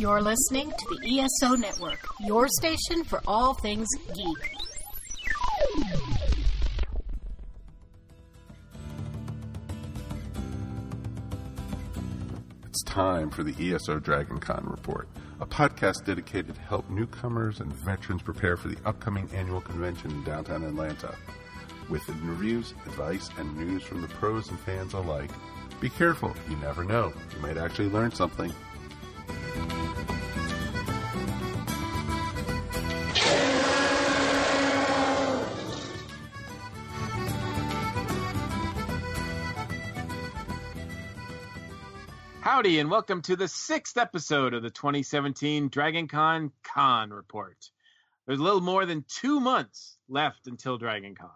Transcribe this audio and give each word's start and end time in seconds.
You're 0.00 0.22
listening 0.22 0.70
to 0.70 0.96
the 0.96 1.20
ESO 1.20 1.56
Network, 1.56 1.98
your 2.20 2.48
station 2.48 3.04
for 3.04 3.20
all 3.26 3.52
things 3.52 3.86
geek. 4.14 4.56
It's 12.64 12.82
time 12.84 13.28
for 13.28 13.42
the 13.42 13.74
ESO 13.74 13.98
Dragon 13.98 14.40
Con 14.40 14.64
Report, 14.64 15.06
a 15.38 15.44
podcast 15.44 16.06
dedicated 16.06 16.54
to 16.54 16.60
help 16.62 16.88
newcomers 16.88 17.60
and 17.60 17.70
veterans 17.70 18.22
prepare 18.22 18.56
for 18.56 18.68
the 18.68 18.78
upcoming 18.86 19.28
annual 19.34 19.60
convention 19.60 20.10
in 20.12 20.24
downtown 20.24 20.64
Atlanta. 20.64 21.14
With 21.90 22.08
interviews, 22.08 22.72
advice, 22.86 23.28
and 23.36 23.54
news 23.54 23.82
from 23.82 24.00
the 24.00 24.08
pros 24.08 24.48
and 24.48 24.58
fans 24.60 24.94
alike. 24.94 25.30
Be 25.78 25.90
careful, 25.90 26.34
you 26.48 26.56
never 26.56 26.84
know. 26.84 27.12
You 27.36 27.42
might 27.42 27.58
actually 27.58 27.90
learn 27.90 28.12
something. 28.12 28.50
Howdy, 42.60 42.78
and 42.78 42.90
welcome 42.90 43.22
to 43.22 43.36
the 43.36 43.48
sixth 43.48 43.96
episode 43.96 44.52
of 44.52 44.62
the 44.62 44.68
2017 44.68 45.68
Dragon 45.68 46.08
Con 46.08 46.50
Report. 47.10 47.56
There's 48.26 48.38
a 48.38 48.42
little 48.42 48.60
more 48.60 48.84
than 48.84 49.04
two 49.08 49.40
months 49.40 49.96
left 50.08 50.46
until 50.46 50.76
Dragon 50.76 51.14
Con. 51.14 51.30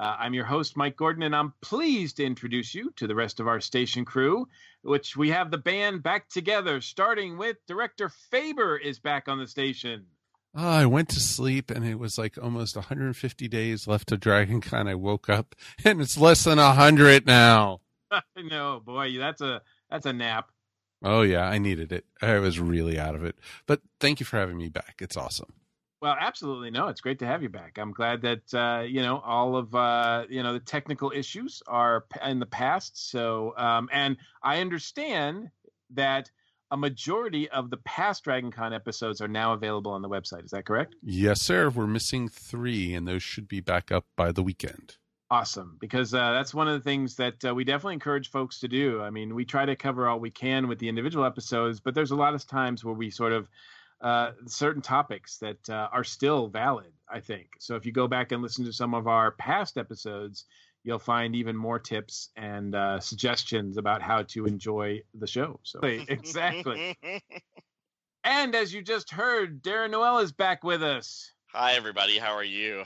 Uh, 0.00 0.16
I'm 0.18 0.32
your 0.32 0.46
host, 0.46 0.78
Mike 0.78 0.96
Gordon, 0.96 1.24
and 1.24 1.36
I'm 1.36 1.52
pleased 1.60 2.16
to 2.16 2.24
introduce 2.24 2.74
you 2.74 2.90
to 2.96 3.06
the 3.06 3.14
rest 3.14 3.38
of 3.38 3.46
our 3.46 3.60
station 3.60 4.06
crew, 4.06 4.48
which 4.80 5.14
we 5.14 5.28
have 5.28 5.50
the 5.50 5.58
band 5.58 6.02
back 6.02 6.30
together, 6.30 6.80
starting 6.80 7.36
with 7.36 7.58
Director 7.66 8.08
Faber 8.08 8.78
is 8.78 8.98
back 8.98 9.28
on 9.28 9.38
the 9.38 9.46
station. 9.46 10.06
Oh, 10.54 10.66
I 10.66 10.86
went 10.86 11.10
to 11.10 11.20
sleep 11.20 11.70
and 11.70 11.84
it 11.84 11.98
was 11.98 12.16
like 12.16 12.38
almost 12.42 12.76
150 12.76 13.46
days 13.48 13.86
left 13.86 14.08
to 14.08 14.16
Dragon 14.16 14.62
Con. 14.62 14.88
I 14.88 14.94
woke 14.94 15.28
up 15.28 15.54
and 15.84 16.00
it's 16.00 16.16
less 16.16 16.44
than 16.44 16.56
100 16.56 17.26
now. 17.26 17.82
I 18.10 18.22
know, 18.42 18.80
boy, 18.82 19.18
that's 19.18 19.42
a 19.42 19.60
that's 19.90 20.06
a 20.06 20.14
nap. 20.14 20.50
Oh 21.04 21.20
yeah, 21.20 21.44
I 21.46 21.58
needed 21.58 21.92
it. 21.92 22.06
I 22.22 22.38
was 22.38 22.58
really 22.58 22.98
out 22.98 23.14
of 23.14 23.22
it. 23.22 23.36
But 23.66 23.82
thank 24.00 24.18
you 24.18 24.24
for 24.24 24.38
having 24.38 24.56
me 24.56 24.70
back. 24.70 24.96
It's 25.00 25.16
awesome. 25.18 25.52
Well, 26.00 26.16
absolutely 26.18 26.70
no. 26.70 26.88
It's 26.88 27.02
great 27.02 27.18
to 27.18 27.26
have 27.26 27.42
you 27.42 27.50
back. 27.50 27.78
I'm 27.78 27.92
glad 27.92 28.22
that 28.22 28.54
uh, 28.54 28.82
you 28.82 29.02
know 29.02 29.18
all 29.18 29.56
of 29.56 29.74
uh, 29.74 30.24
you 30.30 30.42
know 30.42 30.54
the 30.54 30.60
technical 30.60 31.12
issues 31.14 31.62
are 31.66 32.06
in 32.24 32.38
the 32.38 32.46
past. 32.46 33.10
So, 33.10 33.54
um, 33.56 33.88
and 33.92 34.16
I 34.42 34.60
understand 34.60 35.50
that 35.90 36.30
a 36.70 36.76
majority 36.76 37.50
of 37.50 37.68
the 37.68 37.76
past 37.78 38.24
Dragon 38.24 38.50
Con 38.50 38.72
episodes 38.72 39.20
are 39.20 39.28
now 39.28 39.52
available 39.52 39.92
on 39.92 40.02
the 40.02 40.08
website. 40.08 40.44
Is 40.44 40.52
that 40.52 40.64
correct? 40.64 40.94
Yes, 41.02 41.42
sir. 41.42 41.68
We're 41.68 41.86
missing 41.86 42.28
three, 42.28 42.94
and 42.94 43.06
those 43.06 43.22
should 43.22 43.48
be 43.48 43.60
back 43.60 43.92
up 43.92 44.06
by 44.16 44.32
the 44.32 44.42
weekend 44.42 44.96
awesome 45.30 45.76
because 45.80 46.12
uh, 46.12 46.32
that's 46.32 46.52
one 46.52 46.66
of 46.66 46.74
the 46.74 46.82
things 46.82 47.16
that 47.16 47.44
uh, 47.44 47.54
we 47.54 47.62
definitely 47.62 47.94
encourage 47.94 48.30
folks 48.30 48.58
to 48.60 48.68
do. 48.68 49.00
I 49.00 49.10
mean, 49.10 49.34
we 49.34 49.44
try 49.44 49.64
to 49.64 49.76
cover 49.76 50.08
all 50.08 50.18
we 50.18 50.30
can 50.30 50.66
with 50.66 50.78
the 50.78 50.88
individual 50.88 51.24
episodes, 51.24 51.80
but 51.80 51.94
there's 51.94 52.10
a 52.10 52.16
lot 52.16 52.34
of 52.34 52.46
times 52.46 52.84
where 52.84 52.94
we 52.94 53.10
sort 53.10 53.32
of 53.32 53.48
uh, 54.00 54.32
certain 54.46 54.82
topics 54.82 55.38
that 55.38 55.68
uh, 55.68 55.88
are 55.92 56.04
still 56.04 56.48
valid. 56.48 56.92
I 57.08 57.20
think 57.20 57.48
so. 57.58 57.76
If 57.76 57.84
you 57.84 57.92
go 57.92 58.08
back 58.08 58.32
and 58.32 58.42
listen 58.42 58.64
to 58.64 58.72
some 58.72 58.94
of 58.94 59.06
our 59.06 59.32
past 59.32 59.76
episodes, 59.76 60.46
you'll 60.84 60.98
find 60.98 61.34
even 61.34 61.56
more 61.56 61.78
tips 61.78 62.30
and 62.36 62.74
uh, 62.74 63.00
suggestions 63.00 63.76
about 63.76 64.00
how 64.02 64.22
to 64.22 64.46
enjoy 64.46 65.00
the 65.14 65.26
show. 65.26 65.60
So 65.62 65.80
exactly. 65.84 66.96
and 68.24 68.54
as 68.54 68.72
you 68.72 68.82
just 68.82 69.10
heard, 69.10 69.62
Darren 69.62 69.90
Noel 69.90 70.18
is 70.18 70.32
back 70.32 70.64
with 70.64 70.82
us. 70.82 71.32
Hi, 71.52 71.72
everybody. 71.72 72.16
How 72.16 72.32
are 72.34 72.44
you? 72.44 72.84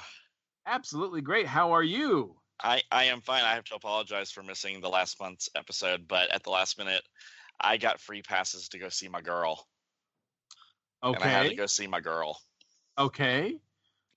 Absolutely 0.67 1.21
great. 1.21 1.47
How 1.47 1.73
are 1.73 1.83
you? 1.83 2.37
I, 2.63 2.83
I 2.91 3.05
am 3.05 3.21
fine. 3.21 3.45
I 3.45 3.55
have 3.55 3.65
to 3.65 3.75
apologize 3.75 4.31
for 4.31 4.43
missing 4.43 4.81
the 4.81 4.89
last 4.89 5.21
month's 5.21 5.51
episode, 5.55 6.09
but 6.09 6.31
at 6.31 6.43
the 6.45 6.51
last 6.51 6.79
minute, 6.79 7.03
I 7.61 7.77
got 7.77 8.01
free 8.01 8.23
passes 8.23 8.69
to 8.71 8.79
go 8.79 8.89
see 8.89 9.09
my 9.09 9.21
girl. 9.21 9.67
Okay. 11.05 11.23
And 11.23 11.25
I 11.25 11.43
had 11.43 11.49
to 11.51 11.55
go 11.55 11.67
see 11.67 11.87
my 11.87 12.01
girl. 12.01 12.41
Okay. 12.99 13.57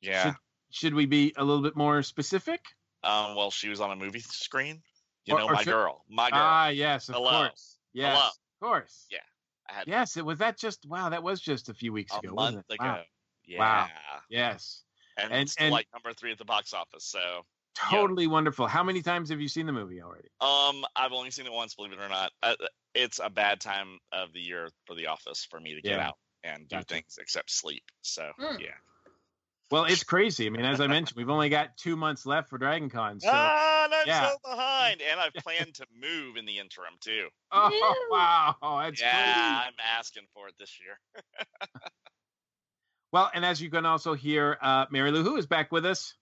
Yeah. 0.02 0.24
Should, 0.24 0.36
should 0.70 0.94
we 0.94 1.06
be 1.06 1.34
a 1.38 1.44
little 1.44 1.62
bit 1.64 1.75
more 1.75 2.02
specific? 2.03 2.62
Um, 3.03 3.36
well, 3.36 3.52
she 3.52 3.70
was 3.70 3.81
on 3.81 3.92
a 3.92 3.96
movie 3.96 4.20
screen. 4.20 4.81
You 5.26 5.36
Or- 5.36 5.40
know, 5.40 5.46
or 5.47 5.53
my 5.53 5.64
should- 5.64 5.72
girl. 5.72 6.06
My 6.09 6.30
girl. 6.30 6.40
Ah, 6.42 6.68
yes, 6.70 7.09
of 7.09 7.16
Hello. 7.16 7.30
course. 7.47 7.78
Yes, 7.94 8.16
Hello. 8.18 8.28
of 8.28 8.59
course. 8.70 9.06
Yeah, 9.12 9.18
I 9.70 9.74
had 9.74 9.88
Yes, 9.88 10.16
it 10.18 10.26
was 10.26 10.40
that 10.40 10.58
just 10.58 10.86
wow. 10.86 11.09
That 11.09 11.24
was 11.24 11.42
just 11.42 11.68
a 11.70 11.74
few 11.74 11.92
weeks 11.92 12.14
a 12.14 12.20
ago, 12.20 12.28
month 12.34 12.38
wasn't 12.38 12.66
it? 12.70 12.74
ago. 12.76 12.86
Wow. 12.86 13.03
Yeah. 13.46 13.59
Wow. 13.59 13.88
Yes, 14.30 14.84
And, 15.18 15.31
And- 15.31 15.42
it's 15.42 15.56
and- 15.58 15.72
like 15.72 15.88
number 15.94 16.14
three 16.14 16.31
at 16.31 16.38
the 16.38 16.46
box 16.46 16.74
office. 16.74 17.06
So 17.06 17.46
totally 17.76 18.28
wonderful. 18.28 18.68
How 18.68 18.84
many 18.84 19.02
times 19.02 19.30
have 19.30 19.42
you 19.42 19.47
seen 19.47 19.66
the 19.66 19.74
movie 19.74 20.02
already? 20.02 20.30
um 20.42 20.86
I've 20.96 21.12
only 21.12 21.31
seen 21.31 21.46
it 21.46 21.52
once, 21.52 21.76
believe 21.76 21.92
it 21.94 22.00
or 22.00 22.09
not. 22.09 22.31
Uh, 22.44 22.56
it's 22.94 23.20
a 23.24 23.30
bad 23.30 23.59
time 23.59 24.00
of 24.12 24.31
the 24.34 24.40
year 24.40 24.70
for 24.86 24.96
the 24.96 25.08
office 25.08 25.46
for 25.50 25.59
me 25.59 25.76
to 25.76 25.81
get 25.81 25.97
Yeah. 25.97 26.08
out 26.08 26.18
and 26.44 26.68
do 26.68 26.78
Gotcha. 26.78 26.94
things 26.96 27.18
except 27.20 27.52
sleep. 27.52 27.84
So 28.02 28.31
Hmm. 28.38 28.59
yeah. 28.59 28.75
Well, 29.70 29.84
it's 29.84 30.03
crazy. 30.06 30.48
I 30.48 30.50
mean, 30.50 30.64
as 30.64 30.80
I 30.80 30.88
mentioned, 30.88 31.18
we've 31.18 31.30
only 31.30 31.50
got 31.50 31.75
two 31.75 31.98
months 31.98 32.25
left 32.25 32.50
for 32.50 32.58
Dragon 32.58 32.90
Con. 32.90 33.20
So, 33.20 33.30
ah, 33.30 33.84
and 33.84 33.94
I'm 33.94 34.08
yeah. 34.08 34.30
so 34.30 34.38
behind. 34.42 35.02
And 35.02 35.20
I've 35.20 35.34
planned 35.34 35.76
to 35.76 35.86
move 35.94 36.38
in 36.38 36.46
the 36.46 36.59
interim 36.59 36.94
too. 37.02 37.28
oh 37.52 38.08
wow, 38.09 38.81
that's 38.84 39.02
yeah, 39.02 39.12
great. 39.12 39.68
I'm 39.68 39.74
asking 39.97 40.24
for 40.34 40.47
it 40.47 40.56
this 40.58 40.80
year. 40.80 40.97
Well, 43.14 43.31
and 43.34 43.46
as 43.46 43.62
you 43.62 43.70
can 43.70 43.86
also 43.86 44.14
hear, 44.14 44.58
uh, 44.62 44.86
Mary 44.92 45.12
Lou 45.12 45.24
Who 45.24 45.38
is 45.38 45.46
back 45.46 45.72
with 45.72 45.86
us. 45.86 46.14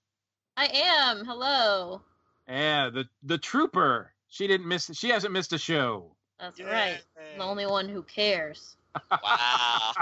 I 0.56 0.66
am. 0.66 1.24
Hello. 1.24 2.00
Yeah, 2.48 2.90
the 2.90 3.08
the 3.24 3.38
trooper. 3.38 4.12
She 4.28 4.46
didn't 4.46 4.68
miss. 4.68 4.90
She 4.94 5.08
hasn't 5.08 5.32
missed 5.32 5.52
a 5.52 5.58
show. 5.58 6.14
That's 6.38 6.60
right. 6.60 7.00
I'm 7.32 7.38
the 7.38 7.44
only 7.44 7.66
one 7.66 7.88
who 7.88 8.02
cares. 8.02 8.76
Wow. 9.22 9.92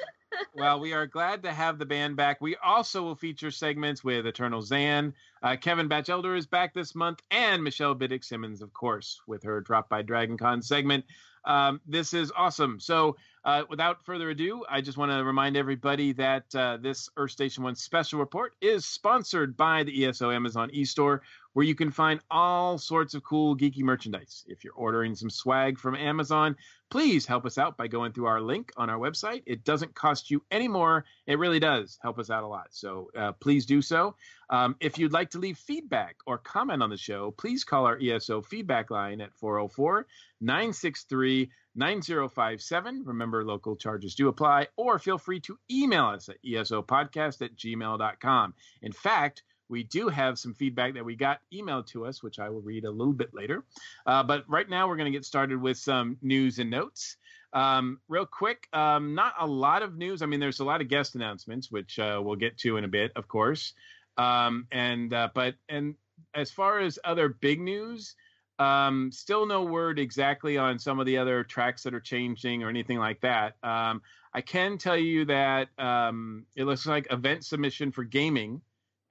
well, 0.54 0.80
we 0.80 0.92
are 0.92 1.06
glad 1.06 1.42
to 1.42 1.52
have 1.52 1.78
the 1.78 1.86
band 1.86 2.16
back. 2.16 2.40
We 2.40 2.56
also 2.56 3.02
will 3.02 3.16
feature 3.16 3.50
segments 3.50 4.04
with 4.04 4.26
Eternal 4.26 4.62
Zan. 4.62 5.14
Uh, 5.42 5.56
Kevin 5.56 5.88
Bachelder 5.88 6.36
is 6.36 6.46
back 6.46 6.74
this 6.74 6.94
month, 6.94 7.20
and 7.30 7.62
Michelle 7.62 7.94
Biddix-Simmons, 7.94 8.62
of 8.62 8.72
course, 8.72 9.20
with 9.26 9.42
her 9.42 9.60
Drop 9.60 9.88
by 9.88 10.02
Dragon 10.02 10.36
Con 10.36 10.62
segment. 10.62 11.04
Um, 11.44 11.80
this 11.86 12.14
is 12.14 12.32
awesome. 12.36 12.80
So, 12.80 13.16
uh, 13.44 13.64
without 13.68 14.04
further 14.04 14.30
ado, 14.30 14.64
I 14.70 14.80
just 14.80 14.96
want 14.96 15.12
to 15.12 15.22
remind 15.22 15.56
everybody 15.56 16.12
that 16.14 16.54
uh, 16.54 16.78
this 16.80 17.10
Earth 17.18 17.32
Station 17.32 17.62
One 17.62 17.74
special 17.74 18.18
report 18.18 18.54
is 18.62 18.86
sponsored 18.86 19.56
by 19.56 19.82
the 19.82 20.06
ESO 20.06 20.30
Amazon 20.30 20.70
eStore, 20.70 21.20
where 21.52 21.66
you 21.66 21.74
can 21.74 21.90
find 21.90 22.20
all 22.30 22.78
sorts 22.78 23.12
of 23.12 23.22
cool 23.22 23.56
geeky 23.56 23.82
merchandise. 23.82 24.44
If 24.48 24.64
you're 24.64 24.72
ordering 24.74 25.14
some 25.14 25.28
swag 25.28 25.78
from 25.78 25.94
Amazon, 25.94 26.56
please 26.94 27.26
help 27.26 27.44
us 27.44 27.58
out 27.58 27.76
by 27.76 27.88
going 27.88 28.12
through 28.12 28.26
our 28.26 28.40
link 28.40 28.70
on 28.76 28.88
our 28.88 29.00
website. 29.00 29.42
It 29.46 29.64
doesn't 29.64 29.96
cost 29.96 30.30
you 30.30 30.44
any 30.52 30.68
more. 30.68 31.04
It 31.26 31.40
really 31.40 31.58
does 31.58 31.98
help 32.00 32.20
us 32.20 32.30
out 32.30 32.44
a 32.44 32.46
lot. 32.46 32.68
So 32.70 33.10
uh, 33.18 33.32
please 33.32 33.66
do 33.66 33.82
so. 33.82 34.14
Um, 34.48 34.76
if 34.78 34.96
you'd 34.96 35.12
like 35.12 35.30
to 35.30 35.40
leave 35.40 35.58
feedback 35.58 36.14
or 36.24 36.38
comment 36.38 36.84
on 36.84 36.90
the 36.90 36.96
show, 36.96 37.32
please 37.32 37.64
call 37.64 37.84
our 37.86 37.98
ESO 38.00 38.42
feedback 38.42 38.92
line 38.92 39.20
at 39.20 39.34
404 39.34 40.06
963 40.40 41.50
9057. 41.74 43.02
Remember, 43.04 43.44
local 43.44 43.74
charges 43.74 44.14
do 44.14 44.28
apply, 44.28 44.68
or 44.76 45.00
feel 45.00 45.18
free 45.18 45.40
to 45.40 45.58
email 45.68 46.04
us 46.04 46.28
at 46.28 46.36
esopodcast 46.46 47.42
at 47.42 47.56
gmail.com. 47.56 48.54
In 48.82 48.92
fact, 48.92 49.42
we 49.68 49.82
do 49.84 50.08
have 50.08 50.38
some 50.38 50.54
feedback 50.54 50.94
that 50.94 51.04
we 51.04 51.16
got 51.16 51.40
emailed 51.52 51.86
to 51.88 52.06
us, 52.06 52.22
which 52.22 52.38
I 52.38 52.48
will 52.48 52.60
read 52.60 52.84
a 52.84 52.90
little 52.90 53.12
bit 53.12 53.34
later. 53.34 53.64
Uh, 54.06 54.22
but 54.22 54.44
right 54.48 54.68
now, 54.68 54.88
we're 54.88 54.96
going 54.96 55.12
to 55.12 55.18
get 55.18 55.24
started 55.24 55.60
with 55.60 55.78
some 55.78 56.16
news 56.22 56.58
and 56.58 56.70
notes. 56.70 57.16
Um, 57.52 58.00
real 58.08 58.26
quick, 58.26 58.68
um, 58.72 59.14
not 59.14 59.34
a 59.38 59.46
lot 59.46 59.82
of 59.82 59.96
news. 59.96 60.22
I 60.22 60.26
mean, 60.26 60.40
there's 60.40 60.60
a 60.60 60.64
lot 60.64 60.80
of 60.80 60.88
guest 60.88 61.14
announcements, 61.14 61.70
which 61.70 61.98
uh, 61.98 62.20
we'll 62.22 62.36
get 62.36 62.58
to 62.58 62.76
in 62.76 62.84
a 62.84 62.88
bit, 62.88 63.12
of 63.16 63.28
course. 63.28 63.74
Um, 64.16 64.66
and 64.70 65.12
uh, 65.12 65.28
but 65.34 65.54
and 65.68 65.94
as 66.34 66.50
far 66.50 66.80
as 66.80 66.98
other 67.04 67.28
big 67.28 67.60
news, 67.60 68.16
Um, 68.58 69.10
still 69.10 69.46
no 69.46 69.64
word 69.64 69.98
exactly 69.98 70.58
on 70.58 70.78
some 70.78 71.00
of 71.00 71.06
the 71.06 71.18
other 71.18 71.42
tracks 71.42 71.82
that 71.82 71.92
are 71.92 72.00
changing 72.00 72.62
or 72.62 72.68
anything 72.68 73.00
like 73.00 73.20
that. 73.22 73.56
Um, 73.64 74.00
I 74.32 74.42
can 74.42 74.78
tell 74.78 74.96
you 74.96 75.24
that 75.24 75.68
um, 75.76 76.46
it 76.54 76.64
looks 76.64 76.86
like 76.86 77.08
event 77.10 77.44
submission 77.44 77.90
for 77.90 78.04
gaming 78.04 78.62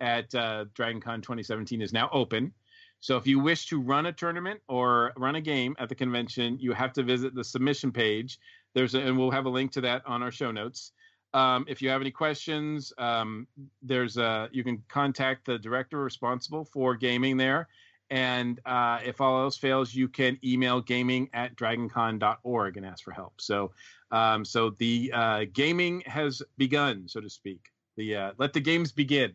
at 0.04 0.36
uh, 0.36 0.66
DragonCon 0.76 1.24
2017 1.24 1.82
is 1.82 1.94
now 1.94 2.10
open. 2.12 2.52
So 3.00 3.18
if 3.18 3.26
you 3.26 3.40
wish 3.40 3.68
to 3.68 3.82
run 3.82 4.06
a 4.06 4.12
tournament 4.12 4.60
or 4.68 5.14
run 5.18 5.36
a 5.36 5.42
game 5.42 5.76
at 5.80 5.90
the 5.90 5.96
convention, 5.96 6.58
you 6.60 6.74
have 6.74 6.94
to 6.94 7.04
visit 7.04 7.34
the 7.34 7.44
submission 7.44 7.92
page. 7.92 8.38
There's 8.76 8.96
a, 8.96 9.00
and 9.00 9.18
we'll 9.18 9.32
have 9.32 9.46
a 9.46 9.50
link 9.50 9.72
to 9.74 9.82
that 9.82 10.04
on 10.06 10.22
our 10.22 10.32
show 10.32 10.52
notes. 10.52 10.92
Um, 11.34 11.66
if 11.68 11.82
you 11.82 11.90
have 11.90 12.02
any 12.02 12.12
questions, 12.12 12.94
um, 12.98 13.48
there's 13.82 14.18
a 14.18 14.50
you 14.52 14.64
can 14.64 14.84
contact 14.88 15.46
the 15.46 15.58
director 15.58 16.04
responsible 16.04 16.66
for 16.66 16.96
gaming 16.96 17.38
there. 17.38 17.70
And 18.10 18.60
uh, 18.66 19.00
if 19.04 19.22
all 19.22 19.42
else 19.42 19.58
fails, 19.58 19.96
you 19.96 20.08
can 20.08 20.38
email 20.44 20.82
gaming 20.82 21.30
at 21.34 21.56
dragoncon.org 21.56 22.78
and 22.78 22.86
ask 22.86 23.04
for 23.04 23.12
help. 23.12 23.42
So, 23.42 23.72
um, 24.12 24.46
so 24.46 24.72
the 24.78 25.12
uh, 25.14 25.46
gaming 25.52 26.04
has 26.06 26.42
begun, 26.58 27.08
so 27.08 27.22
to 27.22 27.30
speak. 27.30 27.72
The 27.96 28.16
uh, 28.16 28.32
let 28.38 28.54
the 28.54 28.60
games 28.60 28.92
begin. 28.92 29.34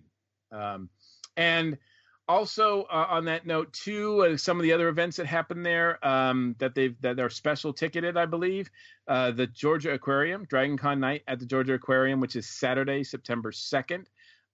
Um, 0.52 0.88
and 1.36 1.78
also 2.28 2.82
uh, 2.82 3.06
on 3.08 3.24
that 3.24 3.46
note 3.46 3.72
too 3.72 4.22
uh, 4.22 4.36
some 4.36 4.58
of 4.58 4.62
the 4.62 4.72
other 4.72 4.88
events 4.88 5.16
that 5.16 5.26
happen 5.26 5.62
there 5.62 6.04
um, 6.06 6.54
that 6.58 6.74
they've 6.74 7.00
that 7.00 7.18
are 7.18 7.30
special 7.30 7.72
ticketed 7.72 8.18
i 8.18 8.26
believe 8.26 8.70
uh, 9.08 9.30
the 9.30 9.46
georgia 9.46 9.92
aquarium 9.92 10.44
dragon 10.44 10.76
con 10.76 11.00
night 11.00 11.22
at 11.26 11.38
the 11.38 11.46
georgia 11.46 11.72
aquarium 11.72 12.20
which 12.20 12.36
is 12.36 12.46
saturday 12.46 13.02
september 13.02 13.50
2nd 13.50 14.04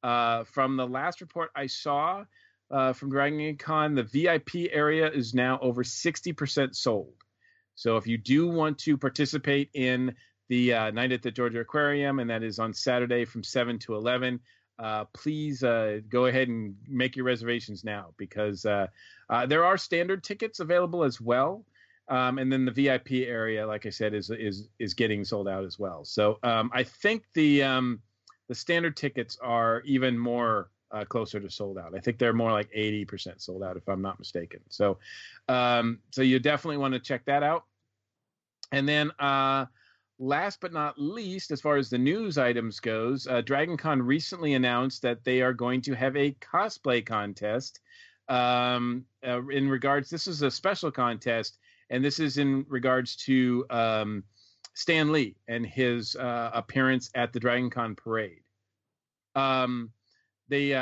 uh, 0.05 0.44
from 0.44 0.76
the 0.76 0.87
last 0.87 1.20
report 1.20 1.50
i 1.56 1.67
saw 1.67 2.25
uh, 2.70 2.93
from 2.93 3.11
dragon 3.11 3.56
con 3.56 3.94
the 3.94 4.02
vip 4.02 4.50
area 4.73 5.11
is 5.11 5.35
now 5.35 5.58
over 5.61 5.82
60% 5.82 6.75
sold. 6.75 7.14
So 7.76 7.96
if 7.96 8.06
you 8.06 8.19
do 8.19 8.49
want 8.49 8.79
to 8.81 8.96
participate 8.96 9.70
in 9.75 10.14
the 10.49 10.75
uh, 10.75 10.91
night 10.91 11.12
at 11.12 11.23
the 11.23 11.31
georgia 11.31 11.61
aquarium 11.61 12.19
and 12.19 12.31
that 12.31 12.43
is 12.43 12.58
on 12.58 12.75
saturday 12.75 13.25
from 13.25 13.43
7 13.43 13.79
to 13.81 13.94
11 13.94 14.41
uh, 14.79 15.05
please 15.12 15.62
uh, 15.62 16.00
go 16.09 16.26
ahead 16.26 16.49
and 16.49 16.76
make 16.88 17.17
your 17.17 17.25
reservations 17.25 17.85
now 17.85 18.12
because 18.17 18.65
uh, 18.67 18.87
uh 19.31 19.47
there 19.47 19.65
are 19.65 19.79
standard 19.79 20.23
tickets 20.25 20.61
available 20.61 21.05
as 21.05 21.21
well. 21.21 21.65
Um, 22.09 22.38
and 22.38 22.53
then 22.53 22.67
the 22.67 22.71
VIP 22.71 23.26
area, 23.26 23.67
like 23.67 23.87
I 23.87 23.91
said, 23.91 24.12
is 24.15 24.31
is 24.31 24.69
is 24.79 24.93
getting 24.94 25.25
sold 25.25 25.49
out 25.49 25.65
as 25.65 25.79
well. 25.79 26.05
So 26.05 26.38
um, 26.43 26.71
I 26.75 26.82
think 26.82 27.25
the 27.32 27.62
um, 27.62 28.00
the 28.49 28.55
standard 28.55 28.97
tickets 28.97 29.38
are 29.43 29.81
even 29.87 30.19
more 30.19 30.69
uh, 30.91 31.05
closer 31.05 31.41
to 31.41 31.50
sold 31.50 31.79
out. 31.79 31.94
I 31.97 32.00
think 32.00 32.19
they're 32.19 32.35
more 32.35 32.53
like 32.53 32.69
eighty 32.75 33.06
percent 33.06 33.41
sold 33.41 33.62
out, 33.62 33.79
if 33.79 33.88
I'm 33.88 34.03
not 34.03 34.19
mistaken. 34.19 34.61
So 34.69 34.99
um, 35.49 36.00
so 36.11 36.20
you 36.20 36.38
definitely 36.38 36.77
want 36.77 36.93
to 36.93 37.00
check 37.00 37.25
that 37.25 37.43
out. 37.43 37.65
And 38.70 38.87
then 38.87 39.11
uh, 39.19 39.67
last 40.19 40.61
but 40.61 40.73
not 40.73 40.99
least, 40.99 41.51
as 41.51 41.61
far 41.61 41.77
as 41.77 41.91
the 41.91 41.99
news 41.99 42.39
items 42.39 42.81
goes, 42.81 43.27
uh, 43.27 43.43
DragonCon 43.43 44.05
recently 44.05 44.55
announced 44.55 45.03
that 45.03 45.25
they 45.25 45.43
are 45.43 45.53
going 45.53 45.81
to 45.83 45.95
have 45.95 46.17
a 46.17 46.33
cosplay 46.35 47.05
contest. 47.05 47.81
Um, 48.29 49.05
uh, 49.27 49.47
in 49.49 49.69
regards, 49.69 50.09
this 50.09 50.27
is 50.27 50.43
a 50.43 50.51
special 50.51 50.91
contest, 50.91 51.59
and 51.91 52.05
this 52.05 52.19
is 52.19 52.39
in 52.39 52.65
regards 52.69 53.17
to 53.17 53.67
um, 53.71 54.25
Stan 54.75 55.13
Lee 55.13 55.37
and 55.49 55.67
his 55.67 56.17
uh, 56.17 56.51
appearance 56.55 57.11
at 57.15 57.33
the 57.33 57.41
DragonCon 57.41 57.97
parade. 57.97 58.41
Um, 59.35 59.91
they 60.49 60.75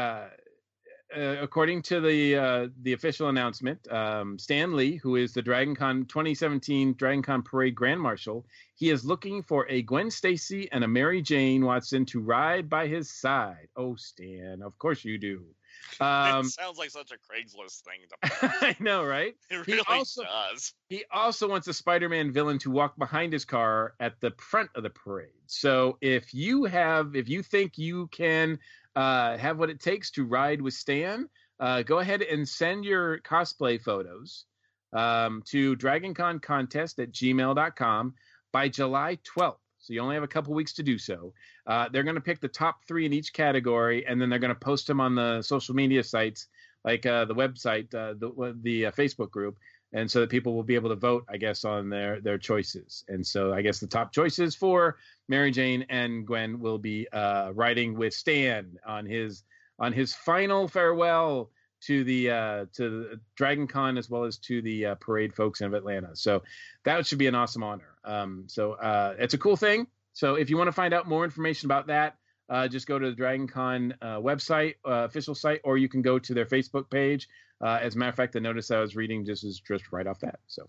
uh, 1.16 1.36
according 1.40 1.82
to 1.82 2.00
the 2.00 2.36
uh, 2.36 2.68
the 2.82 2.92
official 2.92 3.28
announcement, 3.28 3.90
um, 3.92 4.38
Stan 4.38 4.74
Lee, 4.74 4.96
who 4.96 5.16
is 5.16 5.32
the 5.32 5.42
DragonCon 5.42 6.08
2017 6.08 6.94
DragonCon 6.94 7.44
Parade 7.44 7.74
Grand 7.74 8.00
Marshal, 8.00 8.46
he 8.74 8.90
is 8.90 9.04
looking 9.04 9.42
for 9.42 9.66
a 9.68 9.82
Gwen 9.82 10.10
Stacy 10.10 10.70
and 10.72 10.84
a 10.84 10.88
Mary 10.88 11.22
Jane 11.22 11.64
Watson 11.64 12.04
to 12.06 12.20
ride 12.20 12.68
by 12.68 12.86
his 12.86 13.10
side. 13.10 13.68
Oh, 13.76 13.96
Stan, 13.96 14.62
of 14.62 14.78
course 14.78 15.04
you 15.04 15.18
do. 15.18 15.44
Um, 16.00 16.46
it 16.46 16.50
sounds 16.50 16.78
like 16.78 16.90
such 16.90 17.10
a 17.12 17.16
Craigslist 17.16 17.82
thing. 17.82 18.00
I 18.62 18.74
know, 18.80 19.04
right? 19.04 19.34
It 19.50 19.66
really 19.66 19.78
he 19.78 19.80
also, 19.88 20.22
does. 20.22 20.72
He 20.88 21.04
also 21.12 21.48
wants 21.48 21.68
a 21.68 21.74
Spider-Man 21.74 22.32
villain 22.32 22.58
to 22.60 22.70
walk 22.70 22.96
behind 22.96 23.32
his 23.32 23.44
car 23.44 23.94
at 24.00 24.18
the 24.20 24.32
front 24.38 24.70
of 24.74 24.84
the 24.84 24.90
parade. 24.90 25.28
So 25.46 25.98
if 26.00 26.32
you 26.32 26.64
have, 26.64 27.14
if 27.14 27.28
you 27.28 27.42
think 27.42 27.76
you 27.76 28.06
can 28.08 28.58
uh, 28.96 29.36
have 29.36 29.58
what 29.58 29.70
it 29.70 29.80
takes 29.80 30.10
to 30.12 30.24
ride 30.24 30.60
with 30.60 30.74
Stan, 30.74 31.28
uh, 31.60 31.82
go 31.82 31.98
ahead 31.98 32.22
and 32.22 32.48
send 32.48 32.84
your 32.84 33.18
cosplay 33.20 33.80
photos 33.80 34.44
um, 34.92 35.42
to 35.46 35.76
DragonConContest 35.76 36.98
at 37.02 37.12
gmail.com 37.12 38.14
by 38.52 38.68
July 38.68 39.18
12th. 39.36 39.56
So 39.78 39.92
you 39.92 40.00
only 40.00 40.14
have 40.14 40.22
a 40.22 40.28
couple 40.28 40.54
weeks 40.54 40.74
to 40.74 40.82
do 40.82 40.96
so. 40.96 41.32
Uh, 41.66 41.88
they're 41.90 42.04
going 42.04 42.14
to 42.14 42.20
pick 42.20 42.40
the 42.40 42.48
top 42.48 42.84
three 42.86 43.04
in 43.04 43.12
each 43.12 43.32
category, 43.32 44.06
and 44.06 44.20
then 44.20 44.30
they're 44.30 44.38
going 44.38 44.54
to 44.54 44.60
post 44.60 44.86
them 44.86 45.00
on 45.00 45.16
the 45.16 45.42
social 45.42 45.74
media 45.74 46.04
sites, 46.04 46.46
like 46.84 47.04
uh, 47.04 47.24
the 47.24 47.34
website, 47.34 47.92
uh, 47.92 48.14
the 48.16 48.56
the 48.62 48.86
uh, 48.86 48.90
Facebook 48.92 49.30
group, 49.30 49.58
and 49.92 50.10
so 50.10 50.20
that 50.20 50.30
people 50.30 50.54
will 50.54 50.62
be 50.62 50.74
able 50.74 50.88
to 50.88 50.96
vote, 50.96 51.24
I 51.28 51.36
guess, 51.36 51.64
on 51.64 51.88
their 51.88 52.20
their 52.20 52.38
choices. 52.38 53.04
And 53.08 53.26
so 53.26 53.52
I 53.52 53.62
guess 53.62 53.78
the 53.78 53.86
top 53.86 54.12
choices 54.12 54.54
for 54.54 54.96
Mary 55.28 55.50
Jane 55.50 55.84
and 55.88 56.26
Gwen 56.26 56.60
will 56.60 56.78
be 56.78 57.08
uh, 57.12 57.52
riding 57.54 57.96
with 57.96 58.14
Stan 58.14 58.78
on 58.86 59.06
his 59.06 59.44
on 59.78 59.92
his 59.92 60.14
final 60.14 60.68
farewell 60.68 61.50
to 61.82 62.04
the 62.04 62.30
uh, 62.30 62.66
to 62.74 63.18
Dragon 63.36 63.66
Con 63.66 63.98
as 63.98 64.08
well 64.08 64.24
as 64.24 64.38
to 64.38 64.62
the 64.62 64.86
uh, 64.86 64.94
parade 64.96 65.34
folks 65.34 65.60
in 65.60 65.74
Atlanta. 65.74 66.14
So 66.14 66.42
that 66.84 67.06
should 67.06 67.18
be 67.18 67.26
an 67.26 67.34
awesome 67.34 67.62
honor. 67.62 67.96
Um, 68.04 68.44
so 68.46 68.72
uh, 68.72 69.14
it's 69.18 69.34
a 69.34 69.38
cool 69.38 69.56
thing. 69.56 69.86
So 70.14 70.34
if 70.34 70.50
you 70.50 70.56
want 70.56 70.68
to 70.68 70.72
find 70.72 70.94
out 70.94 71.08
more 71.08 71.24
information 71.24 71.66
about 71.66 71.86
that, 71.88 72.16
uh, 72.52 72.68
just 72.68 72.86
go 72.86 72.98
to 72.98 73.06
the 73.06 73.16
Dragon 73.16 73.48
Con 73.48 73.94
uh, 74.02 74.18
website, 74.18 74.74
uh, 74.84 75.04
official 75.04 75.34
site, 75.34 75.62
or 75.64 75.78
you 75.78 75.88
can 75.88 76.02
go 76.02 76.18
to 76.18 76.34
their 76.34 76.44
Facebook 76.44 76.90
page. 76.90 77.26
Uh, 77.62 77.78
as 77.80 77.94
a 77.94 77.98
matter 77.98 78.10
of 78.10 78.14
fact, 78.14 78.34
the 78.34 78.40
notice 78.40 78.70
I 78.70 78.78
was 78.78 78.94
reading 78.94 79.24
just 79.24 79.42
is 79.42 79.58
just 79.66 79.90
right 79.90 80.06
off 80.06 80.20
that. 80.20 80.38
So 80.48 80.68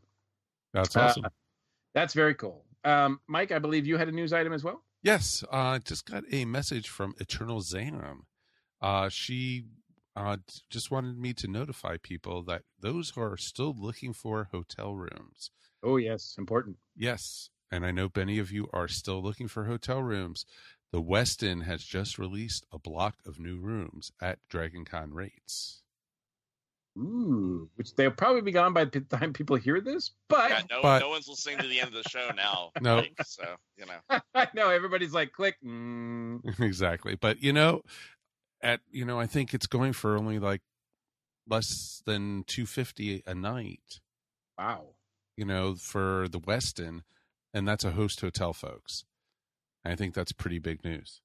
that's 0.74 0.95
awesome. 0.95 1.25
Uh, 1.25 1.30
that's 1.94 2.13
very 2.13 2.35
cool. 2.35 2.63
Um, 2.85 3.19
Mike, 3.27 3.51
I 3.51 3.59
believe 3.59 3.85
you 3.85 3.97
had 3.97 4.07
a 4.07 4.13
news 4.13 4.31
item 4.31 4.53
as 4.53 4.63
well. 4.63 4.81
Yes, 5.01 5.44
I 5.51 5.75
uh, 5.75 5.80
just 5.80 6.06
got 6.06 6.24
a 6.31 6.45
message 6.45 6.88
from 6.88 7.15
Eternal 7.19 7.59
Zan. 7.59 8.21
she 9.09 9.65
just 10.69 10.89
wanted 10.89 11.18
me 11.18 11.33
to 11.33 11.47
notify 11.47 11.97
people 12.01 12.44
that 12.44 12.62
those 12.79 13.09
who 13.09 13.21
are 13.21 13.36
still 13.36 13.75
looking 13.77 14.13
for 14.13 14.47
hotel 14.53 14.95
rooms. 14.95 15.51
Oh 15.83 15.97
yes, 15.97 16.36
important. 16.38 16.77
Yes, 16.96 17.50
and 17.69 17.86
I 17.86 17.91
know 17.91 18.10
many 18.15 18.39
of 18.39 18.53
you 18.53 18.69
are 18.72 18.88
still 18.88 19.22
looking 19.22 19.50
for 19.50 19.65
hotel 19.65 20.01
rooms. 20.01 20.46
The 20.93 21.01
Westin 21.01 21.63
has 21.63 21.83
just 21.83 22.19
released 22.19 22.67
a 22.71 22.77
block 22.77 23.15
of 23.25 23.39
new 23.39 23.57
rooms 23.57 24.12
at 24.21 24.38
DragonCon 24.47 25.12
rates. 25.12 25.81
Ooh, 26.95 27.67
which 27.73 27.95
they'll 27.95 28.12
probably 28.12 28.41
be 28.41 28.51
gone 28.51 28.73
by 28.73 28.85
the 28.85 29.00
time 29.17 29.33
people 29.33 29.55
hear 29.55 29.81
this. 29.81 30.12
But, 30.29 30.51
yeah, 30.51 30.62
no, 30.69 30.83
but 30.83 31.00
no 31.00 31.09
one's 31.09 31.27
listening 31.27 31.57
to 31.57 31.67
the 31.67 31.79
end 31.79 31.95
of 31.95 32.03
the 32.03 32.07
show 32.07 32.29
now. 32.35 32.69
No, 32.81 32.97
like, 32.97 33.15
so 33.25 33.43
you 33.75 33.88
know, 33.88 34.19
I 34.35 34.47
know 34.53 34.69
everybody's 34.69 35.15
like, 35.15 35.31
click. 35.31 35.55
Mm. 35.65 36.59
Exactly, 36.59 37.15
but 37.15 37.41
you 37.41 37.53
know, 37.53 37.81
at 38.62 38.81
you 38.91 39.03
know, 39.03 39.19
I 39.19 39.25
think 39.25 39.55
it's 39.55 39.65
going 39.65 39.93
for 39.93 40.15
only 40.15 40.38
like 40.38 40.62
less 41.50 42.03
than 42.05 42.43
two 42.45 42.67
fifty 42.67 43.23
a 43.25 43.33
night. 43.33 44.00
Wow. 44.59 44.89
You 45.35 45.45
know, 45.45 45.73
for 45.73 46.27
the 46.29 46.39
Westin, 46.39 47.01
and 47.51 47.67
that's 47.67 47.83
a 47.83 47.93
host 47.93 48.21
hotel, 48.21 48.53
folks. 48.53 49.05
I 49.85 49.95
think 49.95 50.13
that's 50.13 50.31
pretty 50.31 50.59
big 50.59 50.83
news. 50.83 51.21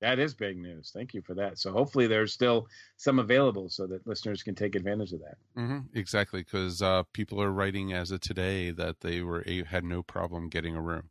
That 0.00 0.18
is 0.18 0.34
big 0.34 0.58
news. 0.58 0.90
Thank 0.94 1.14
you 1.14 1.22
for 1.22 1.34
that. 1.34 1.58
So 1.58 1.72
hopefully 1.72 2.06
there's 2.06 2.32
still 2.32 2.68
some 2.96 3.18
available 3.18 3.70
so 3.70 3.86
that 3.86 4.06
listeners 4.06 4.42
can 4.42 4.54
take 4.54 4.74
advantage 4.74 5.12
of 5.12 5.20
that. 5.20 5.38
Mm-hmm, 5.56 5.98
exactly, 5.98 6.42
because 6.42 6.82
uh, 6.82 7.04
people 7.12 7.40
are 7.40 7.50
writing 7.50 7.92
as 7.92 8.10
of 8.10 8.20
today 8.20 8.70
that 8.72 9.00
they 9.00 9.22
were 9.22 9.44
had 9.66 9.84
no 9.84 10.02
problem 10.02 10.48
getting 10.48 10.76
a 10.76 10.82
room, 10.82 11.08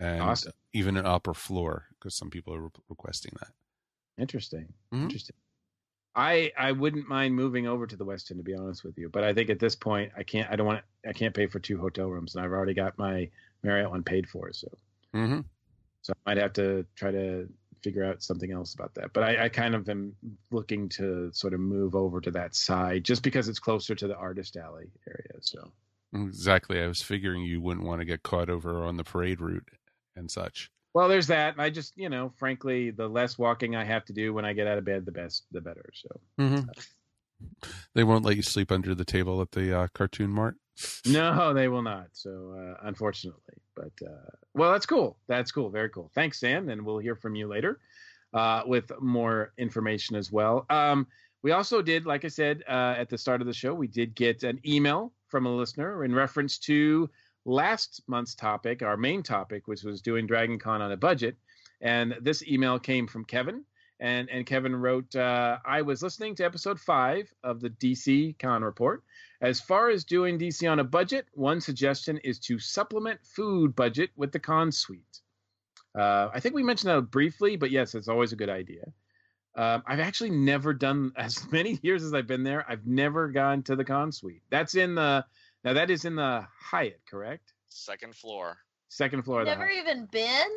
and 0.00 0.22
awesome. 0.22 0.52
even 0.72 0.96
an 0.96 1.04
upper 1.04 1.34
floor 1.34 1.88
because 1.98 2.14
some 2.14 2.30
people 2.30 2.54
are 2.54 2.62
re- 2.62 2.70
requesting 2.88 3.32
that. 3.40 3.50
Interesting. 4.16 4.72
Mm-hmm. 4.92 5.04
Interesting. 5.04 5.36
I 6.14 6.52
I 6.56 6.72
wouldn't 6.72 7.08
mind 7.08 7.34
moving 7.34 7.66
over 7.66 7.86
to 7.86 7.96
the 7.96 8.04
Westin 8.06 8.36
to 8.36 8.42
be 8.42 8.54
honest 8.54 8.84
with 8.84 8.96
you, 8.96 9.08
but 9.08 9.24
I 9.24 9.34
think 9.34 9.50
at 9.50 9.58
this 9.58 9.76
point 9.76 10.12
I 10.16 10.22
can't. 10.22 10.50
I 10.50 10.56
don't 10.56 10.66
want. 10.66 10.84
I 11.06 11.12
can't 11.12 11.34
pay 11.34 11.48
for 11.48 11.58
two 11.58 11.78
hotel 11.78 12.08
rooms, 12.08 12.34
and 12.34 12.44
I've 12.44 12.52
already 12.52 12.74
got 12.74 12.96
my 12.96 13.28
Marriott 13.62 13.90
one 13.90 14.04
paid 14.04 14.28
for. 14.28 14.52
So 14.52 14.68
Mm-hmm. 15.14 15.40
So 16.02 16.12
I 16.14 16.30
might 16.30 16.42
have 16.42 16.52
to 16.54 16.84
try 16.96 17.10
to 17.10 17.48
figure 17.82 18.04
out 18.04 18.22
something 18.22 18.52
else 18.52 18.74
about 18.74 18.94
that. 18.94 19.12
But 19.12 19.24
I, 19.24 19.44
I, 19.44 19.48
kind 19.48 19.74
of 19.74 19.88
am 19.88 20.14
looking 20.50 20.88
to 20.90 21.30
sort 21.32 21.52
of 21.52 21.60
move 21.60 21.94
over 21.94 22.20
to 22.20 22.30
that 22.30 22.54
side 22.54 23.04
just 23.04 23.22
because 23.22 23.48
it's 23.48 23.58
closer 23.58 23.94
to 23.94 24.06
the 24.06 24.16
artist 24.16 24.56
alley 24.56 24.86
area. 25.06 25.40
So 25.40 25.70
exactly, 26.14 26.80
I 26.80 26.86
was 26.86 27.02
figuring 27.02 27.42
you 27.42 27.60
wouldn't 27.60 27.86
want 27.86 28.00
to 28.00 28.04
get 28.04 28.22
caught 28.22 28.48
over 28.48 28.84
on 28.84 28.96
the 28.96 29.04
parade 29.04 29.40
route 29.40 29.68
and 30.16 30.30
such. 30.30 30.70
Well, 30.94 31.08
there's 31.08 31.28
that. 31.28 31.54
I 31.58 31.70
just, 31.70 31.96
you 31.96 32.08
know, 32.08 32.32
frankly, 32.36 32.90
the 32.90 33.08
less 33.08 33.38
walking 33.38 33.74
I 33.74 33.84
have 33.84 34.04
to 34.06 34.12
do 34.12 34.34
when 34.34 34.44
I 34.44 34.52
get 34.52 34.66
out 34.66 34.78
of 34.78 34.84
bed, 34.84 35.06
the 35.06 35.12
best, 35.12 35.44
the 35.50 35.60
better. 35.60 35.88
So 35.94 36.20
mm-hmm. 36.38 36.68
They 37.94 38.04
won't 38.04 38.24
let 38.24 38.36
you 38.36 38.42
sleep 38.42 38.70
under 38.70 38.94
the 38.94 39.04
table 39.04 39.40
at 39.40 39.50
the 39.52 39.76
uh, 39.76 39.88
Cartoon 39.94 40.30
Mart. 40.30 40.56
No, 41.06 41.52
they 41.52 41.68
will 41.68 41.82
not. 41.82 42.08
So, 42.12 42.54
uh, 42.58 42.86
unfortunately, 42.86 43.54
but 43.74 43.92
uh, 44.04 44.30
well, 44.54 44.72
that's 44.72 44.86
cool. 44.86 45.18
That's 45.26 45.52
cool. 45.52 45.70
Very 45.70 45.90
cool. 45.90 46.10
Thanks, 46.14 46.40
Sam, 46.40 46.68
and 46.68 46.84
we'll 46.84 46.98
hear 46.98 47.14
from 47.16 47.34
you 47.34 47.46
later 47.46 47.80
uh, 48.34 48.62
with 48.66 48.90
more 49.00 49.52
information 49.58 50.16
as 50.16 50.32
well. 50.32 50.66
Um, 50.70 51.06
we 51.42 51.50
also 51.52 51.82
did, 51.82 52.06
like 52.06 52.24
I 52.24 52.28
said 52.28 52.62
uh, 52.68 52.94
at 52.96 53.08
the 53.08 53.18
start 53.18 53.40
of 53.40 53.46
the 53.46 53.52
show, 53.52 53.74
we 53.74 53.88
did 53.88 54.14
get 54.14 54.44
an 54.44 54.60
email 54.64 55.12
from 55.28 55.46
a 55.46 55.54
listener 55.54 56.04
in 56.04 56.14
reference 56.14 56.58
to 56.60 57.10
last 57.44 58.02
month's 58.06 58.34
topic, 58.34 58.82
our 58.82 58.96
main 58.96 59.22
topic, 59.22 59.66
which 59.66 59.82
was 59.82 60.00
doing 60.02 60.26
Dragon 60.26 60.58
Con 60.58 60.80
on 60.80 60.92
a 60.92 60.96
budget. 60.96 61.36
And 61.80 62.14
this 62.20 62.46
email 62.46 62.78
came 62.78 63.06
from 63.06 63.24
Kevin. 63.24 63.64
And, 63.98 64.28
and 64.30 64.46
Kevin 64.46 64.74
wrote, 64.74 65.14
uh, 65.14 65.58
I 65.64 65.82
was 65.82 66.02
listening 66.02 66.34
to 66.36 66.44
episode 66.44 66.80
five 66.80 67.32
of 67.44 67.60
the 67.60 67.70
DC 67.70 68.38
Con 68.38 68.62
report. 68.62 69.04
As 69.42 69.60
far 69.60 69.90
as 69.90 70.04
doing 70.04 70.38
DC 70.38 70.70
on 70.70 70.78
a 70.78 70.84
budget, 70.84 71.26
one 71.32 71.60
suggestion 71.60 72.18
is 72.18 72.38
to 72.40 72.60
supplement 72.60 73.18
food 73.26 73.74
budget 73.74 74.10
with 74.14 74.30
the 74.30 74.38
con 74.38 74.70
suite. 74.70 75.20
Uh, 75.98 76.28
I 76.32 76.38
think 76.38 76.54
we 76.54 76.62
mentioned 76.62 76.92
that 76.92 77.10
briefly, 77.10 77.56
but 77.56 77.72
yes, 77.72 77.96
it's 77.96 78.06
always 78.06 78.32
a 78.32 78.36
good 78.36 78.48
idea. 78.48 78.84
Um, 79.56 79.82
I've 79.84 79.98
actually 79.98 80.30
never 80.30 80.72
done 80.72 81.12
as 81.16 81.50
many 81.50 81.80
years 81.82 82.04
as 82.04 82.14
I've 82.14 82.28
been 82.28 82.44
there. 82.44 82.64
I've 82.70 82.86
never 82.86 83.28
gone 83.28 83.64
to 83.64 83.74
the 83.74 83.84
con 83.84 84.12
suite. 84.12 84.42
That's 84.48 84.76
in 84.76 84.94
the 84.94 85.24
now 85.64 85.72
that 85.72 85.90
is 85.90 86.04
in 86.04 86.14
the 86.14 86.46
Hyatt, 86.56 87.00
correct? 87.10 87.52
Second 87.68 88.14
floor. 88.14 88.58
Second 88.88 89.24
floor. 89.24 89.44
Never 89.44 89.68
even 89.68 90.06
been. 90.06 90.54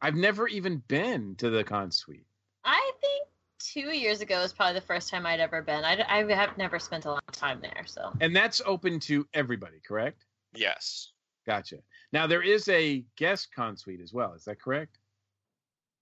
I've 0.00 0.14
never 0.14 0.46
even 0.46 0.82
been 0.86 1.34
to 1.36 1.50
the 1.50 1.64
con 1.64 1.90
suite. 1.90 2.26
I 2.64 2.92
think 3.00 3.28
two 3.58 3.94
years 3.96 4.20
ago 4.20 4.40
was 4.40 4.52
probably 4.52 4.74
the 4.74 4.86
first 4.86 5.08
time 5.08 5.26
I'd 5.26 5.40
ever 5.40 5.62
been. 5.62 5.84
I, 5.84 6.04
I 6.08 6.34
have 6.34 6.56
never 6.56 6.78
spent 6.78 7.04
a 7.04 7.10
lot 7.10 7.22
of 7.28 7.34
time 7.34 7.60
there, 7.60 7.84
so. 7.86 8.12
And 8.20 8.34
that's 8.34 8.60
open 8.64 9.00
to 9.00 9.26
everybody, 9.34 9.80
correct? 9.86 10.24
Yes. 10.54 11.12
Gotcha. 11.46 11.78
Now 12.12 12.26
there 12.26 12.42
is 12.42 12.68
a 12.68 13.04
guest 13.16 13.48
con 13.54 13.76
suite 13.76 14.00
as 14.00 14.12
well. 14.12 14.34
Is 14.34 14.44
that 14.44 14.60
correct? 14.60 14.98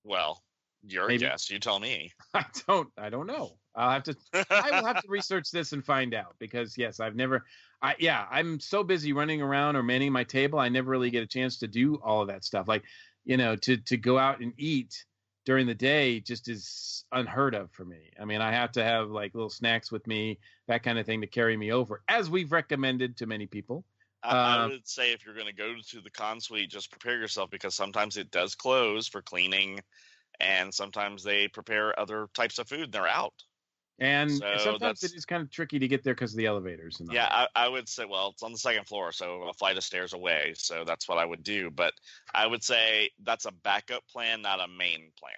Well, 0.05 0.43
your 0.83 1.09
Maybe. 1.09 1.21
guess. 1.21 1.51
You 1.51 1.59
tell 1.59 1.79
me. 1.79 2.13
I 2.35 2.45
don't. 2.67 2.89
I 2.99 3.11
don't 3.11 3.27
know. 3.27 3.59
I'll 3.75 3.91
have 3.91 4.05
to. 4.05 4.17
I 4.51 4.71
will 4.71 4.87
have 4.87 5.03
to 5.03 5.09
research 5.09 5.51
this 5.51 5.73
and 5.73 5.85
find 5.85 6.15
out 6.15 6.37
because 6.39 6.77
yes, 6.79 7.01
I've 7.01 7.17
never. 7.17 7.45
I 7.83 7.95
yeah, 7.99 8.27
I'm 8.31 8.61
so 8.61 8.83
busy 8.83 9.13
running 9.13 9.43
around 9.43 9.77
or 9.77 9.83
manning 9.83 10.13
my 10.13 10.25
table. 10.25 10.59
I 10.59 10.69
never 10.69 10.91
really 10.91 11.11
get 11.11 11.23
a 11.23 11.27
chance 11.27 11.59
to 11.59 11.69
do 11.69 11.97
all 11.97 12.23
of 12.23 12.29
that 12.29 12.45
stuff. 12.45 12.69
Like, 12.69 12.85
you 13.25 13.37
know, 13.37 13.57
to 13.57 13.77
to 13.77 13.97
go 13.97 14.19
out 14.19 14.41
and 14.41 14.53
eat 14.57 15.05
during 15.47 15.67
the 15.67 15.75
day 15.77 16.21
just 16.21 16.49
is 16.49 17.07
unheard 17.13 17.55
of 17.55 17.73
for 17.73 17.87
me. 17.87 18.13
I 18.21 18.27
mean, 18.27 18.43
I 18.43 18.53
have 18.53 18.73
to 18.75 18.85
have 18.85 19.11
like 19.11 19.35
little 19.35 19.51
snacks 19.51 19.93
with 19.93 20.07
me, 20.07 20.41
that 20.69 20.85
kind 20.85 20.99
of 20.99 21.07
thing 21.07 21.23
to 21.23 21.29
carry 21.29 21.57
me 21.57 21.73
over, 21.73 22.05
as 22.09 22.31
we've 22.31 22.53
recommended 22.53 23.19
to 23.19 23.27
many 23.27 23.47
people. 23.49 23.87
I, 24.23 24.35
I 24.43 24.67
Um, 24.67 24.67
would 24.67 24.87
say 24.89 25.13
if 25.13 25.25
you're 25.25 25.35
going 25.35 25.47
to 25.47 25.53
go 25.53 25.75
to 25.81 26.01
the 26.01 26.11
con 26.11 26.41
suite, 26.41 26.71
just 26.71 26.91
prepare 26.91 27.19
yourself 27.19 27.51
because 27.51 27.75
sometimes 27.75 28.17
it 28.17 28.31
does 28.31 28.55
close 28.55 29.09
for 29.09 29.23
cleaning, 29.23 29.81
and 30.41 30.75
sometimes 30.75 31.25
they 31.25 31.49
prepare 31.49 31.99
other 31.99 32.29
types 32.35 32.59
of 32.59 32.69
food 32.69 32.85
and 32.85 32.93
they're 32.95 33.09
out. 33.09 33.35
And 33.99 34.31
So 34.31 34.57
sometimes 34.59 35.03
it 35.03 35.15
is 35.15 35.25
kind 35.25 35.43
of 35.43 35.51
tricky 35.51 35.79
to 35.79 35.89
get 35.89 36.03
there 36.05 36.15
because 36.15 36.33
of 36.33 36.39
the 36.39 36.47
elevators. 36.47 37.01
And 37.01 37.11
Yeah. 37.11 37.29
I, 37.31 37.49
I 37.55 37.69
would 37.69 37.89
say, 37.89 38.05
well, 38.05 38.29
it's 38.29 38.43
on 38.43 38.53
the 38.53 38.59
second 38.59 38.87
floor, 38.87 39.11
so 39.13 39.45
a 39.45 39.55
flight 39.55 39.77
of 39.79 39.85
stairs 39.85 40.13
away. 40.13 40.53
So 40.57 40.85
that's 40.85 41.09
what 41.09 41.19
I 41.19 41.25
would 41.25 41.43
do. 41.43 41.71
But 41.71 41.95
I 42.35 42.47
would 42.47 42.63
say 42.63 43.11
that's 43.23 43.47
a 43.47 43.53
backup 43.53 44.07
plan, 44.09 44.43
not 44.43 44.61
a 44.61 44.69
main 44.69 45.13
plan. 45.19 45.33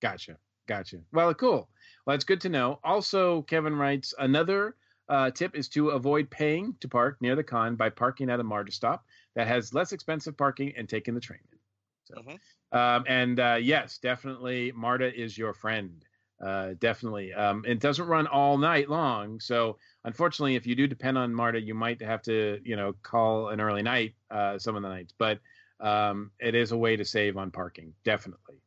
Gotcha. 0.00 0.38
Gotcha. 0.66 0.98
Well, 1.12 1.32
cool. 1.34 1.68
Well, 2.06 2.16
it's 2.16 2.24
good 2.24 2.40
to 2.42 2.48
know. 2.48 2.80
Also, 2.82 3.42
Kevin 3.42 3.76
writes 3.76 4.14
another 4.18 4.76
uh, 5.08 5.30
tip 5.30 5.54
is 5.54 5.68
to 5.68 5.90
avoid 5.90 6.30
paying 6.30 6.74
to 6.80 6.88
park 6.88 7.18
near 7.20 7.36
the 7.36 7.44
con 7.44 7.76
by 7.76 7.90
parking 7.90 8.30
at 8.30 8.40
a 8.40 8.44
MARTA 8.44 8.72
stop 8.72 9.04
that 9.34 9.46
has 9.46 9.74
less 9.74 9.92
expensive 9.92 10.36
parking 10.36 10.72
and 10.76 10.88
taking 10.88 11.14
the 11.14 11.20
train 11.20 11.40
in. 11.52 11.58
So, 12.04 12.14
Mhm. 12.22 12.40
um, 12.72 13.04
and 13.06 13.38
uh, 13.38 13.58
yes, 13.60 13.98
definitely, 13.98 14.72
MARTA 14.72 15.14
is 15.14 15.36
your 15.36 15.52
friend. 15.52 16.04
Uh, 16.42 16.74
definitely. 16.78 17.32
Um, 17.32 17.64
it 17.66 17.80
doesn't 17.80 18.06
run 18.06 18.26
all 18.26 18.58
night 18.58 18.90
long, 18.90 19.40
so 19.40 19.78
unfortunately, 20.04 20.56
if 20.56 20.66
you 20.66 20.74
do 20.74 20.86
depend 20.86 21.16
on 21.16 21.34
MARTA, 21.34 21.60
you 21.60 21.74
might 21.74 22.02
have 22.02 22.22
to, 22.22 22.60
you 22.64 22.76
know, 22.76 22.92
call 23.02 23.48
an 23.48 23.60
early 23.60 23.82
night 23.82 24.14
uh, 24.30 24.58
some 24.58 24.76
of 24.76 24.82
the 24.82 24.88
nights. 24.88 25.14
But 25.16 25.38
um, 25.80 26.32
it 26.40 26.54
is 26.54 26.72
a 26.72 26.76
way 26.76 26.96
to 26.96 27.04
save 27.04 27.36
on 27.36 27.50
parking, 27.50 27.94
definitely. 28.04 28.60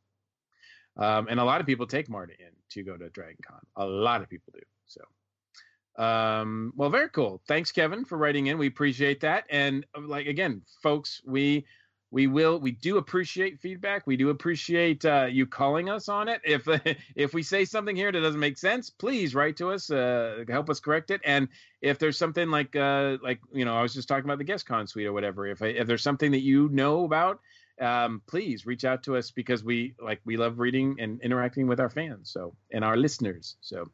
Um, 0.96 1.28
and 1.30 1.40
a 1.40 1.44
lot 1.44 1.62
of 1.62 1.68
people 1.68 1.86
take 1.86 2.10
MARTA 2.10 2.34
in 2.40 2.52
to 2.72 2.84
go 2.84 2.98
to 2.98 3.10
Dragon 3.10 3.38
Con. 3.46 3.60
A 3.76 3.86
lot 3.86 4.22
of 4.22 4.30
people 4.30 4.54
do. 4.54 4.62
So, 4.86 6.04
um, 6.04 6.74
well, 6.76 6.90
very 6.90 7.10
cool. 7.10 7.42
Thanks, 7.48 7.72
Kevin, 7.72 8.06
for 8.06 8.18
writing 8.18 8.48
in. 8.48 8.58
We 8.58 8.68
appreciate 8.68 9.20
that. 9.22 9.46
And 9.50 9.86
uh, 9.96 10.02
like 10.02 10.28
again, 10.28 10.62
folks, 10.82 11.22
we 11.26 11.66
we 12.12 12.28
will 12.28 12.60
we 12.60 12.72
do 12.72 12.98
appreciate 12.98 13.60
feedback. 13.60 14.08
We 14.08 14.18
do 14.18 14.30
appreciate 14.30 15.04
uh, 15.06 15.28
you 15.30 15.46
calling 15.46 15.90
us 15.90 16.08
on 16.10 16.28
it. 16.28 16.42
If 16.44 16.68
if 17.16 17.34
we 17.34 17.44
say 17.44 17.66
something 17.66 17.96
here 17.96 18.12
that 18.12 18.20
doesn't 18.20 18.40
make 18.40 18.58
sense, 18.58 18.90
please 18.90 19.36
write 19.36 19.58
to 19.58 19.72
us, 19.72 19.90
uh, 19.90 20.44
help 20.48 20.70
us 20.70 20.80
correct 20.80 21.12
it. 21.12 21.22
And 21.26 21.48
if 21.82 22.00
there's 22.00 22.18
something 22.18 22.50
like 22.50 22.76
uh, 22.76 23.18
like 23.22 23.40
you 23.54 23.66
know, 23.66 23.76
I 23.76 23.82
was 23.82 23.94
just 23.94 24.08
talking 24.08 24.26
about 24.26 24.38
the 24.38 24.44
guest 24.44 24.66
con 24.66 24.88
suite 24.88 25.08
or 25.08 25.14
whatever. 25.14 25.48
If 25.48 25.62
if 25.62 25.88
there's 25.88 26.04
something 26.04 26.32
that 26.32 26.42
you 26.42 26.70
know 26.70 27.04
about 27.04 27.40
um, 27.80 28.22
please 28.28 28.66
reach 28.66 28.86
out 28.86 29.04
to 29.04 29.16
us 29.16 29.32
because 29.32 29.64
we 29.64 29.94
like 30.02 30.20
we 30.26 30.38
love 30.38 30.60
reading 30.60 30.96
and 31.00 31.22
interacting 31.22 31.68
with 31.68 31.80
our 31.80 31.90
fans 31.90 32.32
so 32.32 32.56
and 32.72 32.84
our 32.84 32.98
listeners 32.98 33.58
so 33.62 33.86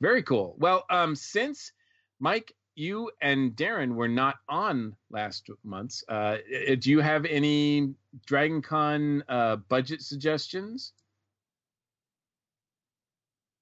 very 0.00 0.22
cool 0.22 0.54
well 0.58 0.84
um 0.90 1.14
since 1.14 1.72
mike 2.18 2.54
you 2.76 3.10
and 3.22 3.52
darren 3.56 3.94
were 3.94 4.08
not 4.08 4.36
on 4.48 4.94
last 5.10 5.48
month's 5.64 6.04
uh 6.08 6.36
uh, 6.70 6.74
do 6.78 6.90
you 6.90 7.00
have 7.00 7.24
any 7.24 7.94
dragon 8.26 8.62
con 8.62 9.24
uh 9.28 9.56
budget 9.56 10.02
suggestions? 10.02 10.92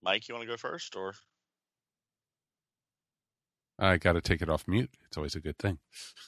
Mike, 0.02 0.28
you 0.28 0.35
want 0.35 0.42
to 0.42 0.52
go 0.52 0.56
first, 0.59 0.97
or 0.97 1.14
I 3.78 3.96
got 3.96 4.12
to 4.12 4.20
take 4.20 4.40
it 4.40 4.48
off 4.48 4.68
mute. 4.68 4.90
It's 5.06 5.16
always 5.16 5.34
a 5.34 5.40
good 5.40 5.58
thing. 5.58 5.78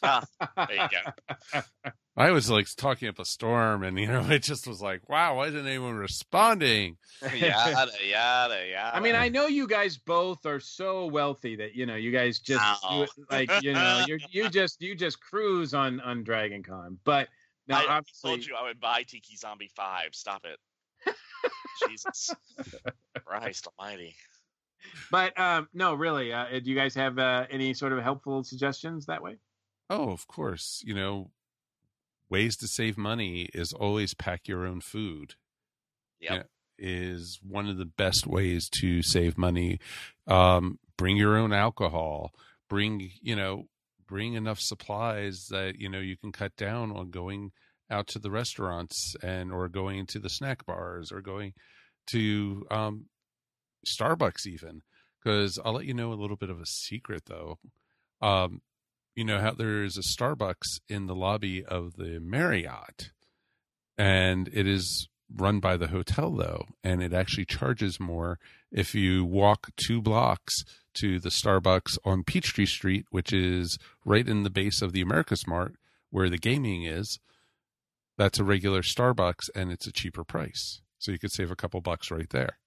ah, 0.02 0.24
there 0.56 0.66
you 0.72 0.88
go. 1.52 1.60
I 2.16 2.30
was 2.30 2.50
like 2.50 2.66
talking 2.76 3.08
up 3.08 3.18
a 3.18 3.24
storm, 3.24 3.82
and 3.84 3.98
you 3.98 4.06
know, 4.08 4.20
it 4.30 4.42
just 4.42 4.66
was 4.66 4.80
like, 4.80 5.08
wow, 5.08 5.36
why 5.36 5.46
isn't 5.48 5.66
anyone 5.66 5.94
responding? 5.94 6.96
yada 7.22 7.90
yada 8.04 8.66
yada. 8.68 8.96
I 8.96 9.00
mean, 9.00 9.14
I 9.14 9.28
know 9.28 9.46
you 9.46 9.68
guys 9.68 9.96
both 9.98 10.44
are 10.46 10.60
so 10.60 11.06
wealthy 11.06 11.56
that 11.56 11.74
you 11.76 11.86
know 11.86 11.94
you 11.94 12.10
guys 12.10 12.40
just 12.40 12.64
you- 12.90 13.06
like 13.30 13.50
you 13.62 13.74
know 13.74 14.04
you 14.08 14.18
you 14.30 14.48
just 14.48 14.80
you 14.82 14.94
just 14.96 15.20
cruise 15.20 15.72
on 15.74 16.00
on 16.00 16.24
Dragon 16.24 16.62
Con. 16.62 16.98
But 17.04 17.28
now 17.68 17.78
I 17.80 17.98
obviously, 17.98 18.30
told 18.30 18.46
you 18.46 18.56
I 18.56 18.64
would 18.64 18.80
buy 18.80 19.04
Tiki 19.06 19.36
Zombie 19.36 19.70
Five. 19.76 20.14
Stop 20.14 20.44
it. 20.44 20.58
Jesus 21.88 22.34
Christ 23.24 23.68
Almighty. 23.78 24.16
But 25.10 25.38
um, 25.38 25.68
no, 25.72 25.94
really, 25.94 26.32
uh, 26.32 26.46
do 26.62 26.70
you 26.70 26.76
guys 26.76 26.94
have 26.94 27.18
uh, 27.18 27.46
any 27.50 27.74
sort 27.74 27.92
of 27.92 28.02
helpful 28.02 28.44
suggestions 28.44 29.06
that 29.06 29.22
way? 29.22 29.36
Oh, 29.88 30.10
of 30.10 30.26
course. 30.26 30.82
You 30.84 30.94
know, 30.94 31.30
ways 32.28 32.56
to 32.58 32.66
save 32.66 32.98
money 32.98 33.48
is 33.54 33.72
always 33.72 34.14
pack 34.14 34.48
your 34.48 34.66
own 34.66 34.80
food. 34.80 35.34
Yep. 36.20 36.32
Yeah. 36.32 36.42
Is 36.78 37.38
one 37.42 37.68
of 37.68 37.78
the 37.78 37.86
best 37.86 38.26
ways 38.26 38.68
to 38.80 39.02
save 39.02 39.38
money. 39.38 39.80
Um, 40.26 40.78
bring 40.98 41.16
your 41.16 41.36
own 41.36 41.52
alcohol. 41.52 42.32
Bring, 42.68 43.10
you 43.22 43.34
know, 43.34 43.68
bring 44.06 44.34
enough 44.34 44.60
supplies 44.60 45.46
that 45.50 45.76
you 45.78 45.88
know 45.88 45.98
you 46.00 46.16
can 46.16 46.32
cut 46.32 46.54
down 46.56 46.92
on 46.92 47.10
going 47.10 47.52
out 47.90 48.06
to 48.08 48.18
the 48.18 48.30
restaurants 48.30 49.14
and 49.22 49.52
or 49.52 49.68
going 49.68 50.06
to 50.06 50.18
the 50.18 50.28
snack 50.28 50.66
bars 50.66 51.12
or 51.12 51.20
going 51.20 51.54
to 52.08 52.66
um, 52.70 53.06
Starbucks 53.86 54.46
even. 54.46 54.82
Because 55.22 55.58
I'll 55.64 55.72
let 55.72 55.86
you 55.86 55.94
know 55.94 56.12
a 56.12 56.14
little 56.14 56.36
bit 56.36 56.50
of 56.50 56.60
a 56.60 56.66
secret 56.66 57.24
though. 57.26 57.58
Um, 58.20 58.60
you 59.14 59.24
know 59.24 59.40
how 59.40 59.52
there's 59.52 59.96
a 59.96 60.02
Starbucks 60.02 60.80
in 60.88 61.06
the 61.06 61.14
lobby 61.14 61.64
of 61.64 61.96
the 61.96 62.20
Marriott, 62.20 63.10
and 63.96 64.48
it 64.52 64.66
is 64.66 65.08
run 65.34 65.58
by 65.58 65.76
the 65.76 65.88
hotel 65.88 66.30
though, 66.30 66.66
and 66.84 67.02
it 67.02 67.12
actually 67.12 67.46
charges 67.46 67.98
more 67.98 68.38
if 68.70 68.94
you 68.94 69.24
walk 69.24 69.70
two 69.76 70.00
blocks 70.00 70.62
to 70.94 71.18
the 71.18 71.30
Starbucks 71.30 71.98
on 72.04 72.24
Peachtree 72.24 72.66
Street, 72.66 73.06
which 73.10 73.32
is 73.32 73.78
right 74.04 74.28
in 74.28 74.42
the 74.42 74.50
base 74.50 74.82
of 74.82 74.92
the 74.92 75.00
Americas 75.00 75.46
Mart 75.46 75.76
where 76.10 76.30
the 76.30 76.38
gaming 76.38 76.84
is. 76.84 77.18
That's 78.16 78.38
a 78.38 78.44
regular 78.44 78.82
Starbucks, 78.82 79.50
and 79.54 79.70
it's 79.70 79.86
a 79.86 79.92
cheaper 79.92 80.24
price, 80.24 80.80
so 80.98 81.12
you 81.12 81.18
could 81.18 81.32
save 81.32 81.50
a 81.50 81.56
couple 81.56 81.80
bucks 81.80 82.10
right 82.10 82.30
there. 82.30 82.58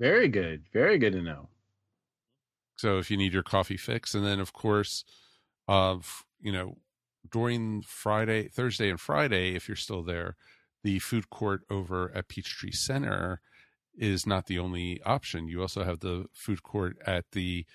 Very 0.00 0.28
good, 0.28 0.64
very 0.72 0.98
good 0.98 1.12
to 1.12 1.22
know. 1.22 1.48
So 2.76 2.98
if 2.98 3.10
you 3.10 3.16
need 3.16 3.32
your 3.32 3.42
coffee 3.42 3.76
fix, 3.76 4.14
and 4.14 4.24
then 4.24 4.38
of 4.38 4.52
course, 4.52 5.04
of 5.66 6.24
you 6.40 6.52
know, 6.52 6.78
during 7.30 7.82
Friday, 7.82 8.48
Thursday, 8.48 8.88
and 8.88 9.00
Friday, 9.00 9.54
if 9.56 9.68
you're 9.68 9.76
still 9.76 10.02
there, 10.02 10.36
the 10.84 11.00
food 11.00 11.28
court 11.30 11.62
over 11.68 12.12
at 12.14 12.28
Peachtree 12.28 12.70
Center 12.70 13.40
is 13.96 14.26
not 14.26 14.46
the 14.46 14.60
only 14.60 15.02
option. 15.02 15.48
You 15.48 15.60
also 15.60 15.82
have 15.82 15.98
the 15.98 16.26
food 16.32 16.62
court 16.62 16.96
at 17.04 17.24
the 17.32 17.66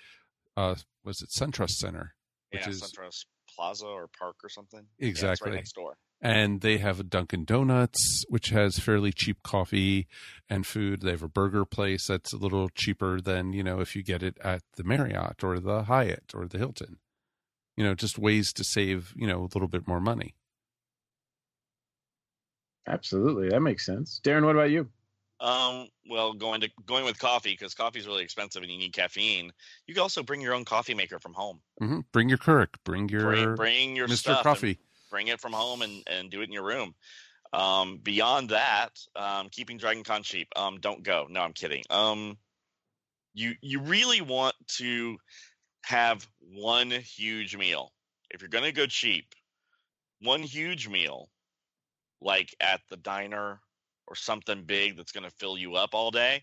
uh, 0.56 0.76
was 1.04 1.20
it 1.20 1.28
SunTrust 1.28 1.72
Center, 1.72 2.14
which 2.50 2.62
yeah, 2.62 2.70
is 2.70 2.82
SunTrust 2.82 3.26
Plaza 3.54 3.86
or 3.86 4.08
Park 4.18 4.36
or 4.42 4.48
something. 4.48 4.86
Yeah, 4.98 5.08
it's 5.08 5.18
exactly 5.18 5.50
right 5.50 5.56
next 5.56 5.74
door. 5.74 5.98
And 6.24 6.62
they 6.62 6.78
have 6.78 6.98
a 6.98 7.04
Dunkin' 7.04 7.44
Donuts, 7.44 8.24
which 8.30 8.48
has 8.48 8.78
fairly 8.78 9.12
cheap 9.12 9.42
coffee 9.42 10.08
and 10.48 10.66
food. 10.66 11.02
They 11.02 11.10
have 11.10 11.22
a 11.22 11.28
burger 11.28 11.66
place 11.66 12.06
that's 12.06 12.32
a 12.32 12.38
little 12.38 12.70
cheaper 12.70 13.20
than 13.20 13.52
you 13.52 13.62
know 13.62 13.80
if 13.80 13.94
you 13.94 14.02
get 14.02 14.22
it 14.22 14.38
at 14.42 14.62
the 14.76 14.84
Marriott 14.84 15.44
or 15.44 15.60
the 15.60 15.84
Hyatt 15.84 16.32
or 16.34 16.46
the 16.46 16.58
Hilton. 16.58 16.96
You 17.76 17.84
know, 17.84 17.94
just 17.94 18.18
ways 18.18 18.52
to 18.54 18.64
save 18.64 19.12
you 19.14 19.26
know 19.26 19.40
a 19.40 19.52
little 19.52 19.68
bit 19.68 19.86
more 19.86 20.00
money. 20.00 20.34
Absolutely, 22.88 23.50
that 23.50 23.60
makes 23.60 23.84
sense. 23.84 24.20
Darren, 24.24 24.46
what 24.46 24.56
about 24.56 24.70
you? 24.70 24.88
Um, 25.40 25.88
well, 26.08 26.32
going 26.32 26.62
to 26.62 26.70
going 26.86 27.04
with 27.04 27.18
coffee 27.18 27.50
because 27.50 27.74
coffee 27.74 27.98
is 27.98 28.06
really 28.06 28.22
expensive 28.22 28.62
and 28.62 28.72
you 28.72 28.78
need 28.78 28.94
caffeine. 28.94 29.52
You 29.86 29.92
can 29.92 30.00
also 30.02 30.22
bring 30.22 30.40
your 30.40 30.54
own 30.54 30.64
coffee 30.64 30.94
maker 30.94 31.18
from 31.18 31.34
home. 31.34 31.60
hmm 31.78 32.00
Bring 32.12 32.30
your 32.30 32.38
Keurig, 32.38 32.68
bring 32.82 33.10
your 33.10 33.24
Bring, 33.24 33.54
bring 33.56 33.96
your 33.96 34.08
Mr. 34.08 34.16
stuff 34.16 34.36
and 34.38 34.44
Coffee. 34.44 34.78
Bring 35.14 35.28
it 35.28 35.40
from 35.40 35.52
home 35.52 35.82
and, 35.82 36.02
and 36.08 36.28
do 36.28 36.40
it 36.40 36.48
in 36.48 36.52
your 36.52 36.64
room. 36.64 36.92
Um, 37.52 38.00
beyond 38.02 38.48
that, 38.48 38.98
um, 39.14 39.48
keeping 39.48 39.78
Dragon 39.78 40.02
Con 40.02 40.24
cheap. 40.24 40.48
Um, 40.56 40.80
don't 40.80 41.04
go. 41.04 41.28
No, 41.30 41.40
I'm 41.40 41.52
kidding. 41.52 41.84
Um, 41.88 42.36
you 43.32 43.52
you 43.60 43.78
really 43.78 44.20
want 44.20 44.56
to 44.78 45.16
have 45.84 46.26
one 46.40 46.90
huge 46.90 47.56
meal. 47.56 47.92
If 48.28 48.42
you're 48.42 48.48
gonna 48.48 48.72
go 48.72 48.86
cheap, 48.86 49.36
one 50.20 50.42
huge 50.42 50.88
meal, 50.88 51.28
like 52.20 52.52
at 52.58 52.80
the 52.90 52.96
diner 52.96 53.60
or 54.08 54.16
something 54.16 54.64
big 54.64 54.96
that's 54.96 55.12
gonna 55.12 55.30
fill 55.30 55.56
you 55.56 55.76
up 55.76 55.90
all 55.94 56.10
day, 56.10 56.42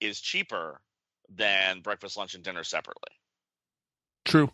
is 0.00 0.20
cheaper 0.20 0.80
than 1.28 1.80
breakfast, 1.80 2.16
lunch, 2.16 2.36
and 2.36 2.44
dinner 2.44 2.62
separately. 2.62 3.16
True. 4.24 4.48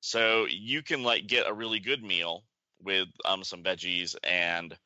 So 0.00 0.46
you 0.50 0.82
can 0.82 1.04
like 1.04 1.28
get 1.28 1.48
a 1.48 1.54
really 1.54 1.78
good 1.78 2.02
meal 2.02 2.42
with 2.82 3.08
um 3.24 3.44
some 3.44 3.62
veggies 3.62 4.16
and 4.24 4.76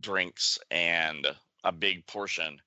drinks 0.00 0.58
and 0.70 1.26
a 1.64 1.72
big 1.72 2.06
portion 2.06 2.58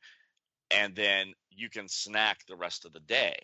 and 0.72 0.96
then 0.96 1.34
you 1.50 1.70
can 1.70 1.88
snack 1.88 2.46
the 2.46 2.56
rest 2.56 2.86
of 2.86 2.94
the 2.94 3.00
day 3.01 3.36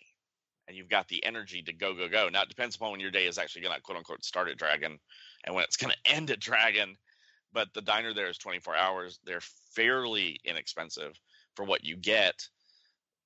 and 0.68 0.76
you've 0.76 0.88
got 0.88 1.08
the 1.08 1.24
energy 1.24 1.62
to 1.62 1.72
go 1.72 1.94
go 1.94 2.08
go. 2.08 2.28
Now 2.28 2.42
it 2.42 2.48
depends 2.48 2.76
upon 2.76 2.92
when 2.92 3.00
your 3.00 3.10
day 3.10 3.26
is 3.26 3.38
actually 3.38 3.62
going 3.62 3.74
to 3.74 3.80
quote 3.80 3.98
unquote 3.98 4.24
start 4.24 4.48
at 4.48 4.58
Dragon 4.58 4.98
and 5.44 5.54
when 5.54 5.64
it's 5.64 5.76
going 5.76 5.92
to 5.92 6.12
end 6.12 6.30
at 6.30 6.40
Dragon, 6.40 6.96
but 7.52 7.68
the 7.74 7.82
diner 7.82 8.14
there 8.14 8.28
is 8.28 8.38
24 8.38 8.76
hours. 8.76 9.18
They're 9.24 9.40
fairly 9.74 10.38
inexpensive 10.44 11.18
for 11.54 11.64
what 11.64 11.84
you 11.84 11.96
get. 11.96 12.48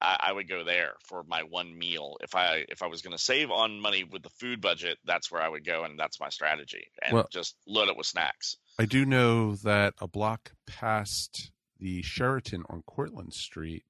I, 0.03 0.17
I 0.29 0.33
would 0.33 0.49
go 0.49 0.65
there 0.65 0.95
for 1.07 1.23
my 1.25 1.43
one 1.43 1.77
meal. 1.77 2.17
If 2.23 2.35
I 2.35 2.65
if 2.69 2.83
I 2.83 2.87
was 2.87 3.03
going 3.03 3.17
to 3.17 3.23
save 3.23 3.51
on 3.51 3.81
money 3.81 4.05
with 4.05 4.23
the 4.23 4.31
food 4.31 4.61
budget, 4.61 4.99
that's 5.05 5.31
where 5.31 5.43
I 5.43 5.49
would 5.49 5.65
go, 5.65 5.85
and 5.85 5.99
that's 5.99 6.19
my 6.21 6.29
strategy. 6.31 6.87
And 7.03 7.15
Well- 7.15 7.29
just 7.33 7.57
load 7.67 7.89
it 7.89 7.97
with 7.97 8.07
snacks. 8.07 8.57
I 8.79 8.87
do 8.87 9.05
know 9.05 9.57
that 9.57 9.95
a 10.01 10.09
block 10.09 10.53
past 10.67 11.53
the 11.79 12.03
Sheraton 12.03 12.65
on 12.71 12.83
Courtland 12.83 13.35
Street 13.35 13.85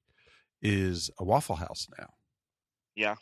is 0.61 1.09
a 1.17 1.23
Waffle 1.23 1.55
House 1.55 1.87
now. 1.97 2.09
Yeah. 2.95 3.15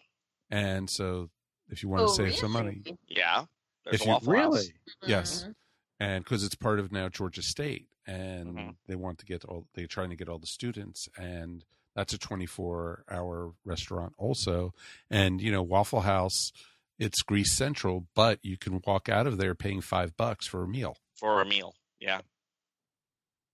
And 0.50 0.89
so 0.89 1.29
if 1.69 1.84
you 1.84 1.89
want 1.89 2.03
Oh, 2.03 2.08
to 2.08 2.13
save 2.13 2.36
some 2.36 2.51
money, 2.51 2.81
Yeah, 3.08 3.46
there's 3.86 3.96
If 3.98 4.01
a 4.01 4.05
you- 4.05 4.10
Waffle 4.12 4.36
House. 4.36 4.53
Really? 4.53 4.74
Yes. 5.05 5.43
Mhm. 5.43 5.55
and 6.01 6.24
because 6.24 6.43
it's 6.43 6.55
part 6.55 6.79
of 6.79 6.91
now 6.91 7.10
Georgia 7.10 7.41
State, 7.41 7.88
and 8.08 8.55
Mhm. 8.55 8.77
they 8.88 8.96
want 8.96 9.19
to 9.19 9.25
get 9.25 9.43
all 9.46 9.67
they're 9.74 9.86
trying 9.86 10.10
to 10.10 10.15
get 10.15 10.29
all 10.29 10.39
the 10.39 10.48
students, 10.48 11.08
and 11.17 11.65
that's 11.96 12.13
a 12.13 12.17
24 12.17 13.03
hour 13.10 13.51
restaurant 13.65 14.13
also. 14.17 14.74
And 15.10 15.41
you 15.41 15.51
know, 15.51 15.62
Waffle 15.63 16.01
House, 16.01 16.51
it's 16.98 17.22
Grease 17.22 17.53
Central, 17.55 18.05
but 18.15 18.39
you 18.43 18.58
can 18.58 18.81
walk 18.86 19.10
out 19.10 19.27
of 19.27 19.38
there 19.38 19.55
paying 19.55 19.81
five 19.81 20.15
bucks 20.17 20.48
for 20.48 20.63
a 20.63 20.67
meal. 20.67 20.98
for 21.16 21.42
a 21.42 21.46
meal. 21.46 21.75
Yeah, 22.00 22.22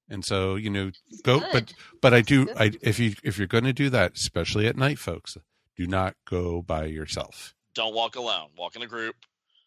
And 0.10 0.23
so 0.23 0.55
you 0.55 0.69
know, 0.69 0.91
go, 1.23 1.39
Good. 1.39 1.49
but 1.51 1.73
but 2.01 2.13
I 2.13 2.21
do, 2.21 2.45
Good. 2.45 2.57
I 2.57 2.71
if 2.81 2.99
you 2.99 3.15
if 3.23 3.38
you're 3.38 3.47
going 3.47 3.63
to 3.63 3.73
do 3.73 3.89
that, 3.89 4.13
especially 4.15 4.67
at 4.67 4.77
night, 4.77 4.99
folks, 4.99 5.38
do 5.75 5.88
not 5.88 6.15
go 6.29 6.62
by 6.62 6.86
yourself. 6.86 7.55
don't 7.73 7.95
walk 7.95 8.15
alone. 8.15 8.49
Walk 8.57 8.75
in 8.75 8.81
a 8.83 8.88
group. 8.88 9.15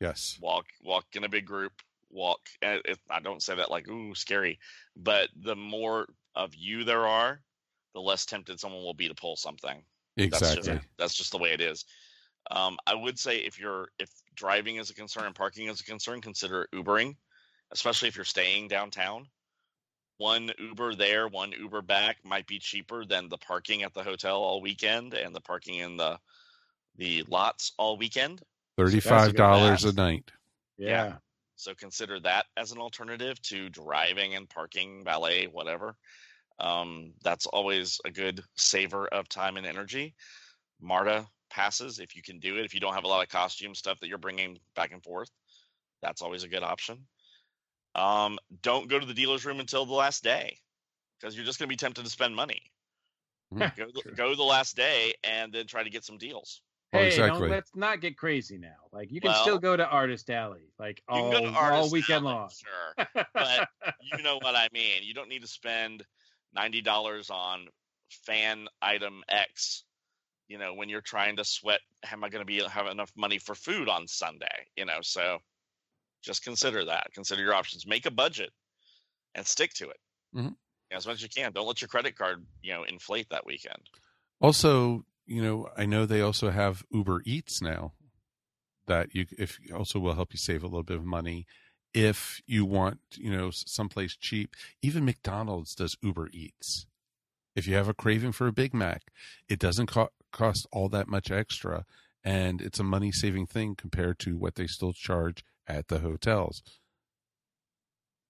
Yes, 0.00 0.38
Walk 0.40 0.66
walk 0.84 1.06
in 1.14 1.24
a 1.24 1.28
big 1.28 1.44
group. 1.44 1.72
Walk. 2.10 2.38
I 2.62 2.80
don't 3.22 3.42
say 3.42 3.56
that 3.56 3.70
like 3.70 3.88
ooh 3.88 4.14
scary, 4.14 4.60
but 4.96 5.28
the 5.34 5.56
more 5.56 6.06
of 6.36 6.54
you 6.54 6.84
there 6.84 7.06
are, 7.08 7.40
the 7.98 8.02
less 8.02 8.24
tempted 8.24 8.60
someone 8.60 8.82
will 8.84 8.94
be 8.94 9.08
to 9.08 9.14
pull 9.14 9.34
something. 9.34 9.82
That's 10.16 10.40
exactly. 10.40 10.74
just, 10.74 10.86
that's 10.98 11.14
just 11.14 11.32
the 11.32 11.38
way 11.38 11.50
it 11.50 11.60
is. 11.60 11.84
Um, 12.52 12.78
I 12.86 12.94
would 12.94 13.18
say 13.18 13.38
if 13.38 13.58
you're 13.58 13.88
if 13.98 14.08
driving 14.36 14.76
is 14.76 14.88
a 14.88 14.94
concern 14.94 15.26
and 15.26 15.34
parking 15.34 15.66
is 15.66 15.80
a 15.80 15.84
concern, 15.84 16.20
consider 16.20 16.68
Ubering, 16.72 17.16
especially 17.72 18.06
if 18.06 18.14
you're 18.14 18.24
staying 18.24 18.68
downtown. 18.68 19.26
One 20.18 20.52
Uber 20.58 20.94
there, 20.94 21.26
one 21.26 21.50
Uber 21.50 21.82
back 21.82 22.18
might 22.24 22.46
be 22.46 22.60
cheaper 22.60 23.04
than 23.04 23.28
the 23.28 23.38
parking 23.38 23.82
at 23.82 23.94
the 23.94 24.04
hotel 24.04 24.36
all 24.36 24.60
weekend 24.60 25.14
and 25.14 25.34
the 25.34 25.40
parking 25.40 25.74
in 25.74 25.96
the 25.96 26.18
the 26.96 27.24
lots 27.28 27.72
all 27.78 27.96
weekend. 27.96 28.42
Thirty-five 28.76 29.34
dollars 29.34 29.82
a 29.82 29.88
math. 29.88 29.96
night. 29.96 30.30
Yeah. 30.78 31.14
So 31.56 31.74
consider 31.74 32.20
that 32.20 32.46
as 32.56 32.70
an 32.70 32.78
alternative 32.78 33.42
to 33.42 33.68
driving 33.68 34.36
and 34.36 34.48
parking, 34.48 35.02
valet, 35.04 35.46
whatever. 35.46 35.96
Um, 36.60 37.12
that's 37.22 37.46
always 37.46 38.00
a 38.04 38.10
good 38.10 38.42
saver 38.56 39.06
of 39.08 39.28
time 39.28 39.56
and 39.56 39.66
energy. 39.66 40.14
MARTA 40.80 41.26
passes 41.50 41.98
if 41.98 42.16
you 42.16 42.22
can 42.22 42.38
do 42.40 42.56
it. 42.56 42.64
If 42.64 42.74
you 42.74 42.80
don't 42.80 42.94
have 42.94 43.04
a 43.04 43.08
lot 43.08 43.22
of 43.22 43.28
costume 43.28 43.74
stuff 43.74 44.00
that 44.00 44.08
you're 44.08 44.18
bringing 44.18 44.58
back 44.74 44.92
and 44.92 45.02
forth, 45.02 45.30
that's 46.02 46.22
always 46.22 46.42
a 46.44 46.48
good 46.48 46.62
option. 46.62 47.06
Um, 47.94 48.38
don't 48.62 48.88
go 48.88 48.98
to 48.98 49.06
the 49.06 49.14
dealer's 49.14 49.44
room 49.44 49.60
until 49.60 49.86
the 49.86 49.94
last 49.94 50.22
day 50.22 50.58
because 51.18 51.34
you're 51.36 51.44
just 51.46 51.58
going 51.58 51.68
to 51.68 51.72
be 51.72 51.76
tempted 51.76 52.04
to 52.04 52.10
spend 52.10 52.34
money. 52.34 52.62
Mhm. 53.52 53.74
Go, 53.76 53.86
the- 53.86 54.12
go 54.12 54.34
the 54.34 54.42
last 54.42 54.76
day 54.76 55.14
and 55.24 55.52
then 55.52 55.66
try 55.66 55.82
to 55.82 55.90
get 55.90 56.04
some 56.04 56.18
deals. 56.18 56.62
Oh, 56.92 56.98
Hey, 56.98 57.08
exactly. 57.08 57.40
don't, 57.40 57.50
let's 57.50 57.74
not 57.74 58.00
get 58.00 58.16
crazy 58.16 58.56
now. 58.58 58.76
Like 58.92 59.10
you 59.10 59.20
can 59.20 59.30
Well- 59.30 59.42
still 59.42 59.58
go 59.58 59.76
to 59.76 59.86
Artist 59.88 60.28
Alley, 60.30 60.70
like 60.78 61.02
all, 61.08 61.30
can 61.30 61.42
go 61.44 61.50
to 61.50 61.58
all 61.58 61.90
weekend 61.90 62.24
Alley, 62.26 62.34
long. 62.34 62.50
Sure. 62.50 63.06
but 63.34 63.68
you 64.00 64.22
know 64.22 64.36
what 64.36 64.54
I 64.54 64.68
mean. 64.72 65.02
You 65.02 65.14
don't 65.14 65.28
need 65.28 65.42
to 65.42 65.48
spend 65.48 66.04
ninety 66.58 66.82
dollars 66.82 67.30
on 67.30 67.66
fan 68.10 68.66
item 68.82 69.22
X. 69.28 69.84
You 70.48 70.58
know, 70.58 70.74
when 70.74 70.88
you're 70.88 71.02
trying 71.02 71.36
to 71.36 71.44
sweat, 71.44 71.80
am 72.10 72.24
I 72.24 72.28
going 72.30 72.40
to 72.40 72.46
be 72.46 72.62
have 72.62 72.86
enough 72.86 73.12
money 73.16 73.38
for 73.38 73.54
food 73.54 73.88
on 73.88 74.06
Sunday? 74.06 74.66
You 74.76 74.86
know, 74.86 74.98
so 75.02 75.38
just 76.22 76.42
consider 76.42 76.86
that. 76.86 77.08
Consider 77.14 77.42
your 77.42 77.54
options. 77.54 77.86
Make 77.86 78.06
a 78.06 78.10
budget 78.10 78.50
and 79.34 79.46
stick 79.46 79.72
to 79.74 79.88
it 79.90 80.00
Mhm. 80.34 80.56
as 80.90 81.06
much 81.06 81.16
as 81.16 81.22
you 81.22 81.28
can. 81.28 81.52
Don't 81.52 81.66
let 81.66 81.80
your 81.80 81.88
credit 81.88 82.16
card, 82.16 82.44
you 82.62 82.72
know, 82.72 82.84
inflate 82.84 83.28
that 83.30 83.46
weekend. 83.46 83.90
Also, 84.40 85.04
you 85.26 85.42
know, 85.42 85.68
I 85.76 85.84
know 85.84 86.06
they 86.06 86.22
also 86.22 86.50
have 86.50 86.82
Uber 86.90 87.22
Eats 87.24 87.60
now 87.60 87.92
that 88.86 89.14
you 89.14 89.26
if 89.38 89.58
also 89.72 89.98
will 89.98 90.14
help 90.14 90.32
you 90.32 90.38
save 90.38 90.62
a 90.62 90.66
little 90.66 90.82
bit 90.82 90.96
of 90.96 91.04
money 91.04 91.46
if 91.94 92.40
you 92.46 92.64
want, 92.64 93.00
you 93.16 93.30
know, 93.30 93.50
someplace 93.52 94.16
cheap. 94.16 94.54
Even 94.82 95.04
McDonald's 95.04 95.74
does 95.74 95.96
Uber 96.02 96.28
Eats. 96.32 96.86
If 97.56 97.66
you 97.66 97.74
have 97.74 97.88
a 97.88 97.94
craving 97.94 98.32
for 98.32 98.46
a 98.46 98.52
Big 98.52 98.72
Mac, 98.74 99.02
it 99.48 99.58
doesn't 99.58 99.86
co- 99.88 100.10
cost 100.32 100.66
all 100.72 100.88
that 100.90 101.08
much 101.08 101.30
extra 101.30 101.84
and 102.24 102.60
it's 102.60 102.78
a 102.78 102.84
money 102.84 103.10
saving 103.12 103.46
thing 103.46 103.74
compared 103.74 104.18
to 104.18 104.36
what 104.36 104.56
they 104.56 104.66
still 104.66 104.92
charge 104.92 105.44
at 105.66 105.88
the 105.88 106.00
hotels. 106.00 106.62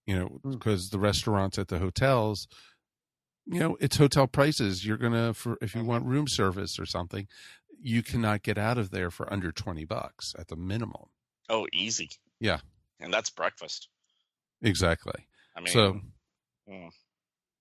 You 0.05 0.17
know, 0.17 0.25
Hmm. 0.43 0.51
because 0.51 0.89
the 0.89 0.99
restaurants 0.99 1.57
at 1.59 1.67
the 1.67 1.79
hotels 1.79 2.47
you 3.51 3.59
know 3.59 3.77
it's 3.79 3.97
hotel 3.97 4.27
prices 4.27 4.85
you're 4.85 4.97
gonna 4.97 5.33
for 5.33 5.57
if 5.61 5.73
you 5.73 5.83
want 5.83 6.05
room 6.05 6.27
service 6.27 6.77
or 6.77 6.85
something 6.85 7.27
you 7.81 8.03
cannot 8.03 8.43
get 8.43 8.57
out 8.59 8.77
of 8.77 8.91
there 8.91 9.09
for 9.09 9.31
under 9.33 9.51
20 9.51 9.85
bucks 9.85 10.35
at 10.37 10.49
the 10.49 10.55
minimum 10.55 11.05
Oh, 11.51 11.65
easy. 11.73 12.11
Yeah. 12.39 12.59
And 12.99 13.13
that's 13.13 13.29
breakfast. 13.29 13.89
exactly. 14.61 15.25
I 15.55 15.61
mean, 15.61 15.73
so 15.73 16.01
mm. 16.69 16.89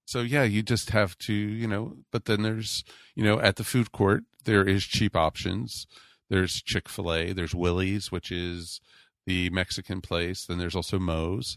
so 0.05 0.21
yeah 0.21 0.45
you 0.45 0.63
just 0.63 0.91
have 0.91 1.17
to 1.19 1.33
you 1.33 1.67
know 1.67 1.97
but 2.13 2.27
then 2.27 2.43
there's 2.43 2.85
you 3.15 3.25
know 3.25 3.41
at 3.41 3.57
the 3.57 3.65
food 3.65 3.93
court 3.93 4.25
there 4.45 4.67
is 4.67 4.85
cheap 4.85 5.17
options. 5.17 5.87
There's 6.31 6.63
chick-fil-a 6.63 7.33
there's 7.33 7.55
willie's 7.55 8.13
which 8.13 8.31
is 8.31 8.81
the 9.27 9.51
mexican 9.51 10.01
place. 10.01 10.45
Then 10.45 10.59
there's 10.59 10.77
also 10.77 10.99
moe's 10.99 11.57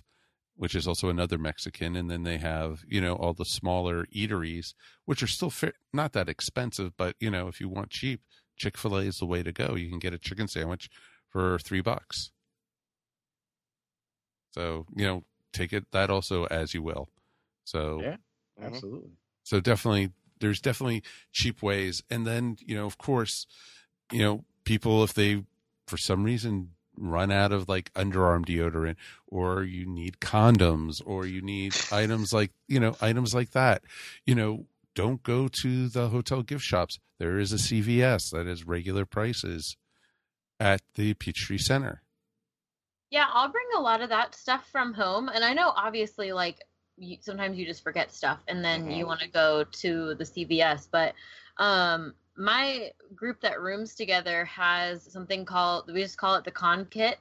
which 0.55 0.75
is 0.75 0.87
also 0.87 1.09
another 1.09 1.37
mexican. 1.37 1.95
And 1.95 2.09
then 2.09 2.23
they 2.23 2.37
have 2.37 2.83
you 2.87 3.01
know 3.01 3.15
all 3.15 3.33
the 3.33 3.45
smaller 3.45 4.05
eateries 4.15 4.73
which 5.05 5.21
are 5.21 5.27
still 5.27 5.49
fa- 5.49 5.73
not 5.93 6.13
that 6.13 6.29
expensive 6.29 6.93
but 6.97 7.15
you 7.19 7.29
know 7.29 7.47
if 7.47 7.59
you 7.59 7.69
want 7.69 7.89
cheap 7.89 8.21
chick-fil-a 8.57 9.01
is 9.01 9.17
the 9.17 9.25
way 9.25 9.41
to 9.41 9.51
go. 9.51 9.75
You 9.75 9.89
can 9.89 9.99
get 9.99 10.13
a 10.13 10.19
chicken 10.19 10.47
sandwich 10.47 10.89
for 11.29 11.57
three 11.59 11.81
bucks 11.81 12.31
so 14.51 14.85
you 14.95 15.05
know 15.05 15.23
take 15.53 15.73
it 15.73 15.85
that 15.91 16.09
also 16.09 16.45
as 16.45 16.73
you 16.73 16.81
will 16.81 17.09
so 17.63 17.99
Yeah. 18.01 18.17
Mhm. 18.59 18.67
Absolutely. 18.67 19.11
so 19.43 19.59
definitely 19.59 20.11
there's 20.41 20.59
definitely 20.59 21.03
cheap 21.31 21.61
ways. 21.61 22.03
And 22.09 22.27
then, 22.27 22.57
you 22.59 22.75
know, 22.75 22.85
of 22.85 22.97
course, 22.97 23.45
you 24.11 24.21
know, 24.21 24.43
people, 24.65 25.03
if 25.03 25.13
they, 25.13 25.43
for 25.87 25.97
some 25.97 26.23
reason, 26.23 26.71
run 26.97 27.31
out 27.31 27.53
of 27.53 27.69
like 27.69 27.93
underarm 27.93 28.45
deodorant 28.45 28.97
or 29.27 29.63
you 29.63 29.85
need 29.85 30.19
condoms 30.19 31.01
or 31.05 31.25
you 31.25 31.41
need 31.41 31.73
items 31.91 32.33
like, 32.33 32.51
you 32.67 32.79
know, 32.79 32.97
items 32.99 33.33
like 33.33 33.51
that, 33.51 33.83
you 34.25 34.35
know, 34.35 34.65
don't 34.93 35.23
go 35.23 35.47
to 35.47 35.87
the 35.87 36.09
hotel 36.09 36.41
gift 36.43 36.63
shops. 36.63 36.99
There 37.17 37.39
is 37.39 37.53
a 37.53 37.57
CVS 37.57 38.31
that 38.31 38.45
has 38.45 38.67
regular 38.67 39.05
prices 39.05 39.77
at 40.59 40.81
the 40.95 41.13
Peachtree 41.13 41.57
Center. 41.57 42.01
Yeah, 43.11 43.27
I'll 43.29 43.49
bring 43.51 43.67
a 43.75 43.81
lot 43.81 44.01
of 44.01 44.09
that 44.09 44.33
stuff 44.33 44.67
from 44.69 44.93
home. 44.93 45.27
And 45.29 45.43
I 45.43 45.53
know 45.53 45.69
obviously 45.75 46.31
like 46.31 46.63
you, 46.97 47.17
sometimes 47.19 47.57
you 47.57 47.65
just 47.65 47.83
forget 47.83 48.11
stuff 48.11 48.39
and 48.47 48.63
then 48.63 48.89
Mhm. 48.89 48.89
you 48.89 49.05
want 49.05 49.19
to 49.19 49.27
go 49.27 49.65
to 49.65 50.15
the 50.15 50.23
CVS, 50.23 50.87
but 50.89 51.13
um 51.57 52.15
my 52.37 52.91
group 53.13 53.41
that 53.41 53.59
rooms 53.61 53.93
together 53.93 54.45
has 54.45 55.11
something 55.11 55.43
called 55.43 55.91
we 55.93 56.01
just 56.01 56.17
call 56.17 56.35
it 56.35 56.45
the 56.45 56.51
con 56.51 56.85
kit 56.85 57.19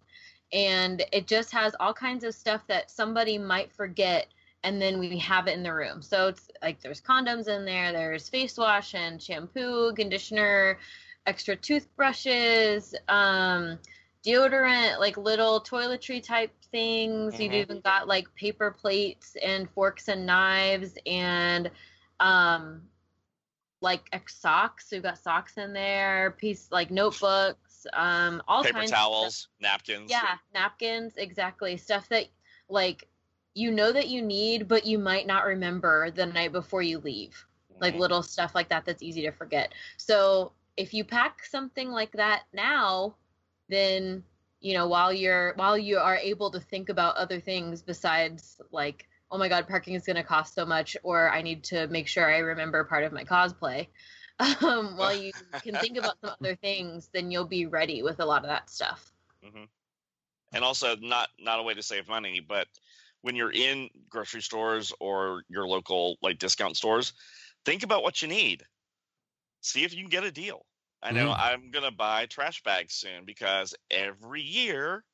and 0.53 1.03
it 1.13 1.27
just 1.27 1.51
has 1.51 1.75
all 1.81 1.93
kinds 1.93 2.23
of 2.23 2.33
stuff 2.35 2.65
that 2.69 2.91
somebody 2.91 3.37
might 3.37 3.73
forget 3.73 4.29
and 4.63 4.81
then 4.81 5.01
we 5.01 5.19
have 5.19 5.49
it 5.49 5.55
in 5.55 5.63
the 5.65 5.75
room. 5.75 6.01
So 6.03 6.29
it's 6.29 6.49
like 6.63 6.81
there's 6.81 7.01
condoms 7.01 7.49
in 7.49 7.65
there, 7.65 7.93
there's 7.93 8.29
face 8.29 8.57
wash 8.57 8.95
and 8.95 9.21
shampoo, 9.21 9.93
conditioner, 9.95 10.79
extra 11.27 11.57
toothbrushes, 11.57 12.95
um 13.09 13.79
deodorant, 14.25 14.99
like 14.99 15.17
little 15.17 15.61
toiletry 15.61 16.23
type 16.23 16.53
things. 16.71 17.39
You've 17.39 17.53
Mhm. 17.53 17.55
even 17.55 17.81
got 17.81 18.09
like 18.09 18.33
paper 18.35 18.71
plates 18.71 19.37
and 19.43 19.69
forks 19.71 20.09
and 20.09 20.27
knives 20.27 20.97
and 21.07 21.71
um 22.21 22.83
like 23.81 24.09
ex- 24.13 24.37
socks. 24.37 24.93
you've 24.93 25.03
got 25.03 25.19
socks 25.19 25.57
in 25.59 25.73
there, 25.73 26.33
piece 26.33 26.71
like 26.71 26.91
notebooks, 26.91 27.87
um 27.95 28.43
all 28.49 28.65
Paper 28.65 28.83
kinds 28.83 29.07
of 29.23 29.33
towels, 29.33 29.49
napkins. 29.59 30.25
Yeah, 30.25 30.37
napkins, 30.55 31.17
exactly. 31.17 31.77
Stuff 31.77 32.09
that 32.09 32.27
like 32.69 33.09
you 33.55 33.71
know 33.71 33.93
that 33.93 34.09
you 34.09 34.23
need, 34.23 34.69
but 34.69 34.87
you 34.87 34.99
might 34.99 35.27
not 35.27 35.45
remember 35.45 36.11
the 36.11 36.27
night 36.27 36.53
before 36.53 36.83
you 36.83 36.99
leave. 36.99 37.47
Like 37.81 37.95
Mhm. 37.95 37.97
little 37.97 38.23
stuff 38.23 38.55
like 38.55 38.69
that 38.71 38.85
that's 38.85 39.03
easy 39.03 39.23
to 39.23 39.31
forget. 39.33 39.73
So 39.97 40.53
if 40.77 40.95
you 40.95 41.05
pack 41.05 41.45
something 41.45 41.91
like 41.91 42.13
that 42.13 42.45
now, 42.53 43.17
then 43.71 44.23
you 44.61 44.75
know 44.75 44.89
while 44.89 45.13
you're 45.13 45.55
while 45.57 45.79
you 45.79 45.99
are 45.99 46.17
able 46.17 46.51
to 46.51 46.61
think 46.61 46.89
about 46.89 47.17
other 47.17 47.41
things 47.41 47.83
besides 47.83 48.61
like 48.73 49.09
oh 49.31 49.39
my 49.39 49.49
god 49.49 49.67
parking 49.69 49.95
is 49.95 50.05
going 50.05 50.17
to 50.17 50.23
cost 50.23 50.55
so 50.55 50.67
much 50.67 50.97
or 51.03 51.31
i 51.31 51.43
need 51.43 51.65
to 51.65 51.87
make 51.89 52.07
sure 52.09 52.33
i 52.33 52.39
remember 52.39 52.85
part 52.85 53.05
of 53.05 53.13
my 53.13 53.25
cosplay 53.25 53.87
um, 54.63 54.97
while 54.97 55.15
you 55.15 55.33
can 55.63 55.77
think 55.79 55.99
about 55.99 56.17
some 56.21 56.35
other 56.41 56.57
things 56.57 57.11
then 57.13 57.31
you'll 57.31 57.45
be 57.47 57.67
ready 57.67 58.03
with 58.03 58.21
a 58.21 58.25
lot 58.27 58.43
of 58.43 58.49
that 58.49 58.71
stuff 58.71 59.13
hmm 59.45 59.65
And 60.53 60.65
also, 60.65 60.97
not 60.97 61.29
not 61.39 61.61
a 61.61 61.63
way 61.63 61.75
to 61.75 61.83
save 61.83 62.09
money, 62.09 62.41
but 62.41 62.69
when 63.23 63.37
you're 63.37 63.53
in 63.53 63.89
grocery 64.09 64.43
stores 64.43 64.93
or 65.01 65.45
your 65.49 65.67
local 65.67 66.17
like 66.23 66.39
discount 66.39 66.77
stores, 66.77 67.13
think 67.65 67.83
about 67.83 68.03
what 68.03 68.23
you 68.23 68.29
need. 68.29 68.65
See 69.63 69.85
if 69.85 69.95
you 69.95 70.01
can 70.03 70.11
get 70.11 70.25
a 70.25 70.33
deal. 70.33 70.65
I 71.03 71.13
know 71.13 71.31
Mhm. 71.31 71.37
I'm 71.37 71.71
gonna 71.71 71.91
buy 71.91 72.27
trash 72.27 72.63
bags 72.63 72.95
soon 72.95 73.25
because 73.27 73.75
every 73.91 74.43
year 74.43 75.05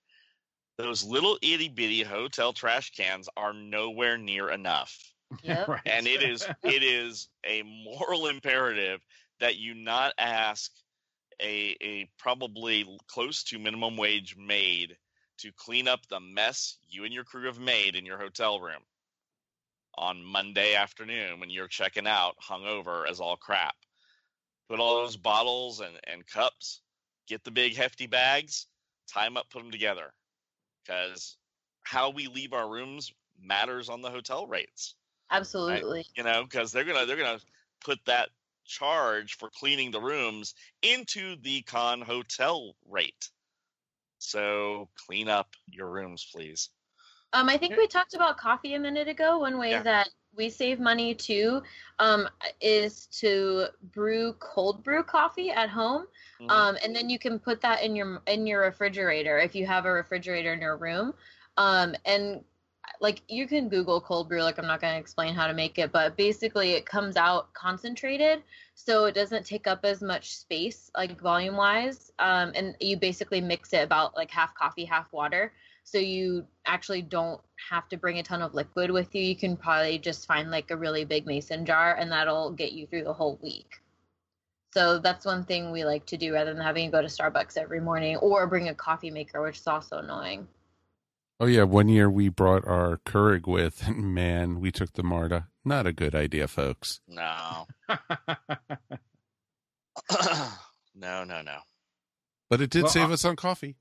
those 0.78 1.04
little 1.04 1.38
itty 1.42 1.68
bitty 1.68 2.02
hotel 2.02 2.52
trash 2.52 2.90
cans 2.92 3.28
are 3.36 3.52
nowhere 3.52 4.18
near 4.18 4.50
enough. 4.50 5.12
Yep. 5.42 5.68
Right. 5.68 5.82
and 5.86 6.08
it 6.08 6.22
is 6.22 6.48
it 6.62 6.82
is 6.82 7.28
a 7.44 7.62
moral 7.64 8.26
imperative 8.28 9.04
that 9.40 9.56
you 9.56 9.74
not 9.74 10.14
ask 10.18 10.72
a 11.40 11.76
a 11.82 12.06
probably 12.18 12.98
close 13.08 13.44
to 13.44 13.58
minimum 13.58 13.96
wage 13.96 14.36
maid 14.36 14.98
to 15.38 15.52
clean 15.52 15.88
up 15.88 16.06
the 16.08 16.20
mess 16.20 16.78
you 16.88 17.04
and 17.04 17.14
your 17.14 17.24
crew 17.24 17.46
have 17.46 17.60
made 17.60 17.96
in 17.96 18.06
your 18.06 18.18
hotel 18.18 18.60
room 18.60 18.84
on 19.96 20.22
Monday 20.22 20.74
afternoon 20.74 21.40
when 21.40 21.50
you're 21.50 21.66
checking 21.68 22.06
out 22.06 22.36
hungover 22.40 23.08
as 23.08 23.18
all 23.20 23.36
crap. 23.36 23.74
Put 24.68 24.80
all 24.80 24.96
those 24.96 25.16
bottles 25.16 25.80
and, 25.80 25.94
and 26.06 26.26
cups, 26.26 26.82
get 27.28 27.44
the 27.44 27.50
big 27.50 27.76
hefty 27.76 28.06
bags, 28.06 28.66
tie 29.12 29.24
them 29.24 29.36
up, 29.36 29.48
put 29.50 29.62
them 29.62 29.70
together. 29.70 30.12
Because 30.84 31.36
how 31.84 32.10
we 32.10 32.26
leave 32.26 32.52
our 32.52 32.68
rooms 32.68 33.12
matters 33.40 33.88
on 33.88 34.02
the 34.02 34.10
hotel 34.10 34.46
rates 34.46 34.94
absolutely 35.30 36.04
you 36.16 36.22
know 36.22 36.44
because 36.44 36.72
they're 36.72 36.84
gonna 36.84 37.04
they're 37.06 37.16
gonna 37.16 37.40
put 37.84 37.98
that 38.06 38.30
charge 38.64 39.36
for 39.36 39.50
cleaning 39.50 39.90
the 39.90 40.00
rooms 40.00 40.54
into 40.82 41.36
the 41.42 41.62
con 41.62 42.00
hotel 42.00 42.74
rate 42.88 43.30
so 44.18 44.88
clean 45.06 45.28
up 45.28 45.48
your 45.66 45.90
rooms 45.90 46.26
please 46.32 46.70
Um, 47.32 47.48
I 47.48 47.58
think 47.58 47.76
we 47.76 47.86
talked 47.86 48.14
about 48.14 48.38
coffee 48.38 48.74
a 48.74 48.78
minute 48.78 49.08
ago. 49.08 49.38
One 49.38 49.58
way 49.58 49.70
Yeah. 49.70 49.82
that 49.82 50.08
we 50.36 50.50
save 50.50 50.78
money 50.80 51.14
too 51.14 51.62
um, 51.98 52.28
is 52.60 53.06
to 53.20 53.66
brew 53.92 54.34
cold 54.38 54.82
brew 54.84 55.02
coffee 55.02 55.50
at 55.50 55.70
home, 55.70 56.06
Mhm. 56.40 56.50
um, 56.50 56.76
and 56.84 56.94
then 56.94 57.08
you 57.10 57.18
can 57.18 57.38
put 57.38 57.60
that 57.62 57.82
in 57.82 57.96
your 57.96 58.22
in 58.26 58.46
your 58.46 58.62
refrigerator 58.62 59.38
if 59.38 59.54
you 59.54 59.66
have 59.66 59.86
a 59.86 59.92
refrigerator 59.92 60.52
in 60.52 60.60
your 60.60 60.76
room. 60.76 61.14
Um, 61.56 61.94
and 62.04 62.44
like 63.00 63.22
you 63.28 63.46
can 63.46 63.68
Google 63.68 64.00
cold 64.00 64.28
brew. 64.28 64.42
Like 64.42 64.58
I'm 64.58 64.66
not 64.66 64.80
going 64.80 64.94
to 64.94 65.00
explain 65.00 65.34
how 65.34 65.46
to 65.46 65.54
make 65.54 65.78
it, 65.78 65.92
but 65.92 66.16
basically 66.16 66.72
it 66.72 66.86
comes 66.86 67.16
out 67.16 67.52
concentrated, 67.54 68.42
so 68.74 69.04
it 69.06 69.14
doesn't 69.14 69.44
take 69.46 69.66
up 69.66 69.84
as 69.84 70.02
much 70.02 70.36
space, 70.36 70.90
like 70.96 71.20
volume 71.20 71.56
wise. 71.56 72.12
Um, 72.18 72.52
and 72.54 72.76
you 72.80 72.96
basically 72.96 73.40
mix 73.40 73.72
it 73.72 73.82
about 73.82 74.16
like 74.16 74.30
half 74.30 74.54
coffee, 74.54 74.84
half 74.84 75.12
water 75.12 75.52
so 75.88 75.98
you 75.98 76.44
actually 76.66 77.00
don't 77.00 77.40
have 77.70 77.88
to 77.88 77.96
bring 77.96 78.18
a 78.18 78.22
ton 78.24 78.42
of 78.42 78.54
liquid 78.54 78.90
with 78.90 79.14
you. 79.14 79.22
You 79.22 79.36
can 79.36 79.56
probably 79.56 79.98
just 79.98 80.26
find 80.26 80.50
like 80.50 80.72
a 80.72 80.76
really 80.76 81.04
big 81.04 81.26
mason 81.26 81.64
jar 81.64 81.94
and 81.94 82.10
that'll 82.10 82.50
get 82.50 82.72
you 82.72 82.86
through 82.88 83.04
the 83.04 83.12
whole 83.12 83.38
week. 83.40 83.76
So 84.74 84.98
that's 84.98 85.24
one 85.24 85.44
thing 85.44 85.70
we 85.70 85.84
like 85.84 86.04
to 86.06 86.16
do 86.16 86.34
rather 86.34 86.52
than 86.52 86.62
having 86.62 86.90
to 86.90 86.96
go 86.96 87.02
to 87.02 87.06
Starbucks 87.08 87.56
every 87.56 87.80
morning 87.80 88.16
or 88.16 88.48
bring 88.48 88.68
a 88.68 88.74
coffee 88.74 89.12
maker, 89.12 89.40
which 89.40 89.58
is 89.58 89.66
also 89.68 89.98
annoying. 89.98 90.48
Oh 91.38 91.46
yeah, 91.46 91.62
one 91.62 91.88
year 91.88 92.10
we 92.10 92.30
brought 92.30 92.66
our 92.66 92.98
Keurig 93.06 93.46
with, 93.46 93.86
and 93.86 94.12
man, 94.12 94.58
we 94.60 94.72
took 94.72 94.94
the 94.94 95.02
Marta. 95.04 95.46
Not 95.64 95.86
a 95.86 95.92
good 95.92 96.14
idea, 96.16 96.48
folks. 96.48 97.00
no 97.06 97.66
no 100.94 101.24
no 101.24 101.42
no 101.42 101.58
But 102.50 102.60
it 102.60 102.70
did 102.70 102.82
Well, 102.84 102.90
save 102.92 103.10
I- 103.10 103.12
us 103.14 103.24
on 103.24 103.36
coffee. 103.36 103.76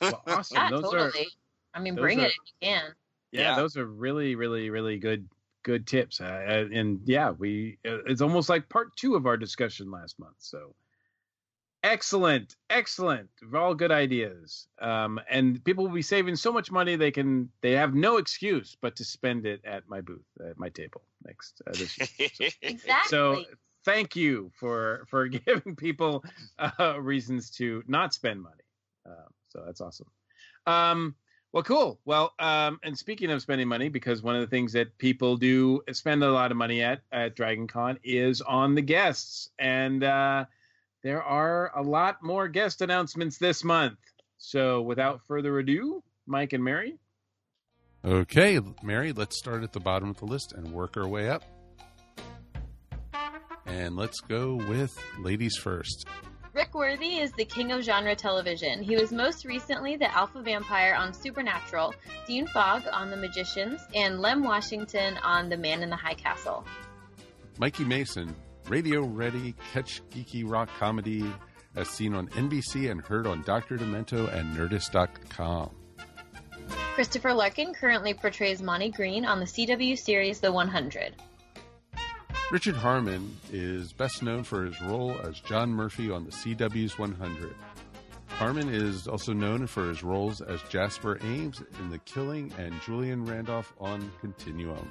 Well, 0.00 0.22
awesome. 0.26 0.56
Yeah, 0.56 0.70
those 0.70 0.82
totally. 0.82 1.04
are 1.22 1.26
I 1.74 1.80
mean, 1.80 1.94
those 1.94 2.02
bring 2.02 2.20
are- 2.20 2.24
it 2.26 2.32
if 2.32 2.36
you 2.60 2.68
can. 2.68 2.84
yeah, 3.32 3.40
Yeah. 3.50 3.56
those 3.56 3.76
are 3.76 3.86
really, 3.86 4.34
really, 4.34 4.70
really 4.70 4.98
good, 4.98 5.28
good 5.62 5.86
tips. 5.86 6.20
Uh, 6.20 6.24
uh, 6.24 6.68
and 6.76 7.00
yeah, 7.04 7.30
we 7.30 7.78
uh, 7.86 8.02
it's 8.06 8.20
almost 8.22 8.48
like 8.48 8.68
part 8.68 8.94
two 8.96 9.14
of 9.14 9.26
our 9.26 9.36
discussion 9.36 9.90
last 9.90 10.18
month. 10.18 10.36
So 10.38 10.74
excellent, 11.82 12.56
excellent, 12.68 13.28
all 13.54 13.74
good 13.74 13.90
ideas. 13.92 14.68
Um, 14.80 15.20
and 15.30 15.62
people 15.64 15.84
will 15.86 15.94
be 15.94 16.02
saving 16.02 16.36
so 16.36 16.52
much 16.52 16.70
money 16.70 16.96
they 16.96 17.10
can 17.10 17.48
they 17.62 17.72
have 17.72 17.94
no 17.94 18.16
excuse 18.18 18.76
but 18.80 18.96
to 18.96 19.04
spend 19.04 19.46
it 19.46 19.64
at 19.64 19.88
my 19.88 20.00
booth 20.00 20.24
at 20.48 20.58
my 20.58 20.68
table 20.68 21.02
next 21.24 21.62
uh, 21.66 21.72
this 21.72 21.98
year. 22.18 22.28
So- 22.34 22.44
Exactly. 22.62 23.08
So 23.08 23.44
thank 23.84 24.14
you 24.16 24.50
for 24.58 25.06
for 25.08 25.28
giving 25.46 25.76
people 25.76 26.24
uh, 26.58 27.00
reasons 27.00 27.50
to 27.52 27.82
not 27.86 28.12
spend 28.12 28.42
money. 28.42 28.64
Uh, 29.08 29.28
so 29.50 29.62
that's 29.64 29.80
awesome. 29.80 30.06
Um, 30.66 31.14
well, 31.52 31.62
cool. 31.62 32.00
Well, 32.04 32.32
um, 32.38 32.78
and 32.84 32.96
speaking 32.96 33.30
of 33.30 33.42
spending 33.42 33.68
money, 33.68 33.88
because 33.88 34.22
one 34.22 34.36
of 34.36 34.40
the 34.40 34.46
things 34.46 34.72
that 34.72 34.96
people 34.98 35.36
do 35.36 35.82
spend 35.92 36.22
a 36.22 36.30
lot 36.30 36.50
of 36.50 36.56
money 36.56 36.82
at 36.82 37.00
at 37.10 37.34
Dragon 37.34 37.66
Con 37.66 37.98
is 38.04 38.40
on 38.40 38.74
the 38.74 38.82
guests, 38.82 39.50
and 39.58 40.04
uh, 40.04 40.44
there 41.02 41.22
are 41.22 41.76
a 41.76 41.82
lot 41.82 42.22
more 42.22 42.48
guest 42.48 42.82
announcements 42.82 43.38
this 43.38 43.64
month. 43.64 43.98
So, 44.38 44.80
without 44.80 45.20
further 45.26 45.58
ado, 45.58 46.02
Mike 46.26 46.52
and 46.52 46.64
Mary, 46.64 46.98
Okay, 48.02 48.58
Mary, 48.82 49.12
let's 49.12 49.36
start 49.36 49.62
at 49.62 49.72
the 49.72 49.80
bottom 49.80 50.08
of 50.08 50.16
the 50.16 50.24
list 50.24 50.52
and 50.52 50.72
work 50.72 50.96
our 50.96 51.06
way 51.06 51.28
up. 51.28 51.44
And 53.66 53.94
let's 53.94 54.20
go 54.20 54.54
with 54.54 54.98
ladies 55.18 55.56
first. 55.56 56.06
Rick 56.52 56.74
Worthy 56.74 57.20
is 57.20 57.30
the 57.32 57.44
king 57.44 57.70
of 57.70 57.82
genre 57.82 58.16
television. 58.16 58.82
He 58.82 58.96
was 58.96 59.12
most 59.12 59.44
recently 59.44 59.96
the 59.96 60.12
alpha 60.12 60.42
vampire 60.42 60.94
on 60.94 61.14
Supernatural, 61.14 61.94
Dean 62.26 62.46
Fogg 62.48 62.82
on 62.92 63.08
The 63.08 63.16
Magicians, 63.16 63.80
and 63.94 64.20
Lem 64.20 64.42
Washington 64.42 65.16
on 65.18 65.48
The 65.48 65.56
Man 65.56 65.82
in 65.82 65.90
the 65.90 65.96
High 65.96 66.14
Castle. 66.14 66.64
Mikey 67.58 67.84
Mason, 67.84 68.34
radio 68.68 69.02
ready, 69.02 69.54
catch 69.72 70.02
geeky 70.10 70.42
rock 70.48 70.68
comedy 70.76 71.24
as 71.76 71.88
seen 71.88 72.14
on 72.14 72.26
NBC 72.28 72.90
and 72.90 73.00
heard 73.00 73.28
on 73.28 73.42
Dr. 73.42 73.78
Demento 73.78 74.32
and 74.34 74.56
Nerdist.com. 74.56 75.70
Christopher 76.94 77.32
Larkin 77.32 77.72
currently 77.72 78.12
portrays 78.12 78.60
Monty 78.60 78.90
Green 78.90 79.24
on 79.24 79.38
the 79.38 79.46
CW 79.46 79.96
series 79.96 80.40
The 80.40 80.50
100. 80.50 81.14
Richard 82.50 82.74
Harmon 82.74 83.36
is 83.52 83.92
best 83.92 84.24
known 84.24 84.42
for 84.42 84.64
his 84.64 84.80
role 84.82 85.16
as 85.22 85.38
John 85.38 85.70
Murphy 85.70 86.10
on 86.10 86.24
the 86.24 86.32
CW's 86.32 86.98
100. 86.98 87.54
Harmon 88.26 88.68
is 88.68 89.06
also 89.06 89.32
known 89.32 89.68
for 89.68 89.88
his 89.88 90.02
roles 90.02 90.40
as 90.40 90.60
Jasper 90.68 91.20
Ames 91.22 91.62
in 91.78 91.90
The 91.90 91.98
Killing 92.00 92.52
and 92.58 92.74
Julian 92.82 93.24
Randolph 93.24 93.72
on 93.78 94.10
Continuum. 94.20 94.90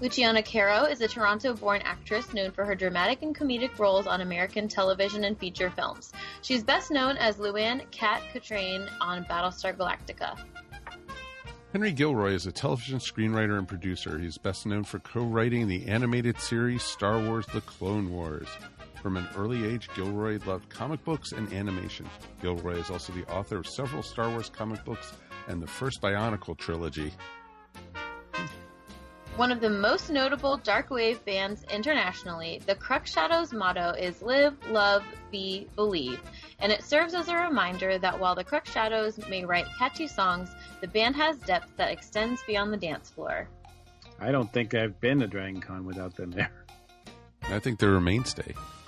Luciana 0.00 0.40
Caro 0.40 0.84
is 0.84 1.00
a 1.00 1.08
Toronto 1.08 1.52
born 1.54 1.82
actress 1.82 2.32
known 2.32 2.52
for 2.52 2.64
her 2.64 2.76
dramatic 2.76 3.22
and 3.22 3.36
comedic 3.36 3.76
roles 3.80 4.06
on 4.06 4.20
American 4.20 4.68
television 4.68 5.24
and 5.24 5.36
feature 5.36 5.70
films. 5.70 6.12
She's 6.42 6.62
best 6.62 6.92
known 6.92 7.16
as 7.16 7.38
Louanne 7.38 7.90
Kat 7.90 8.22
Katraine 8.32 8.88
on 9.00 9.24
Battlestar 9.24 9.76
Galactica. 9.76 10.38
Henry 11.72 11.92
Gilroy 11.92 12.32
is 12.32 12.46
a 12.46 12.52
television 12.52 12.98
screenwriter 12.98 13.58
and 13.58 13.68
producer. 13.68 14.18
He's 14.18 14.38
best 14.38 14.64
known 14.64 14.84
for 14.84 15.00
co 15.00 15.20
writing 15.20 15.68
the 15.68 15.86
animated 15.86 16.40
series 16.40 16.82
Star 16.82 17.20
Wars 17.20 17.44
The 17.52 17.60
Clone 17.60 18.10
Wars. 18.10 18.48
From 19.02 19.18
an 19.18 19.28
early 19.36 19.66
age, 19.66 19.90
Gilroy 19.94 20.38
loved 20.46 20.70
comic 20.70 21.04
books 21.04 21.32
and 21.32 21.52
animation. 21.52 22.08
Gilroy 22.40 22.78
is 22.78 22.90
also 22.90 23.12
the 23.12 23.26
author 23.26 23.58
of 23.58 23.66
several 23.66 24.02
Star 24.02 24.30
Wars 24.30 24.48
comic 24.48 24.82
books 24.86 25.12
and 25.46 25.62
the 25.62 25.66
first 25.66 26.00
Bionicle 26.00 26.56
trilogy. 26.56 27.12
One 29.36 29.52
of 29.52 29.60
the 29.60 29.70
most 29.70 30.10
notable 30.10 30.56
dark 30.56 30.88
wave 30.88 31.22
bands 31.26 31.64
internationally, 31.70 32.62
the 32.64 32.76
Cruxshadows 32.76 33.52
motto 33.52 33.90
is 33.90 34.22
Live, 34.22 34.56
Love, 34.70 35.04
Be, 35.30 35.68
Believe, 35.76 36.20
and 36.60 36.72
it 36.72 36.82
serves 36.82 37.14
as 37.14 37.28
a 37.28 37.36
reminder 37.36 37.98
that 37.98 38.18
while 38.18 38.34
the 38.34 38.44
Cruxshadows 38.44 39.28
may 39.28 39.44
write 39.44 39.66
catchy 39.78 40.06
songs, 40.08 40.50
the 40.80 40.88
band 40.88 41.16
has 41.16 41.36
depth 41.38 41.68
that 41.76 41.90
extends 41.90 42.42
beyond 42.46 42.72
the 42.72 42.76
dance 42.76 43.10
floor. 43.10 43.48
I 44.20 44.32
don't 44.32 44.52
think 44.52 44.74
I've 44.74 45.00
been 45.00 45.20
to 45.20 45.26
Dragon 45.26 45.60
Con 45.60 45.84
without 45.86 46.16
them 46.16 46.30
there. 46.32 46.50
I 47.44 47.58
think 47.60 47.78
they're 47.78 47.94
a 47.94 48.00
mainstay. 48.00 48.42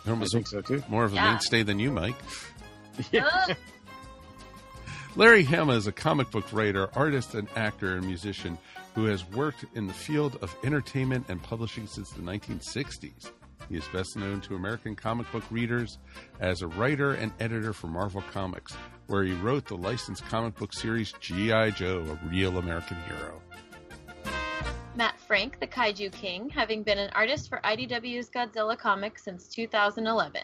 They're 0.05 0.09
I 0.09 0.11
almost 0.11 0.33
think 0.35 0.49
so 0.49 0.61
too. 0.61 0.83
more 0.89 1.05
of 1.05 1.13
a 1.13 1.17
Yeah. 1.17 1.31
mainstay 1.31 1.63
than 1.63 1.79
you, 1.79 1.93
Mike. 1.93 2.17
Ugh. 3.15 3.57
Larry 5.17 5.43
Hama 5.45 5.73
is 5.73 5.87
a 5.87 5.93
comic 5.93 6.31
book 6.31 6.53
writer, 6.53 6.89
artist, 6.95 7.35
and 7.35 7.49
actor 7.57 7.97
and 7.97 8.07
musician 8.07 8.59
who 8.95 9.05
has 9.07 9.29
worked 9.31 9.65
in 9.75 9.87
the 9.87 9.93
field 9.93 10.39
of 10.43 10.55
entertainment 10.65 11.27
and 11.29 11.43
publishing 11.43 11.87
since 11.87 12.11
the 12.11 12.23
1960s. 12.23 13.31
He 13.69 13.77
is 13.77 13.85
best 13.93 14.17
known 14.17 14.41
to 14.43 14.57
American 14.57 14.97
comic 14.97 15.31
book 15.31 15.45
readers 15.51 15.99
as 16.41 16.63
a 16.63 16.69
writer 16.69 17.13
and 17.13 17.33
editor 17.41 17.73
for 17.73 17.87
Marvel 17.87 18.23
Comics, 18.33 18.75
where 19.07 19.25
he 19.25 19.33
wrote 19.35 19.67
the 19.67 19.77
licensed 19.77 20.25
comic 20.27 20.57
book 20.57 20.73
series 20.73 21.13
G.I. 21.21 21.71
Joe, 21.71 22.05
a 22.09 22.29
real 22.29 22.59
American 22.59 22.97
hero. 23.03 23.41
Matt 24.97 25.19
Frank, 25.21 25.61
the 25.61 25.67
Kaiju 25.67 26.13
King, 26.13 26.49
having 26.49 26.83
been 26.83 26.99
an 26.99 27.11
artist 27.15 27.49
for 27.49 27.61
IDW's 27.65 28.29
Godzilla 28.29 28.77
comics 28.77 29.23
since 29.23 29.47
2011. 29.49 30.43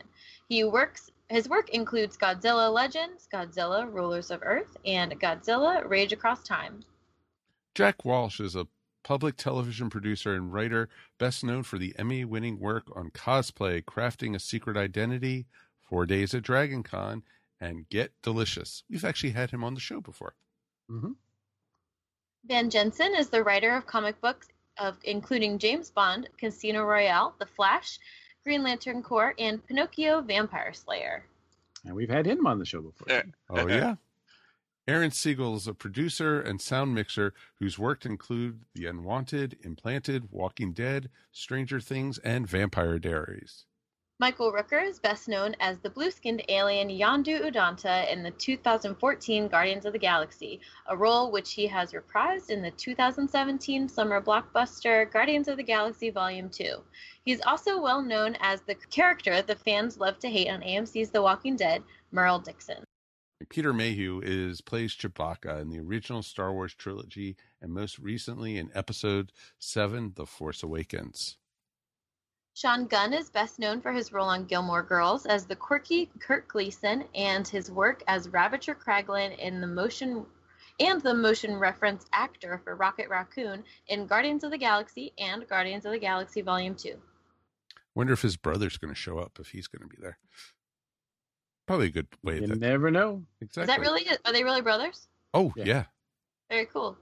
He 0.48 0.64
works 0.64 1.10
his 1.28 1.48
work 1.48 1.70
includes 1.70 2.16
Godzilla 2.16 2.72
Legends, 2.72 3.28
Godzilla 3.32 3.92
Rulers 3.92 4.30
of 4.30 4.42
Earth, 4.44 4.76
and 4.86 5.18
Godzilla 5.20 5.88
Rage 5.88 6.12
Across 6.12 6.44
Time. 6.44 6.84
Jack 7.74 8.04
Walsh 8.04 8.38
is 8.38 8.54
a 8.54 8.68
public 9.06 9.36
television 9.36 9.88
producer 9.88 10.34
and 10.34 10.52
writer, 10.52 10.88
best 11.16 11.44
known 11.44 11.62
for 11.62 11.78
the 11.78 11.94
Emmy 11.96 12.24
winning 12.24 12.58
work 12.58 12.88
on 12.96 13.08
cosplay, 13.10 13.80
crafting 13.80 14.34
a 14.34 14.40
secret 14.40 14.76
identity, 14.76 15.46
Four 15.88 16.06
Days 16.06 16.34
at 16.34 16.42
Dragon 16.42 16.82
Con, 16.82 17.22
and 17.60 17.88
Get 17.88 18.10
Delicious. 18.20 18.82
We've 18.90 19.04
actually 19.04 19.30
had 19.30 19.52
him 19.52 19.62
on 19.62 19.74
the 19.74 19.80
show 19.80 20.00
before. 20.00 20.34
hmm 20.90 21.12
Van 22.46 22.68
Jensen 22.68 23.14
is 23.14 23.28
the 23.28 23.44
writer 23.44 23.76
of 23.76 23.86
comic 23.86 24.20
books 24.20 24.48
of 24.76 24.96
including 25.04 25.60
James 25.60 25.88
Bond, 25.88 26.28
Casino 26.36 26.82
Royale, 26.82 27.32
The 27.38 27.46
Flash, 27.46 28.00
Green 28.42 28.64
Lantern 28.64 29.04
Corps, 29.04 29.34
and 29.38 29.64
Pinocchio 29.68 30.20
Vampire 30.20 30.72
Slayer. 30.72 31.24
And 31.84 31.94
we've 31.94 32.10
had 32.10 32.26
him 32.26 32.44
on 32.44 32.58
the 32.58 32.64
show 32.64 32.82
before. 32.82 33.06
Yeah. 33.08 33.22
Oh, 33.50 33.68
yeah. 33.68 33.94
Aaron 34.88 35.10
Siegel 35.10 35.56
is 35.56 35.66
a 35.66 35.74
producer 35.74 36.40
and 36.40 36.60
sound 36.60 36.94
mixer 36.94 37.34
whose 37.58 37.76
work 37.76 38.06
include 38.06 38.60
The 38.72 38.86
Unwanted, 38.86 39.58
Implanted, 39.64 40.28
Walking 40.30 40.72
Dead, 40.72 41.10
Stranger 41.32 41.80
Things, 41.80 42.18
and 42.18 42.46
Vampire 42.46 43.00
Diaries. 43.00 43.66
Michael 44.20 44.52
Rooker 44.52 44.80
is 44.86 45.00
best 45.00 45.26
known 45.26 45.56
as 45.58 45.80
the 45.80 45.90
blue-skinned 45.90 46.44
alien 46.48 46.88
Yondu 46.88 47.50
Udonta 47.50 48.08
in 48.12 48.22
the 48.22 48.30
2014 48.30 49.48
Guardians 49.48 49.86
of 49.86 49.92
the 49.92 49.98
Galaxy, 49.98 50.60
a 50.86 50.96
role 50.96 51.32
which 51.32 51.54
he 51.54 51.66
has 51.66 51.92
reprised 51.92 52.50
in 52.50 52.62
the 52.62 52.70
2017 52.70 53.88
summer 53.88 54.22
blockbuster 54.22 55.10
Guardians 55.10 55.48
of 55.48 55.56
the 55.56 55.64
Galaxy 55.64 56.10
Volume 56.10 56.48
2. 56.48 56.76
He's 57.24 57.40
also 57.40 57.82
well 57.82 58.02
known 58.02 58.36
as 58.38 58.60
the 58.60 58.76
character 58.76 59.42
the 59.42 59.56
fans 59.56 59.98
love 59.98 60.20
to 60.20 60.30
hate 60.30 60.48
on 60.48 60.60
AMC's 60.60 61.10
The 61.10 61.22
Walking 61.22 61.56
Dead, 61.56 61.82
Merle 62.12 62.38
Dixon. 62.38 62.84
Peter 63.44 63.72
Mayhew 63.72 64.20
is 64.24 64.62
plays 64.62 64.94
Chewbacca 64.96 65.60
in 65.60 65.68
the 65.68 65.78
original 65.78 66.22
Star 66.22 66.52
Wars 66.52 66.74
trilogy 66.74 67.36
and 67.60 67.72
most 67.72 67.98
recently 67.98 68.56
in 68.56 68.70
Episode 68.74 69.30
7, 69.58 70.12
The 70.16 70.24
Force 70.24 70.62
Awakens. 70.62 71.36
Sean 72.54 72.86
Gunn 72.86 73.12
is 73.12 73.28
best 73.28 73.58
known 73.58 73.82
for 73.82 73.92
his 73.92 74.10
role 74.10 74.28
on 74.28 74.46
Gilmore 74.46 74.82
Girls 74.82 75.26
as 75.26 75.44
the 75.44 75.54
quirky 75.54 76.10
Kirk 76.18 76.48
Gleason 76.48 77.04
and 77.14 77.46
his 77.46 77.70
work 77.70 78.02
as 78.08 78.30
Ravager 78.30 78.74
Kraglin 78.74 79.38
in 79.38 79.60
the 79.60 79.66
motion 79.66 80.24
and 80.80 81.02
the 81.02 81.14
motion 81.14 81.56
reference 81.56 82.06
actor 82.14 82.58
for 82.64 82.74
Rocket 82.74 83.10
Raccoon 83.10 83.64
in 83.88 84.06
Guardians 84.06 84.44
of 84.44 84.50
the 84.50 84.58
Galaxy 84.58 85.12
and 85.18 85.46
Guardians 85.46 85.84
of 85.84 85.92
the 85.92 85.98
Galaxy 85.98 86.40
Volume 86.40 86.74
2. 86.74 86.94
Wonder 87.94 88.14
if 88.14 88.22
his 88.22 88.38
brother's 88.38 88.78
going 88.78 88.92
to 88.92 88.98
show 88.98 89.18
up, 89.18 89.38
if 89.38 89.50
he's 89.50 89.66
going 89.66 89.82
to 89.82 89.94
be 89.94 90.00
there. 90.00 90.18
Probably 91.66 91.86
a 91.88 91.90
good 91.90 92.06
way 92.22 92.40
You 92.40 92.46
to. 92.46 92.54
never 92.56 92.90
know. 92.90 93.24
Exactly. 93.40 93.62
Is 93.62 93.66
that 93.76 93.80
really 93.80 94.06
are 94.24 94.32
they 94.32 94.44
really 94.44 94.62
brothers? 94.62 95.08
Oh, 95.34 95.52
Yeah. 95.56 95.64
yeah. 95.64 95.84
Very 96.48 96.66
cool. 96.66 96.96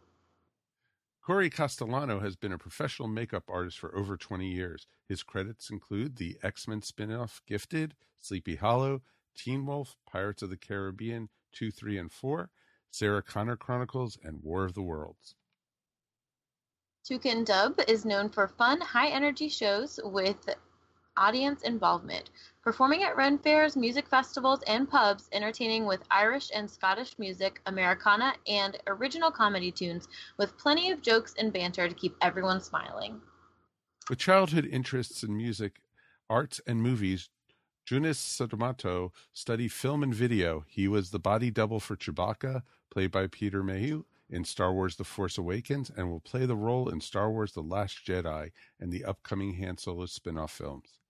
Corey 1.23 1.49
Castellano 1.51 2.21
has 2.21 2.37
been 2.37 2.53
a 2.53 2.59
professional 2.59 3.09
makeup 3.09 3.45
artist 3.49 3.79
for 3.79 3.95
over 3.97 4.17
20 4.17 4.47
years. 4.47 4.87
His 5.09 5.23
credits 5.23 5.71
include 5.71 6.17
the 6.17 6.39
X 6.43 6.67
Men 6.69 6.83
spin 6.83 7.13
off 7.13 7.41
Gifted, 7.47 7.95
Sleepy 8.21 8.57
Hollow, 8.57 9.03
Teen 9.35 9.65
Wolf, 9.67 9.97
Pirates 10.07 10.43
of 10.43 10.51
the 10.51 10.57
Caribbean 10.57 11.29
2, 11.53 11.71
3, 11.71 11.99
and 11.99 12.13
4, 12.13 12.51
Sarah 12.91 13.23
Connor 13.23 13.57
Chronicles, 13.57 14.19
and 14.23 14.43
War 14.43 14.65
of 14.65 14.75
the 14.75 14.83
Worlds. 14.83 15.35
Toucan 17.05 17.45
Dub 17.45 17.79
is 17.87 18.05
known 18.05 18.31
for 18.31 18.49
fun, 18.49 18.81
high 18.81 19.09
energy 19.09 19.49
shows 19.49 20.01
with 20.05 20.49
audience 21.17 21.63
involvement, 21.63 22.31
performing 22.65 23.03
at 23.03 23.15
Ren 23.15 23.39
fairs, 23.39 23.77
music 23.77 24.09
festivals, 24.09 24.61
and 24.67 24.89
pubs, 24.89 25.29
entertaining 25.33 25.85
with 25.85 26.03
Irish 26.11 26.51
and 26.55 26.69
Scottish 26.69 27.19
music, 27.19 27.61
Americana, 27.67 28.33
and 28.49 28.79
original 28.87 29.31
comedy 29.31 29.71
tunes, 29.71 30.09
with 30.39 30.57
plenty 30.57 30.91
of 30.91 31.03
jokes 31.03 31.35
and 31.39 31.53
banter 31.53 31.87
to 31.87 31.95
keep 31.95 32.17
everyone 32.23 32.63
smiling. 32.63 33.21
With 34.09 34.19
childhood 34.19 34.67
interests 34.67 35.23
in 35.23 35.37
music, 35.37 35.83
arts, 36.31 36.59
and 36.67 36.83
movies, 36.83 37.29
Joonas 37.87 38.17
Suotamo 38.17 39.11
studied 39.35 39.71
film 39.71 40.03
and 40.03 40.15
video. 40.15 40.65
He 40.67 40.89
was 40.89 41.11
the 41.11 41.19
body 41.19 41.51
double 41.51 41.81
for 41.81 41.97
Chewbacca, 41.97 42.63
played 42.91 43.11
by 43.11 43.27
Peter 43.27 43.63
Mayhew, 43.63 44.05
in 44.31 44.43
Star 44.43 44.73
Wars 44.73 44.97
The 44.97 45.05
Force 45.05 45.37
Awakens, 45.37 45.91
and 45.95 46.11
will 46.11 46.21
play 46.21 46.47
the 46.47 46.57
role 46.57 46.89
in 46.89 47.03
Star 47.03 47.31
Wars 47.31 47.53
The 47.53 47.61
Last 47.61 48.07
Jedi 48.07 48.53
and 48.81 48.91
the 48.91 49.05
upcoming 49.05 49.55
Han 49.57 49.77
Solo 49.77 50.07
spin 50.07 50.39
off 50.39 50.53
films. 50.53 51.04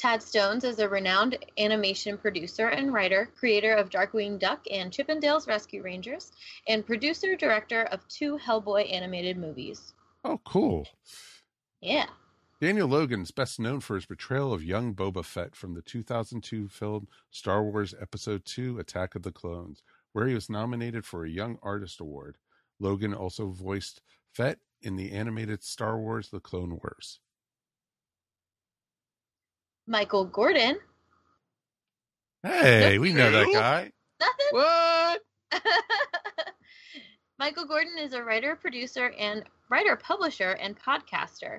Tad 0.00 0.22
Stones 0.22 0.64
is 0.64 0.78
a 0.78 0.88
renowned 0.88 1.36
animation 1.58 2.16
producer 2.16 2.68
and 2.68 2.90
writer, 2.90 3.28
creator 3.36 3.74
of 3.74 3.90
Darkwing 3.90 4.38
Duck 4.38 4.64
and 4.70 4.90
Chippendales 4.90 5.46
Rescue 5.46 5.82
Rangers, 5.82 6.32
and 6.66 6.86
producer 6.86 7.36
director 7.36 7.82
of 7.82 8.08
two 8.08 8.38
Hellboy 8.38 8.90
animated 8.90 9.36
movies. 9.36 9.92
Oh, 10.24 10.40
cool. 10.42 10.88
Yeah. 11.82 12.06
Daniel 12.62 12.88
Logan 12.88 13.20
is 13.20 13.30
best 13.30 13.60
known 13.60 13.80
for 13.80 13.94
his 13.94 14.06
portrayal 14.06 14.54
of 14.54 14.64
young 14.64 14.94
Boba 14.94 15.22
Fett 15.22 15.54
from 15.54 15.74
the 15.74 15.82
2002 15.82 16.68
film 16.68 17.06
Star 17.30 17.62
Wars 17.62 17.94
Episode 18.00 18.50
II 18.56 18.80
Attack 18.80 19.14
of 19.16 19.22
the 19.22 19.32
Clones, 19.32 19.82
where 20.14 20.26
he 20.26 20.32
was 20.32 20.48
nominated 20.48 21.04
for 21.04 21.26
a 21.26 21.30
Young 21.30 21.58
Artist 21.62 22.00
Award. 22.00 22.38
Logan 22.78 23.12
also 23.12 23.48
voiced 23.48 24.00
Fett 24.32 24.60
in 24.80 24.96
the 24.96 25.12
animated 25.12 25.62
Star 25.62 25.98
Wars 25.98 26.30
The 26.30 26.40
Clone 26.40 26.78
Wars. 26.82 27.20
Michael 29.90 30.24
Gordon. 30.24 30.78
Hey, 32.44 32.98
we 33.00 33.12
know 33.12 33.30
that 33.32 33.52
guy. 33.52 33.90
Nothing. 34.20 34.46
What? 34.52 35.20
Michael 37.40 37.64
Gordon 37.66 37.98
is 37.98 38.12
a 38.12 38.22
writer, 38.22 38.54
producer, 38.54 39.12
and 39.18 39.42
writer, 39.68 39.96
publisher, 39.96 40.52
and 40.52 40.76
podcaster. 40.78 41.58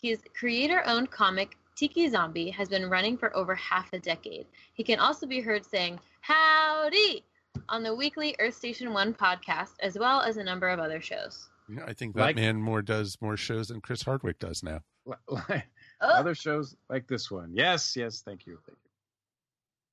His 0.00 0.20
creator 0.38 0.82
owned 0.86 1.10
comic, 1.10 1.56
Tiki 1.74 2.08
Zombie, 2.08 2.50
has 2.50 2.68
been 2.68 2.88
running 2.88 3.16
for 3.18 3.36
over 3.36 3.56
half 3.56 3.92
a 3.92 3.98
decade. 3.98 4.46
He 4.74 4.84
can 4.84 5.00
also 5.00 5.26
be 5.26 5.40
heard 5.40 5.64
saying, 5.66 5.98
Howdy! 6.20 7.24
on 7.68 7.82
the 7.82 7.94
weekly 7.94 8.34
Earth 8.38 8.54
Station 8.54 8.94
One 8.94 9.12
podcast, 9.12 9.72
as 9.80 9.98
well 9.98 10.20
as 10.22 10.36
a 10.36 10.44
number 10.44 10.68
of 10.68 10.78
other 10.78 11.00
shows. 11.00 11.48
Yeah, 11.68 11.84
I 11.86 11.92
think 11.94 12.14
that 12.14 12.20
Like- 12.22 12.36
man 12.36 12.56
more 12.62 12.80
does 12.80 13.18
more 13.20 13.36
shows 13.36 13.68
than 13.68 13.80
Chris 13.80 14.02
Hardwick 14.02 14.38
does 14.38 14.62
now. 14.62 14.80
Li- 15.04 15.16
li- 15.48 15.64
Oh, 16.02 16.08
Other 16.08 16.34
shows 16.34 16.74
like 16.90 17.06
this 17.06 17.30
one. 17.30 17.52
Yes, 17.54 17.96
yes, 17.96 18.22
thank 18.24 18.44
you. 18.44 18.58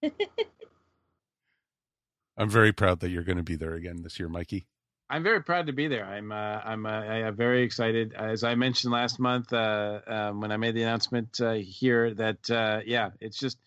Thank 0.02 0.14
you. 0.20 0.28
I'm 2.38 2.50
very 2.50 2.72
proud 2.72 3.02
that 3.02 3.10
you're 3.10 3.24
going 3.24 3.38
to 3.38 3.44
be 3.44 3.56
there 3.56 3.76
again 3.76 4.02
this 4.02 4.20
year, 4.20 4.28
Mikey. 4.28 4.66
I'm 5.10 5.24
very 5.24 5.44
proud 5.44 5.68
to 5.68 5.74
be 5.74 5.88
there. 5.88 6.06
I'm 6.06 6.32
uh, 6.32 6.36
I'm 6.64 6.86
uh, 6.86 7.32
very 7.32 7.64
excited. 7.64 8.14
As 8.14 8.44
I 8.44 8.56
mentioned 8.56 8.94
last 8.94 9.20
month 9.20 9.52
uh, 9.52 10.00
um, 10.08 10.42
when 10.42 10.52
I 10.52 10.58
made 10.58 10.76
the 10.76 10.84
announcement 10.84 11.42
uh, 11.42 11.54
here, 11.54 12.14
that 12.14 12.50
uh, 12.50 12.80
yeah, 12.86 13.10
it's 13.20 13.38
just 13.38 13.58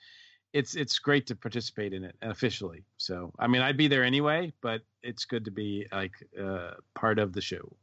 it's 0.53 0.77
it's 0.77 0.99
great 1.01 1.27
to 1.27 1.37
participate 1.37 1.93
in 1.93 2.05
it 2.05 2.15
officially. 2.23 2.85
So 2.97 3.33
I 3.39 3.49
mean, 3.49 3.61
I'd 3.61 3.77
be 3.77 3.89
there 3.89 4.05
anyway, 4.05 4.53
but 4.63 4.83
it's 5.03 5.25
good 5.25 5.45
to 5.47 5.51
be 5.51 5.87
like 5.93 6.13
uh, 6.41 6.73
part 6.95 7.19
of 7.19 7.33
the 7.33 7.41
show. 7.41 7.77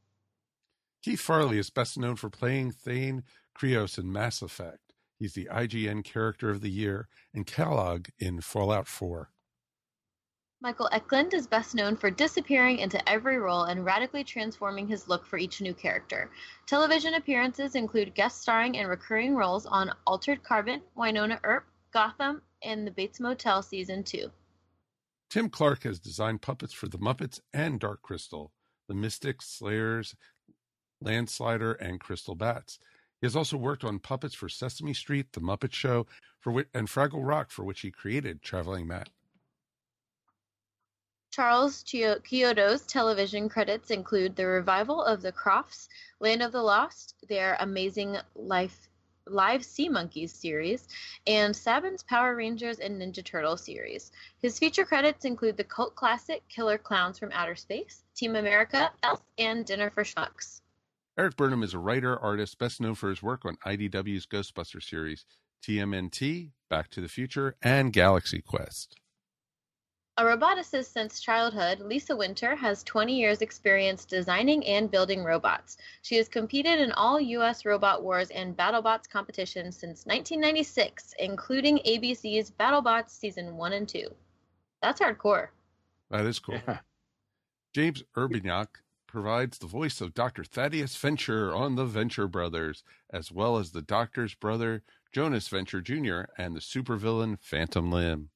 Keith 1.03 1.21
Farley 1.21 1.59
is 1.59 1.69
best 1.69 1.97
known 1.97 2.15
for 2.15 2.29
playing 2.29 2.71
Thane 2.71 3.23
Krios 3.59 3.97
in 3.97 4.11
Mass 4.11 4.41
Effect. 4.41 4.93
He's 5.17 5.33
the 5.33 5.49
IGN 5.51 6.05
Character 6.05 6.49
of 6.49 6.61
the 6.61 6.69
Year 6.69 7.09
and 7.33 7.45
Kellogg 7.45 8.07
in 8.17 8.39
Fallout 8.39 8.87
4. 8.87 9.31
Michael 10.61 10.89
Eklund 10.91 11.33
is 11.33 11.47
best 11.47 11.75
known 11.75 11.95
for 11.95 12.09
disappearing 12.09 12.79
into 12.79 13.07
every 13.09 13.37
role 13.37 13.63
and 13.63 13.85
radically 13.85 14.23
transforming 14.23 14.87
his 14.87 15.07
look 15.07 15.25
for 15.25 15.37
each 15.37 15.61
new 15.61 15.73
character. 15.73 16.31
Television 16.67 17.15
appearances 17.15 17.75
include 17.75 18.15
guest 18.15 18.41
starring 18.41 18.77
and 18.77 18.89
recurring 18.89 19.35
roles 19.35 19.65
on 19.65 19.91
Altered 20.05 20.43
Carbon, 20.43 20.81
Wynonna 20.97 21.39
Earp, 21.43 21.65
Gotham, 21.91 22.41
and 22.63 22.85
The 22.85 22.91
Bates 22.91 23.19
Motel 23.19 23.61
Season 23.61 24.03
2. 24.03 24.29
Tim 25.29 25.49
Clark 25.49 25.83
has 25.83 25.99
designed 25.99 26.41
puppets 26.41 26.73
for 26.73 26.87
The 26.87 26.97
Muppets 26.97 27.39
and 27.53 27.79
Dark 27.79 28.01
Crystal, 28.01 28.51
The 28.87 28.95
Mystics, 28.95 29.47
Slayers, 29.49 30.15
Landstrider, 31.03 31.75
and 31.79 31.99
Crystal 31.99 32.35
Bats. 32.35 32.79
He 33.21 33.25
has 33.25 33.36
also 33.36 33.58
worked 33.58 33.84
on 33.84 33.99
puppets 33.99 34.34
for 34.34 34.47
Sesame 34.47 34.93
Street, 34.93 35.34
The 35.34 35.41
Muppet 35.41 35.73
Show, 35.73 36.08
for 36.39 36.51
which, 36.51 36.67
and 36.73 36.88
Fraggle 36.88 37.25
Rock, 37.25 37.51
for 37.51 37.65
which 37.65 37.82
he 37.82 37.91
created 37.91 38.41
Traveling 38.41 38.88
Matt. 38.88 39.10
Charles 41.32 41.84
Chiodo's 41.84 42.86
television 42.88 43.49
credits 43.49 43.91
include 43.91 44.36
the 44.36 44.47
revival 44.47 45.03
of 45.03 45.21
The 45.21 45.32
Crofts, 45.32 45.89
Land 46.19 46.41
of 46.41 46.51
the 46.51 46.62
Lost, 46.62 47.15
their 47.27 47.55
amazing 47.60 48.17
life 48.36 48.89
live 49.27 49.63
Sea 49.63 49.89
Monkeys 49.89 50.34
series, 50.34 50.88
and 51.27 51.53
Saban's 51.53 52.03
Power 52.03 52.36
Rangers 52.36 52.79
and 52.79 52.99
Ninja 52.99 53.23
Turtle 53.23 53.58
series. 53.58 54.12
His 54.41 54.58
feature 54.58 54.86
credits 54.86 55.25
include 55.25 55.58
the 55.58 55.63
cult 55.63 55.95
classic 55.95 56.41
Killer 56.49 56.77
Clowns 56.77 57.19
from 57.19 57.32
Outer 57.34 57.55
Space, 57.55 58.03
Team 58.15 58.36
America, 58.36 58.91
Elf, 59.03 59.21
and 59.38 59.65
Dinner 59.65 59.91
for 59.91 60.03
Schmucks. 60.03 60.62
Erik 61.19 61.36
Burnham 61.36 61.63
is 61.63 61.73
a 61.73 61.79
writer, 61.79 62.17
artist, 62.17 62.58
best 62.58 62.79
known 62.79 62.95
for 62.95 63.10
his 63.10 63.21
work 63.21 63.43
on 63.43 63.58
IDW's 63.65 64.25
Ghostbuster 64.25 64.82
series, 64.82 65.25
TMNT, 65.62 66.51
Back 66.69 66.89
to 66.91 67.01
the 67.01 67.10
Future, 67.10 67.58
and 67.62 67.91
Galaxy 67.91 68.41
Quest. 68.41 68.95
A 70.15 70.23
roboticist 70.23 70.93
since 70.93 71.19
childhood, 71.19 71.82
Lisa 71.82 72.15
Winter 72.15 72.55
has 72.55 72.84
20 72.84 73.19
years' 73.19 73.41
experience 73.41 74.05
designing 74.05 74.65
and 74.65 74.89
building 74.89 75.25
robots. 75.25 75.75
She 76.03 76.15
has 76.15 76.29
competed 76.29 76.79
in 76.79 76.93
all 76.93 77.19
U.S. 77.19 77.65
Robot 77.65 78.01
Wars 78.01 78.29
and 78.29 78.55
BattleBots 78.55 79.10
competitions 79.10 79.75
since 79.75 80.05
1996, 80.05 81.15
including 81.19 81.79
ABC's 81.79 82.49
BattleBots 82.49 83.10
Season 83.10 83.58
1 83.58 83.73
and 83.73 83.89
2. 83.89 84.08
That's 84.82 85.01
hardcore. 85.01 85.49
That 86.12 86.25
is 86.25 86.39
cool. 86.39 86.62
Yeah. 86.65 86.77
James 87.73 88.03
Urbaniak 88.15 88.67
provides 89.09 89.57
the 89.57 89.67
voice 89.67 90.01
of 90.01 90.13
Dr. 90.13 90.43
Thaddeus 90.43 90.95
Venture 90.95 91.53
on 91.53 91.75
the 91.75 91.85
Venture 91.85 92.27
Brothers, 92.27 92.83
as 93.09 93.31
well 93.31 93.57
as 93.57 93.71
the 93.71 93.81
Doctor's 93.81 94.35
brother, 94.35 94.83
Jonas 95.11 95.47
Venture 95.47 95.81
Jr., 95.81 96.31
and 96.37 96.55
the 96.55 96.59
supervillain 96.59 97.39
Phantom 97.41 97.91
Limb. 97.91 98.29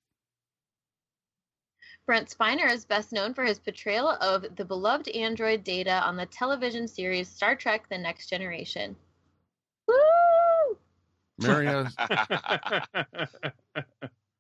Brent 2.08 2.36
Spiner 2.36 2.70
is 2.72 2.86
best 2.86 3.14
known 3.14 3.34
for 3.34 3.44
his 3.44 3.60
portrayal 3.60 4.10
of 4.10 4.56
the 4.56 4.66
beloved 4.66 5.08
android 5.10 5.64
Data 5.64 6.02
on 6.04 6.18
the 6.18 6.26
television 6.26 6.88
series 6.88 7.30
Star 7.30 7.56
Trek 7.56 7.88
The 7.88 7.98
Next 7.98 8.30
Generation. 8.30 8.96
Woo! 9.88 10.78
Maria, 11.38 11.92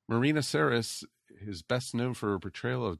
Marina 0.09 0.41
Sirtis 0.41 1.03
is 1.41 1.61
best 1.61 1.93
known 1.93 2.15
for 2.15 2.29
her 2.29 2.39
portrayal 2.39 2.85
of 2.85 2.99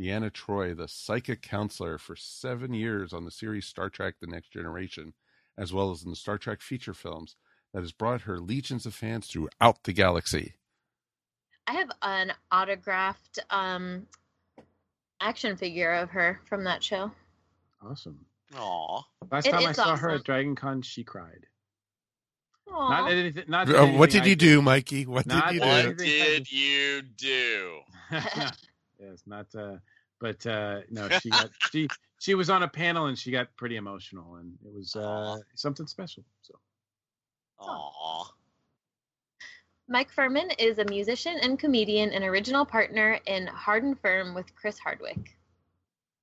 Deanna 0.00 0.30
Troi, 0.30 0.76
the 0.76 0.88
psychic 0.88 1.42
counselor, 1.42 1.98
for 1.98 2.16
seven 2.16 2.74
years 2.74 3.12
on 3.12 3.24
the 3.24 3.30
series 3.30 3.66
Star 3.66 3.88
Trek 3.90 4.14
The 4.20 4.26
Next 4.26 4.52
Generation, 4.52 5.14
as 5.56 5.72
well 5.72 5.90
as 5.90 6.02
in 6.02 6.10
the 6.10 6.16
Star 6.16 6.38
Trek 6.38 6.60
feature 6.60 6.94
films, 6.94 7.36
that 7.72 7.80
has 7.82 7.92
brought 7.92 8.22
her 8.22 8.38
legions 8.38 8.86
of 8.86 8.94
fans 8.94 9.26
throughout 9.26 9.84
the 9.84 9.92
galaxy. 9.92 10.54
I 11.66 11.74
have 11.74 11.90
an 12.02 12.32
autographed 12.52 13.38
um, 13.50 14.06
action 15.20 15.56
figure 15.56 15.92
of 15.92 16.10
her 16.10 16.40
from 16.48 16.64
that 16.64 16.82
show. 16.82 17.10
awesome. 17.84 18.26
Aw. 18.56 19.02
Last 19.30 19.46
It 19.46 19.50
time 19.52 19.66
I 19.66 19.70
is 19.70 19.76
saw 19.76 19.96
her 19.96 20.10
at 20.10 20.24
Dragon 20.24 20.54
Con, 20.54 20.82
she 20.82 21.04
cried. 21.04 21.46
Aw. 22.70 22.88
Not 22.88 23.10
anything. 23.10 23.44
Not 23.48 23.68
Uh, 23.68 23.86
what 23.86 24.10
anything 24.10 24.10
did 24.10 24.22
I 24.22 24.26
you 24.26 24.36
do, 24.36 24.62
Mikey? 24.62 25.06
What 25.06 25.26
Not 25.26 25.48
did 25.48 25.54
you 25.54 25.60
do? 25.60 25.66
What 25.88 25.98
did 25.98 26.52
you 26.52 27.02
do? 27.02 27.80
Yes, 28.98 29.22
not. 29.26 29.46
Uh, 29.54 29.76
but 30.20 30.46
uh, 30.46 30.80
no, 30.90 31.08
she 31.08 31.30
got 31.30 31.50
she 31.72 31.88
she 32.18 32.34
was 32.34 32.50
on 32.50 32.62
a 32.62 32.68
panel 32.68 33.06
and 33.06 33.18
she 33.18 33.30
got 33.30 33.54
pretty 33.56 33.76
emotional 33.76 34.36
and 34.36 34.54
it 34.64 34.72
was 34.72 34.96
uh, 34.96 35.00
Aw. 35.00 35.38
something 35.54 35.86
special. 35.86 36.24
So 36.42 36.54
Aw. 37.60 38.24
Mike 39.86 40.10
Phirman 40.14 40.54
is 40.58 40.78
a 40.78 40.84
musician 40.86 41.36
and 41.42 41.58
comedian 41.58 42.10
and 42.10 42.24
original 42.24 42.64
partner 42.64 43.20
in 43.26 43.46
Hard 43.46 43.84
and 43.84 44.00
Phirm 44.00 44.34
with 44.34 44.54
Chris 44.54 44.78
Hardwick. 44.78 45.36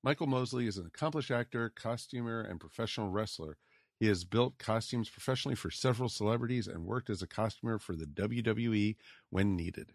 Michael 0.04 0.26
Mosley 0.26 0.66
is 0.66 0.78
an 0.78 0.88
accomplished 0.88 1.30
actor, 1.30 1.70
costumer, 1.70 2.42
and 2.42 2.60
professional 2.60 3.10
wrestler. 3.10 3.58
He 4.00 4.08
has 4.08 4.24
built 4.24 4.58
costumes 4.58 5.10
professionally 5.10 5.54
for 5.56 5.70
several 5.70 6.10
celebrities 6.10 6.68
and 6.68 6.86
worked 6.86 7.12
as 7.12 7.22
a 7.22 7.28
costumer 7.28 7.78
for 7.78 7.96
the 7.96 8.08
WWE 8.08 8.96
when 9.30 9.56
needed. 9.56 9.94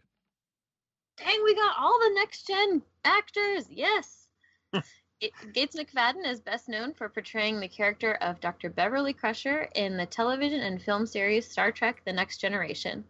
Dang, 1.16 1.42
we 1.44 1.55
got 1.55 1.76
all 1.79 1.98
the 1.98 2.14
next 2.14 2.46
gen 2.46 2.83
actors. 3.05 3.66
Yes. 3.70 4.29
It- 5.18 5.33
Gates 5.55 5.74
McFadden 5.74 6.26
is 6.26 6.40
best 6.40 6.68
known 6.68 6.92
for 6.92 7.09
portraying 7.09 7.59
the 7.59 7.68
character 7.68 8.16
of 8.20 8.38
Dr. 8.38 8.68
Beverly 8.68 9.14
Crusher 9.14 9.62
in 9.74 9.96
the 9.96 10.05
television 10.05 10.61
and 10.61 10.83
film 10.83 11.07
series 11.07 11.48
Star 11.50 11.72
Trek 11.72 12.02
The 12.05 12.12
Next 12.12 12.37
Generation. 12.37 13.02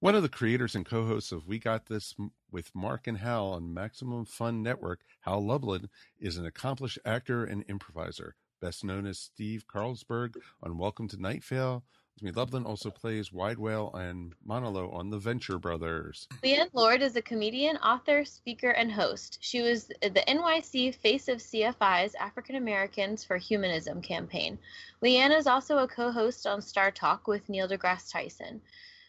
One 0.00 0.14
of 0.14 0.22
the 0.22 0.28
creators 0.28 0.74
and 0.74 0.84
co-hosts 0.84 1.32
of 1.32 1.46
We 1.46 1.58
Got 1.58 1.86
This 1.86 2.14
with 2.50 2.74
Mark 2.74 3.06
and 3.06 3.16
Hal 3.16 3.46
on 3.52 3.72
Maximum 3.72 4.26
Fun 4.26 4.62
Network, 4.62 5.00
Hal 5.20 5.42
Lublin, 5.42 5.88
is 6.20 6.36
an 6.36 6.44
accomplished 6.44 6.98
actor 7.02 7.44
and 7.44 7.64
improviser, 7.66 8.34
best 8.60 8.84
known 8.84 9.06
as 9.06 9.18
Steve 9.18 9.64
Carlsberg 9.66 10.36
on 10.62 10.76
Welcome 10.76 11.08
to 11.08 11.16
Night 11.16 11.42
Vale. 11.44 11.82
Lublin 12.20 12.64
also 12.64 12.90
plays 12.90 13.32
Wide 13.32 13.58
Wale 13.58 13.92
and 13.94 14.34
Monolo 14.46 14.92
on 14.94 15.10
The 15.10 15.18
Venture 15.18 15.58
Brothers. 15.58 16.28
Leighann 16.42 16.68
Lord 16.72 17.02
is 17.02 17.16
a 17.16 17.22
comedian, 17.22 17.76
author, 17.78 18.24
speaker, 18.24 18.70
and 18.70 18.92
host. 18.92 19.38
She 19.40 19.60
was 19.60 19.86
the 19.86 20.22
NYC 20.28 20.94
Face 20.94 21.28
of 21.28 21.38
CFI's 21.38 22.14
African 22.14 22.56
Americans 22.56 23.24
for 23.24 23.36
Humanism 23.36 24.00
campaign. 24.02 24.58
Leighann 25.00 25.32
is 25.32 25.46
also 25.46 25.78
a 25.78 25.88
co 25.88 26.12
host 26.12 26.46
on 26.46 26.62
Star 26.62 26.90
Talk 26.90 27.26
with 27.26 27.48
Neil 27.48 27.68
deGrasse 27.68 28.12
Tyson. 28.12 28.60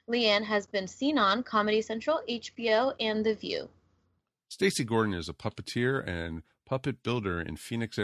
Leighann 0.07 0.43
has 0.43 0.65
been 0.65 0.87
seen 0.87 1.17
on 1.17 1.43
Comedy 1.43 1.81
Central, 1.81 2.21
HBO, 2.27 2.93
and 2.99 3.25
The 3.25 3.35
View. 3.35 3.69
Stacy 4.49 4.83
Gordon 4.83 5.13
is 5.13 5.29
a 5.29 5.33
puppeteer 5.33 6.05
and 6.07 6.43
puppet 6.65 7.03
builder 7.03 7.39
in 7.41 7.55
Phoenix, 7.57 7.97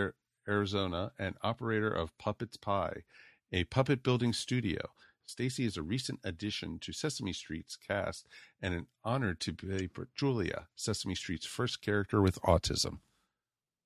Arizona, 0.48 1.12
and 1.20 1.36
operator 1.42 1.92
of 1.92 2.18
Puppets 2.18 2.58
Pie, 2.58 3.04
a 3.52 3.64
puppet 3.66 4.04
building 4.04 4.34
studio. 4.34 4.80
Stacy 5.26 5.66
is 5.66 5.78
a 5.78 5.84
recent 5.84 6.20
addition 6.24 6.80
to 6.80 6.92
Sesame 6.92 7.34
Street's 7.34 7.76
cast 7.76 8.28
and 8.62 8.74
an 8.74 8.88
honor 9.04 9.36
to 9.36 9.54
play 9.54 9.88
Julia, 10.16 10.68
Sesame 10.76 11.16
Street's 11.16 11.46
first 11.46 11.82
character 11.82 12.22
with 12.22 12.42
autism. 12.42 13.00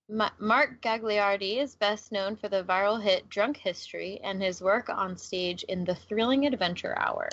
Ma- 0.10 0.30
Mark 0.40 0.82
Gagliardi 0.82 1.58
is 1.58 1.76
best 1.76 2.12
known 2.12 2.36
for 2.36 2.50
the 2.50 2.64
viral 2.64 3.02
hit 3.02 3.30
Drunk 3.30 3.58
History 3.58 4.20
and 4.24 4.42
his 4.42 4.62
work 4.62 4.90
on 4.90 5.18
stage 5.18 5.64
in 5.64 5.84
The 5.84 5.96
Thrilling 5.96 6.46
Adventure 6.46 6.98
Hour. 6.98 7.30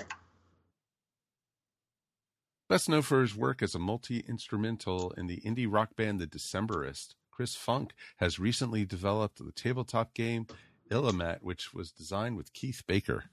Best 2.69 2.87
known 2.87 3.01
for 3.01 3.21
his 3.21 3.35
work 3.35 3.61
as 3.61 3.75
a 3.75 3.79
multi 3.79 4.23
instrumental 4.27 5.11
in 5.11 5.27
the 5.27 5.41
indie 5.41 5.67
rock 5.69 5.95
band 5.97 6.19
The 6.19 6.27
Decemberists, 6.27 7.15
Chris 7.29 7.55
Funk 7.55 7.93
has 8.17 8.39
recently 8.39 8.85
developed 8.85 9.43
the 9.43 9.51
tabletop 9.51 10.13
game 10.13 10.47
Illimat, 10.91 11.39
which 11.41 11.73
was 11.73 11.91
designed 11.91 12.37
with 12.37 12.53
Keith 12.53 12.83
Baker. 12.85 13.25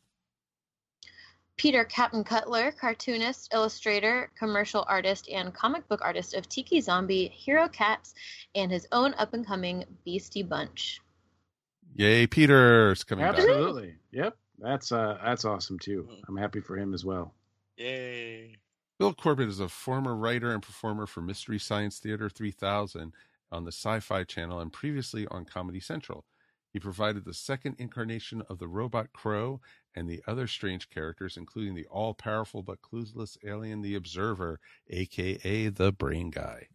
Peter 1.57 1.85
Captain 1.85 2.23
Cutler, 2.23 2.71
cartoonist, 2.71 3.53
illustrator, 3.53 4.31
commercial 4.39 4.85
artist, 4.89 5.29
and 5.29 5.53
comic 5.53 5.87
book 5.89 6.01
artist 6.03 6.35
of 6.35 6.49
Tiki 6.49 6.81
Zombie, 6.81 7.29
Hero 7.29 7.69
Cats, 7.69 8.15
and 8.55 8.71
his 8.71 8.87
own 8.93 9.13
up 9.15 9.35
and 9.35 9.45
coming 9.45 9.85
Beastie 10.05 10.45
Bunch. 10.45 11.01
Yay, 11.97 12.29
Peter's 12.29 13.03
coming 13.03 13.25
back. 13.25 13.35
Absolutely. 13.39 13.97
Yep. 14.13 14.37
That's 14.61 14.93
uh 14.93 15.19
that's 15.23 15.45
awesome 15.45 15.79
too. 15.79 16.09
I'm 16.29 16.37
happy 16.37 16.61
for 16.61 16.77
him 16.77 16.95
as 16.95 17.05
well. 17.05 17.35
Yay. 17.77 18.57
Bill 18.99 19.15
Corbett 19.15 19.49
is 19.49 19.61
a 19.61 19.69
former 19.69 20.15
writer 20.15 20.53
and 20.53 20.63
performer 20.63 21.07
for 21.07 21.23
Mystery 21.23 21.59
Science 21.59 21.99
Theater 21.99 22.29
3000 22.29 23.13
on 23.51 23.65
the 23.65 23.73
Sci 23.73 24.01
Fi 24.01 24.25
Channel 24.25 24.61
and 24.61 24.73
previously 24.73 25.27
on 25.29 25.45
Comedy 25.45 25.81
Central. 25.81 26.25
He 26.73 26.81
provided 26.81 27.25
the 27.25 27.35
second 27.35 27.77
incarnation 27.79 28.43
of 28.43 28.59
the 28.59 28.69
robot 28.69 29.13
Crow 29.13 29.61
and 29.95 30.09
the 30.09 30.23
other 30.27 30.47
strange 30.47 30.91
characters, 30.91 31.37
including 31.37 31.75
the 31.75 31.87
all 31.87 32.15
powerful 32.15 32.63
but 32.63 32.83
clueless 32.83 33.39
alien 33.43 33.81
The 33.81 33.95
Observer, 33.95 34.61
aka 34.89 35.69
the 35.69 35.93
Brain 35.93 36.31
Guy. 36.31 36.69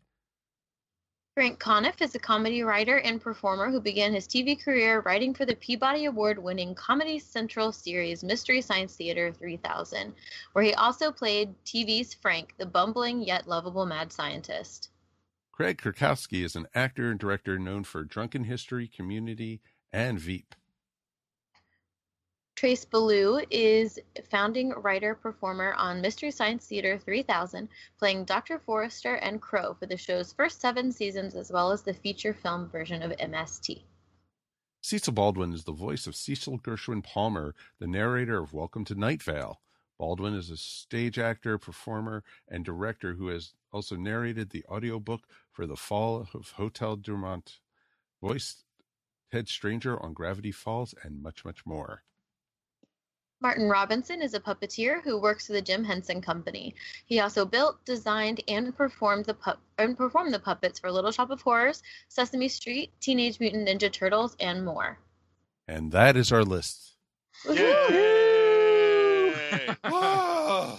Frank 1.36 1.60
Conniff 1.60 2.00
is 2.02 2.14
a 2.14 2.20
comedy 2.20 2.62
writer 2.62 2.98
and 3.00 3.20
performer 3.20 3.72
who 3.72 3.82
began 3.82 4.14
his 4.14 4.28
TV 4.28 4.62
career 4.62 5.02
writing 5.02 5.34
for 5.34 5.46
the 5.46 5.56
Peabody 5.56 6.06
Award 6.06 6.38
winning 6.38 6.76
Comedy 6.76 7.18
Central 7.18 7.72
series 7.72 8.24
Mystery 8.24 8.62
Science 8.62 8.96
Theater 8.96 9.32
3000, 9.32 10.14
where 10.52 10.64
he 10.64 10.76
also 10.76 11.12
played 11.12 11.56
TV's 11.66 12.14
Frank, 12.14 12.54
the 12.58 12.66
bumbling 12.68 13.24
yet 13.24 13.48
lovable 13.48 13.86
mad 13.86 14.12
scientist. 14.12 14.89
Craig 15.52 15.80
Cackowski 15.80 16.44
is 16.44 16.56
an 16.56 16.68
actor 16.76 17.10
and 17.10 17.20
director 17.20 17.58
known 17.58 17.84
for 17.84 18.04
Drunken 18.04 18.44
History, 18.44 18.88
Community, 18.88 19.62
and 19.94 20.20
Veep. 20.20 20.56
Trace 22.56 22.86
Beaulieu 22.86 23.46
is 23.52 24.00
founding 24.30 24.70
writer 24.72 25.16
performer 25.16 25.74
on 25.74 26.02
Mystery 26.02 26.32
Science 26.32 26.66
Theater 26.66 26.98
3000, 26.98 27.68
playing 28.00 28.26
Dr. 28.26 28.58
Forrester 28.58 29.16
and 29.16 29.41
Crow 29.41 29.76
for 29.80 29.86
the 29.86 29.98
show's 29.98 30.34
first 30.34 30.62
seven 30.62 30.91
seasons, 30.91 31.36
as 31.36 31.52
well 31.52 31.72
as 31.72 31.84
the 31.84 31.94
feature 31.94 32.34
film 32.34 32.70
version 32.70 33.04
of 33.04 33.12
MST. 33.12 33.84
Cecil 34.82 35.14
Baldwin 35.14 35.54
is 35.54 35.64
the 35.64 35.72
voice 35.72 36.08
of 36.08 36.16
Cecil 36.16 36.60
Gershwin 36.60 37.04
Palmer, 37.04 37.54
the 37.80 37.88
narrator 37.88 38.41
of 38.41 38.54
Welcome 38.54 38.86
to 38.86 38.96
Night 38.96 39.22
Vale. 39.22 39.60
Baldwin 39.98 40.34
is 40.34 40.50
a 40.50 40.58
stage 40.58 41.20
actor, 41.20 41.58
performer, 41.58 42.24
and 42.48 42.66
director 42.66 43.14
who 43.14 43.28
has 43.28 43.54
also 43.72 43.96
narrated 43.96 44.50
the 44.50 44.66
audiobook 44.70 45.24
for 45.52 45.66
The 45.66 45.76
Fall 45.76 46.28
of 46.34 46.52
Hotel 46.52 46.96
Dumont, 46.96 47.60
voiced 48.22 48.64
Ted 49.34 49.50
Stranger 49.50 50.00
on 50.00 50.14
Gravity 50.14 50.52
Falls, 50.52 50.94
and 51.02 51.20
much, 51.24 51.44
much 51.44 51.66
more. 51.66 52.04
Martin 53.42 53.68
Robinson 53.68 54.22
is 54.22 54.36
a 54.36 54.40
puppeteer 54.40 55.02
who 55.04 55.20
works 55.20 55.48
for 55.48 55.54
the 55.54 55.62
Jim 55.62 55.84
Henson 55.84 56.22
Company. 56.22 56.76
He 57.08 57.20
also 57.20 57.44
built, 57.44 57.84
designed, 57.84 58.44
and 58.48 58.78
performed 58.78 59.26
the 59.26 59.34
pu- 59.34 59.58
and 59.80 59.98
performed 59.98 60.36
the 60.36 60.40
puppets 60.40 60.78
for 60.78 60.92
Little 60.92 61.12
Shop 61.12 61.32
of 61.32 61.42
Horrors, 61.42 61.82
Sesame 62.10 62.48
Street, 62.48 62.92
Teenage 63.00 63.40
Mutant 63.40 63.68
Ninja 63.68 63.92
Turtles, 63.92 64.36
and 64.40 64.64
more. 64.64 65.00
And 65.68 65.92
that 65.94 66.16
is 66.16 66.32
our 66.32 66.44
list. 66.44 66.94
Yay. 67.50 68.60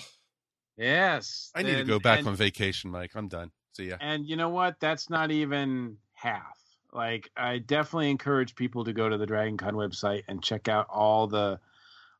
Yes. 0.76 1.50
I 1.56 1.62
need 1.62 1.76
to 1.76 1.84
go 1.84 1.98
back 1.98 2.20
and- 2.20 2.28
on 2.28 2.36
vacation, 2.36 2.90
Mike. 2.92 3.12
I'm 3.16 3.26
done. 3.26 3.50
See 3.72 3.88
ya. 3.88 3.96
And 4.00 4.24
you 4.26 4.36
know 4.36 4.48
what? 4.50 4.78
That's 4.78 5.10
not 5.10 5.32
even 5.32 5.96
half. 6.12 6.56
Like 6.94 7.30
I 7.36 7.58
definitely 7.58 8.10
encourage 8.10 8.54
people 8.54 8.84
to 8.84 8.92
go 8.92 9.08
to 9.08 9.18
the 9.18 9.26
Dragon 9.26 9.56
Con 9.56 9.74
website 9.74 10.22
and 10.28 10.42
check 10.42 10.68
out 10.68 10.86
all 10.88 11.26
the 11.26 11.58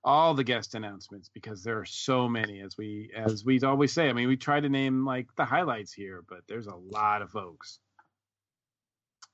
all 0.05 0.35
the 0.35 0.45
guest 0.45 0.75
announcements 0.75 1.31
because 1.33 1.63
there 1.63 1.79
are 1.79 1.87
so 1.87 2.29
many 2.29 2.61
as 2.61 2.77
we 2.77 3.11
as 3.17 3.45
we 3.45 3.61
always 3.61 3.93
say. 3.93 4.09
I 4.09 4.13
mean, 4.13 4.29
we 4.29 4.37
try 4.37 4.61
to 4.61 4.69
name 4.69 5.07
like 5.07 5.29
the 5.37 5.45
highlights 5.45 5.93
here, 5.93 6.25
but 6.29 6.41
there's 6.49 6.67
a 6.67 6.75
lot 6.75 7.23
of 7.23 7.31
folks. 7.31 7.79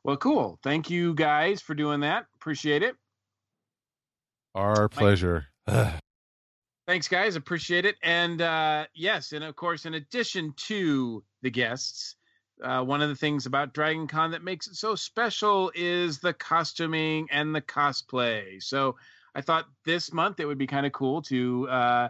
Well, 0.04 0.16
cool. 0.16 0.58
Thank 0.62 0.90
you 0.90 1.14
guys 1.14 1.60
for 1.60 1.74
doing 1.74 2.00
that. 2.00 2.26
Appreciate 2.36 2.82
it. 2.82 2.94
Our 4.54 4.88
pleasure. 4.88 5.46
Thanks, 6.86 7.06
guys. 7.08 7.36
Appreciate 7.36 7.84
it. 7.84 7.96
And 8.02 8.42
uh, 8.42 8.86
yes, 8.94 9.32
and 9.32 9.44
of 9.44 9.56
course, 9.56 9.86
in 9.86 9.94
addition 9.94 10.54
to 10.68 11.22
the 11.42 11.50
guests, 11.50 12.16
uh, 12.62 12.82
one 12.82 13.02
of 13.02 13.08
the 13.08 13.16
things 13.16 13.46
about 13.46 13.72
Dragon 13.72 14.06
Con 14.06 14.30
that 14.32 14.44
makes 14.44 14.66
it 14.66 14.74
so 14.76 14.94
special 14.94 15.72
is 15.74 16.18
the 16.18 16.32
costuming 16.32 17.28
and 17.30 17.54
the 17.54 17.60
cosplay. 17.60 18.62
So 18.62 18.96
I 19.34 19.40
thought 19.40 19.66
this 19.84 20.12
month 20.12 20.40
it 20.40 20.46
would 20.46 20.58
be 20.58 20.66
kind 20.66 20.86
of 20.86 20.92
cool 20.92 21.22
to 21.22 21.68
uh, 21.68 22.08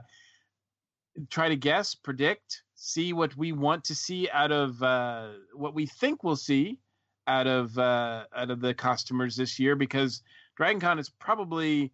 try 1.29 1.49
to 1.49 1.57
guess, 1.57 1.95
predict, 1.95 2.63
see 2.75 3.13
what 3.13 3.37
we 3.37 3.53
want 3.53 3.85
to 3.85 3.95
see 3.95 4.29
out 4.31 4.53
of 4.53 4.83
uh, 4.83 5.29
what 5.53 5.75
we 5.75 5.87
think 5.87 6.25
we'll 6.25 6.37
see 6.37 6.79
out 7.27 7.47
of 7.47 7.79
uh, 7.79 8.25
out 8.35 8.51
of 8.51 8.61
the 8.61 8.75
costumers 8.75 9.37
this 9.37 9.59
year, 9.59 9.77
because 9.77 10.23
Dragon 10.57 10.81
Con 10.81 10.99
is 10.99 11.11
probably 11.11 11.93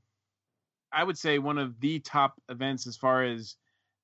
I 0.93 1.05
would 1.05 1.19
say 1.19 1.39
one 1.39 1.59
of 1.59 1.81
the 1.81 1.99
top 1.99 2.41
events 2.49 2.87
as 2.87 2.97
far 2.97 3.25
as 3.25 3.57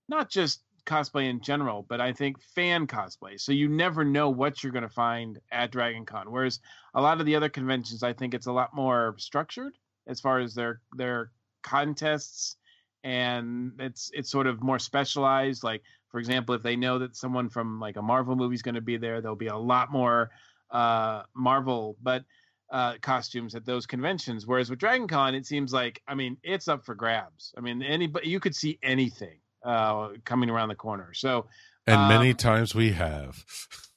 not 0.09 0.29
just 0.29 0.63
cosplay 0.87 1.29
in 1.29 1.41
general, 1.41 1.87
but 1.89 2.01
I 2.01 2.13
think 2.13 2.41
fan 2.41 2.87
cosplay. 2.87 3.41
So 3.41 3.53
you 3.53 3.69
never 3.69 4.05
know 4.05 4.31
what 4.31 4.63
you're 4.63 4.73
going 4.73 4.83
to 4.83 4.89
find 4.89 5.39
at 5.51 5.71
Dragon 5.71 6.05
Con. 6.05 6.31
Whereas 6.31 6.61
a 6.95 7.01
lot 7.01 7.21
of 7.21 7.27
the 7.27 7.37
other 7.37 7.49
conventions, 7.49 8.03
I 8.03 8.13
think 8.13 8.35
it's 8.35 8.47
a 8.47 8.53
lot 8.53 8.75
more 8.75 9.15
structured 9.19 9.77
as 10.07 10.21
far 10.21 10.41
as 10.41 10.55
their 10.55 10.81
their 10.97 11.31
contests 11.63 12.57
and 13.05 13.73
it's 13.79 14.11
it's 14.15 14.31
sort 14.31 14.47
of 14.47 14.63
more 14.63 14.79
specialized 14.79 15.63
like 15.63 15.83
for 16.09 16.19
example 16.19 16.55
if 16.55 16.63
they 16.63 16.75
know 16.75 16.99
that 16.99 17.15
someone 17.15 17.49
from 17.49 17.79
like 17.79 17.97
a 17.97 18.03
marvel 18.03 18.35
movie 18.35 18.55
is 18.55 18.63
going 18.63 18.75
to 18.75 18.81
be 18.81 18.97
there 18.97 19.21
there'll 19.21 19.37
be 19.37 19.47
a 19.47 19.57
lot 19.57 19.93
more 19.93 20.31
uh 20.71 21.23
marvel 21.35 21.97
but 22.03 22.25
uh, 22.73 22.95
costumes 23.03 23.55
at 23.55 23.67
those 23.67 23.85
conventions. 23.85 24.47
Whereas 24.47 24.71
with 24.71 24.79
Dragon 24.79 25.07
Con, 25.07 25.35
it 25.35 25.45
seems 25.45 25.75
like 25.75 26.01
I 26.09 26.15
mean 26.15 26.39
it's 26.43 26.69
up 26.69 26.87
for 26.87 26.95
grabs. 26.95 27.53
I 27.57 27.61
mean 27.61 27.83
anybody 27.83 28.31
you 28.31 28.41
could 28.41 28.57
see 28.57 28.79
anything 28.83 29.42
uh, 29.65 30.11
coming 30.25 30.51
around 30.51 30.69
the 30.69 30.75
corner. 30.75 31.13
So 31.15 31.47
And 31.87 32.09
many 32.09 32.31
Um, 32.31 32.37
times 32.37 32.75
we 32.75 32.93
have. 32.93 33.45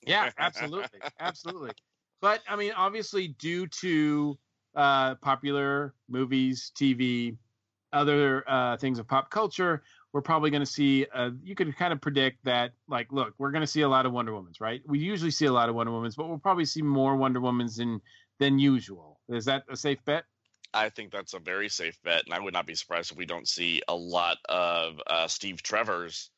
yeah, 0.06 0.30
absolutely, 0.38 1.02
absolutely. 1.20 1.72
But 2.22 2.42
I 2.48 2.56
mean, 2.56 2.72
obviously, 2.76 3.30
due 3.30 3.68
to 3.82 4.38
uh, 4.76 5.16
popular 5.16 5.94
movies, 6.10 6.72
TV, 6.80 7.38
other 7.94 8.44
uh, 8.50 8.78
things 8.78 9.00
of 9.00 9.08
pop 9.08 9.30
culture, 9.30 9.84
we're 10.14 10.22
probably 10.22 10.50
going 10.50 10.62
to 10.62 10.66
see. 10.66 11.06
Uh, 11.14 11.32
you 11.44 11.56
could 11.56 11.76
kind 11.78 11.94
of 11.94 12.02
predict 12.02 12.44
that, 12.46 12.72
like, 12.88 13.12
look, 13.12 13.34
we're 13.38 13.52
going 13.52 13.62
to 13.62 13.68
see 13.68 13.82
a 13.82 13.90
lot 13.90 14.06
of 14.06 14.12
Wonder 14.14 14.32
Womans, 14.32 14.60
right? 14.62 14.82
We 14.88 15.00
usually 15.00 15.32
see 15.32 15.46
a 15.46 15.52
lot 15.54 15.70
of 15.70 15.76
Wonder 15.76 15.92
Womans, 15.92 16.16
but 16.16 16.28
we'll 16.28 16.38
probably 16.40 16.66
see 16.66 16.82
more 16.82 17.16
Wonder 17.16 17.40
Womans 17.40 17.78
than 17.78 18.02
than 18.40 18.60
usual. 18.60 19.20
Is 19.30 19.46
that 19.46 19.64
a 19.70 19.78
safe 19.78 20.04
bet? 20.06 20.26
I 20.76 20.90
think 20.90 21.12
that's 21.12 21.34
a 21.34 21.40
very 21.40 21.70
safe 21.70 21.98
bet, 22.04 22.24
and 22.26 22.34
I 22.34 22.40
would 22.40 22.54
not 22.54 22.68
be 22.68 22.76
surprised 22.76 23.12
if 23.12 23.18
we 23.18 23.26
don't 23.26 23.48
see 23.48 23.82
a 23.88 23.96
lot 23.96 24.38
of 24.50 25.02
uh, 25.08 25.28
Steve 25.28 25.64
Trevor's 25.64 26.30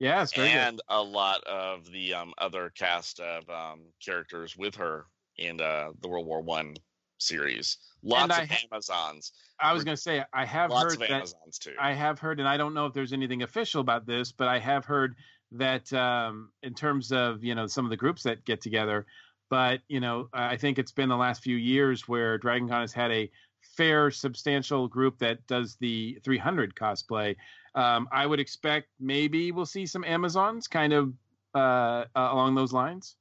Yes, 0.00 0.32
very 0.32 0.48
good. 0.48 0.56
and 0.56 0.82
a 0.88 1.02
lot 1.02 1.44
of 1.44 1.90
the 1.90 2.14
um, 2.14 2.34
other 2.38 2.70
cast 2.70 3.20
of 3.20 3.48
um, 3.48 3.82
characters 4.04 4.56
with 4.56 4.74
her 4.76 5.06
in 5.36 5.60
uh, 5.60 5.90
the 6.00 6.08
World 6.08 6.26
War 6.26 6.42
One 6.42 6.74
series. 7.18 7.78
Lots 8.02 8.38
of 8.38 8.50
Amazons, 8.72 9.32
I 9.60 9.72
was 9.72 9.84
going 9.84 9.96
to 9.96 10.02
say 10.02 10.24
I 10.32 10.44
have 10.44 10.70
lots 10.70 10.84
heard 10.84 10.94
of 10.94 11.00
that 11.00 11.10
Amazons 11.10 11.58
too. 11.58 11.74
I 11.78 11.92
have 11.94 12.18
heard, 12.18 12.40
and 12.40 12.48
I 12.48 12.56
don't 12.56 12.74
know 12.74 12.86
if 12.86 12.92
there's 12.92 13.12
anything 13.12 13.42
official 13.42 13.80
about 13.80 14.04
this, 14.04 14.32
but 14.32 14.48
I 14.48 14.58
have 14.58 14.84
heard 14.84 15.14
that 15.52 15.92
um, 15.92 16.50
in 16.62 16.74
terms 16.74 17.12
of 17.12 17.44
you 17.44 17.54
know 17.54 17.66
some 17.66 17.86
of 17.86 17.90
the 17.90 17.96
groups 17.96 18.24
that 18.24 18.44
get 18.44 18.60
together, 18.60 19.06
but 19.48 19.80
you 19.88 20.00
know 20.00 20.28
I 20.32 20.56
think 20.56 20.78
it's 20.78 20.92
been 20.92 21.08
the 21.08 21.16
last 21.16 21.42
few 21.42 21.56
years 21.56 22.08
where 22.08 22.36
Dragon 22.36 22.68
Con 22.68 22.80
has 22.80 22.92
had 22.92 23.12
a 23.12 23.30
fair, 23.76 24.10
substantial 24.10 24.88
group 24.88 25.18
that 25.18 25.46
does 25.46 25.76
the 25.76 26.18
300 26.24 26.74
cosplay. 26.74 27.36
Um, 27.74 28.08
I 28.12 28.26
would 28.26 28.40
expect 28.40 28.88
maybe 29.00 29.52
we'll 29.52 29.66
see 29.66 29.86
some 29.86 30.04
Amazons 30.04 30.68
kind 30.68 30.92
of 30.92 31.12
uh, 31.54 32.04
uh, 32.16 32.28
along 32.32 32.54
those 32.54 32.72
lines. 32.72 33.16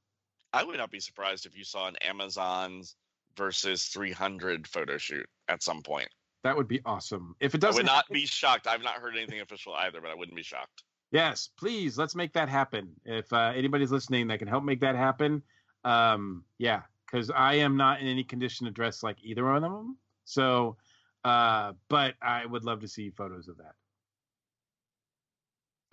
I 0.54 0.64
would 0.64 0.78
not 0.78 0.92
be 0.92 1.00
surprised 1.00 1.46
if 1.46 1.58
you 1.58 1.64
saw 1.64 1.88
an 1.88 1.96
Amazons 2.02 2.96
versus 3.36 3.86
300 3.86 4.68
photo 4.68 4.98
shoot 4.98 5.28
at 5.48 5.64
some 5.64 5.82
point. 5.82 6.10
That 6.44 6.56
would 6.56 6.68
be 6.68 6.82
awesome. 6.86 7.36
If 7.40 7.56
it 7.56 7.62
doesn't, 7.62 7.80
I 7.80 7.84
would 7.84 7.86
not 7.86 7.96
happen- 7.96 8.14
be 8.14 8.26
shocked. 8.26 8.68
I've 8.68 8.84
not 8.84 8.96
heard 8.96 9.16
anything 9.16 9.42
official 9.42 9.74
either, 9.74 10.02
but 10.02 10.12
I 10.12 10.16
wouldn't 10.16 10.36
be 10.36 10.44
shocked. 10.44 10.84
Yes, 11.12 11.50
please 11.58 11.98
let's 11.98 12.16
make 12.16 12.34
that 12.34 12.50
happen. 12.50 12.90
If 13.06 13.32
uh, 13.32 13.54
anybody's 13.56 13.92
listening 13.92 14.28
that 14.28 14.40
can 14.40 14.48
help 14.48 14.64
make 14.64 14.80
that 14.82 14.96
happen, 14.96 15.44
um, 15.86 16.44
yeah, 16.58 16.82
because 17.06 17.30
I 17.30 17.54
am 17.56 17.78
not 17.78 18.02
in 18.02 18.08
any 18.08 18.24
condition 18.24 18.66
to 18.66 18.72
dress 18.72 19.04
like 19.04 19.18
either 19.22 19.46
one 19.46 19.64
of 19.64 19.72
them. 19.72 19.98
So, 20.26 20.78
uh, 21.24 21.74
but 21.90 22.16
I 22.22 22.46
would 22.46 22.64
love 22.64 22.82
to 22.82 22.88
see 22.88 23.10
photos 23.10 23.48
of 23.48 23.58
that. 23.58 23.76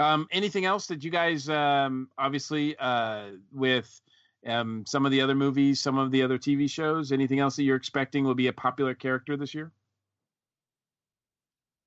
Um, 0.05 0.27
anything 0.31 0.65
else 0.65 0.87
that 0.87 1.05
you 1.05 1.11
guys, 1.11 1.49
um, 1.49 2.09
obviously, 2.17 2.75
uh, 2.79 3.33
with 3.53 4.01
um, 4.47 4.85
some 4.87 5.05
of 5.05 5.13
the 5.13 5.21
other 5.21 5.35
movies, 5.35 5.81
some 5.81 5.99
of 5.99 6.11
the 6.11 6.23
other 6.23 6.39
TV 6.39 6.71
shows, 6.71 7.13
anything 7.13 7.39
else 7.39 7.57
that 7.57 7.65
you're 7.65 7.77
expecting 7.77 8.25
will 8.25 8.35
be 8.35 8.47
a 8.47 8.53
popular 8.53 8.95
character 8.95 9.37
this 9.37 9.55
year? 9.55 9.73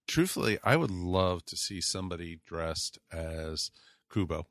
Truthfully, 0.07 0.59
I 0.63 0.75
would 0.75 0.91
love 0.91 1.43
to 1.45 1.57
see 1.57 1.81
somebody 1.81 2.39
dressed 2.45 2.99
as 3.11 3.71
Kubo. 4.11 4.45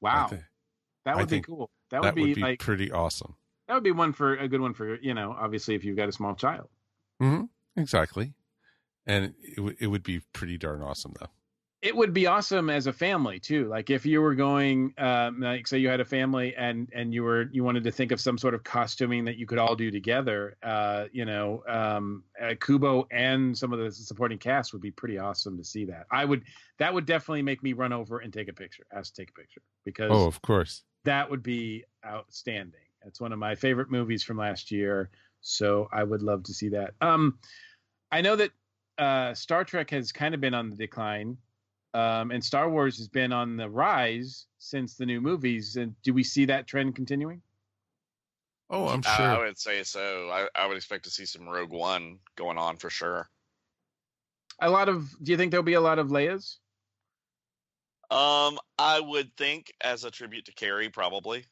Wow, 0.00 0.26
I 0.26 0.28
thi- 0.28 0.42
that 1.04 1.16
would 1.18 1.28
be 1.28 1.40
cool. 1.40 1.70
That 1.90 2.02
that 2.02 2.16
would 2.16 2.34
be, 2.34 2.40
like 2.40 2.60
pretty 2.60 2.90
awesome. 2.90 3.36
That 3.68 3.74
would 3.74 3.82
be 3.84 3.92
one 3.92 4.12
for 4.12 4.34
a 4.36 4.48
good 4.48 4.60
one 4.60 4.74
for 4.74 4.96
you 5.00 5.14
know 5.14 5.32
obviously 5.38 5.74
if 5.74 5.84
you've 5.84 5.96
got 5.96 6.08
a 6.08 6.12
small 6.12 6.34
child 6.34 6.68
Mm-hmm. 7.22 7.80
Exactly. 7.80 8.34
And 9.06 9.32
it, 9.42 9.56
w- 9.56 9.76
it 9.80 9.86
would 9.86 10.02
be 10.02 10.20
pretty 10.34 10.58
darn 10.58 10.82
awesome, 10.82 11.14
though. 11.18 11.28
it 11.80 11.94
would 11.96 12.12
be 12.12 12.26
awesome 12.26 12.68
as 12.68 12.86
a 12.86 12.92
family 12.92 13.38
too 13.38 13.68
like 13.68 13.88
if 13.90 14.04
you 14.04 14.20
were 14.20 14.34
going 14.34 14.92
um, 14.98 15.40
like 15.40 15.66
say 15.66 15.78
you 15.78 15.88
had 15.88 16.00
a 16.00 16.04
family 16.04 16.54
and 16.56 16.88
and 16.94 17.14
you 17.14 17.22
were 17.22 17.48
you 17.52 17.62
wanted 17.64 17.84
to 17.84 17.90
think 17.92 18.12
of 18.12 18.20
some 18.20 18.36
sort 18.36 18.54
of 18.54 18.64
costuming 18.64 19.24
that 19.26 19.36
you 19.36 19.46
could 19.46 19.58
all 19.58 19.76
do 19.76 19.90
together 19.90 20.56
uh 20.62 21.04
you 21.12 21.24
know 21.24 21.62
um 21.68 22.24
uh, 22.42 22.54
kubo 22.60 23.06
and 23.10 23.56
some 23.56 23.72
of 23.72 23.78
the 23.78 23.90
supporting 23.92 24.38
cast 24.38 24.72
would 24.72 24.82
be 24.82 24.90
pretty 24.90 25.18
awesome 25.18 25.56
to 25.56 25.64
see 25.64 25.84
that 25.84 26.06
i 26.10 26.24
would 26.24 26.42
that 26.78 26.92
would 26.92 27.06
definitely 27.06 27.42
make 27.42 27.62
me 27.62 27.72
run 27.72 27.92
over 27.92 28.18
and 28.18 28.32
take 28.32 28.48
a 28.48 28.52
picture 28.54 28.84
ask 28.92 29.14
to 29.14 29.22
take 29.22 29.30
a 29.30 29.40
picture 29.40 29.62
because 29.84 30.10
Oh, 30.12 30.26
of 30.26 30.40
course. 30.42 30.82
that 31.04 31.30
would 31.30 31.42
be 31.42 31.84
outstanding. 32.04 32.80
It's 33.06 33.20
one 33.20 33.32
of 33.32 33.38
my 33.38 33.54
favorite 33.54 33.90
movies 33.90 34.22
from 34.22 34.36
last 34.38 34.70
year, 34.70 35.10
so 35.40 35.88
I 35.92 36.02
would 36.02 36.22
love 36.22 36.42
to 36.44 36.54
see 36.54 36.68
that. 36.70 36.94
Um, 37.00 37.38
I 38.10 38.20
know 38.20 38.36
that 38.36 38.50
uh, 38.98 39.34
Star 39.34 39.64
Trek 39.64 39.90
has 39.90 40.12
kind 40.12 40.34
of 40.34 40.40
been 40.40 40.54
on 40.54 40.70
the 40.70 40.76
decline, 40.76 41.36
um, 41.94 42.30
and 42.30 42.44
Star 42.44 42.68
Wars 42.68 42.98
has 42.98 43.08
been 43.08 43.32
on 43.32 43.56
the 43.56 43.68
rise 43.68 44.46
since 44.58 44.94
the 44.96 45.06
new 45.06 45.20
movies. 45.20 45.76
And 45.76 45.94
do 46.02 46.12
we 46.12 46.24
see 46.24 46.44
that 46.46 46.66
trend 46.66 46.96
continuing? 46.96 47.42
Oh, 48.68 48.88
I'm 48.88 49.02
Uh, 49.06 49.22
I 49.22 49.38
would 49.38 49.58
say 49.58 49.84
so. 49.84 50.28
I, 50.30 50.48
I 50.60 50.66
would 50.66 50.76
expect 50.76 51.04
to 51.04 51.10
see 51.10 51.24
some 51.24 51.48
Rogue 51.48 51.72
One 51.72 52.18
going 52.34 52.58
on 52.58 52.76
for 52.76 52.90
sure. 52.90 53.30
A 54.60 54.68
lot 54.68 54.88
of. 54.88 55.08
Do 55.22 55.30
you 55.30 55.38
think 55.38 55.52
there'll 55.52 55.64
be 55.64 55.74
a 55.74 55.80
lot 55.80 55.98
of 55.98 56.08
Leia's? 56.08 56.58
Um, 58.10 58.58
I 58.78 59.00
would 59.00 59.36
think 59.36 59.72
as 59.80 60.04
a 60.04 60.10
tribute 60.10 60.46
to 60.46 60.52
Carrie, 60.52 60.88
probably. 60.88 61.44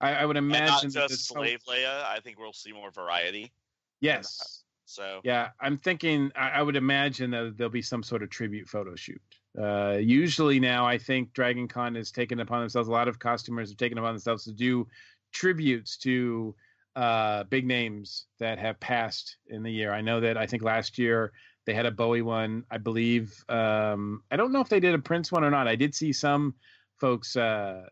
I, 0.00 0.14
I 0.14 0.24
would 0.24 0.36
And 0.36 0.46
imagine 0.46 0.90
not 0.94 0.94
that 0.94 1.08
just 1.10 1.28
slave 1.28 1.60
Leia. 1.68 2.04
I 2.04 2.20
think 2.20 2.38
we'll 2.38 2.52
see 2.52 2.72
more 2.72 2.90
variety. 2.90 3.52
Yes. 4.00 4.64
So 4.86 5.20
Yeah, 5.24 5.48
I'm 5.60 5.78
thinking. 5.78 6.30
I, 6.36 6.50
I 6.50 6.62
would 6.62 6.76
imagine 6.76 7.30
that 7.30 7.54
there'll 7.56 7.70
be 7.70 7.82
some 7.82 8.02
sort 8.02 8.22
of 8.22 8.30
tribute 8.30 8.68
photo 8.68 8.94
shoot. 8.94 9.20
Uh, 9.58 9.98
usually 10.00 10.60
now, 10.60 10.86
I 10.86 10.98
think 10.98 11.32
Dragon 11.32 11.68
Con 11.68 11.94
has 11.94 12.10
taken 12.10 12.40
upon 12.40 12.60
themselves. 12.60 12.88
A 12.88 12.92
lot 12.92 13.08
of 13.08 13.18
costumers 13.18 13.70
have 13.70 13.78
taken 13.78 13.98
upon 13.98 14.14
themselves 14.14 14.44
to 14.44 14.52
do 14.52 14.86
tributes 15.32 15.96
to 15.98 16.54
uh, 16.96 17.44
big 17.44 17.66
names 17.66 18.26
that 18.38 18.58
have 18.58 18.78
passed 18.80 19.36
in 19.48 19.62
the 19.62 19.72
year. 19.72 19.92
I 19.92 20.00
know 20.00 20.20
that. 20.20 20.36
I 20.36 20.46
think 20.46 20.62
last 20.62 20.98
year 20.98 21.32
they 21.66 21.74
had 21.74 21.86
a 21.86 21.90
Bowie 21.90 22.22
one. 22.22 22.64
I 22.70 22.78
believe. 22.78 23.32
Um, 23.48 24.22
I 24.30 24.36
don't 24.36 24.52
know 24.52 24.60
if 24.60 24.68
they 24.68 24.80
did 24.80 24.94
a 24.94 24.98
Prince 24.98 25.32
one 25.32 25.44
or 25.44 25.50
not. 25.50 25.68
I 25.68 25.76
did 25.76 25.94
see 25.94 26.12
some 26.12 26.54
folks 27.00 27.36
uh, 27.36 27.82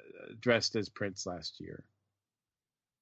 dressed 0.41 0.77
as 0.77 0.89
Prince 0.89 1.27
last 1.27 1.61
year. 1.61 1.85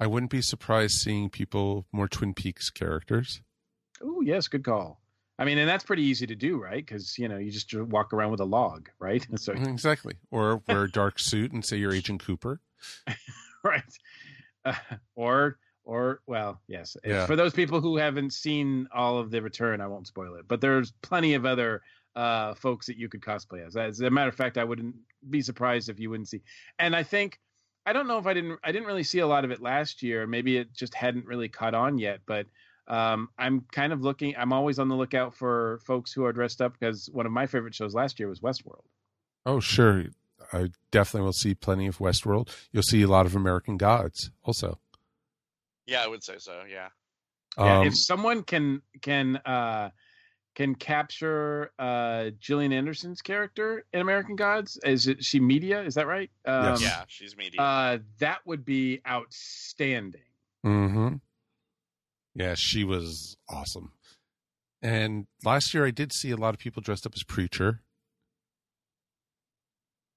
I 0.00 0.06
wouldn't 0.06 0.30
be 0.30 0.40
surprised 0.40 0.98
seeing 0.98 1.28
people 1.28 1.86
more 1.92 2.08
Twin 2.08 2.32
Peaks 2.32 2.70
characters. 2.70 3.42
Oh 4.02 4.22
yes, 4.22 4.48
good 4.48 4.64
call. 4.64 5.00
I 5.38 5.44
mean, 5.44 5.58
and 5.58 5.68
that's 5.68 5.84
pretty 5.84 6.02
easy 6.02 6.26
to 6.26 6.34
do, 6.34 6.58
right? 6.58 6.84
Because 6.84 7.18
you 7.18 7.28
know 7.28 7.36
you 7.36 7.50
just 7.50 7.72
walk 7.74 8.12
around 8.12 8.30
with 8.30 8.40
a 8.40 8.44
log, 8.44 8.88
right? 8.98 9.26
So 9.36 9.52
Exactly. 9.52 10.14
Or 10.30 10.62
wear 10.66 10.84
a 10.84 10.90
dark 10.90 11.18
suit 11.18 11.52
and 11.52 11.64
say 11.64 11.76
you're 11.76 11.94
Agent 11.94 12.24
Cooper. 12.24 12.60
right, 13.64 13.82
uh, 14.64 14.74
or 15.14 15.58
or 15.84 16.20
well, 16.26 16.60
yes. 16.66 16.96
Yeah. 17.04 17.26
For 17.26 17.36
those 17.36 17.52
people 17.52 17.80
who 17.80 17.96
haven't 17.96 18.32
seen 18.32 18.88
all 18.94 19.18
of 19.18 19.30
the 19.30 19.42
Return, 19.42 19.80
I 19.80 19.86
won't 19.86 20.06
spoil 20.06 20.34
it. 20.36 20.46
But 20.48 20.60
there's 20.60 20.92
plenty 21.02 21.34
of 21.34 21.44
other 21.44 21.82
uh, 22.16 22.54
folks 22.54 22.86
that 22.86 22.96
you 22.96 23.08
could 23.08 23.20
cosplay 23.20 23.66
as. 23.66 23.76
As 23.76 24.00
a 24.00 24.10
matter 24.10 24.28
of 24.28 24.34
fact, 24.34 24.58
I 24.58 24.64
wouldn't 24.64 24.94
be 25.28 25.42
surprised 25.42 25.88
if 25.88 25.98
you 25.98 26.10
wouldn't 26.10 26.28
see. 26.28 26.42
And 26.78 26.94
I 26.94 27.02
think 27.02 27.38
I 27.86 27.92
don't 27.92 28.06
know 28.06 28.18
if 28.18 28.26
I 28.26 28.34
didn't 28.34 28.58
I 28.62 28.72
didn't 28.72 28.86
really 28.86 29.02
see 29.04 29.18
a 29.20 29.26
lot 29.26 29.44
of 29.44 29.50
it 29.50 29.60
last 29.60 30.02
year. 30.02 30.26
Maybe 30.26 30.56
it 30.56 30.72
just 30.72 30.94
hadn't 30.94 31.26
really 31.26 31.48
caught 31.48 31.74
on 31.74 31.98
yet, 31.98 32.20
but. 32.26 32.46
Um, 32.88 33.28
I'm 33.38 33.66
kind 33.70 33.92
of 33.92 34.00
looking. 34.00 34.34
I'm 34.36 34.52
always 34.52 34.80
on 34.80 34.88
the 34.88 34.96
lookout 34.96 35.36
for 35.36 35.78
folks 35.84 36.12
who 36.12 36.24
are 36.24 36.32
dressed 36.32 36.60
up 36.60 36.72
because 36.72 37.08
one 37.12 37.24
of 37.24 37.30
my 37.30 37.46
favorite 37.46 37.72
shows 37.72 37.94
last 37.94 38.18
year 38.18 38.28
was 38.28 38.40
Westworld. 38.40 38.82
Oh, 39.46 39.60
sure. 39.60 40.06
I 40.52 40.70
definitely 40.90 41.24
will 41.26 41.32
see 41.32 41.54
plenty 41.54 41.86
of 41.86 41.98
Westworld. 41.98 42.48
You'll 42.72 42.82
see 42.82 43.02
a 43.02 43.06
lot 43.06 43.26
of 43.26 43.36
American 43.36 43.76
Gods 43.76 44.32
also. 44.42 44.80
yeah, 45.86 46.02
I 46.02 46.08
would 46.08 46.24
say 46.24 46.38
so. 46.38 46.62
Yeah. 46.68 46.88
Yeah, 47.56 47.78
Um, 47.80 47.86
if 47.86 47.96
someone 47.96 48.42
can 48.42 48.82
can 49.02 49.36
uh 49.36 49.90
can 50.60 50.74
capture 50.74 51.72
uh 51.78 52.28
Gillian 52.38 52.70
Anderson's 52.70 53.22
character 53.22 53.86
in 53.94 54.02
American 54.02 54.36
Gods, 54.36 54.78
is 54.84 55.06
it 55.06 55.24
she 55.24 55.40
media? 55.40 55.82
Is 55.82 55.94
that 55.94 56.06
right? 56.06 56.30
Um, 56.44 56.64
Yes. 56.66 56.82
yeah, 56.82 57.04
she's 57.08 57.34
media. 57.34 57.62
Uh, 57.62 57.98
that 58.18 58.40
would 58.44 58.62
be 58.62 59.00
outstanding. 59.08 60.20
hmm 60.62 61.14
Yeah, 62.34 62.54
she 62.56 62.84
was 62.84 63.38
awesome. 63.48 63.92
And 64.82 65.26
last 65.44 65.72
year 65.72 65.86
I 65.86 65.90
did 65.92 66.12
see 66.12 66.30
a 66.30 66.36
lot 66.36 66.52
of 66.52 66.60
people 66.60 66.82
dressed 66.82 67.06
up 67.06 67.14
as 67.16 67.22
Preacher. 67.22 67.80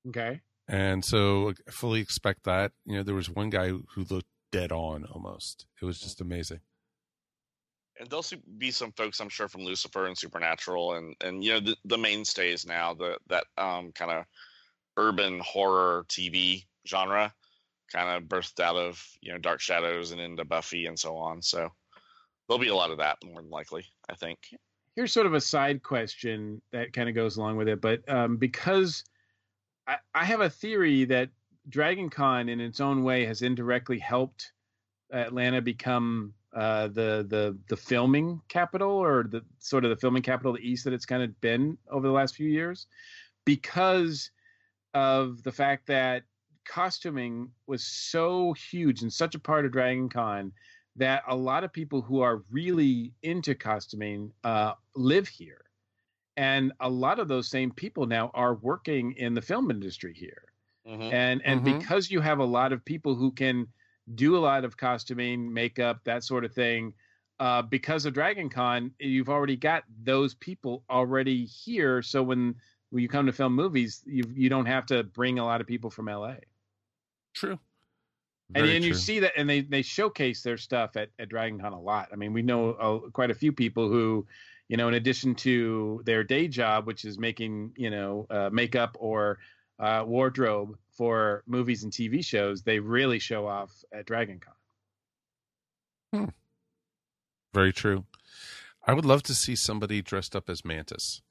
Okay. 0.09 0.41
And 0.67 1.05
so 1.05 1.53
I 1.67 1.71
fully 1.71 2.01
expect 2.01 2.43
that. 2.43 2.73
You 2.85 2.97
know, 2.97 3.03
there 3.03 3.15
was 3.15 3.29
one 3.29 3.49
guy 3.49 3.69
who, 3.69 3.85
who 3.95 4.03
looked 4.03 4.27
dead 4.51 4.73
on 4.73 5.05
almost. 5.05 5.67
It 5.81 5.85
was 5.85 6.01
just 6.01 6.19
amazing. 6.19 6.59
And 7.99 8.09
there'll 8.09 8.25
be 8.57 8.71
some 8.71 8.91
folks 8.91 9.19
I'm 9.19 9.29
sure 9.29 9.47
from 9.47 9.61
Lucifer 9.61 10.07
and 10.07 10.17
Supernatural 10.17 10.93
and 10.93 11.15
and 11.21 11.43
you 11.43 11.53
know 11.53 11.59
the, 11.59 11.75
the 11.85 11.97
mainstays 11.97 12.65
now 12.65 12.93
the 12.93 13.17
that 13.27 13.45
um 13.57 13.91
kind 13.93 14.11
of 14.11 14.25
urban 14.97 15.39
horror 15.39 16.05
TV 16.09 16.65
genre 16.87 17.33
kind 17.91 18.09
of 18.09 18.27
birthed 18.27 18.59
out 18.59 18.75
of 18.75 19.01
you 19.21 19.31
know 19.31 19.37
Dark 19.37 19.61
Shadows 19.61 20.11
and 20.11 20.19
into 20.19 20.43
Buffy 20.45 20.87
and 20.87 20.97
so 20.97 21.15
on. 21.15 21.41
So 21.41 21.69
there'll 22.47 22.59
be 22.59 22.69
a 22.69 22.75
lot 22.75 22.91
of 22.91 22.97
that 22.97 23.17
more 23.23 23.41
than 23.41 23.51
likely. 23.51 23.85
I 24.09 24.15
think. 24.15 24.39
Here's 24.95 25.11
sort 25.11 25.25
of 25.25 25.33
a 25.33 25.41
side 25.41 25.81
question 25.81 26.61
that 26.71 26.93
kind 26.93 27.09
of 27.09 27.15
goes 27.15 27.37
along 27.37 27.57
with 27.57 27.67
it, 27.67 27.81
but 27.81 28.07
um, 28.07 28.37
because 28.37 29.03
I, 29.87 29.97
I 30.13 30.23
have 30.23 30.41
a 30.41 30.49
theory 30.49 31.05
that 31.05 31.29
Dragon 31.69 32.09
Con, 32.09 32.47
in 32.47 32.59
its 32.59 32.79
own 32.79 33.03
way, 33.03 33.25
has 33.25 33.41
indirectly 33.41 33.97
helped 33.97 34.51
Atlanta 35.11 35.61
become 35.61 36.33
uh, 36.53 36.87
the 36.87 37.25
the 37.27 37.57
the 37.67 37.77
filming 37.77 38.41
capital, 38.47 38.91
or 38.91 39.23
the 39.23 39.43
sort 39.59 39.85
of 39.85 39.89
the 39.89 39.97
filming 39.97 40.23
capital 40.23 40.51
of 40.53 40.57
the 40.61 40.67
East 40.67 40.83
that 40.85 40.93
it's 40.93 41.05
kind 41.05 41.23
of 41.23 41.39
been 41.41 41.77
over 41.89 42.07
the 42.07 42.13
last 42.13 42.35
few 42.35 42.47
years, 42.49 42.87
because 43.45 44.31
of 44.93 45.43
the 45.43 45.51
fact 45.51 45.87
that 45.87 46.23
costuming 46.65 47.51
was 47.67 47.83
so 47.85 48.53
huge 48.53 49.01
and 49.01 49.11
such 49.13 49.35
a 49.35 49.39
part 49.39 49.65
of 49.65 49.71
Dragon 49.71 50.09
Con 50.09 50.53
that 50.95 51.23
a 51.27 51.35
lot 51.35 51.63
of 51.63 51.73
people 51.73 52.01
who 52.01 52.21
are 52.21 52.43
really 52.51 53.13
into 53.23 53.55
costuming 53.55 54.33
uh, 54.43 54.73
live 54.95 55.27
here. 55.27 55.65
And 56.37 56.73
a 56.79 56.89
lot 56.89 57.19
of 57.19 57.27
those 57.27 57.49
same 57.49 57.71
people 57.71 58.05
now 58.07 58.31
are 58.33 58.55
working 58.55 59.13
in 59.13 59.33
the 59.33 59.41
film 59.41 59.71
industry 59.71 60.13
here. 60.13 60.53
Mhm. 60.85 61.11
And 61.11 61.41
and 61.43 61.63
Mhm. 61.63 61.75
because 61.75 62.11
you 62.11 62.21
have 62.21 62.39
a 62.39 62.45
lot 62.45 62.73
of 62.73 62.85
people 62.85 63.15
who 63.15 63.31
can 63.31 63.67
do 64.15 64.37
a 64.37 64.39
lot 64.39 64.65
of 64.65 64.77
costuming, 64.77 65.53
makeup, 65.53 66.01
that 66.03 66.23
sort 66.23 66.45
of 66.45 66.53
thing, 66.53 66.93
uh, 67.39 67.61
because 67.61 68.05
of 68.05 68.13
Dragon 68.13 68.49
Con, 68.49 68.91
you've 68.99 69.29
already 69.29 69.55
got 69.55 69.83
those 70.03 70.33
people 70.33 70.83
already 70.89 71.45
here. 71.45 72.01
So 72.01 72.23
when 72.23 72.55
when 72.91 73.01
you 73.01 73.09
come 73.09 73.25
to 73.25 73.31
film 73.31 73.53
movies, 73.55 74.03
you 74.05 74.23
you 74.33 74.49
don't 74.49 74.67
have 74.67 74.85
to 74.87 75.03
bring 75.03 75.39
a 75.39 75.45
lot 75.45 75.61
of 75.61 75.67
people 75.67 75.89
from 75.89 76.05
LA 76.05 76.35
True. 77.33 77.59
and, 78.55 78.65
Very 78.65 78.75
and 78.75 78.85
you 78.85 78.91
true. 78.91 78.99
see 78.99 79.19
that 79.19 79.33
and 79.37 79.49
they 79.49 79.61
they 79.61 79.81
showcase 79.81 80.43
their 80.43 80.57
stuff 80.57 80.95
at, 80.95 81.09
at 81.19 81.29
dragon 81.29 81.59
con 81.59 81.73
a 81.73 81.79
lot 81.79 82.09
i 82.13 82.15
mean 82.15 82.33
we 82.33 82.41
know 82.41 82.71
uh, 82.71 83.09
quite 83.09 83.31
a 83.31 83.35
few 83.35 83.51
people 83.51 83.89
who 83.89 84.25
you 84.67 84.77
know 84.77 84.87
in 84.87 84.93
addition 84.93 85.33
to 85.35 86.01
their 86.05 86.23
day 86.23 86.47
job 86.47 86.85
which 86.85 87.05
is 87.05 87.17
making 87.17 87.71
you 87.75 87.89
know 87.89 88.27
uh, 88.29 88.49
makeup 88.51 88.95
or 88.99 89.39
uh, 89.83 90.03
wardrobe 90.05 90.77
for 90.97 91.43
movies 91.47 91.83
and 91.83 91.91
tv 91.91 92.23
shows 92.23 92.61
they 92.63 92.79
really 92.79 93.19
show 93.19 93.47
off 93.47 93.71
at 93.91 94.05
dragon 94.05 94.39
con 96.11 96.31
Very 97.53 97.73
true. 97.73 98.05
I 98.85 98.93
would 98.93 99.05
love 99.05 99.23
to 99.23 99.33
see 99.33 99.55
somebody 99.55 100.01
dressed 100.01 100.35
up 100.35 100.49
as 100.49 100.65
Mantis. 100.65 101.21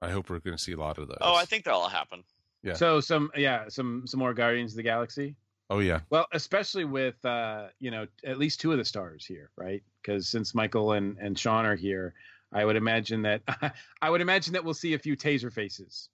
I 0.00 0.10
hope 0.10 0.28
we're 0.30 0.38
going 0.40 0.56
to 0.56 0.62
see 0.62 0.72
a 0.72 0.76
lot 0.76 0.98
of 0.98 1.08
those. 1.08 1.18
Oh, 1.20 1.34
I 1.34 1.44
think 1.44 1.64
that'll 1.64 1.88
happen. 1.88 2.22
Yeah. 2.62 2.74
so 2.74 3.00
some 3.00 3.30
yeah 3.36 3.68
some 3.68 4.06
some 4.06 4.20
more 4.20 4.34
guardians 4.34 4.72
of 4.72 4.76
the 4.76 4.84
galaxy 4.84 5.34
Oh 5.68 5.80
yeah. 5.80 6.00
well 6.10 6.26
especially 6.30 6.84
with 6.84 7.22
uh 7.24 7.66
you 7.80 7.90
know 7.90 8.06
at 8.24 8.38
least 8.38 8.60
two 8.60 8.70
of 8.70 8.78
the 8.78 8.84
stars 8.84 9.26
here 9.26 9.50
right 9.56 9.82
because 10.00 10.28
since 10.28 10.54
michael 10.54 10.92
and 10.92 11.18
and 11.18 11.36
sean 11.36 11.66
are 11.66 11.74
here 11.74 12.14
i 12.52 12.64
would 12.64 12.76
imagine 12.76 13.22
that 13.22 13.42
i 14.02 14.08
would 14.08 14.20
imagine 14.20 14.52
that 14.52 14.64
we'll 14.64 14.74
see 14.74 14.94
a 14.94 14.98
few 14.98 15.16
taser 15.16 15.52
faces 15.52 16.08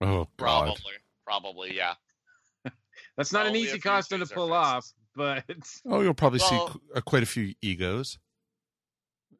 Oh 0.00 0.24
God. 0.24 0.28
Probably. 0.36 0.92
Probably. 1.24 1.76
Yeah. 1.76 1.94
That's 3.16 3.32
not 3.32 3.42
an 3.42 3.48
Only 3.48 3.60
a 3.60 3.62
easy 3.64 3.78
costume 3.80 4.20
to 4.20 4.26
pull 4.26 4.52
off, 4.52 4.86
but 5.16 5.44
Oh, 5.86 6.00
you'll 6.00 6.14
probably 6.14 6.40
Well- 6.40 6.66
see 6.68 6.72
qu- 6.72 6.80
uh, 6.96 7.00
quite 7.00 7.22
a 7.22 7.26
few 7.26 7.54
egos, 7.62 8.18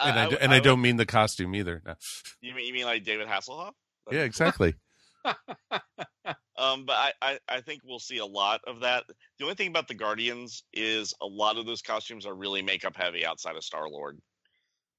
I- 0.00 0.11
and 0.11 0.18
I, 0.18 0.22
I 0.22 0.24
d- 0.28 0.34
would- 0.34 0.42
and 0.42 0.52
I 0.52 0.56
I, 0.56 0.61
don't 0.61 0.80
mean 0.82 0.96
the 0.96 1.06
costume 1.06 1.54
either. 1.54 1.82
No. 1.86 1.94
You 2.40 2.54
mean 2.54 2.66
you 2.66 2.72
mean 2.72 2.84
like 2.84 3.04
David 3.04 3.26
Hasselhoff? 3.28 3.72
Yeah, 4.11 4.20
exactly. 4.22 4.74
Um, 6.56 6.84
but 6.86 6.94
I, 6.96 7.12
I, 7.22 7.38
I 7.48 7.61
think 7.61 7.82
we'll 7.84 7.98
see 8.00 8.18
a 8.18 8.26
lot 8.26 8.61
of 8.66 8.80
that. 8.80 9.04
The 9.38 9.44
only 9.44 9.54
thing 9.54 9.68
about 9.68 9.86
the 9.86 9.94
Guardians 9.94 10.64
is 10.72 11.14
a 11.22 11.26
lot 11.26 11.56
of 11.56 11.66
those 11.66 11.82
costumes 11.82 12.26
are 12.26 12.34
really 12.34 12.62
makeup 12.62 12.96
heavy 12.96 13.24
outside 13.24 13.54
of 13.56 13.62
Star 13.62 13.88
Lord. 13.88 14.18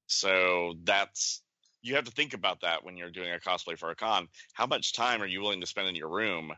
So 0.08 0.76
that's 0.86 1.42
you 1.82 1.96
have 1.96 2.06
to 2.06 2.12
think 2.12 2.34
about 2.34 2.62
that 2.62 2.84
when 2.84 2.98
you're 2.98 3.10
doing 3.10 3.32
a 3.32 3.38
cosplay 3.38 3.78
for 3.78 3.90
a 3.92 3.96
con. 3.96 4.28
How 4.54 4.66
much 4.66 4.94
time 4.94 5.22
are 5.22 5.28
you 5.28 5.42
willing 5.42 5.62
to 5.62 5.68
spend 5.68 5.88
in 5.88 5.96
your 5.96 6.10
room 6.10 6.52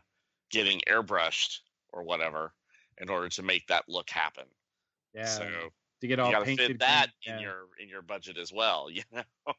getting 0.50 0.80
airbrushed 0.88 1.58
or 1.92 2.02
whatever 2.02 2.52
in 2.98 3.08
order 3.08 3.28
to 3.28 3.42
make 3.42 3.66
that 3.68 3.84
look 3.88 4.10
happen? 4.10 4.44
Yeah. 5.14 5.26
So 5.26 5.44
to 6.00 6.06
get 6.06 6.18
you 6.18 6.24
all 6.24 6.32
got 6.32 6.40
to 6.40 6.44
painted 6.44 6.68
fit 6.68 6.80
that 6.80 7.10
green, 7.24 7.36
in 7.36 7.42
yeah. 7.42 7.48
your 7.48 7.66
in 7.80 7.88
your 7.88 8.02
budget 8.02 8.38
as 8.38 8.52
well. 8.52 8.88
You 8.94 9.02
know. 9.12 9.52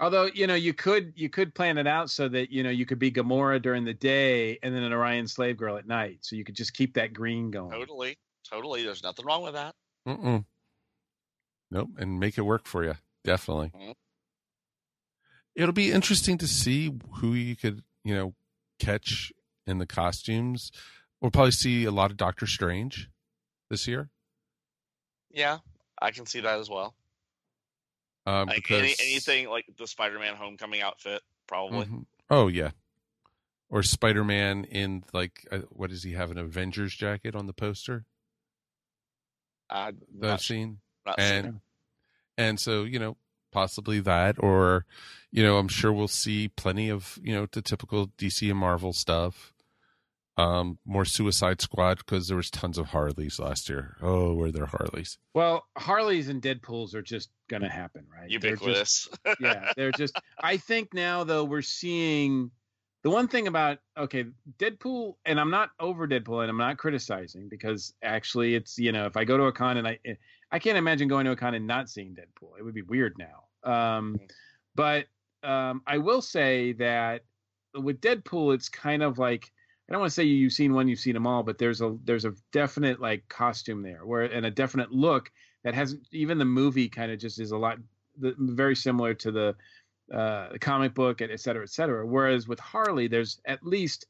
Although 0.00 0.24
you 0.34 0.48
know 0.48 0.56
you 0.56 0.74
could 0.74 1.12
you 1.14 1.28
could 1.28 1.54
plan 1.54 1.78
it 1.78 1.86
out 1.86 2.10
so 2.10 2.28
that 2.28 2.50
you 2.50 2.64
know 2.64 2.70
you 2.70 2.84
could 2.84 2.98
be 2.98 3.12
Gamora 3.12 3.62
during 3.62 3.84
the 3.84 3.94
day 3.94 4.58
and 4.62 4.74
then 4.74 4.82
an 4.82 4.92
Orion 4.92 5.28
slave 5.28 5.56
girl 5.56 5.76
at 5.76 5.86
night, 5.86 6.18
so 6.22 6.34
you 6.34 6.42
could 6.42 6.56
just 6.56 6.74
keep 6.74 6.94
that 6.94 7.12
green 7.12 7.52
going. 7.52 7.70
totally, 7.70 8.18
totally. 8.50 8.82
There's 8.82 9.04
nothing 9.04 9.24
wrong 9.24 9.44
with 9.44 9.54
that. 9.54 9.74
Mm-mm. 10.08 10.44
Nope, 11.70 11.90
and 11.98 12.18
make 12.18 12.38
it 12.38 12.42
work 12.42 12.66
for 12.66 12.82
you. 12.82 12.94
Definitely. 13.24 13.70
Mhm. 13.74 13.94
It'll 15.54 15.72
be 15.72 15.90
interesting 15.92 16.36
to 16.38 16.48
see 16.48 16.98
who 17.16 17.32
you 17.34 17.56
could, 17.56 17.82
you 18.04 18.14
know, 18.14 18.34
catch 18.78 19.32
in 19.66 19.78
the 19.78 19.86
costumes. 19.86 20.70
We'll 21.20 21.30
probably 21.30 21.52
see 21.52 21.84
a 21.84 21.90
lot 21.90 22.10
of 22.10 22.16
Doctor 22.16 22.46
Strange 22.46 23.08
this 23.70 23.86
year. 23.86 24.10
Yeah, 25.30 25.58
I 26.00 26.10
can 26.10 26.26
see 26.26 26.40
that 26.40 26.58
as 26.60 26.68
well. 26.68 26.94
Uh, 28.26 28.44
Like 28.46 28.56
because 28.56 28.82
any, 28.82 28.94
anything 29.00 29.48
like 29.48 29.66
the 29.76 29.86
Spider-Man 29.86 30.36
Homecoming 30.36 30.80
outfit, 30.82 31.22
probably. 31.46 31.86
Mhm. 31.86 32.06
Oh 32.30 32.48
yeah, 32.48 32.70
or 33.68 33.82
Spider 33.82 34.24
Man 34.24 34.64
in 34.64 35.04
like 35.12 35.46
uh, 35.52 35.58
what 35.70 35.90
does 35.90 36.02
he 36.02 36.12
have 36.12 36.30
an 36.30 36.38
Avengers 36.38 36.94
jacket 36.94 37.34
on 37.34 37.46
the 37.46 37.52
poster 37.52 38.06
Uh, 39.68 39.92
that 39.92 40.10
not, 40.12 40.24
I've 40.24 40.30
not 40.30 40.40
seen 40.40 40.80
and 41.18 41.60
and 42.38 42.58
so 42.60 42.82
you 42.84 42.98
know 42.98 43.16
possibly 43.52 44.00
that 44.00 44.36
or 44.38 44.84
you 45.30 45.42
know 45.42 45.58
i'm 45.58 45.68
sure 45.68 45.92
we'll 45.92 46.08
see 46.08 46.48
plenty 46.48 46.88
of 46.88 47.18
you 47.22 47.34
know 47.34 47.46
the 47.52 47.62
typical 47.62 48.08
dc 48.18 48.48
and 48.50 48.58
marvel 48.58 48.92
stuff 48.92 49.52
um 50.36 50.78
more 50.84 51.04
suicide 51.04 51.60
squad 51.60 51.98
because 51.98 52.26
there 52.26 52.36
was 52.36 52.50
tons 52.50 52.76
of 52.78 52.86
harleys 52.86 53.38
last 53.38 53.68
year 53.68 53.96
oh 54.02 54.34
were 54.34 54.50
there 54.50 54.66
harleys 54.66 55.18
Well, 55.32 55.64
Harleys 55.78 56.28
and 56.28 56.42
Deadpool's 56.42 56.94
are 56.94 57.02
just 57.02 57.30
gonna 57.48 57.70
happen, 57.70 58.06
right? 58.12 58.30
it. 58.32 58.40
They're 58.40 58.56
just- 58.56 59.08
ubiquitous. 59.24 59.36
yeah, 59.40 59.72
they're 59.76 59.92
just. 59.92 60.16
I 60.42 60.56
think 60.56 60.92
now 60.94 61.22
though 61.24 61.44
we're 61.44 61.62
seeing 61.62 62.50
the 63.04 63.10
one 63.10 63.28
thing 63.28 63.46
about 63.48 63.78
okay, 63.98 64.24
Deadpool, 64.58 65.14
and 65.24 65.38
I'm 65.38 65.50
not 65.50 65.70
over 65.78 66.08
Deadpool, 66.08 66.40
and 66.42 66.50
I'm 66.50 66.56
not 66.56 66.78
criticizing 66.78 67.48
because 67.48 67.92
actually 68.02 68.54
it's 68.54 68.78
you 68.78 68.92
know 68.92 69.06
if 69.06 69.16
I 69.16 69.24
go 69.24 69.36
to 69.36 69.44
a 69.44 69.52
con 69.52 69.76
and 69.76 69.86
I 69.86 69.98
I 70.54 70.60
can't 70.60 70.78
imagine 70.78 71.08
going 71.08 71.24
to 71.24 71.32
a 71.32 71.36
con 71.36 71.54
and 71.54 71.66
not 71.66 71.90
seeing 71.90 72.14
Deadpool. 72.14 72.56
It 72.56 72.62
would 72.62 72.74
be 72.74 72.82
weird 72.82 73.16
now. 73.18 73.68
Um, 73.68 74.20
but 74.76 75.06
um, 75.42 75.82
I 75.84 75.98
will 75.98 76.22
say 76.22 76.74
that 76.74 77.22
with 77.74 78.00
Deadpool, 78.00 78.54
it's 78.54 78.68
kind 78.68 79.02
of 79.02 79.18
like 79.18 79.50
I 79.88 79.92
don't 79.92 80.00
want 80.00 80.10
to 80.10 80.14
say 80.14 80.22
you've 80.22 80.52
seen 80.52 80.72
one, 80.72 80.86
you've 80.86 81.00
seen 81.00 81.14
them 81.14 81.26
all, 81.26 81.42
but 81.42 81.58
there's 81.58 81.80
a 81.80 81.96
there's 82.04 82.24
a 82.24 82.34
definite 82.52 83.00
like 83.00 83.28
costume 83.28 83.82
there, 83.82 84.06
where 84.06 84.22
and 84.22 84.46
a 84.46 84.50
definite 84.50 84.92
look 84.92 85.32
that 85.64 85.74
hasn't 85.74 86.06
even 86.12 86.38
the 86.38 86.44
movie 86.44 86.88
kind 86.88 87.10
of 87.10 87.18
just 87.18 87.40
is 87.40 87.50
a 87.50 87.58
lot 87.58 87.78
the, 88.16 88.36
very 88.38 88.76
similar 88.76 89.12
to 89.12 89.32
the 89.32 89.56
uh, 90.12 90.52
the 90.52 90.58
comic 90.60 90.94
book, 90.94 91.20
et 91.20 91.40
cetera, 91.40 91.64
et 91.64 91.70
cetera. 91.70 92.06
Whereas 92.06 92.46
with 92.46 92.60
Harley, 92.60 93.08
there's 93.08 93.40
at 93.44 93.66
least 93.66 94.06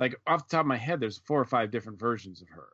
like 0.00 0.16
off 0.26 0.48
the 0.48 0.56
top 0.56 0.62
of 0.62 0.66
my 0.66 0.76
head, 0.76 0.98
there's 0.98 1.18
four 1.18 1.40
or 1.40 1.44
five 1.44 1.70
different 1.70 2.00
versions 2.00 2.42
of 2.42 2.48
her. 2.48 2.66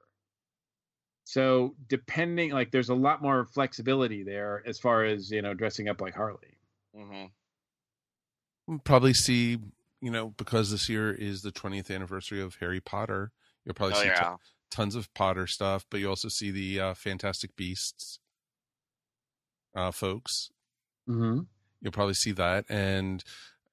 So 1.31 1.77
depending, 1.87 2.51
like, 2.51 2.73
there's 2.73 2.89
a 2.89 2.95
lot 2.95 3.23
more 3.23 3.47
flexibility 3.47 4.25
there 4.25 4.65
as 4.67 4.81
far 4.81 5.05
as 5.05 5.31
you 5.31 5.43
know 5.43 5.55
dressing 5.55 5.89
up 5.89 6.01
like 6.01 6.13
Harley. 6.15 6.59
hmm 6.93 7.27
we'll 8.67 8.79
probably 8.81 9.15
see 9.15 9.59
you 10.01 10.11
know 10.11 10.31
because 10.31 10.71
this 10.71 10.89
year 10.89 11.13
is 11.13 11.43
the 11.43 11.53
20th 11.53 11.91
anniversary 11.95 12.41
of 12.41 12.57
harry 12.57 12.81
potter 12.81 13.31
you'll 13.65 13.75
probably 13.75 13.95
Oh 13.95 14.01
see 14.03 14.07
yeah, 14.09 14.15
ton- 14.15 14.39
tons 14.71 14.95
of 14.97 15.13
potter 15.15 15.47
stuff 15.47 15.85
but 15.91 16.01
you 16.01 16.09
also 16.09 16.29
see 16.29 16.51
the 16.51 16.81
uh, 16.81 16.95
fantastic 16.95 17.55
beasts 17.57 18.19
uh 19.75 19.91
folks 19.93 20.51
Mm-hmm. 21.09 21.41
you'll 21.81 21.93
probably 21.93 22.15
see 22.15 22.33
that 22.33 22.65
and 22.69 23.23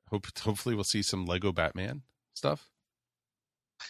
hope 0.10 0.28
hopefully 0.39 0.76
we'll 0.76 0.84
see 0.84 1.01
some 1.01 1.26
lego 1.26 1.51
batman 1.51 2.03
stuff 2.34 2.70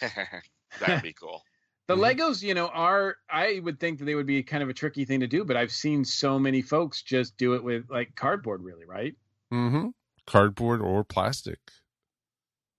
that'd 0.80 1.02
be 1.02 1.12
cool. 1.12 1.42
The 1.88 1.96
Mhm. 1.96 2.16
Legos, 2.18 2.42
you 2.42 2.54
know, 2.54 2.68
are 2.68 3.16
I 3.30 3.60
would 3.60 3.80
think 3.80 3.98
that 3.98 4.04
they 4.04 4.14
would 4.14 4.26
be 4.26 4.42
kind 4.42 4.62
of 4.62 4.68
a 4.68 4.74
tricky 4.74 5.04
thing 5.06 5.20
to 5.20 5.26
do, 5.26 5.44
but 5.44 5.56
I've 5.56 5.72
seen 5.72 6.04
so 6.04 6.38
many 6.38 6.60
folks 6.62 7.02
just 7.02 7.36
do 7.38 7.54
it 7.54 7.64
with 7.64 7.88
like 7.90 8.14
cardboard, 8.14 8.62
really, 8.62 8.84
right? 8.84 9.14
Mm-hmm. 9.52 9.88
Cardboard 10.26 10.82
or 10.82 11.02
plastic. 11.02 11.58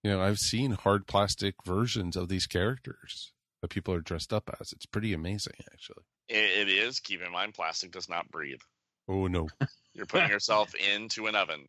You 0.03 0.12
know, 0.12 0.22
I've 0.22 0.38
seen 0.38 0.72
hard 0.72 1.07
plastic 1.07 1.55
versions 1.66 2.16
of 2.16 2.30
these 2.30 2.45
characters 2.47 3.34
that 3.62 3.70
people 3.70 3.93
are 3.93 3.99
dressed 3.99 4.32
up 4.32 4.49
as. 4.62 4.72
It's 4.72 4.86
pretty 4.86 5.12
amazing, 5.14 5.55
actually. 5.74 6.03
It, 6.30 6.68
it 6.68 6.70
is. 6.70 6.99
Keep 6.99 7.22
in 7.24 7.32
mind, 7.32 7.55
plastic 7.55 7.91
does 7.91 8.07
not 8.07 8.30
breathe. 8.30 8.62
Oh 9.07 9.26
no, 9.26 9.49
You're 9.93 10.05
putting 10.05 10.30
yourself 10.30 10.76
into 10.76 11.26
an 11.26 11.36
oven, 11.36 11.68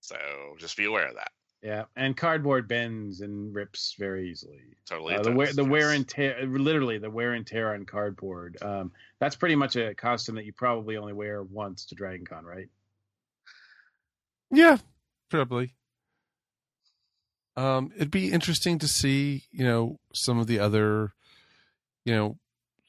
so 0.00 0.16
just 0.58 0.76
be 0.76 0.84
aware 0.84 1.08
of 1.08 1.16
that. 1.16 1.32
Yeah, 1.62 1.84
and 1.96 2.16
cardboard 2.16 2.68
bends 2.68 3.20
and 3.20 3.52
rips 3.52 3.96
very 3.98 4.30
easily. 4.30 4.62
Totally, 4.86 5.16
Uh, 5.16 5.22
the 5.22 5.32
wear 5.32 5.46
does, 5.48 5.56
the 5.56 5.64
wear 5.64 5.90
and 5.90 6.06
tear, 6.08 6.46
literally 6.46 6.98
the 6.98 7.10
wear 7.10 7.32
and 7.32 7.44
tear 7.44 7.74
on 7.74 7.84
cardboard. 7.84 8.56
Um, 8.62 8.92
that's 9.18 9.34
pretty 9.34 9.56
much 9.56 9.74
a 9.74 9.92
costume 9.94 10.36
that 10.36 10.44
you 10.44 10.52
probably 10.52 10.96
only 10.96 11.12
wear 11.12 11.42
once 11.42 11.84
to 11.86 11.94
Dragon 11.96 12.24
Con, 12.24 12.44
right? 12.44 12.68
yeah, 14.50 14.78
probably. 15.30 15.74
Um, 17.56 17.90
it'd 17.96 18.12
be 18.12 18.30
interesting 18.30 18.78
to 18.78 18.86
see, 18.88 19.44
you 19.50 19.64
know, 19.64 19.98
some 20.14 20.38
of 20.38 20.46
the 20.46 20.60
other, 20.60 21.12
you 22.04 22.14
know, 22.14 22.38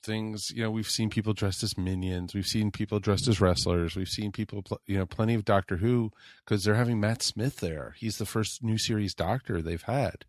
things. 0.04 0.52
You 0.52 0.64
know, 0.64 0.72
we've 0.72 0.90
seen 0.90 1.10
people 1.10 1.34
dressed 1.34 1.64
as 1.64 1.78
minions. 1.78 2.34
We've 2.34 2.46
seen 2.46 2.72
people 2.72 3.00
dressed 3.00 3.28
as 3.28 3.42
wrestlers. 3.42 3.96
We've 3.96 4.08
seen 4.08 4.32
people, 4.32 4.62
pl- 4.64 4.82
you 4.86 4.98
know, 4.98 5.06
plenty 5.06 5.34
of 5.34 5.46
Doctor 5.46 5.78
Who 5.78 6.12
because 6.46 6.64
they're 6.64 6.76
having 6.76 7.00
Matt 7.00 7.22
Smith 7.22 7.58
there. 7.58 7.96
He's 7.98 8.18
the 8.18 8.26
first 8.26 8.64
new 8.64 8.78
series 8.78 9.14
Doctor 9.14 9.62
they've 9.62 9.82
had. 9.82 10.26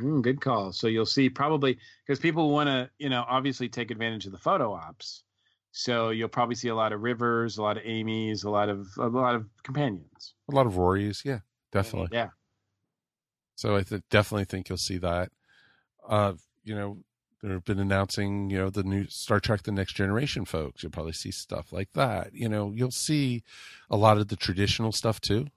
Mm, 0.00 0.22
good 0.22 0.40
call. 0.40 0.72
So 0.72 0.86
you'll 0.86 1.06
see 1.06 1.28
probably 1.28 1.78
because 2.06 2.20
people 2.20 2.50
want 2.50 2.68
to, 2.68 2.90
you 2.98 3.08
know, 3.08 3.24
obviously 3.28 3.68
take 3.68 3.90
advantage 3.90 4.26
of 4.26 4.32
the 4.32 4.38
photo 4.38 4.72
ops. 4.72 5.22
So 5.72 6.10
you'll 6.10 6.28
probably 6.28 6.56
see 6.56 6.68
a 6.68 6.74
lot 6.74 6.92
of 6.92 7.00
Rivers, 7.00 7.58
a 7.58 7.62
lot 7.62 7.76
of 7.76 7.84
Amy's, 7.84 8.44
a 8.44 8.50
lot 8.50 8.68
of 8.68 8.88
a 8.98 9.06
lot 9.06 9.36
of 9.36 9.46
companions. 9.62 10.34
A 10.50 10.54
lot 10.54 10.66
of 10.66 10.74
Rorys, 10.74 11.24
yeah, 11.24 11.40
definitely. 11.70 12.08
Yeah. 12.12 12.30
So 13.54 13.76
I 13.76 13.82
th- 13.82 14.02
definitely 14.10 14.46
think 14.46 14.68
you'll 14.68 14.78
see 14.78 14.98
that. 14.98 15.30
Uh, 16.08 16.32
you 16.64 16.74
know, 16.74 16.98
they've 17.42 17.64
been 17.64 17.78
announcing, 17.78 18.50
you 18.50 18.58
know, 18.58 18.70
the 18.70 18.82
new 18.82 19.06
Star 19.08 19.40
Trek: 19.40 19.62
The 19.62 19.72
Next 19.72 19.94
Generation 19.94 20.44
folks. 20.44 20.82
You'll 20.82 20.92
probably 20.92 21.12
see 21.12 21.30
stuff 21.30 21.72
like 21.72 21.92
that. 21.94 22.34
You 22.34 22.48
know, 22.48 22.72
you'll 22.74 22.90
see 22.90 23.42
a 23.90 23.96
lot 23.96 24.18
of 24.18 24.28
the 24.28 24.36
traditional 24.36 24.92
stuff 24.92 25.20
too. 25.20 25.48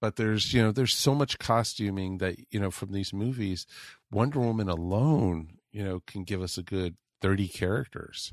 But 0.00 0.16
there's, 0.16 0.52
you 0.52 0.62
know, 0.62 0.72
there's 0.72 0.94
so 0.94 1.14
much 1.14 1.38
costuming 1.38 2.18
that 2.18 2.36
you 2.50 2.60
know 2.60 2.70
from 2.70 2.92
these 2.92 3.12
movies. 3.12 3.66
Wonder 4.10 4.40
Woman 4.40 4.68
alone, 4.68 5.58
you 5.72 5.82
know, 5.82 6.00
can 6.06 6.24
give 6.24 6.42
us 6.42 6.58
a 6.58 6.62
good 6.62 6.96
thirty 7.22 7.48
characters. 7.48 8.32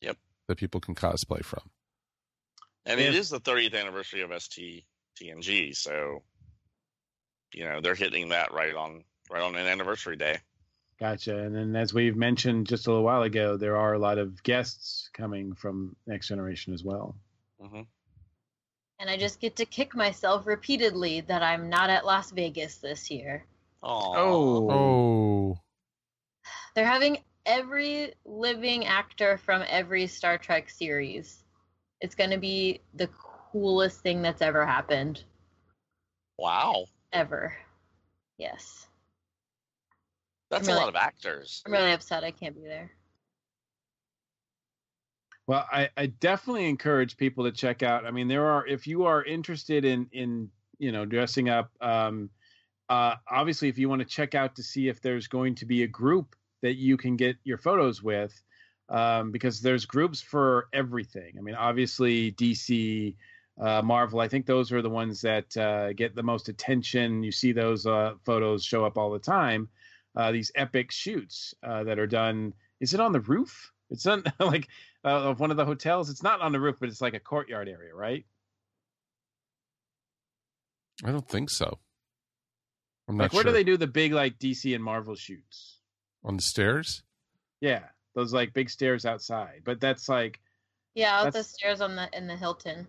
Yep. 0.00 0.16
That 0.48 0.56
people 0.58 0.80
can 0.80 0.94
cosplay 0.94 1.44
from. 1.44 1.70
And 2.86 3.00
it 3.00 3.12
Yeah. 3.12 3.18
is 3.20 3.30
the 3.30 3.40
30th 3.40 3.74
anniversary 3.74 4.22
of 4.22 4.30
ST 4.32 4.84
TNG, 5.20 5.74
so 5.76 6.22
you 7.52 7.64
know 7.64 7.80
they're 7.80 7.94
hitting 7.94 8.28
that 8.30 8.52
right 8.52 8.74
on 8.74 9.04
right 9.30 9.42
on 9.42 9.54
an 9.56 9.66
anniversary 9.66 10.16
day. 10.16 10.38
Gotcha. 10.98 11.36
And 11.38 11.54
then, 11.54 11.76
as 11.76 11.92
we've 11.92 12.16
mentioned 12.16 12.66
just 12.66 12.86
a 12.86 12.90
little 12.90 13.04
while 13.04 13.22
ago, 13.22 13.56
there 13.56 13.76
are 13.76 13.92
a 13.92 13.98
lot 13.98 14.18
of 14.18 14.42
guests 14.42 15.10
coming 15.12 15.54
from 15.54 15.94
Next 16.06 16.28
Generation 16.28 16.72
as 16.72 16.82
well. 16.84 17.16
hmm 17.60 17.82
And 18.98 19.10
I 19.10 19.18
just 19.18 19.40
get 19.40 19.56
to 19.56 19.66
kick 19.66 19.94
myself 19.94 20.46
repeatedly 20.46 21.20
that 21.22 21.42
I'm 21.42 21.68
not 21.68 21.90
at 21.90 22.06
Las 22.06 22.30
Vegas 22.30 22.76
this 22.78 23.10
year. 23.10 23.44
Oh. 23.82 24.70
Oh, 24.70 25.58
They're 26.74 26.86
having 26.86 27.18
every 27.44 28.14
living 28.24 28.86
actor 28.86 29.36
from 29.38 29.62
every 29.68 30.06
Star 30.06 30.38
Trek 30.38 30.70
series. 30.70 31.42
It's 32.00 32.14
going 32.14 32.30
to 32.30 32.38
be 32.38 32.80
the 32.94 33.08
coolest 33.52 34.00
thing 34.00 34.22
that's 34.22 34.42
ever 34.42 34.64
happened. 34.66 35.22
wow, 36.38 36.86
Ever. 37.12 37.54
Yes. 38.38 38.85
That's 40.50 40.68
really- 40.68 40.78
a 40.78 40.80
lot 40.80 40.88
of 40.88 40.96
actors. 40.96 41.62
I'm 41.66 41.72
really 41.72 41.92
upset 41.92 42.24
I 42.24 42.30
can't 42.30 42.54
be 42.54 42.62
there. 42.62 42.90
Well, 45.46 45.64
I, 45.70 45.90
I 45.96 46.06
definitely 46.06 46.68
encourage 46.68 47.16
people 47.16 47.44
to 47.44 47.52
check 47.52 47.84
out. 47.84 48.04
I 48.04 48.10
mean, 48.10 48.26
there 48.26 48.46
are 48.46 48.66
if 48.66 48.86
you 48.86 49.04
are 49.04 49.22
interested 49.22 49.84
in 49.84 50.08
in 50.12 50.50
you 50.78 50.92
know 50.92 51.04
dressing 51.04 51.48
up. 51.48 51.70
Um, 51.80 52.30
uh, 52.88 53.14
obviously, 53.30 53.68
if 53.68 53.78
you 53.78 53.88
want 53.88 54.00
to 54.00 54.06
check 54.06 54.34
out 54.34 54.56
to 54.56 54.62
see 54.62 54.88
if 54.88 55.00
there's 55.00 55.26
going 55.26 55.54
to 55.56 55.66
be 55.66 55.82
a 55.82 55.88
group 55.88 56.36
that 56.62 56.74
you 56.74 56.96
can 56.96 57.16
get 57.16 57.36
your 57.44 57.58
photos 57.58 58.02
with, 58.02 58.40
um, 58.88 59.32
because 59.32 59.60
there's 59.60 59.84
groups 59.84 60.20
for 60.20 60.68
everything. 60.72 61.34
I 61.38 61.42
mean, 61.42 61.54
obviously 61.56 62.32
DC, 62.32 63.14
uh, 63.60 63.82
Marvel. 63.82 64.20
I 64.20 64.28
think 64.28 64.46
those 64.46 64.70
are 64.72 64.82
the 64.82 64.90
ones 64.90 65.20
that 65.22 65.56
uh, 65.56 65.92
get 65.92 66.14
the 66.14 66.22
most 66.22 66.48
attention. 66.48 67.22
You 67.22 67.32
see 67.32 67.52
those 67.52 67.86
uh, 67.86 68.14
photos 68.24 68.64
show 68.64 68.84
up 68.84 68.98
all 68.98 69.10
the 69.10 69.18
time. 69.18 69.68
Uh, 70.16 70.32
these 70.32 70.50
epic 70.54 70.90
shoots 70.90 71.54
uh, 71.62 71.84
that 71.84 71.98
are 71.98 72.06
done. 72.06 72.54
Is 72.80 72.94
it 72.94 73.00
on 73.00 73.12
the 73.12 73.20
roof? 73.20 73.70
It's 73.90 74.06
on 74.06 74.24
like 74.40 74.68
uh, 75.04 75.08
of 75.30 75.40
one 75.40 75.50
of 75.50 75.56
the 75.56 75.64
hotels. 75.64 76.08
It's 76.10 76.22
not 76.22 76.40
on 76.40 76.52
the 76.52 76.60
roof, 76.60 76.76
but 76.80 76.88
it's 76.88 77.00
like 77.02 77.14
a 77.14 77.20
courtyard 77.20 77.68
area, 77.68 77.94
right? 77.94 78.24
I 81.04 81.12
don't 81.12 81.28
think 81.28 81.50
so. 81.50 81.78
I'm 83.08 83.16
not 83.18 83.24
Like 83.24 83.32
where 83.34 83.42
sure. 83.42 83.52
do 83.52 83.56
they 83.56 83.64
do 83.64 83.76
the 83.76 83.86
big 83.86 84.12
like 84.12 84.38
DC 84.38 84.74
and 84.74 84.82
Marvel 84.82 85.14
shoots? 85.14 85.74
on 86.24 86.36
the 86.36 86.42
stairs? 86.42 87.02
Yeah, 87.60 87.84
those 88.14 88.32
like 88.32 88.52
big 88.52 88.68
stairs 88.68 89.06
outside. 89.06 89.62
But 89.64 89.80
that's 89.80 90.08
like 90.08 90.40
Yeah, 90.94 91.20
out 91.20 91.32
the 91.32 91.44
stairs 91.44 91.80
on 91.80 91.94
the 91.94 92.08
in 92.16 92.26
the 92.26 92.36
Hilton. 92.36 92.88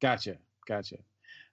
Gotcha, 0.00 0.36
gotcha. 0.68 0.98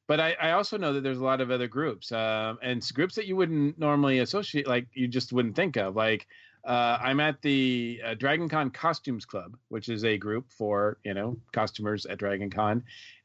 But 0.07 0.19
I, 0.19 0.35
I 0.41 0.51
also 0.51 0.77
know 0.77 0.93
that 0.93 1.01
there's 1.01 1.19
a 1.19 1.23
lot 1.23 1.39
of 1.39 1.49
other 1.49 1.67
groups, 1.67 2.11
um, 2.11 2.59
and 2.61 2.85
groups 2.93 3.15
that 3.15 3.25
you 3.25 3.35
wouldn't 3.35 3.79
normally 3.79 4.19
associate, 4.19 4.67
like 4.67 4.87
you 4.93 5.07
just 5.07 5.31
wouldn't 5.31 5.55
think 5.55 5.77
of. 5.77 5.95
Like 5.95 6.27
uh, 6.65 6.97
I'm 7.01 7.19
at 7.19 7.41
the 7.41 8.01
uh, 8.05 8.13
Dragon 8.15 8.49
Con 8.49 8.69
Costumes 8.69 9.25
Club, 9.25 9.57
which 9.69 9.87
is 9.89 10.03
a 10.03 10.17
group 10.17 10.51
for 10.51 10.97
you 11.03 11.13
know 11.13 11.37
costumers 11.53 12.05
at 12.05 12.17
Dragon 12.17 12.49
Con, 12.49 12.83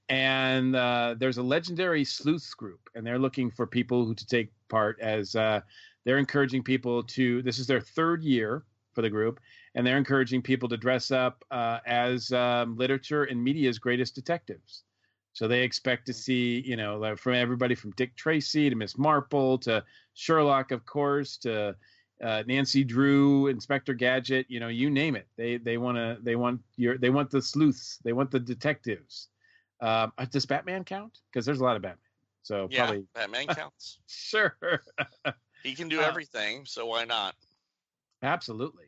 and 0.08 0.74
uh, 0.74 1.14
there's 1.18 1.38
a 1.38 1.42
legendary 1.42 2.04
sleuths 2.04 2.54
group, 2.54 2.80
and 2.94 3.06
they're 3.06 3.18
looking 3.18 3.50
for 3.50 3.66
people 3.66 4.04
who 4.04 4.14
to 4.14 4.26
take 4.26 4.52
part 4.68 4.98
as 5.00 5.34
uh, 5.34 5.60
they're 6.04 6.18
encouraging 6.18 6.62
people 6.62 7.02
to. 7.02 7.42
This 7.42 7.58
is 7.58 7.66
their 7.66 7.80
third 7.80 8.22
year 8.22 8.64
for 8.92 9.02
the 9.02 9.10
group, 9.10 9.40
and 9.74 9.86
they're 9.86 9.98
encouraging 9.98 10.42
people 10.42 10.68
to 10.68 10.76
dress 10.76 11.10
up 11.10 11.44
uh, 11.50 11.78
as 11.86 12.32
um, 12.32 12.76
literature 12.76 13.24
and 13.24 13.42
media's 13.42 13.78
greatest 13.78 14.14
detectives. 14.14 14.84
So 15.38 15.46
they 15.46 15.62
expect 15.62 16.04
to 16.06 16.12
see, 16.12 16.60
you 16.66 16.74
know, 16.76 16.98
like 16.98 17.16
from 17.16 17.34
everybody 17.34 17.76
from 17.76 17.92
Dick 17.92 18.16
Tracy 18.16 18.68
to 18.68 18.74
Miss 18.74 18.98
Marple 18.98 19.56
to 19.58 19.84
Sherlock, 20.14 20.72
of 20.72 20.84
course, 20.84 21.36
to 21.36 21.76
uh, 22.20 22.42
Nancy 22.48 22.82
Drew, 22.82 23.46
Inspector 23.46 23.94
Gadget, 23.94 24.46
you 24.48 24.58
know, 24.58 24.66
you 24.66 24.90
name 24.90 25.14
it. 25.14 25.28
They 25.36 25.56
they 25.56 25.78
want 25.78 25.96
to 25.96 26.18
they 26.24 26.34
want 26.34 26.60
your 26.74 26.98
they 26.98 27.10
want 27.10 27.30
the 27.30 27.40
sleuths, 27.40 28.00
they 28.02 28.12
want 28.12 28.32
the 28.32 28.40
detectives. 28.40 29.28
Um, 29.80 30.12
uh, 30.18 30.24
does 30.24 30.44
Batman 30.44 30.82
count? 30.82 31.20
Because 31.30 31.46
there's 31.46 31.60
a 31.60 31.64
lot 31.64 31.76
of 31.76 31.82
Batman. 31.82 32.10
So 32.42 32.66
Yeah, 32.66 32.86
probably 32.86 33.06
Batman 33.14 33.46
counts. 33.54 34.00
sure, 34.08 34.56
He 35.62 35.76
can 35.76 35.88
do 35.88 36.00
Uh, 36.00 36.02
everything, 36.02 36.66
so 36.66 36.84
why 36.86 37.04
not? 37.04 37.36
absolutely. 38.24 38.86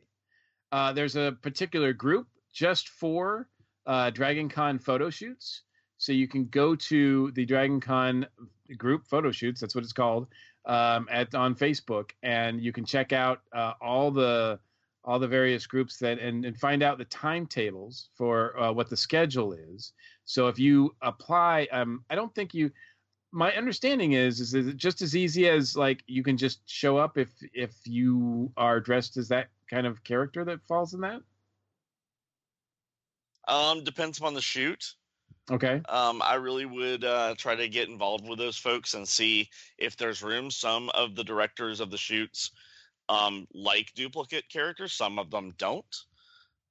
Uh, 0.73 0.91
there's 0.91 1.15
a 1.15 1.37
particular 1.41 1.93
group 1.93 2.27
just 2.51 2.89
for 2.89 3.47
uh, 3.85 4.09
Dragon 4.09 4.49
Con 4.49 4.79
photo 4.79 5.09
shoots. 5.09 5.63
So 6.01 6.13
you 6.13 6.27
can 6.27 6.45
go 6.47 6.75
to 6.75 7.29
the 7.33 7.45
Dragon 7.45 7.79
Con 7.79 8.25
group 8.75 9.05
photo 9.05 9.31
shoots. 9.31 9.61
That's 9.61 9.75
what 9.75 9.83
it's 9.83 9.93
called 9.93 10.25
um, 10.65 11.07
at 11.11 11.35
on 11.35 11.53
Facebook, 11.53 12.09
and 12.23 12.59
you 12.59 12.73
can 12.73 12.85
check 12.85 13.13
out 13.13 13.41
uh, 13.53 13.73
all 13.79 14.09
the 14.09 14.59
all 15.05 15.19
the 15.19 15.27
various 15.27 15.67
groups 15.67 15.97
that 15.97 16.17
and, 16.17 16.43
and 16.43 16.59
find 16.59 16.81
out 16.81 16.97
the 16.97 17.05
timetables 17.05 18.09
for 18.15 18.59
uh, 18.59 18.71
what 18.71 18.89
the 18.89 18.97
schedule 18.97 19.53
is. 19.53 19.93
So 20.25 20.47
if 20.47 20.57
you 20.57 20.95
apply, 21.03 21.67
um, 21.71 22.03
I 22.09 22.15
don't 22.15 22.33
think 22.33 22.55
you. 22.55 22.71
My 23.31 23.53
understanding 23.53 24.13
is 24.13 24.39
is 24.39 24.55
it 24.55 24.77
just 24.77 25.03
as 25.03 25.15
easy 25.15 25.47
as 25.49 25.77
like 25.77 26.03
you 26.07 26.23
can 26.23 26.35
just 26.35 26.67
show 26.67 26.97
up 26.97 27.19
if 27.19 27.29
if 27.53 27.75
you 27.85 28.51
are 28.57 28.79
dressed 28.79 29.17
as 29.17 29.27
that 29.27 29.49
kind 29.69 29.85
of 29.85 30.03
character 30.03 30.43
that 30.45 30.65
falls 30.67 30.95
in 30.95 31.01
that. 31.01 31.21
Um, 33.47 33.83
depends 33.83 34.17
upon 34.17 34.33
the 34.33 34.41
shoot. 34.41 34.95
Okay. 35.51 35.81
Um, 35.89 36.21
I 36.23 36.35
really 36.35 36.65
would 36.65 37.03
uh, 37.03 37.35
try 37.37 37.55
to 37.55 37.67
get 37.67 37.89
involved 37.89 38.27
with 38.27 38.39
those 38.39 38.57
folks 38.57 38.93
and 38.93 39.07
see 39.07 39.49
if 39.77 39.97
there's 39.97 40.23
room. 40.23 40.49
Some 40.49 40.89
of 40.93 41.15
the 41.15 41.23
directors 41.23 41.79
of 41.81 41.91
the 41.91 41.97
shoots 41.97 42.51
um, 43.09 43.47
like 43.53 43.93
duplicate 43.93 44.47
characters, 44.49 44.93
some 44.93 45.19
of 45.19 45.29
them 45.29 45.53
don't. 45.57 45.95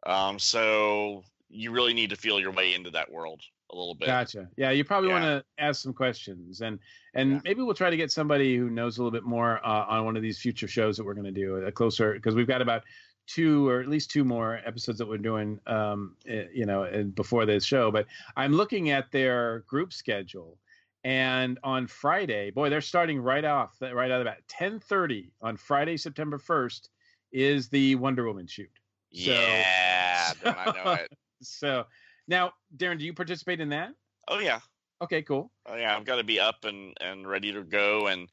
Um, 0.07 0.39
so 0.39 1.24
you 1.51 1.70
really 1.72 1.93
need 1.93 2.11
to 2.11 2.16
feel 2.16 2.41
your 2.41 2.53
way 2.53 2.74
into 2.74 2.91
that 2.91 3.12
world 3.12 3.43
a 3.70 3.76
little 3.76 3.95
bit. 3.95 4.07
Gotcha. 4.07 4.49
Yeah, 4.57 4.70
you 4.70 4.85
probably 4.85 5.11
Yeah. 5.11 5.20
want 5.20 5.24
to 5.24 5.62
ask 5.62 5.83
some 5.83 5.93
questions, 5.93 6.61
and 6.62 6.78
and 7.14 7.33
Yeah. 7.33 7.41
maybe 7.45 7.62
we'll 7.62 7.74
try 7.74 7.91
to 7.91 7.97
get 7.97 8.11
somebody 8.11 8.57
who 8.57 8.70
knows 8.70 8.99
a 8.99 9.03
little 9.03 9.11
bit 9.11 9.24
more 9.24 9.64
uh, 9.64 9.87
on 9.87 10.05
one 10.05 10.16
of 10.16 10.22
these 10.22 10.41
future 10.41 10.68
shows 10.68 10.97
that 10.97 11.05
we're 11.05 11.14
going 11.14 11.26
to 11.26 11.33
do 11.33 11.57
a 11.57 11.72
closer 11.72 12.14
because 12.14 12.35
we've 12.35 12.47
got 12.47 12.62
about 12.62 12.85
two 13.31 13.68
or 13.68 13.81
at 13.81 13.89
least 13.89 14.11
two 14.11 14.24
more 14.24 14.61
episodes 14.66 14.99
that 14.99 15.07
we're 15.09 15.18
doing, 15.18 15.61
um, 15.66 16.16
eh, 16.26 16.47
you 16.53 16.66
know, 16.66 17.05
before 17.14 17.47
this 17.47 17.64
show. 17.64 17.91
But 17.91 18.07
I'm 18.37 18.53
looking 18.53 18.91
at 18.91 19.11
their 19.12 19.61
group 19.61 19.93
schedule, 19.93 20.59
and 21.05 21.59
on 21.62 21.87
Friday, 21.87 22.51
boy, 22.51 22.70
they're 22.70 22.81
starting 22.81 23.20
right 23.20 23.45
off, 23.45 23.76
right 23.81 24.11
out 24.11 24.20
of 24.20 24.24
that 24.24 24.47
10:30 24.49 25.31
on 25.41 25.57
Friday, 25.57 25.97
September 25.97 26.39
1st, 26.39 26.89
is 27.33 27.68
the 27.68 27.95
Wonder 27.95 28.26
Woman 28.26 28.47
shoot. 28.47 28.70
So- 29.12 29.31
yeah, 29.33 30.33
then 30.43 30.55
I 30.59 30.64
know 30.72 30.93
it. 30.93 31.12
So 31.43 31.87
now, 32.28 32.53
Darren, 32.76 32.99
do 32.99 33.05
you 33.05 33.14
participate 33.14 33.61
in 33.61 33.68
that? 33.70 33.91
Oh 34.28 34.39
yeah, 34.41 34.61
Okay, 35.03 35.22
cool. 35.22 35.51
oh 35.66 35.76
yeah. 35.76 35.97
I've 35.97 36.05
got 36.05 36.16
to 36.16 36.24
be 36.24 36.39
up 36.39 36.64
and 36.64 36.95
and 37.01 37.26
ready 37.26 37.53
to 37.53 37.62
go 37.62 38.09
and 38.09 38.28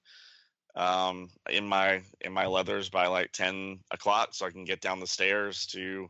um 0.78 1.30
in 1.50 1.68
my 1.68 2.02
in 2.22 2.32
my 2.32 2.46
leathers 2.46 2.90
by 2.90 3.08
like 3.08 3.32
10 3.34 3.80
o'clock 3.92 4.30
so 4.34 4.46
i 4.46 4.52
can 4.52 4.64
get 4.64 4.80
down 4.82 5.00
the 5.00 5.08
stairs 5.08 5.66
to 5.66 6.08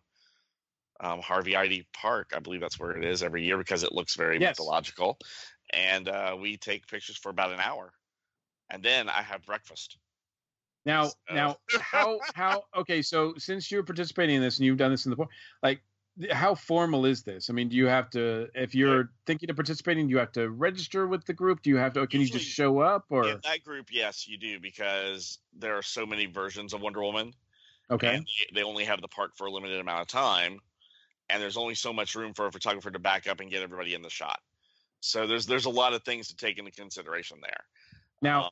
um, 1.00 1.22
hardy 1.22 1.56
ivy 1.56 1.88
park 1.94 2.32
i 2.36 2.40
believe 2.40 2.62
that's 2.62 2.80
where 2.80 2.98
it 2.98 3.06
is 3.06 3.24
every 3.24 3.44
year 3.46 3.58
because 3.58 3.84
it 3.84 3.94
looks 3.94 4.16
very 4.16 4.40
Yes. 4.40 4.60
mythological 4.60 5.18
and 5.74 6.10
uh, 6.10 6.36
we 6.40 6.58
take 6.58 6.88
pictures 6.88 7.18
for 7.18 7.30
about 7.30 7.52
an 7.54 7.60
hour 7.60 7.94
and 8.70 8.84
then 8.84 9.10
i 9.10 9.22
have 9.22 9.42
breakfast 9.46 9.98
Now, 10.86 11.04
So- 11.04 11.16
now, 11.36 11.58
how 11.80 12.22
how 12.34 12.64
okay? 12.76 13.02
So 13.02 13.34
since 13.38 13.70
you're 13.72 13.84
participating 13.84 14.38
in 14.38 14.42
this 14.42 14.58
and 14.58 14.66
you've 14.66 14.78
done 14.78 14.92
this 14.92 15.06
in 15.06 15.12
the 15.12 15.26
like, 15.62 15.82
how 16.32 16.56
formal 16.56 17.06
is 17.06 17.24
this? 17.24 17.50
I 17.50 17.54
mean, 17.54 17.70
do 17.70 17.76
you 17.76 17.86
have 17.86 18.10
to, 18.12 18.48
if 18.56 18.74
you're 18.74 19.12
thinking 19.26 19.50
of 19.50 19.56
participating, 19.56 20.08
do 20.08 20.12
you 20.12 20.18
have 20.18 20.32
to 20.34 20.50
register 20.50 21.08
with 21.08 21.26
the 21.26 21.34
group? 21.34 21.62
Do 21.62 21.70
you 21.70 21.78
have 21.78 21.94
to? 21.94 22.08
Can 22.08 22.22
you 22.22 22.28
just 22.28 22.46
show 22.46 22.80
up? 22.80 23.06
Or 23.10 23.28
in 23.28 23.40
that 23.44 23.64
group 23.64 23.88
yes 23.92 24.28
you 24.28 24.38
do 24.38 24.60
because 24.60 25.40
there 25.58 25.78
are 25.78 25.82
so 25.82 26.06
many 26.06 26.26
versions 26.26 26.74
of 26.74 26.82
wonder 26.82 27.02
woman 27.02 27.34
okay, 27.90 28.16
and 28.16 28.26
they, 28.26 28.60
they 28.60 28.64
only 28.64 28.84
have 28.84 29.02
the 29.02 29.08
park 29.08 29.32
for 29.36 29.48
a 29.48 29.52
limited 29.52 29.80
amount 29.80 30.02
of 30.02 30.08
time 30.08 30.60
and 31.30 31.42
there's 31.42 31.58
only 31.58 31.76
so 31.76 31.92
much 31.92 32.16
room 32.16 32.34
for 32.34 32.48
a 32.48 32.52
photographer 32.52 32.92
to 32.92 33.00
back 33.00 33.28
up 33.28 33.40
and 33.40 33.50
get 33.50 33.62
everybody 33.62 33.94
in 33.94 34.02
the 34.02 34.10
shot 34.10 34.40
so 35.00 35.28
there's 35.28 35.46
there's 35.46 35.66
a 35.66 35.70
lot 35.70 35.94
of 35.94 36.04
things 36.04 36.28
to 36.28 36.36
take 36.36 36.58
into 36.58 36.72
consideration 36.72 37.38
there 37.42 37.64
now 38.22 38.46
um, 38.46 38.50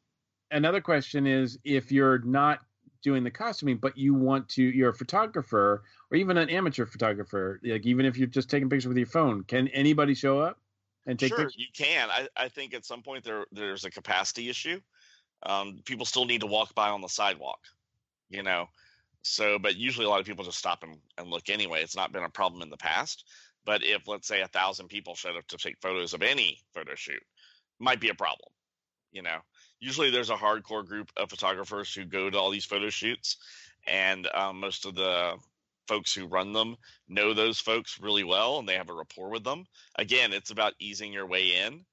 another 0.51 0.81
question 0.81 1.27
is 1.27 1.57
if 1.63 1.91
you're 1.91 2.19
not 2.19 2.59
doing 3.05 3.23
the 3.23 3.31
costuming, 3.31 3.77
but 3.77 3.97
you 3.97 4.13
want 4.13 4.49
to, 4.49 4.63
you're 4.63 4.89
a 4.89 4.93
photographer 4.93 5.83
or 6.11 6.17
even 6.17 6.37
an 6.37 6.49
amateur 6.49 6.85
photographer, 6.85 7.61
like 7.63 7.85
even 7.85 8.05
if 8.05 8.17
you're 8.17 8.27
just 8.27 8.49
taking 8.49 8.69
pictures 8.69 8.89
with 8.89 8.97
your 8.97 9.07
phone, 9.07 9.43
can 9.43 9.69
anybody 9.69 10.13
show 10.13 10.39
up 10.39 10.59
and 11.05 11.17
take 11.17 11.29
sure 11.29 11.37
pictures? 11.37 11.55
you 11.57 11.67
can. 11.73 12.09
I, 12.09 12.27
I 12.35 12.49
think 12.49 12.73
at 12.73 12.83
some 12.83 13.01
point 13.01 13.23
there 13.23 13.45
there's 13.53 13.85
a 13.85 13.91
capacity 13.91 14.49
issue. 14.49 14.81
Um, 15.45 15.79
people 15.85 16.05
still 16.05 16.25
need 16.25 16.41
to 16.41 16.47
walk 16.47 16.75
by 16.75 16.89
on 16.89 17.01
the 17.01 17.07
sidewalk 17.07 17.59
you 18.29 18.43
know? 18.43 18.67
So 19.21 19.57
but 19.57 19.75
usually 19.75 20.05
a 20.05 20.09
lot 20.09 20.19
of 20.19 20.25
people 20.25 20.45
just 20.45 20.57
stop 20.57 20.83
and, 20.83 20.97
and 21.17 21.29
look 21.29 21.49
anyway. 21.49 21.81
It's 21.81 21.95
not 21.95 22.11
been 22.11 22.23
a 22.23 22.29
problem 22.29 22.61
in 22.61 22.69
the 22.69 22.77
past. 22.77 23.25
But 23.65 23.83
if 23.83 24.07
let's 24.07 24.27
say 24.27 24.41
a 24.41 24.47
thousand 24.47 24.87
people 24.89 25.15
showed 25.15 25.35
up 25.35 25.47
to 25.47 25.57
take 25.57 25.81
photos 25.81 26.13
of 26.13 26.21
any 26.21 26.59
photo 26.73 26.93
shoot 26.95 27.23
might 27.79 27.99
be 27.99 28.09
a 28.09 28.15
problem 28.15 28.49
you 29.11 29.21
know 29.21 29.39
usually 29.79 30.09
there's 30.09 30.29
a 30.29 30.35
hardcore 30.35 30.85
group 30.85 31.11
of 31.17 31.29
photographers 31.29 31.93
who 31.93 32.05
go 32.05 32.29
to 32.29 32.37
all 32.37 32.49
these 32.49 32.65
photo 32.65 32.89
shoots 32.89 33.37
and 33.87 34.27
um, 34.33 34.59
most 34.59 34.85
of 34.85 34.95
the 34.95 35.35
folks 35.87 36.13
who 36.13 36.25
run 36.25 36.53
them 36.53 36.75
know 37.07 37.33
those 37.33 37.59
folks 37.59 37.99
really 37.99 38.23
well 38.23 38.57
and 38.57 38.67
they 38.67 38.75
have 38.75 38.89
a 38.89 38.93
rapport 38.93 39.29
with 39.29 39.43
them. 39.43 39.65
Again 39.97 40.33
it's 40.33 40.51
about 40.51 40.73
easing 40.79 41.13
your 41.13 41.27
way 41.27 41.55
in 41.65 41.85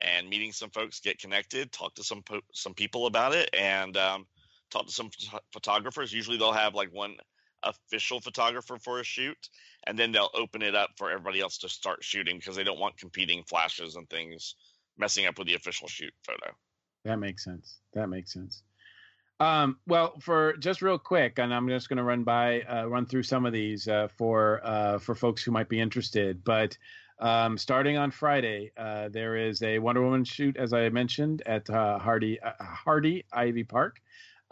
and 0.00 0.28
meeting 0.28 0.52
some 0.52 0.70
folks 0.70 1.00
get 1.00 1.18
connected 1.18 1.72
talk 1.72 1.94
to 1.94 2.04
some 2.04 2.22
po- 2.22 2.40
some 2.52 2.74
people 2.74 3.06
about 3.06 3.34
it 3.34 3.50
and 3.58 3.96
um, 3.96 4.26
talk 4.70 4.86
to 4.86 4.92
some 4.92 5.10
phot- 5.10 5.40
photographers. 5.52 6.12
Usually 6.12 6.36
they'll 6.38 6.52
have 6.52 6.74
like 6.74 6.92
one 6.92 7.16
official 7.64 8.20
photographer 8.20 8.76
for 8.76 9.00
a 9.00 9.04
shoot 9.04 9.48
and 9.86 9.98
then 9.98 10.12
they'll 10.12 10.30
open 10.34 10.62
it 10.62 10.74
up 10.74 10.90
for 10.96 11.10
everybody 11.10 11.40
else 11.40 11.58
to 11.58 11.68
start 11.68 12.02
shooting 12.02 12.36
because 12.36 12.56
they 12.56 12.64
don't 12.64 12.80
want 12.80 12.96
competing 12.96 13.42
flashes 13.44 13.96
and 13.96 14.08
things 14.10 14.56
messing 14.98 15.26
up 15.26 15.38
with 15.38 15.46
the 15.46 15.54
official 15.54 15.88
shoot 15.88 16.12
photo 16.24 16.52
That 17.04 17.18
makes 17.18 17.44
sense. 17.44 17.78
That 17.94 18.08
makes 18.08 18.32
sense. 18.32 18.62
Um, 19.40 19.78
well, 19.88 20.14
for 20.20 20.56
just 20.58 20.82
real 20.82 20.98
quick, 20.98 21.40
and 21.40 21.52
I'm 21.52 21.68
just 21.68 21.88
going 21.88 21.96
to 21.96 22.04
run 22.04 22.22
by, 22.22 22.60
uh, 22.62 22.86
run 22.86 23.06
through 23.06 23.24
some 23.24 23.44
of 23.44 23.52
these 23.52 23.88
uh, 23.88 24.06
for 24.16 24.60
uh, 24.62 24.98
for 24.98 25.16
folks 25.16 25.42
who 25.42 25.50
might 25.50 25.68
be 25.68 25.80
interested. 25.80 26.44
But 26.44 26.78
um, 27.18 27.58
starting 27.58 27.96
on 27.96 28.12
Friday, 28.12 28.70
uh, 28.76 29.08
there 29.08 29.36
is 29.36 29.60
a 29.62 29.80
Wonder 29.80 30.02
Woman 30.02 30.24
shoot, 30.24 30.56
as 30.56 30.72
I 30.72 30.88
mentioned, 30.90 31.42
at 31.44 31.68
uh, 31.68 31.98
Hardy 31.98 32.40
uh, 32.40 32.52
Hardy 32.60 33.24
Ivy 33.32 33.64
Park. 33.64 34.00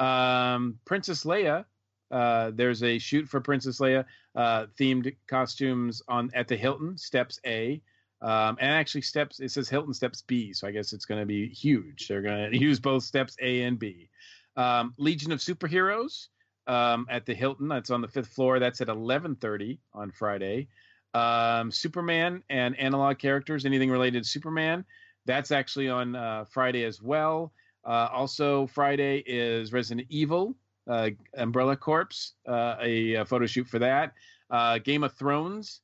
Um, 0.00 0.78
Princess 0.84 1.22
Leia 1.24 1.66
there's 2.10 2.82
a 2.82 2.98
shoot 2.98 3.28
for 3.28 3.40
Princess 3.40 3.78
Leia 3.78 4.04
themed 4.36 5.14
costumes 5.28 6.02
on 6.08 6.30
at 6.34 6.48
the 6.48 6.56
Hilton 6.56 6.98
Steps 6.98 7.38
A. 7.46 7.80
Um, 8.22 8.58
and 8.60 8.70
actually, 8.72 9.02
steps 9.02 9.40
it 9.40 9.50
says 9.50 9.68
Hilton 9.68 9.94
Steps 9.94 10.22
B, 10.22 10.52
so 10.52 10.66
I 10.66 10.70
guess 10.70 10.92
it's 10.92 11.06
going 11.06 11.20
to 11.20 11.26
be 11.26 11.48
huge. 11.48 12.08
They're 12.08 12.22
going 12.22 12.50
to 12.52 12.58
use 12.58 12.78
both 12.78 13.04
steps 13.04 13.36
A 13.40 13.62
and 13.62 13.78
B. 13.78 14.08
Um, 14.56 14.94
Legion 14.98 15.32
of 15.32 15.38
Superheroes 15.38 16.28
um, 16.66 17.06
at 17.08 17.24
the 17.24 17.34
Hilton. 17.34 17.68
That's 17.68 17.90
on 17.90 18.00
the 18.00 18.08
fifth 18.08 18.28
floor. 18.28 18.58
That's 18.58 18.80
at 18.80 18.88
11:30 18.88 19.78
on 19.94 20.10
Friday. 20.10 20.68
Um, 21.14 21.72
Superman 21.72 22.42
and 22.50 22.78
analog 22.78 23.18
characters, 23.18 23.64
anything 23.64 23.90
related 23.90 24.22
to 24.22 24.28
Superman. 24.28 24.84
That's 25.26 25.50
actually 25.50 25.88
on 25.88 26.14
uh, 26.14 26.44
Friday 26.44 26.84
as 26.84 27.02
well. 27.02 27.52
Uh, 27.84 28.08
also, 28.12 28.66
Friday 28.66 29.22
is 29.26 29.72
Resident 29.72 30.06
Evil, 30.10 30.54
uh, 30.88 31.10
Umbrella 31.36 31.76
Corps, 31.76 32.34
uh, 32.46 32.76
a, 32.80 33.14
a, 33.14 33.24
photo 33.24 33.46
shoot 33.46 33.66
for 33.66 33.78
that. 33.78 34.12
Uh, 34.50 34.78
Game 34.78 35.02
of 35.02 35.14
Thrones 35.14 35.80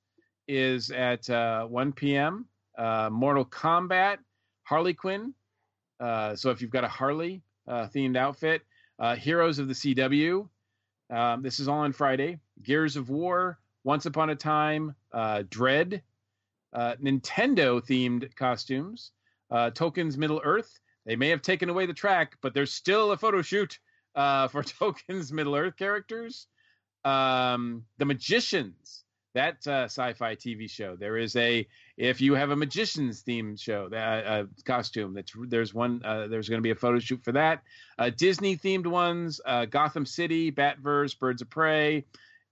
is 0.48 0.90
at 0.90 1.28
uh, 1.30 1.66
1 1.66 1.92
p.m. 1.92 2.46
Mortal 3.10 3.44
Kombat, 3.44 4.18
Harley 4.64 4.94
Quinn. 4.94 5.34
so 6.00 6.50
if 6.50 6.60
you've 6.60 6.70
got 6.70 6.84
a 6.84 6.88
Harley 6.88 7.42
themed 7.68 8.16
outfit, 8.16 8.62
Heroes 9.18 9.58
of 9.58 9.68
the 9.68 9.74
CW. 9.74 10.48
Um, 11.08 11.42
this 11.42 11.60
is 11.60 11.68
all 11.68 11.78
on 11.78 11.92
Friday. 11.92 12.40
Gears 12.62 12.96
of 12.96 13.10
War, 13.10 13.58
Once 13.84 14.06
Upon 14.06 14.30
a 14.30 14.36
Time, 14.36 14.94
Dread, 15.50 16.02
Nintendo 16.74 17.80
themed 17.80 18.34
costumes, 18.36 19.12
Tolkien's 19.50 20.18
Middle 20.18 20.40
Earth. 20.44 20.80
They 21.06 21.16
may 21.16 21.28
have 21.28 21.40
taken 21.42 21.70
away 21.70 21.86
the 21.86 21.94
track, 21.94 22.36
but 22.42 22.52
there's 22.52 22.72
still 22.72 23.12
a 23.12 23.16
photo 23.16 23.40
shoot 23.40 23.78
uh, 24.16 24.48
for 24.52 24.62
Tolkien's 24.62 25.32
Middle 25.32 25.54
Earth 25.54 25.76
characters. 25.76 26.48
Um, 27.04 27.84
the 27.98 28.04
Magicians, 28.04 29.04
that 29.36 29.66
uh, 29.66 29.84
sci-fi 29.84 30.34
TV 30.34 30.68
show. 30.68 30.96
There 30.96 31.18
is 31.18 31.36
a 31.36 31.66
if 31.96 32.20
you 32.20 32.34
have 32.34 32.50
a 32.50 32.56
magicians 32.56 33.20
theme 33.20 33.56
show, 33.56 33.88
that 33.90 34.26
uh, 34.26 34.44
costume. 34.64 35.14
That's 35.14 35.32
there's 35.48 35.74
one. 35.74 36.02
Uh, 36.04 36.26
there's 36.26 36.48
going 36.48 36.58
to 36.58 36.62
be 36.62 36.70
a 36.70 36.74
photo 36.74 36.98
shoot 36.98 37.22
for 37.22 37.32
that. 37.32 37.62
Uh, 37.98 38.10
Disney 38.16 38.56
themed 38.56 38.86
ones, 38.86 39.40
uh, 39.44 39.66
Gotham 39.66 40.06
City, 40.06 40.50
Batverse, 40.50 41.18
Birds 41.18 41.42
of 41.42 41.50
Prey, 41.50 42.04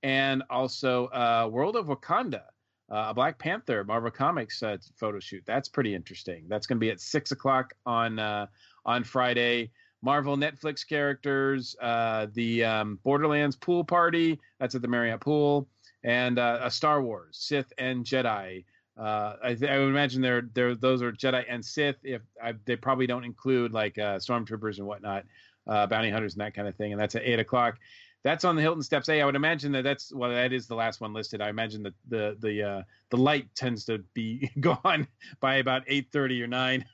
and 0.03 0.43
also 0.51 1.07
uh, 1.07 1.49
World 1.51 1.77
of 1.77 1.87
Wakanda. 1.87 2.43
a 2.91 3.15
Black 3.15 3.39
Panther 3.39 3.83
Marvel 3.85 4.11
Comics 4.11 4.63
photo 4.97 5.19
shoot. 5.21 5.43
That's 5.47 5.69
pretty 5.69 5.95
interesting. 5.95 6.45
That's 6.49 6.67
going 6.67 6.77
to 6.77 6.81
be 6.81 6.91
at 6.91 7.01
six 7.01 7.33
o'clock 7.33 7.73
on 7.87 8.19
on 8.19 9.05
Friday. 9.05 9.71
Marvel 10.05 10.37
Netflix 10.37 10.87
characters, 10.87 11.75
uh, 11.81 12.27
the 12.35 12.63
um, 12.63 12.99
Borderlands 13.03 13.57
pool 13.57 13.83
party 13.83 14.39
that's 14.61 14.75
at 14.75 14.83
the 14.83 14.89
Marriott 14.89 15.23
Pool, 15.23 15.67
and 16.05 16.39
uh, 16.39 16.61
a 16.63 16.71
Star 16.71 17.03
Wars 17.03 17.37
Sith 17.41 17.73
and 17.79 18.05
Jedi. 18.05 18.65
Uh, 18.97 19.35
I, 19.43 19.49
I, 19.49 19.79
would 19.79 19.89
imagine 19.89 20.23
they're, 20.23 20.49
they're 20.55 20.77
those 20.77 21.03
are 21.03 21.11
Jedi 21.11 21.45
and 21.49 21.65
Sith. 21.65 21.97
If 22.05 22.23
I, 22.41 22.55
they 22.65 22.77
probably 22.77 23.09
don't 23.09 23.25
include 23.25 23.73
like 23.73 23.99
uh, 23.99 24.19
stormtroopers 24.19 24.79
and 24.79 24.87
whatnot, 24.87 25.25
uh, 25.67 25.87
bounty 25.89 26.11
hunters 26.11 26.35
and 26.35 26.43
that 26.43 26.55
kind 26.55 26.69
of 26.69 26.77
thing. 26.77 26.93
And 26.93 27.01
that's 27.01 27.17
at 27.17 27.23
eight 27.25 27.41
o'clock. 27.41 27.79
That's 28.23 28.45
on 28.45 28.57
the 28.57 28.63
Hilton 28.63 28.83
Steps 28.83 29.09
A. 29.09 29.21
I 29.21 29.25
would 29.25 29.35
imagine 29.35 29.73
that 29.73 29.83
that's 29.83 30.13
well, 30.13 30.31
that 30.31 30.53
is 30.53 30.67
the 30.67 30.75
last 30.75 31.01
one 31.01 31.13
listed. 31.13 31.41
I 31.43 31.49
imagine 31.49 31.83
that 31.83 31.95
the 32.09 32.37
the 32.39 32.63
uh, 32.63 32.83
the 33.11 33.17
light 33.17 33.49
tends 33.55 33.85
to 33.87 33.99
be 34.15 34.51
gone 34.61 35.09
by 35.41 35.57
about 35.57 35.83
eight 35.89 36.09
thirty 36.13 36.43
or 36.43 36.47
nine 36.47 36.85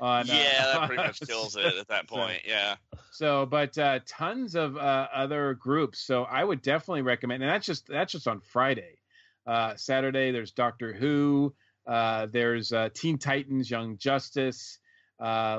on 0.00 0.26
yeah 0.26 0.64
uh, 0.64 0.80
that 0.80 0.86
pretty 0.88 1.02
much 1.02 1.20
kills 1.26 1.56
it 1.56 1.64
at 1.64 1.88
that 1.88 2.06
point 2.08 2.40
so, 2.44 2.50
yeah. 2.50 2.76
so 3.10 3.46
but 3.46 3.76
uh, 3.78 4.00
tons 4.06 4.54
of 4.54 4.76
uh, 4.76 5.08
other 5.14 5.54
groups. 5.54 6.00
So 6.00 6.24
i 6.24 6.42
would 6.42 6.62
definitely 6.62 7.02
recommend 7.02 7.42
and 7.42 7.50
that's 7.50 7.66
just 7.66 7.86
that's 7.86 8.12
just 8.12 8.26
on 8.26 8.40
friday. 8.40 8.96
Uh, 9.46 9.74
saturday 9.76 10.30
there's 10.30 10.52
doctor 10.52 10.92
who 10.92 11.54
uh, 11.86 12.26
there's 12.26 12.72
uh, 12.72 12.88
teen 12.94 13.18
titans 13.18 13.70
young 13.70 13.96
justice 13.98 14.78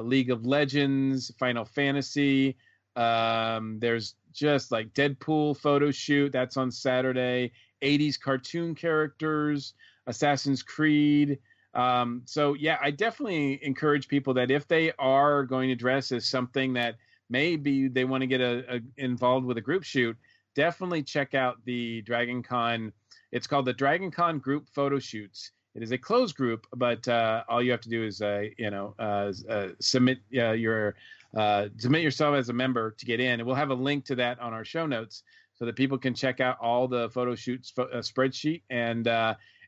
league 0.02 0.32
of 0.32 0.46
legends 0.46 1.32
final 1.38 1.66
fantasy 1.66 2.58
um, 2.96 3.80
there's 3.80 4.16
just 4.34 4.72
like 4.72 4.94
deadpool 4.94 5.56
photo 5.58 5.92
shoot 5.92 6.32
that's 6.32 6.58
on 6.58 6.72
saturday 6.72 7.52
80s 7.82 8.20
cartoon 8.20 8.76
characters 8.76 9.74
assassin's 10.08 10.64
creed 10.64 11.40
um, 11.74 12.24
so 12.26 12.54
yeah, 12.54 12.78
I 12.82 12.92
definitely 12.92 13.64
encourage 13.64 14.08
people 14.08 14.34
that 14.36 14.52
if 14.52 14.68
they 14.68 14.92
are 15.00 15.44
going 15.44 15.70
to 15.70 15.76
dress 15.76 16.12
as 16.12 16.28
something 16.28 16.74
that 16.74 16.96
maybe 17.30 17.88
they 17.88 18.04
want 18.04 18.22
to 18.22 18.28
get 18.28 18.42
a, 18.42 18.76
a, 18.76 18.80
involved 18.98 19.46
with 19.46 19.58
a 19.58 19.62
group 19.62 19.84
shoot, 19.84 20.18
definitely 20.54 21.04
check 21.04 21.34
out 21.34 21.58
the 21.66 22.02
Dragon 22.02 22.44
Con. 22.44 22.92
It's 23.32 23.48
called 23.48 23.66
the 23.66 23.74
Dragon 23.74 24.12
Con 24.12 24.40
Group 24.40 24.68
Photo 24.70 25.00
Shoots. 25.00 25.52
It 25.74 25.82
is 25.82 25.92
a 25.92 25.98
closed 25.98 26.36
group, 26.36 26.68
but 26.76 27.08
uh, 27.08 27.44
all 27.48 27.64
you 27.64 27.72
have 27.72 27.82
to 27.82 27.90
do 27.90 28.04
is 28.04 28.22
uh, 28.22 28.44
you 28.58 28.70
know 28.70 28.94
uh, 29.00 29.32
uh 29.50 29.70
submit 29.80 30.20
your 30.30 30.96
uh, 31.38 31.68
submit 31.78 32.02
yourself 32.02 32.36
as 32.36 32.50
a 32.50 32.54
member 32.54 32.92
to 32.92 33.06
get 33.06 33.22
in, 33.22 33.40
and 33.40 33.44
we'll 33.46 33.56
have 33.56 33.70
a 33.70 33.76
link 33.76 34.04
to 34.06 34.16
that 34.16 34.40
on 34.42 34.54
our 34.54 34.66
show 34.66 34.86
notes 34.86 35.24
so 35.54 35.66
that 35.66 35.78
people 35.78 35.98
can 35.98 36.14
check 36.14 36.42
out 36.42 36.58
all 36.60 36.90
the 36.90 37.10
photo 37.12 37.36
shoots 37.36 37.72
uh, 37.78 37.86
spreadsheet 38.00 38.64
and 38.70 39.08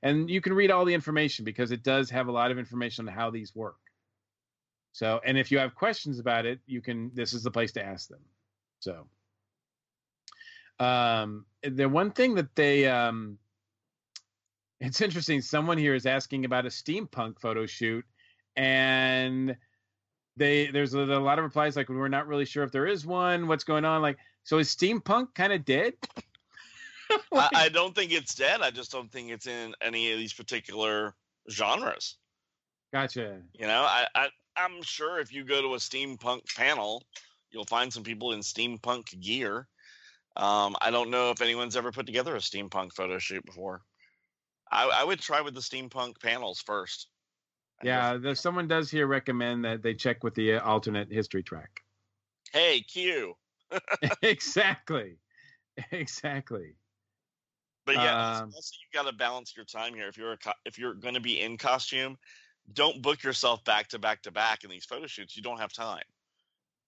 and 0.04 0.30
you 0.30 0.41
can 0.41 0.54
read 0.54 0.70
all 0.70 0.86
the 0.86 0.93
information 0.93 1.45
because 1.45 1.72
it 1.72 1.82
does 1.82 2.10
have 2.10 2.28
a 2.28 2.32
lot 2.32 2.51
of 2.51 2.60
information 2.60 3.08
on 3.08 3.14
how 3.14 3.32
these 3.32 3.56
work. 3.56 3.78
So, 4.91 5.20
and 5.26 5.38
if 5.38 5.49
you 5.49 5.58
have 5.58 5.74
questions 5.74 6.20
about 6.20 6.45
it, 6.45 6.60
you 6.68 6.82
can. 6.82 7.10
This 7.16 7.34
is 7.34 7.41
the 7.41 7.49
place 7.49 7.72
to 7.72 7.84
ask 7.84 8.10
them. 8.10 8.20
So, 8.80 9.08
um, 10.80 11.45
the 11.64 11.88
one 11.88 12.12
thing 12.12 12.36
that 12.36 12.54
they, 12.54 12.86
um, 12.86 13.39
it's 14.80 15.01
interesting. 15.01 15.41
Someone 15.41 15.78
here 15.78 15.95
is 15.95 16.06
asking 16.06 16.45
about 16.45 16.66
a 16.66 16.70
steampunk 16.70 17.39
photo 17.39 17.66
shoot, 17.66 18.06
and 18.56 19.56
they 20.36 20.68
there's 20.68 20.93
a, 20.93 20.99
a 20.99 21.20
lot 21.20 21.39
of 21.39 21.45
replies 21.45 21.76
like 21.76 21.88
we're 21.88 22.10
not 22.10 22.28
really 22.28 22.45
sure 22.45 22.64
if 22.64 22.72
there 22.72 22.86
is 22.86 23.06
one. 23.06 23.47
What's 23.47 23.64
going 23.64 23.86
on? 23.86 24.01
Like, 24.01 24.18
so 24.43 24.60
is 24.60 24.68
steampunk 24.76 25.34
kind 25.34 25.54
of 25.54 25.64
dead? 25.64 25.93
I, 27.34 27.49
I, 27.54 27.70
don't 27.70 27.95
think 27.95 28.12
it's 28.12 28.36
dead. 28.36 28.62
I 28.62 28.72
just 28.72 28.91
don't 28.91 29.12
think 29.12 29.32
it's 29.32 29.47
in 29.47 29.74
any 29.82 30.12
of 30.12 30.20
these 30.20 30.34
particular 30.34 31.14
genres. 31.49 32.18
Gotcha. 32.93 33.41
You 33.54 33.68
know, 33.68 33.82
I, 33.82 34.06
I 34.16 34.28
I'm 34.56 34.82
sure 34.84 35.20
if 35.20 35.34
you 35.34 35.43
go 35.43 35.62
to 35.62 35.74
a 35.74 35.78
steampunk 35.78 36.41
panel, 36.56 37.04
you'll 37.51 37.66
find 37.66 37.91
some 37.91 38.04
people 38.04 38.34
in 38.34 38.39
steampunk 38.39 39.20
gear. 39.20 39.68
Um, 40.36 40.76
I 40.82 40.91
don't 40.91 41.10
know 41.10 41.32
if 41.32 41.41
anyone's 41.41 41.76
ever 41.76 41.91
put 41.91 42.06
together 42.06 42.36
a 42.36 42.39
steampunk 42.39 42.93
photo 42.93 43.20
shoot 43.20 43.45
before. 43.45 43.82
I, 44.72 44.89
I 45.01 45.04
would 45.04 45.20
try 45.20 45.41
with 45.41 45.54
the 45.54 45.62
steampunk 45.62 46.20
panels 46.22 46.62
first. 46.66 47.08
Yeah, 47.84 48.18
there's 48.18 48.39
someone 48.39 48.68
does 48.68 48.89
here 48.89 49.08
recommend 49.08 49.66
that 49.66 49.84
they 49.84 49.93
check 49.93 50.24
with 50.24 50.36
the 50.36 50.54
uh, 50.54 50.62
alternate 50.62 51.12
history 51.12 51.43
track. 51.43 51.82
Hey, 52.51 52.82
Q. 52.82 53.36
exactly. 54.22 55.18
Exactly. 55.91 56.76
But 57.86 58.00
yeah, 58.00 58.12
um, 58.12 58.52
also 58.54 58.76
you 58.82 58.98
got 58.98 59.10
to 59.10 59.16
balance 59.16 59.54
your 59.56 59.66
time 59.66 59.94
here. 59.94 60.08
If 60.08 60.18
you're 60.18 60.34
a 60.34 60.38
co- 60.38 60.54
if 60.66 60.78
you're 60.80 60.94
going 60.94 61.16
to 61.16 61.20
be 61.20 61.42
in 61.42 61.58
costume, 61.58 62.18
don't 62.72 63.02
book 63.02 63.24
yourself 63.24 63.64
back 63.66 63.90
to 63.90 64.00
back 64.00 64.22
to 64.24 64.32
back 64.32 64.64
in 64.64 64.70
these 64.70 64.86
photo 64.86 65.08
shoots. 65.08 65.36
You 65.36 65.44
don't 65.44 65.60
have 65.60 65.74
time. 65.74 66.04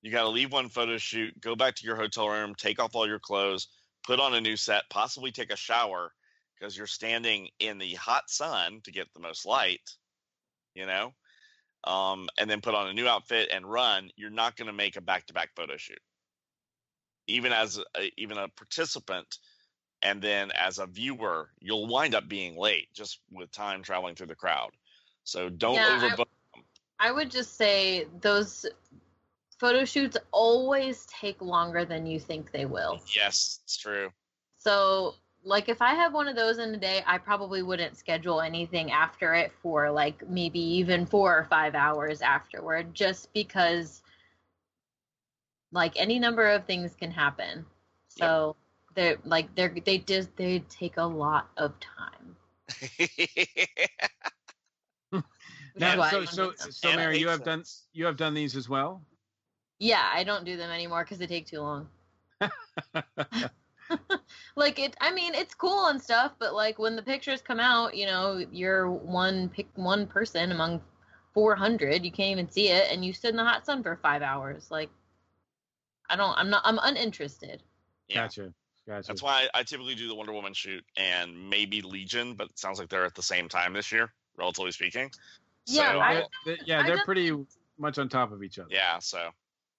You 0.01 0.11
got 0.11 0.21
to 0.21 0.29
leave 0.29 0.51
one 0.51 0.69
photo 0.69 0.97
shoot, 0.97 1.39
go 1.41 1.55
back 1.55 1.75
to 1.75 1.85
your 1.85 1.95
hotel 1.95 2.29
room, 2.29 2.53
take 2.55 2.79
off 2.79 2.95
all 2.95 3.07
your 3.07 3.19
clothes, 3.19 3.67
put 4.05 4.19
on 4.19 4.35
a 4.35 4.41
new 4.41 4.55
set, 4.55 4.83
possibly 4.89 5.31
take 5.31 5.51
a 5.51 5.57
shower 5.57 6.13
because 6.53 6.77
you're 6.77 6.87
standing 6.87 7.49
in 7.59 7.77
the 7.77 7.95
hot 7.95 8.29
sun 8.29 8.81
to 8.83 8.91
get 8.91 9.07
the 9.13 9.19
most 9.19 9.45
light, 9.45 9.81
you 10.75 10.85
know, 10.85 11.11
um, 11.85 12.29
and 12.39 12.49
then 12.49 12.61
put 12.61 12.75
on 12.75 12.87
a 12.87 12.93
new 12.93 13.07
outfit 13.07 13.49
and 13.51 13.65
run. 13.65 14.09
You're 14.15 14.29
not 14.29 14.55
going 14.55 14.67
to 14.67 14.73
make 14.73 14.95
a 14.95 15.01
back 15.01 15.25
to 15.25 15.33
back 15.33 15.49
photo 15.55 15.75
shoot. 15.75 15.99
Even 17.27 17.51
as 17.51 17.79
a, 17.79 18.11
even 18.17 18.37
a 18.37 18.47
participant, 18.49 19.39
and 20.05 20.21
then 20.21 20.51
as 20.51 20.79
a 20.79 20.85
viewer 20.85 21.49
you'll 21.59 21.87
wind 21.87 22.15
up 22.15 22.27
being 22.27 22.57
late 22.57 22.87
just 22.93 23.19
with 23.31 23.51
time 23.51 23.83
traveling 23.83 24.15
through 24.15 24.27
the 24.27 24.35
crowd. 24.35 24.71
So 25.23 25.49
don't 25.49 25.75
yeah, 25.75 25.99
overbook. 25.99 26.25
I, 26.99 27.09
I 27.09 27.11
would 27.11 27.31
just 27.31 27.57
say 27.57 28.07
those 28.21 28.65
photo 29.59 29.85
shoots 29.85 30.17
always 30.31 31.05
take 31.07 31.41
longer 31.41 31.85
than 31.85 32.05
you 32.05 32.19
think 32.19 32.51
they 32.51 32.65
will. 32.65 33.01
Yes 33.15 33.59
it's 33.63 33.77
true. 33.77 34.09
So 34.57 35.15
like 35.47 35.69
if 35.69 35.79
i 35.79 35.93
have 35.93 36.11
one 36.11 36.27
of 36.27 36.35
those 36.35 36.57
in 36.57 36.73
a 36.73 36.77
day 36.77 37.03
i 37.05 37.19
probably 37.19 37.61
wouldn't 37.61 37.95
schedule 37.95 38.41
anything 38.41 38.91
after 38.91 39.35
it 39.35 39.51
for 39.61 39.91
like 39.91 40.27
maybe 40.27 40.59
even 40.59 41.05
four 41.05 41.37
or 41.37 41.43
five 41.43 41.75
hours 41.75 42.23
afterward 42.23 42.91
just 42.91 43.31
because 43.31 44.01
like 45.75 45.93
any 45.97 46.17
number 46.17 46.49
of 46.49 46.65
things 46.65 46.95
can 46.95 47.11
happen. 47.11 47.65
So 48.07 48.55
they're 48.95 49.17
like 49.23 49.53
they're 49.55 49.75
they 49.85 49.99
just 49.99 50.35
they 50.37 50.59
take 50.69 50.97
a 50.97 51.03
lot 51.03 51.49
of 51.57 51.73
time. 51.79 52.35
now, 55.77 56.09
so 56.09 56.25
so 56.25 56.53
so 56.57 56.95
Mary, 56.95 57.17
you 57.19 57.27
have 57.27 57.43
done 57.43 57.63
you 57.93 58.05
have 58.05 58.17
done 58.17 58.33
these 58.33 58.55
as 58.55 58.67
well. 58.67 59.03
Yeah, 59.79 60.09
I 60.13 60.23
don't 60.23 60.45
do 60.45 60.55
them 60.57 60.71
anymore 60.71 61.03
because 61.03 61.17
they 61.17 61.27
take 61.27 61.45
too 61.45 61.59
long. 61.59 61.89
like 64.55 64.79
it. 64.79 64.95
I 64.99 65.11
mean, 65.11 65.35
it's 65.35 65.53
cool 65.53 65.87
and 65.87 66.01
stuff, 66.01 66.33
but 66.39 66.53
like 66.53 66.79
when 66.79 66.95
the 66.95 67.03
pictures 67.03 67.41
come 67.41 67.59
out, 67.59 67.95
you 67.95 68.05
know, 68.05 68.43
you're 68.51 68.89
one 68.89 69.49
pick 69.49 69.67
one 69.75 70.07
person 70.07 70.51
among 70.51 70.81
400. 71.33 72.03
You 72.03 72.11
can't 72.11 72.31
even 72.31 72.49
see 72.49 72.69
it, 72.69 72.91
and 72.91 73.03
you 73.05 73.13
stood 73.13 73.31
in 73.31 73.35
the 73.35 73.43
hot 73.43 73.65
sun 73.65 73.83
for 73.83 73.97
five 74.01 74.21
hours. 74.21 74.71
Like, 74.71 74.89
I 76.09 76.15
don't. 76.15 76.35
I'm 76.37 76.49
not. 76.49 76.61
I'm 76.65 76.79
uninterested. 76.81 77.61
Yeah. 78.07 78.23
Gotcha. 78.23 78.53
Gotcha. 78.87 79.07
That's 79.07 79.23
why 79.23 79.47
I 79.53 79.63
typically 79.63 79.95
do 79.95 80.07
the 80.07 80.13
Wonder 80.15 80.31
Woman 80.33 80.53
shoot 80.53 80.83
and 80.95 81.49
maybe 81.49 81.81
Legion, 81.81 82.35
but 82.35 82.49
it 82.49 82.59
sounds 82.59 82.77
like 82.79 82.89
they're 82.89 83.05
at 83.05 83.15
the 83.15 83.23
same 83.23 83.49
time 83.49 83.73
this 83.73 83.91
year, 83.91 84.13
relatively 84.37 84.71
speaking. 84.71 85.09
Yeah, 85.65 85.93
so, 85.93 85.99
I- 85.99 86.13
They're- 86.13 86.25
they're- 86.45 86.57
yeah, 86.65 86.79
I've 86.79 86.85
they're 86.85 86.95
done- 86.97 87.05
pretty 87.05 87.45
much 87.79 87.97
on 87.97 88.09
top 88.09 88.31
of 88.31 88.43
each 88.43 88.59
other. 88.59 88.69
yeah, 88.71 88.99
so 88.99 89.31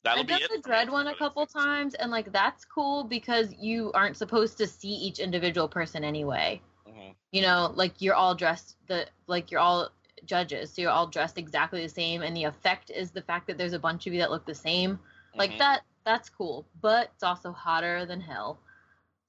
that'll 0.03 0.21
I've 0.21 0.27
be 0.27 0.33
done 0.33 0.43
it. 0.43 0.51
the 0.51 0.61
dread 0.63 0.91
one 0.91 1.07
a 1.07 1.15
couple 1.15 1.47
times, 1.47 1.95
and 1.95 2.11
like 2.11 2.33
that's 2.33 2.65
cool 2.65 3.05
because 3.05 3.55
you 3.55 3.93
aren't 3.93 4.17
supposed 4.17 4.59
to 4.59 4.67
see 4.67 4.89
each 4.91 5.21
individual 5.21 5.69
person 5.69 6.03
anyway. 6.03 6.61
Mhm. 6.89 7.15
You 7.31 7.43
know, 7.43 7.73
like 7.77 8.01
you're 8.03 8.15
all 8.17 8.35
dressed 8.35 8.77
the 8.89 9.09
like 9.29 9.53
you're 9.53 9.61
all 9.61 9.91
judges, 10.25 10.73
so 10.73 10.83
you're 10.83 10.91
all 10.91 11.07
dressed 11.07 11.39
exactly 11.39 11.81
the 11.81 11.89
same, 11.89 12.23
and 12.23 12.37
the 12.37 12.43
effect 12.45 12.91
is 12.91 13.13
the 13.13 13.23
fact 13.23 13.47
that 13.47 13.57
there's 13.57 13.73
a 13.73 13.79
bunch 13.79 14.09
of 14.09 14.13
you 14.13 14.19
that 14.19 14.33
look 14.33 14.45
the 14.47 14.55
same. 14.55 14.99
Like 15.37 15.53
Mhm. 15.53 15.59
that, 15.59 15.85
that's 16.05 16.29
cool, 16.29 16.67
but 16.81 17.11
it's 17.15 17.23
also 17.23 17.53
hotter 17.53 18.05
than 18.07 18.21
hell. 18.21 18.59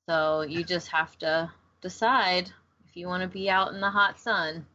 So 0.08 0.42
you 0.42 0.64
just 0.64 0.88
have 0.90 1.18
to 1.20 1.52
decide 1.82 2.52
if 2.88 2.96
you 2.96 3.08
want 3.08 3.24
to 3.24 3.28
be 3.28 3.50
out 3.50 3.74
in 3.74 3.82
the 3.82 3.90
hot 3.90 4.20
sun. 4.20 4.66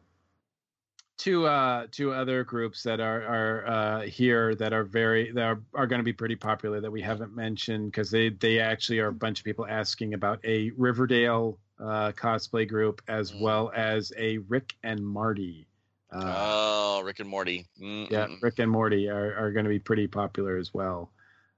two 1.19 1.47
uh 1.47 1.87
two 1.93 2.13
other 2.13 2.43
groups 2.43 2.83
that 2.83 2.99
are 2.99 3.23
are 3.23 3.67
uh 3.67 4.01
here 4.03 4.55
that 4.57 4.73
are 4.73 4.83
very 4.83 5.31
that 5.33 5.45
are, 5.45 5.61
are 5.75 5.87
going 5.87 6.01
to 6.01 6.05
be 6.05 6.13
pretty 6.13 6.35
popular 6.35 6.81
that 6.81 6.91
we 6.91 7.01
haven't 7.01 7.35
mentioned 7.35 7.87
because 7.93 8.11
they 8.11 8.31
they 8.31 8.59
actually 8.59 8.99
are 8.99 9.09
a 9.09 9.13
bunch 9.13 9.39
of 9.39 9.45
people 9.45 9.67
asking 9.69 10.15
about 10.15 10.41
a 10.45 10.71
Riverdale 10.77 11.59
uh 11.79 12.13
cosplay 12.13 12.69
group 12.69 13.01
as 13.09 13.33
Mm. 13.33 13.41
well 13.41 13.73
as 13.75 14.13
a 14.19 14.39
Rick 14.39 14.75
and 14.83 15.07
Marty. 15.07 15.67
Uh, 16.11 16.35
oh, 16.37 17.03
Rick 17.05 17.21
and 17.21 17.29
Morty. 17.29 17.67
Mm, 17.81 18.11
yeah, 18.11 18.27
mm, 18.27 18.43
Rick 18.43 18.59
and 18.59 18.71
Morty 18.71 19.09
are, 19.09 19.35
are 19.37 19.51
going 19.53 19.65
to 19.65 19.71
be 19.71 19.79
pretty 19.79 20.07
popular 20.07 20.59
as 20.59 20.75
well. 20.75 21.11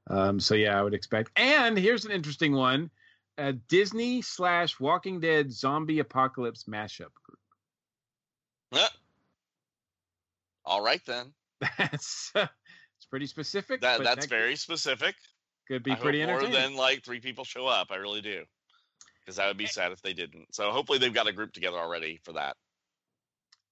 Um, 0.09 0.39
so 0.39 0.55
yeah, 0.55 0.79
I 0.79 0.83
would 0.83 0.95
expect. 0.95 1.31
And 1.37 1.77
here's 1.77 2.05
an 2.05 2.13
interesting 2.13 2.53
one: 2.55 2.91
a 3.39 3.53
Disney 3.53 4.23
slash 4.23 4.79
Walking 4.79 5.21
Dead 5.21 5.53
zombie 5.53 5.99
apocalypse 5.99 6.65
mashup 6.65 7.13
group. 7.23 7.39
mm. 8.75 8.91
All 10.65 10.83
right 10.83 11.03
then. 11.07 11.33
That's 11.79 12.33
it's 12.35 13.07
pretty 13.11 13.27
specific. 13.27 13.81
That 13.83 14.03
that's 14.03 14.27
that 14.27 14.31
very 14.31 14.57
specific. 14.57 15.15
could 15.69 15.83
be 15.83 15.93
I 15.93 15.97
pretty 15.97 16.23
hope 16.23 16.41
more 16.41 16.51
than 16.51 16.75
like 16.75 17.05
three 17.05 17.21
people 17.21 17.45
show 17.45 17.67
up. 17.67 17.89
I 17.91 17.97
really 17.97 18.21
do. 18.21 18.45
Because 19.21 19.37
that 19.37 19.47
would 19.47 19.57
be 19.57 19.67
sad 19.67 19.93
if 19.93 20.03
they 20.03 20.13
didn't. 20.13 20.55
So 20.55 20.71
hopefully 20.71 20.99
they've 20.99 21.13
got 21.13 21.27
a 21.27 21.33
group 21.33 21.53
together 21.53 21.79
already 21.79 22.21
for 22.25 22.33
that. 22.33 22.57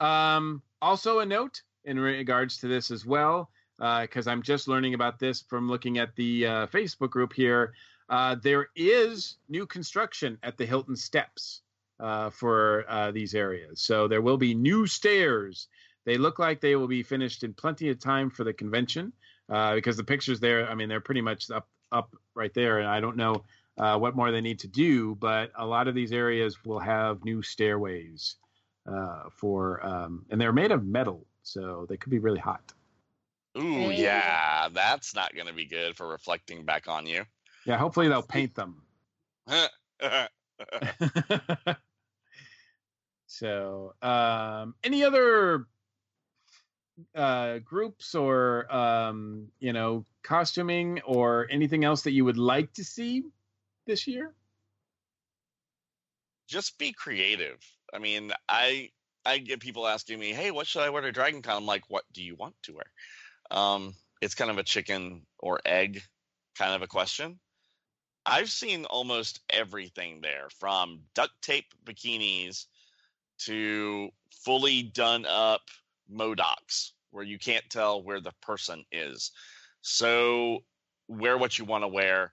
Um, 0.05 0.63
also, 0.81 1.21
a 1.21 1.27
note 1.27 1.63
in 1.85 1.99
regards 1.99 2.59
to 2.59 2.69
this 2.69 2.91
as 2.91 3.05
well, 3.05 3.51
because 3.79 4.27
I'm 4.27 4.43
just 4.43 4.69
learning 4.69 4.95
about 4.95 5.19
this 5.19 5.43
from 5.43 5.69
looking 5.69 5.99
at 5.99 6.15
the 6.17 6.47
uh, 6.47 6.67
Facebook 6.67 7.11
group 7.11 7.33
here. 7.33 7.75
Uh, 8.13 8.37
there 8.43 8.69
is 8.77 9.39
new 9.49 9.67
construction 9.67 10.39
at 10.43 10.59
the 10.59 10.67
Hilton 10.67 10.95
Steps 10.95 11.63
uh, 11.99 12.29
for 12.29 12.85
uh, 12.87 13.11
these 13.11 13.35
areas. 13.35 13.81
So 13.81 14.07
there 14.07 14.21
will 14.21 14.37
be 14.37 14.55
new 14.55 14.87
stairs. 14.87 15.69
They 16.05 16.19
look 16.19 16.39
like 16.39 16.61
they 16.61 16.77
will 16.77 16.87
be 16.87 17.03
finished 17.03 17.43
in 17.43 17.55
plenty 17.55 17.89
of 17.89 17.99
time 17.99 18.29
for 18.29 18.45
the 18.45 18.53
convention 18.53 19.15
uh, 19.49 19.75
because 19.75 19.97
the 19.97 20.05
pictures 20.05 20.41
there, 20.41 20.69
I 20.69 20.75
mean, 20.75 20.91
they're 20.91 21.01
pretty 21.01 21.23
much 21.23 21.51
up 21.51 21.67
up 21.91 22.15
right 22.35 22.53
there. 22.53 22.81
And 22.81 22.89
I 22.89 23.01
don't 23.01 23.17
know 23.17 23.45
uh, 23.79 23.99
what 23.99 24.15
more 24.15 24.31
they 24.31 24.41
need 24.43 24.59
to 24.61 24.69
do, 24.69 25.15
but 25.15 25.51
a 25.57 25.65
lot 25.65 25.89
of 25.89 25.95
these 25.95 26.13
areas 26.13 26.65
will 26.67 26.81
have 26.81 27.25
new 27.25 27.43
stairways 27.43 28.37
uh, 28.87 29.25
for, 29.31 29.85
um, 29.87 30.27
and 30.31 30.41
they're 30.41 30.53
made 30.53 30.73
of 30.73 30.85
metal, 30.85 31.27
so 31.43 31.87
they 31.89 31.97
could 31.97 32.11
be 32.11 32.19
really 32.19 32.41
hot. 32.41 32.73
Ooh, 33.59 33.91
yeah, 33.91 34.69
that's 34.71 35.15
not 35.15 35.35
going 35.35 35.47
to 35.47 35.53
be 35.53 35.67
good 35.67 35.97
for 35.97 36.09
reflecting 36.09 36.65
back 36.65 36.89
on 36.89 37.07
you. 37.07 37.25
Yeah, 37.67 37.77
hopefully 37.77 38.09
they'll 38.09 38.23
paint 38.23 38.55
them. 38.55 38.83
so, 43.27 43.95
um, 44.03 44.75
any 44.85 45.05
other 45.05 45.67
uh, 47.15 47.59
groups 47.59 48.15
or 48.15 48.73
um, 48.75 49.49
you 49.59 49.73
know 49.73 50.05
costuming 50.23 51.01
or 51.05 51.47
anything 51.51 51.85
else 51.85 52.03
that 52.03 52.13
you 52.13 52.25
would 52.25 52.39
like 52.39 52.73
to 52.75 52.85
see 52.85 53.25
this 53.87 54.07
year? 54.07 54.35
Just 56.49 56.79
be 56.79 56.93
creative. 56.93 57.59
I 57.93 57.99
mean, 57.99 58.33
I 58.49 58.91
I 59.25 59.39
get 59.39 59.61
people 59.61 59.87
asking 59.87 60.19
me, 60.19 60.33
"Hey, 60.33 60.51
what 60.51 60.67
should 60.67 60.83
I 60.83 60.91
wear 60.91 61.03
to 61.03 61.13
Dragon 61.13 61.43
Con?" 61.43 61.57
I'm 61.57 61.67
like, 61.67 61.89
"What 61.89 62.05
do 62.13 62.23
you 62.23 62.37
want 62.37 62.55
to 62.65 62.75
wear?" 62.75 62.93
Um, 63.51 63.95
it's 64.21 64.35
kind 64.35 64.51
of 64.51 64.59
a 64.59 64.63
chicken 64.63 65.27
or 65.39 65.61
egg 65.65 66.03
kind 66.57 66.75
of 66.75 66.83
a 66.83 66.87
question. 66.87 67.41
I've 68.25 68.51
seen 68.51 68.85
almost 68.85 69.41
everything 69.51 70.21
there, 70.21 70.49
from 70.59 71.01
duct 71.15 71.33
tape 71.43 71.67
bikinis 71.85 72.67
to 73.41 74.11
fully 74.31 74.83
done 74.83 75.27
up 75.27 75.63
modocs, 76.13 76.93
where 77.11 77.25
you 77.25 77.39
can't 77.39 77.69
tell 77.69 78.03
where 78.03 78.21
the 78.21 78.33
person 78.41 78.85
is. 78.93 79.33
So 79.81 80.63
wear 81.09 81.37
what 81.37 81.59
you 81.59 81.65
want 81.65 81.83
to 81.83 81.89
wear. 81.89 82.33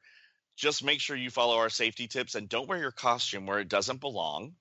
Just 0.55 0.83
make 0.83 0.99
sure 0.99 1.15
you 1.15 1.29
follow 1.29 1.57
our 1.57 1.69
safety 1.69 2.07
tips 2.07 2.35
and 2.35 2.49
don't 2.49 2.67
wear 2.67 2.77
your 2.77 2.91
costume 2.91 3.45
where 3.45 3.59
it 3.59 3.69
doesn't 3.69 4.01
belong. 4.01 4.53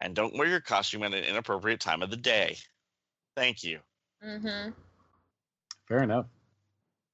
And 0.00 0.14
don't 0.14 0.36
wear 0.36 0.48
your 0.48 0.60
costume 0.60 1.02
at 1.02 1.12
an 1.12 1.24
inappropriate 1.24 1.80
time 1.80 2.02
of 2.02 2.10
the 2.10 2.16
day. 2.16 2.56
Thank 3.36 3.62
you. 3.62 3.80
Mm-hmm. 4.24 4.70
Fair 5.86 6.02
enough. 6.02 6.26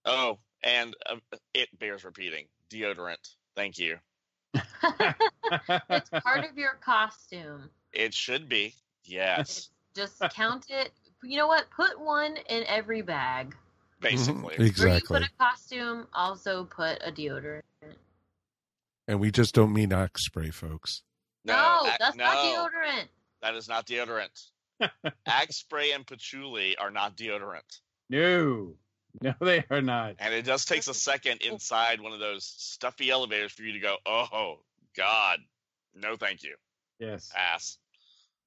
Oh, 0.04 0.38
and 0.62 0.94
uh, 1.10 1.16
it 1.52 1.68
bears 1.78 2.04
repeating 2.04 2.46
deodorant. 2.70 3.34
Thank 3.54 3.78
you. 3.78 3.96
it's 4.54 6.10
part 6.22 6.44
of 6.44 6.56
your 6.56 6.74
costume. 6.80 7.70
It 7.92 8.14
should 8.14 8.48
be. 8.48 8.74
Yes, 9.04 9.70
Just 9.94 10.20
count 10.34 10.66
it. 10.68 10.90
You 11.22 11.38
know 11.38 11.46
what? 11.46 11.66
Put 11.70 11.98
one 12.00 12.36
in 12.48 12.64
every 12.66 13.02
bag. 13.02 13.54
basically. 14.00 14.56
Mhm, 14.56 14.78
Where 14.78 14.94
you 14.96 15.00
put 15.06 15.22
a 15.22 15.30
costume, 15.38 16.06
also 16.12 16.64
put 16.64 16.98
a 17.04 17.10
deodorant. 17.12 17.62
And 19.08 19.20
we 19.20 19.30
just 19.30 19.54
don't 19.54 19.72
mean 19.72 19.92
Axe 19.92 20.24
spray, 20.24 20.50
folks. 20.50 21.02
No, 21.44 21.82
ac- 21.86 21.96
that's 22.00 22.16
not 22.16 22.36
deodorant. 22.38 23.06
That 23.42 23.54
is 23.54 23.68
not 23.68 23.86
deodorant. 23.86 24.50
Axe 25.26 25.56
spray 25.56 25.92
and 25.92 26.04
patchouli 26.06 26.76
are 26.76 26.90
not 26.90 27.16
deodorant. 27.16 27.80
No, 28.10 28.74
no, 29.22 29.34
they 29.40 29.64
are 29.70 29.82
not. 29.82 30.16
And 30.18 30.34
it 30.34 30.44
just 30.44 30.68
takes 30.68 30.88
a 30.88 30.94
second 30.94 31.42
inside 31.42 32.00
one 32.00 32.12
of 32.12 32.20
those 32.20 32.44
stuffy 32.44 33.10
elevators 33.10 33.52
for 33.52 33.62
you 33.62 33.72
to 33.72 33.78
go, 33.78 33.96
oh, 34.04 34.60
God, 34.96 35.40
no, 35.94 36.16
thank 36.16 36.42
you, 36.42 36.56
Yes. 36.98 37.30
ass. 37.36 37.78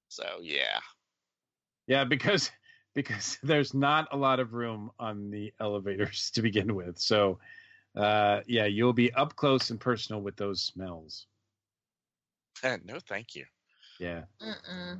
So, 0.10 0.24
yeah. 0.42 0.80
Yeah, 1.88 2.04
because 2.04 2.52
because 2.94 3.38
there's 3.44 3.74
not 3.74 4.08
a 4.12 4.18
lot 4.18 4.40
of 4.40 4.54
room 4.54 4.92
on 5.00 5.32
the 5.32 5.54
elevators 5.60 6.32
to 6.32 6.42
begin 6.42 6.76
with. 6.76 7.00
So, 7.00 7.40
uh, 7.96 8.42
yeah, 8.48 8.66
you'll 8.66 8.94
be 8.94 9.12
up 9.14 9.36
close 9.36 9.70
and 9.70 9.80
personal 9.80 10.22
with 10.22 10.36
those 10.36 10.62
smells. 10.62 11.28
no, 12.64 13.00
thank 13.08 13.36
you. 13.36 13.46
Yeah. 14.00 14.24
Mm-mm. 14.42 15.00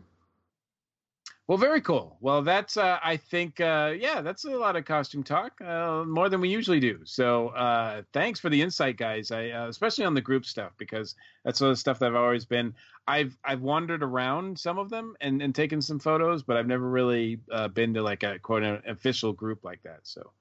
Well, 1.50 1.58
very 1.58 1.82
cool. 1.82 2.16
Well, 2.22 2.44
that's 2.44 2.78
uh, 2.78 3.00
I 3.04 3.18
think 3.18 3.60
uh, 3.60 3.96
yeah, 3.98 4.22
that's 4.22 4.46
a 4.46 4.52
lot 4.52 4.76
of 4.76 4.86
costume 4.86 5.24
talk, 5.24 5.60
uh, 5.62 6.04
more 6.06 6.30
than 6.30 6.42
we 6.42 6.48
usually 6.48 6.80
do. 6.80 7.00
So 7.06 7.48
uh, 7.48 8.04
thanks 8.14 8.40
for 8.40 8.50
the 8.50 8.62
insight, 8.62 8.98
guys. 8.98 9.32
I 9.32 9.50
uh, 9.50 9.68
especially 9.68 10.06
on 10.06 10.14
the 10.14 10.22
group 10.22 10.46
stuff 10.46 10.74
because 10.78 11.16
that's 11.44 11.58
the 11.58 11.74
stuff 11.74 11.98
that 12.00 12.06
I've 12.06 12.16
always 12.16 12.46
been. 12.46 12.76
I've 13.08 13.36
I've 13.44 13.62
wandered 13.62 14.04
around 14.04 14.60
some 14.60 14.78
of 14.78 14.92
them 14.92 15.16
and, 15.22 15.42
and 15.42 15.56
taken 15.56 15.82
some 15.82 15.98
photos, 15.98 16.44
but 16.44 16.56
I've 16.56 16.68
never 16.68 16.88
really 16.88 17.40
uh, 17.52 17.68
been 17.68 17.96
to 17.96 18.04
like 18.04 18.22
a 18.22 18.38
quote 18.38 18.62
an 18.62 18.84
official 18.86 19.34
group 19.34 19.64
like 19.64 19.82
that. 19.82 20.02
So 20.04 20.32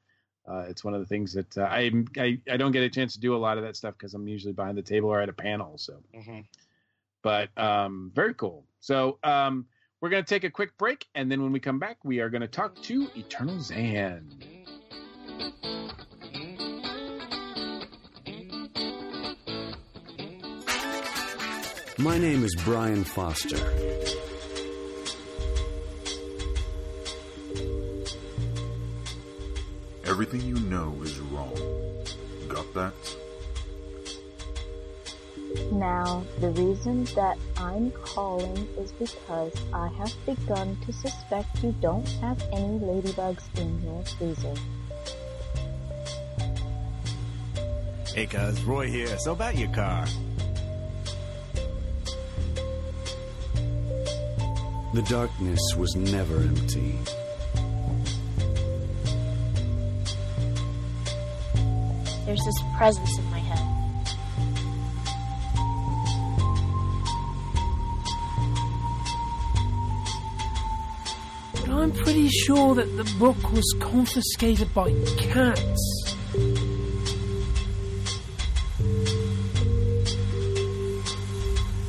uh, 0.47 0.67
it's 0.69 0.85
one 0.85 0.93
of 0.93 1.01
the 1.01 1.07
things 1.07 1.33
that 1.33 1.57
uh, 1.57 1.63
I, 1.71 1.91
I 2.19 2.39
I 2.51 2.59
don't 2.59 2.73
get 2.73 2.83
a 2.83 2.91
chance 2.91 3.15
to 3.15 3.21
do 3.21 3.35
a 3.35 3.39
lot 3.39 3.57
of 3.57 3.65
that 3.65 3.77
stuff 3.77 3.95
because 3.97 4.13
I'm 4.13 4.29
usually 4.29 4.53
behind 4.53 4.77
the 4.77 4.83
table 4.83 5.09
or 5.09 5.23
at 5.23 5.31
a 5.31 5.33
panel. 5.33 5.79
So 5.79 6.03
hmm 6.15 6.41
but 7.23 7.49
um, 7.59 8.13
very 8.15 8.35
cool. 8.35 8.65
So 8.81 9.19
um, 9.25 9.67
we're 10.01 10.11
going 10.11 10.25
to 10.25 10.29
take 10.29 10.45
a 10.45 10.51
quick 10.51 10.77
break, 10.79 11.07
and 11.15 11.31
then 11.31 11.43
when 11.43 11.53
we 11.53 11.61
come 11.61 11.79
back, 11.79 11.99
we 12.05 12.21
are 12.21 12.31
going 12.31 12.43
to 12.43 12.49
talk 12.49 12.81
to 12.83 13.09
Eternal 13.17 13.61
Zan. 13.61 14.31
My 21.99 22.17
name 22.17 22.45
is 22.45 22.55
Brian 22.65 23.03
Foster. 23.03 23.57
Everything 30.05 30.41
you 30.43 30.55
know 30.55 30.97
is 31.03 31.19
wrong. 31.19 31.55
Got 32.49 32.73
that? 32.75 32.95
Now, 35.73 36.25
the 36.41 36.51
reason 36.51 37.05
that 37.17 37.39
I'm 37.57 37.91
calling 37.93 38.69
is 38.79 38.93
because 38.93 39.53
I 39.73 39.89
have 39.89 40.13
begun 40.27 40.77
to 40.87 40.93
suspect 40.93 41.63
you 41.63 41.75
don't 41.81 42.09
have 42.21 42.43
any 42.53 42.79
ladybugs 42.79 43.45
in 43.59 43.83
your 43.83 44.05
freezer. 44.05 44.55
Hey 48.15 48.27
cuz, 48.27 48.63
Roy 48.65 48.89
here. 48.89 49.19
So 49.19 49.33
about 49.33 49.57
your 49.57 49.71
car. 49.71 50.07
The 54.95 55.03
darkness 55.03 55.61
was 55.77 55.95
never 55.95 56.41
empty. 56.41 56.99
There's 62.25 62.45
this 62.45 62.63
presence 62.77 63.19
I'm 71.89 71.95
pretty 71.95 72.29
sure 72.29 72.75
that 72.75 72.99
the 72.99 73.05
book 73.19 73.51
was 73.51 73.65
confiscated 73.81 74.75
by 74.75 74.93
cats. 75.17 76.15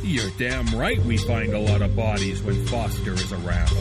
You're 0.01 0.31
damn 0.37 0.67
right 0.79 0.97
we 0.99 1.17
find 1.17 1.51
a 1.51 1.59
lot 1.59 1.81
of 1.81 1.97
bodies 1.97 2.41
when 2.41 2.65
Foster 2.67 3.11
is 3.11 3.33
around. 3.33 3.73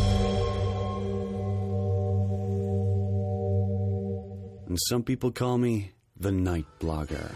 And 4.67 4.77
some 4.89 5.05
people 5.05 5.31
call 5.31 5.57
me 5.57 5.93
the 6.19 6.33
Night 6.33 6.67
Blogger. 6.81 7.33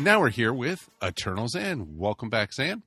Now 0.00 0.20
we're 0.20 0.30
here 0.30 0.52
with 0.52 0.88
Eternal 1.02 1.48
Zan. 1.48 1.96
Welcome 1.96 2.30
back, 2.30 2.52
Zan. 2.52 2.84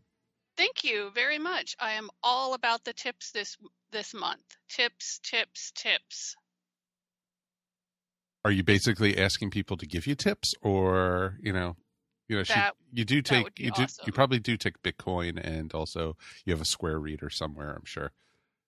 Thank 0.55 0.86
you 0.86 1.12
very 1.14 1.38
much. 1.38 1.76
I 1.78 1.91
am 1.93 2.09
all 2.24 2.53
about 2.53 2.86
the 2.86 2.93
tips 2.93 3.32
this 3.32 3.57
this 3.91 4.14
month. 4.14 4.43
Tips, 4.70 5.20
tips, 5.22 5.74
tips. 5.76 6.38
Are 8.45 8.51
you 8.51 8.64
basically 8.64 9.18
asking 9.18 9.51
people 9.51 9.76
to 9.76 9.86
give 9.86 10.07
you 10.07 10.16
tips, 10.16 10.53
or 10.62 11.38
you 11.41 11.51
know, 11.51 11.76
you 12.30 12.38
know, 12.38 12.43
she, 12.43 12.59
you 12.93 13.03
do 13.03 13.22
take 13.22 13.59
you 13.59 13.72
do 13.72 13.84
awesome. 13.84 14.03
you 14.07 14.14
probably 14.14 14.39
do 14.39 14.55
take 14.55 14.82
Bitcoin, 14.82 15.38
and 15.43 15.74
also 15.74 16.16
you 16.45 16.53
have 16.53 16.62
a 16.62 16.66
Square 16.66 16.99
reader 16.99 17.30
somewhere, 17.30 17.74
I'm 17.74 17.86
sure. 17.86 18.14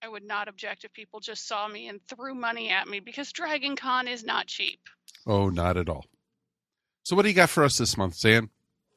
I 0.04 0.10
would 0.10 0.24
not 0.26 0.50
object 0.50 0.84
if 0.84 0.92
people 0.92 1.22
just 1.22 1.48
saw 1.48 1.70
me 1.70 1.88
and 1.88 2.02
threw 2.10 2.36
money 2.36 2.72
at 2.72 2.90
me 2.90 3.00
because 3.00 3.32
Dragon 3.32 3.78
Con 3.78 4.10
is 4.10 4.26
not 4.26 4.48
cheap. 4.48 4.82
Oh, 5.26 5.48
not 5.48 5.78
at 5.78 5.88
all. 5.88 6.04
So, 7.04 7.16
what 7.18 7.24
do 7.24 7.30
you 7.30 7.36
got 7.36 7.50
for 7.50 7.66
us 7.66 7.78
this 7.78 7.98
month, 7.98 8.16
Zan? 8.16 8.50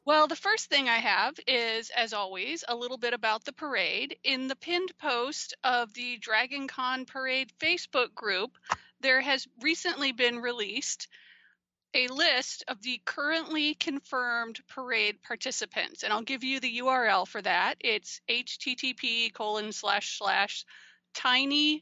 Well, 0.05 0.27
the 0.27 0.37
first 0.37 0.69
thing 0.69 0.87
I 0.87 0.99
have 0.99 1.37
is, 1.45 1.89
as 1.89 2.13
always, 2.13 2.63
a 2.65 2.75
little 2.75 2.97
bit 2.97 3.13
about 3.13 3.43
the 3.43 3.51
parade. 3.51 4.17
In 4.23 4.47
the 4.47 4.55
pinned 4.55 4.97
post 4.97 5.53
of 5.65 5.93
the 5.93 6.17
Dragon 6.17 6.69
Con 6.69 7.03
Parade 7.03 7.51
Facebook 7.59 8.15
group, 8.15 8.57
there 9.01 9.19
has 9.19 9.45
recently 9.61 10.13
been 10.13 10.39
released 10.39 11.09
a 11.93 12.07
list 12.07 12.63
of 12.69 12.81
the 12.81 13.01
currently 13.03 13.73
confirmed 13.73 14.61
parade 14.69 15.21
participants. 15.21 16.03
And 16.03 16.13
I'll 16.13 16.21
give 16.21 16.45
you 16.45 16.61
the 16.61 16.79
URL 16.79 17.27
for 17.27 17.41
that. 17.41 17.75
It's 17.81 18.21
http 18.29 19.33
colon 19.33 19.73
slash 19.73 20.17
slash 20.17 20.63
tinyurl.com 21.13 21.81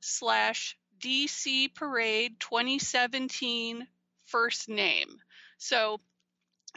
slash 0.00 0.76
DC 1.00 1.74
Parade 1.74 2.40
2017 2.40 3.86
first 4.30 4.68
name. 4.68 5.08
So 5.58 6.00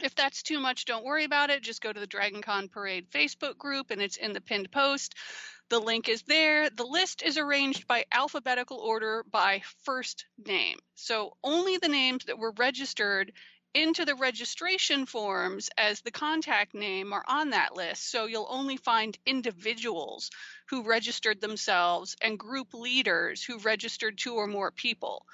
if 0.02 0.14
that's 0.14 0.42
too 0.42 0.58
much, 0.58 0.84
don't 0.84 1.04
worry 1.04 1.24
about 1.24 1.50
it. 1.50 1.62
Just 1.62 1.80
go 1.80 1.92
to 1.92 2.00
the 2.00 2.06
Dragon 2.06 2.42
Con 2.42 2.68
Parade 2.68 3.10
Facebook 3.10 3.56
group 3.56 3.90
and 3.90 4.02
it's 4.02 4.16
in 4.16 4.32
the 4.32 4.40
pinned 4.40 4.70
post. 4.72 5.14
The 5.70 5.78
link 5.78 6.08
is 6.08 6.22
there. 6.22 6.68
The 6.68 6.84
list 6.84 7.22
is 7.22 7.38
arranged 7.38 7.86
by 7.86 8.04
alphabetical 8.12 8.78
order 8.78 9.24
by 9.30 9.62
first 9.84 10.26
name. 10.44 10.78
So 10.94 11.36
only 11.42 11.78
the 11.78 11.88
names 11.88 12.24
that 12.26 12.38
were 12.38 12.52
registered 12.52 13.32
into 13.72 14.04
the 14.04 14.14
registration 14.14 15.04
forms 15.06 15.68
as 15.76 16.00
the 16.00 16.10
contact 16.10 16.74
name 16.74 17.12
are 17.12 17.24
on 17.26 17.50
that 17.50 17.74
list. 17.74 18.10
So 18.10 18.26
you'll 18.26 18.46
only 18.48 18.76
find 18.76 19.18
individuals 19.26 20.30
who 20.68 20.82
registered 20.82 21.40
themselves 21.40 22.14
and 22.22 22.38
group 22.38 22.72
leaders 22.72 23.42
who 23.42 23.58
registered 23.58 24.16
two 24.16 24.34
or 24.34 24.46
more 24.46 24.70
people. 24.70 25.26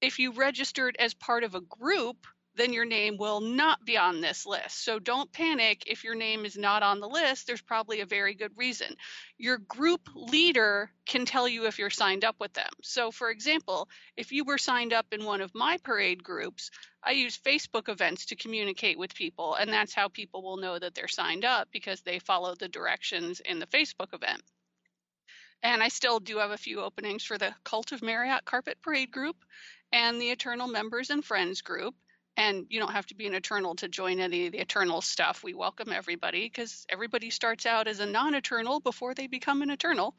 If 0.00 0.18
you 0.18 0.32
registered 0.32 0.96
as 0.98 1.14
part 1.14 1.44
of 1.44 1.54
a 1.54 1.60
group, 1.60 2.26
then 2.56 2.72
your 2.72 2.84
name 2.84 3.16
will 3.16 3.40
not 3.40 3.84
be 3.84 3.96
on 3.96 4.20
this 4.20 4.44
list. 4.44 4.84
So 4.84 4.98
don't 4.98 5.32
panic 5.32 5.84
if 5.86 6.04
your 6.04 6.14
name 6.14 6.44
is 6.44 6.56
not 6.56 6.82
on 6.82 7.00
the 7.00 7.08
list. 7.08 7.46
There's 7.46 7.62
probably 7.62 8.00
a 8.00 8.06
very 8.06 8.34
good 8.34 8.52
reason. 8.56 8.96
Your 9.38 9.58
group 9.58 10.08
leader 10.14 10.90
can 11.06 11.24
tell 11.24 11.48
you 11.48 11.66
if 11.66 11.78
you're 11.78 11.90
signed 11.90 12.24
up 12.24 12.36
with 12.40 12.52
them. 12.52 12.70
So, 12.82 13.10
for 13.10 13.30
example, 13.30 13.88
if 14.16 14.32
you 14.32 14.44
were 14.44 14.58
signed 14.58 14.92
up 14.92 15.06
in 15.12 15.24
one 15.24 15.40
of 15.40 15.54
my 15.54 15.78
parade 15.82 16.24
groups, 16.24 16.70
I 17.02 17.12
use 17.12 17.38
Facebook 17.38 17.88
events 17.88 18.26
to 18.26 18.36
communicate 18.36 18.98
with 18.98 19.14
people, 19.14 19.54
and 19.54 19.72
that's 19.72 19.94
how 19.94 20.08
people 20.08 20.42
will 20.42 20.58
know 20.58 20.78
that 20.78 20.94
they're 20.94 21.08
signed 21.08 21.44
up 21.44 21.68
because 21.72 22.02
they 22.02 22.18
follow 22.18 22.54
the 22.54 22.68
directions 22.68 23.40
in 23.40 23.58
the 23.58 23.66
Facebook 23.66 24.12
event. 24.12 24.42
And 25.62 25.82
I 25.82 25.88
still 25.88 26.20
do 26.20 26.38
have 26.38 26.50
a 26.50 26.56
few 26.56 26.80
openings 26.80 27.24
for 27.24 27.36
the 27.36 27.54
Cult 27.64 27.92
of 27.92 28.02
Marriott 28.02 28.44
Carpet 28.44 28.78
Parade 28.82 29.10
group 29.10 29.36
and 29.92 30.20
the 30.20 30.30
Eternal 30.30 30.68
Members 30.68 31.10
and 31.10 31.24
Friends 31.24 31.60
group. 31.60 31.94
And 32.36 32.66
you 32.70 32.80
don't 32.80 32.92
have 32.92 33.06
to 33.06 33.14
be 33.14 33.26
an 33.26 33.34
Eternal 33.34 33.74
to 33.76 33.88
join 33.88 34.20
any 34.20 34.46
of 34.46 34.52
the 34.52 34.58
Eternal 34.58 35.02
stuff. 35.02 35.42
We 35.44 35.52
welcome 35.52 35.92
everybody 35.92 36.46
because 36.46 36.86
everybody 36.88 37.28
starts 37.28 37.66
out 37.66 37.88
as 37.88 38.00
a 38.00 38.06
non 38.06 38.34
Eternal 38.34 38.80
before 38.80 39.14
they 39.14 39.26
become 39.26 39.62
an 39.62 39.70
Eternal. 39.70 40.14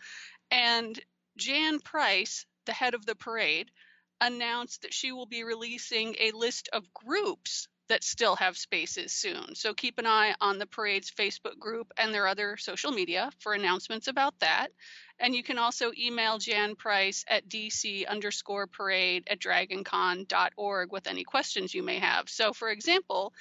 And 0.51 0.99
Jan 1.37 1.79
Price, 1.79 2.45
the 2.65 2.73
head 2.73 2.93
of 2.93 3.05
the 3.05 3.15
parade, 3.15 3.71
announced 4.19 4.83
that 4.83 4.93
she 4.93 5.11
will 5.11 5.25
be 5.25 5.43
releasing 5.43 6.15
a 6.19 6.31
list 6.31 6.69
of 6.73 6.93
groups 6.93 7.67
that 7.91 8.05
still 8.05 8.37
have 8.37 8.57
spaces 8.57 9.11
soon. 9.11 9.53
So 9.53 9.73
keep 9.73 9.99
an 9.99 10.07
eye 10.07 10.33
on 10.39 10.57
the 10.57 10.65
parade's 10.65 11.11
Facebook 11.11 11.59
group 11.59 11.91
and 11.97 12.13
their 12.13 12.25
other 12.25 12.55
social 12.55 12.91
media 12.93 13.31
for 13.39 13.53
announcements 13.53 14.07
about 14.07 14.39
that. 14.39 14.69
And 15.19 15.35
you 15.35 15.43
can 15.43 15.57
also 15.57 15.91
email 15.99 16.37
Jan 16.37 16.77
Price 16.77 17.25
at 17.27 17.49
DC 17.49 18.07
underscore 18.07 18.67
parade 18.67 19.27
at 19.29 19.41
dragoncon.org 19.41 20.91
with 20.91 21.05
any 21.05 21.25
questions 21.25 21.73
you 21.73 21.83
may 21.83 21.99
have. 21.99 22.29
So, 22.29 22.53
for 22.53 22.69
example, 22.69 23.33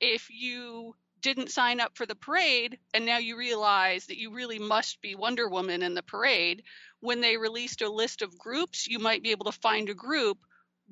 if 0.00 0.28
you 0.30 0.96
didn't 1.20 1.52
sign 1.52 1.78
up 1.78 1.96
for 1.96 2.04
the 2.04 2.16
parade 2.16 2.78
and 2.92 3.06
now 3.06 3.18
you 3.18 3.36
realize 3.38 4.06
that 4.06 4.18
you 4.18 4.32
really 4.32 4.58
must 4.58 5.00
be 5.00 5.14
Wonder 5.14 5.48
Woman 5.48 5.84
in 5.84 5.94
the 5.94 6.02
parade, 6.02 6.64
when 6.98 7.20
they 7.20 7.36
released 7.36 7.82
a 7.82 7.88
list 7.88 8.20
of 8.20 8.36
groups, 8.36 8.88
you 8.88 8.98
might 8.98 9.22
be 9.22 9.30
able 9.30 9.44
to 9.44 9.60
find 9.60 9.88
a 9.88 9.94
group 9.94 10.38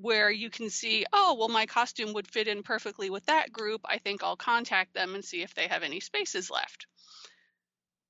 where 0.00 0.30
you 0.30 0.50
can 0.50 0.70
see, 0.70 1.04
oh, 1.12 1.36
well, 1.38 1.48
my 1.48 1.66
costume 1.66 2.12
would 2.14 2.30
fit 2.30 2.48
in 2.48 2.62
perfectly 2.62 3.10
with 3.10 3.26
that 3.26 3.52
group. 3.52 3.82
I 3.84 3.98
think 3.98 4.22
I'll 4.22 4.36
contact 4.36 4.94
them 4.94 5.14
and 5.14 5.24
see 5.24 5.42
if 5.42 5.54
they 5.54 5.68
have 5.68 5.82
any 5.82 6.00
spaces 6.00 6.50
left. 6.50 6.86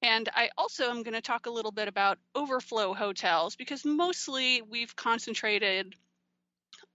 And 0.03 0.29
I 0.35 0.51
also 0.57 0.89
am 0.89 1.03
going 1.03 1.15
to 1.15 1.21
talk 1.21 1.47
a 1.47 1.51
little 1.51 1.73
bit 1.73 1.89
about 1.89 2.19
overflow 2.35 2.95
hotels 2.95 3.57
because 3.57 3.85
mostly 3.85 4.63
we've 4.63 4.97
concentrated 4.97 5.95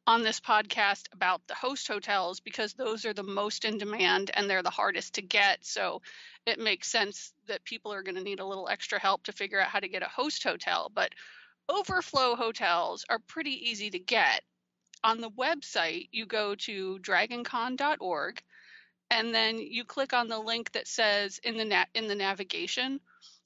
on 0.07 0.23
this 0.23 0.39
podcast 0.39 1.07
about 1.13 1.41
the 1.47 1.55
host 1.55 1.87
hotels 1.87 2.39
because 2.39 2.73
those 2.73 3.05
are 3.05 3.13
the 3.13 3.23
most 3.23 3.65
in 3.65 3.77
demand 3.77 4.31
and 4.33 4.49
they're 4.49 4.63
the 4.63 4.69
hardest 4.69 5.15
to 5.15 5.21
get. 5.21 5.65
So 5.65 6.01
it 6.45 6.59
makes 6.59 6.87
sense 6.87 7.33
that 7.47 7.63
people 7.63 7.93
are 7.93 8.03
going 8.03 8.15
to 8.15 8.23
need 8.23 8.39
a 8.39 8.45
little 8.45 8.69
extra 8.69 8.99
help 8.99 9.23
to 9.23 9.31
figure 9.31 9.59
out 9.59 9.69
how 9.69 9.79
to 9.79 9.87
get 9.87 10.03
a 10.03 10.07
host 10.07 10.43
hotel. 10.43 10.91
But 10.93 11.13
overflow 11.69 12.35
hotels 12.35 13.05
are 13.09 13.19
pretty 13.19 13.69
easy 13.69 13.89
to 13.91 13.99
get. 13.99 14.41
On 15.05 15.21
the 15.21 15.29
website, 15.29 16.09
you 16.11 16.25
go 16.25 16.55
to 16.55 16.97
dragoncon.org 16.97 18.41
and 19.11 19.35
then 19.35 19.59
you 19.59 19.85
click 19.85 20.13
on 20.13 20.27
the 20.27 20.39
link 20.39 20.71
that 20.71 20.87
says 20.87 21.39
in 21.43 21.57
the 21.57 21.65
na- 21.65 21.85
in 21.93 22.07
the 22.07 22.15
navigation 22.15 22.99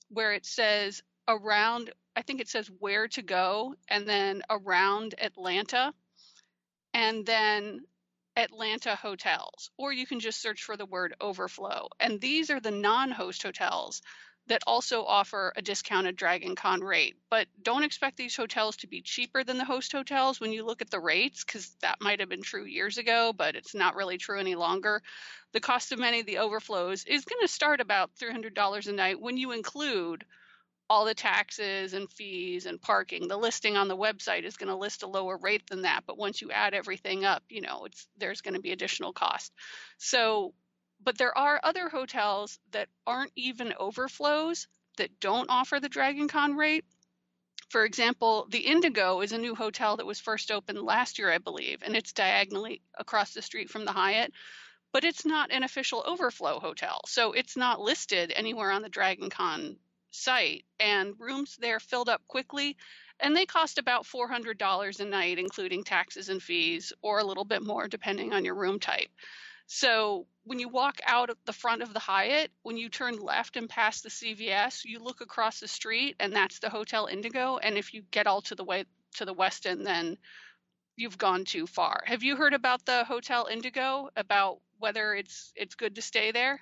where 0.08 0.32
it 0.32 0.46
says 0.46 1.04
around 1.28 1.92
I 2.16 2.22
think 2.22 2.40
it 2.40 2.48
says 2.48 2.72
where 2.80 3.10
to 3.10 3.22
go 3.22 3.76
and 3.90 4.08
then 4.08 4.42
around 4.50 5.16
Atlanta 5.20 5.94
and 6.94 7.26
then 7.26 7.82
Atlanta 8.38 8.96
hotels 8.96 9.70
or 9.78 9.92
you 9.92 10.08
can 10.08 10.22
just 10.22 10.42
search 10.42 10.64
for 10.64 10.78
the 10.78 10.86
word 10.86 11.14
overflow. 11.20 11.90
And 12.00 12.22
these 12.22 12.50
are 12.52 12.62
the 12.62 12.72
non-host 12.72 13.44
hotels 13.44 14.02
that 14.50 14.64
also 14.68 15.06
offer 15.06 15.54
a 15.56 15.62
discounted 15.62 16.16
Dragon 16.16 16.56
Con 16.56 16.82
rate. 16.82 17.16
But 17.30 17.48
don't 17.62 17.84
expect 17.84 18.18
these 18.18 18.36
hotels 18.36 18.78
to 18.78 18.88
be 18.88 19.02
cheaper 19.02 19.44
than 19.44 19.58
the 19.58 19.66
host 19.66 19.92
hotels 19.92 20.40
when 20.40 20.52
you 20.52 20.66
look 20.66 20.82
at 20.82 20.90
the 20.90 21.00
rates, 21.00 21.44
because 21.44 21.76
that 21.82 22.02
might 22.02 22.20
have 22.20 22.30
been 22.30 22.42
true 22.42 22.66
years 22.66 22.98
ago, 22.98 23.32
but 23.32 23.56
it's 23.56 23.76
not 23.76 23.96
really 23.96 24.18
true 24.18 24.40
any 24.40 24.56
longer. 24.56 25.02
The 25.54 25.60
cost 25.60 25.92
of 25.92 26.00
many 26.00 26.20
of 26.20 26.26
the 26.26 26.40
overflows 26.40 27.06
is 27.06 27.26
going 27.26 27.42
to 27.42 27.48
start 27.48 27.80
about 27.80 28.12
$300 28.22 28.88
a 28.88 28.92
night 28.92 29.22
when 29.22 29.38
you 29.38 29.52
include 29.52 30.26
all 30.90 31.06
the 31.06 31.14
taxes 31.14 31.94
and 31.94 32.10
fees 32.10 32.66
and 32.66 32.82
parking. 32.82 33.28
The 33.28 33.38
listing 33.38 33.78
on 33.78 33.88
the 33.88 33.98
website 33.98 34.44
is 34.44 34.58
going 34.58 34.70
to 34.70 34.76
list 34.76 35.04
a 35.04 35.08
lower 35.08 35.38
rate 35.38 35.70
than 35.70 35.84
that, 35.84 36.04
but 36.08 36.18
once 36.18 36.42
you 36.42 36.50
add 36.52 36.74
everything 36.74 37.24
up, 37.24 37.44
you 37.50 37.62
know, 37.62 37.86
it's 37.86 38.08
there's 38.18 38.42
going 38.42 38.56
to 38.56 38.60
be 38.60 38.72
additional 38.72 39.14
cost. 39.14 39.54
So 40.00 40.56
but 41.02 41.18
there 41.18 41.38
are 41.38 41.60
other 41.64 41.90
hotels 41.90 42.60
that 42.72 42.90
aren't 43.08 43.32
even 43.36 43.74
overflows 43.80 44.68
that 44.98 45.20
don't 45.20 45.50
offer 45.50 45.80
the 45.80 45.90
Dragon 45.90 46.28
Con 46.28 46.56
rate. 46.56 46.86
For 47.70 47.86
example, 47.86 48.48
the 48.50 48.60
Indigo 48.60 49.22
is 49.22 49.32
a 49.32 49.38
new 49.38 49.56
hotel 49.56 49.98
that 49.98 50.06
was 50.06 50.20
first 50.20 50.52
opened 50.52 50.82
last 50.82 51.20
year, 51.20 51.32
I 51.32 51.38
believe, 51.38 51.84
and 51.84 51.96
it's 51.96 52.14
diagonally 52.14 52.82
across 52.98 53.34
the 53.34 53.42
street 53.42 53.70
from 53.70 53.86
the 53.86 53.92
Hyatt, 53.92 54.34
but 54.92 55.04
it's 55.04 55.26
not 55.26 55.52
an 55.52 55.64
official 55.64 56.04
overflow 56.06 56.60
hotel. 56.60 57.02
So 57.06 57.34
it's 57.34 57.56
not 57.56 57.80
listed 57.80 58.34
anywhere 58.36 58.72
on 58.72 58.82
the 58.82 58.90
Dragon 58.90 59.30
Con 59.30 59.78
site, 60.12 60.66
and 60.80 61.14
rooms 61.20 61.58
there 61.58 61.80
filled 61.80 62.10
up 62.10 62.28
quickly, 62.28 62.76
and 63.20 63.36
they 63.36 63.46
cost 63.46 63.78
about 63.78 64.06
$400 64.06 65.00
a 65.00 65.06
night, 65.06 65.38
including 65.38 65.84
taxes 65.84 66.30
and 66.30 66.42
fees, 66.42 66.92
or 67.02 67.20
a 67.20 67.24
little 67.24 67.46
bit 67.46 67.62
more 67.62 67.88
depending 67.88 68.34
on 68.34 68.46
your 68.46 68.56
room 68.56 68.80
type. 68.80 69.10
So 69.72 70.26
when 70.46 70.58
you 70.58 70.68
walk 70.68 71.00
out 71.06 71.30
of 71.30 71.38
the 71.46 71.54
front 71.54 71.84
of 71.84 71.94
the 71.94 72.00
Hyatt, 72.00 72.50
when 72.64 72.76
you 72.76 72.90
turn 72.90 73.20
left 73.20 73.56
and 73.56 73.70
pass 73.70 74.02
the 74.02 74.10
CVS, 74.10 74.84
you 74.84 74.98
look 74.98 75.22
across 75.22 75.60
the 75.60 75.68
street 75.68 76.16
and 76.20 76.34
that's 76.34 76.58
the 76.58 76.72
Hotel 76.72 77.06
Indigo. 77.06 77.58
And 77.58 77.78
if 77.78 77.94
you 77.94 78.02
get 78.10 78.26
all 78.26 78.42
to 78.42 78.56
the 78.56 78.64
way 78.64 78.86
to 79.18 79.26
the 79.26 79.34
west 79.34 79.68
end, 79.68 79.86
then 79.86 80.18
you've 80.96 81.20
gone 81.20 81.46
too 81.46 81.68
far. 81.68 82.02
Have 82.06 82.24
you 82.24 82.36
heard 82.36 82.56
about 82.56 82.84
the 82.88 83.04
Hotel 83.04 83.46
Indigo? 83.46 84.10
About 84.16 84.58
whether 84.80 85.14
it's 85.14 85.54
it's 85.56 85.76
good 85.76 85.94
to 85.96 86.02
stay 86.02 86.32
there? 86.32 86.62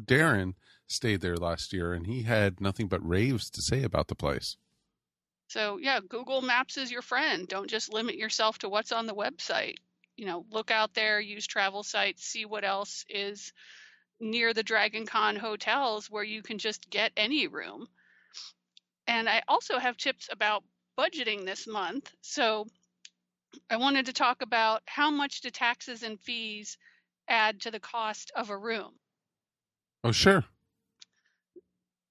Darren 0.00 0.54
stayed 0.86 1.20
there 1.20 1.36
last 1.36 1.74
year 1.74 1.92
and 1.92 2.06
he 2.06 2.22
had 2.22 2.58
nothing 2.58 2.88
but 2.88 3.06
raves 3.06 3.50
to 3.50 3.60
say 3.60 3.82
about 3.82 4.08
the 4.08 4.14
place. 4.14 4.56
So 5.48 5.76
yeah, 5.76 6.00
Google 6.00 6.40
Maps 6.40 6.78
is 6.78 6.90
your 6.90 7.02
friend. 7.02 7.46
Don't 7.46 7.68
just 7.68 7.92
limit 7.92 8.16
yourself 8.16 8.60
to 8.60 8.70
what's 8.70 8.92
on 8.92 9.04
the 9.04 9.14
website 9.14 9.76
you 10.16 10.26
know, 10.26 10.44
look 10.50 10.70
out 10.70 10.94
there, 10.94 11.20
use 11.20 11.46
travel 11.46 11.82
sites, 11.82 12.24
see 12.24 12.44
what 12.44 12.64
else 12.64 13.04
is 13.08 13.52
near 14.18 14.54
the 14.54 14.62
Dragon 14.62 15.06
Con 15.06 15.36
hotels 15.36 16.10
where 16.10 16.24
you 16.24 16.42
can 16.42 16.58
just 16.58 16.88
get 16.90 17.12
any 17.16 17.46
room. 17.48 17.86
And 19.06 19.28
I 19.28 19.42
also 19.46 19.78
have 19.78 19.96
tips 19.96 20.28
about 20.32 20.64
budgeting 20.98 21.44
this 21.44 21.66
month. 21.66 22.10
So 22.22 22.66
I 23.70 23.76
wanted 23.76 24.06
to 24.06 24.12
talk 24.12 24.42
about 24.42 24.82
how 24.86 25.10
much 25.10 25.42
do 25.42 25.50
taxes 25.50 26.02
and 26.02 26.20
fees 26.20 26.78
add 27.28 27.60
to 27.62 27.70
the 27.70 27.80
cost 27.80 28.32
of 28.34 28.50
a 28.50 28.56
room. 28.56 28.92
Oh, 30.02 30.12
sure. 30.12 30.44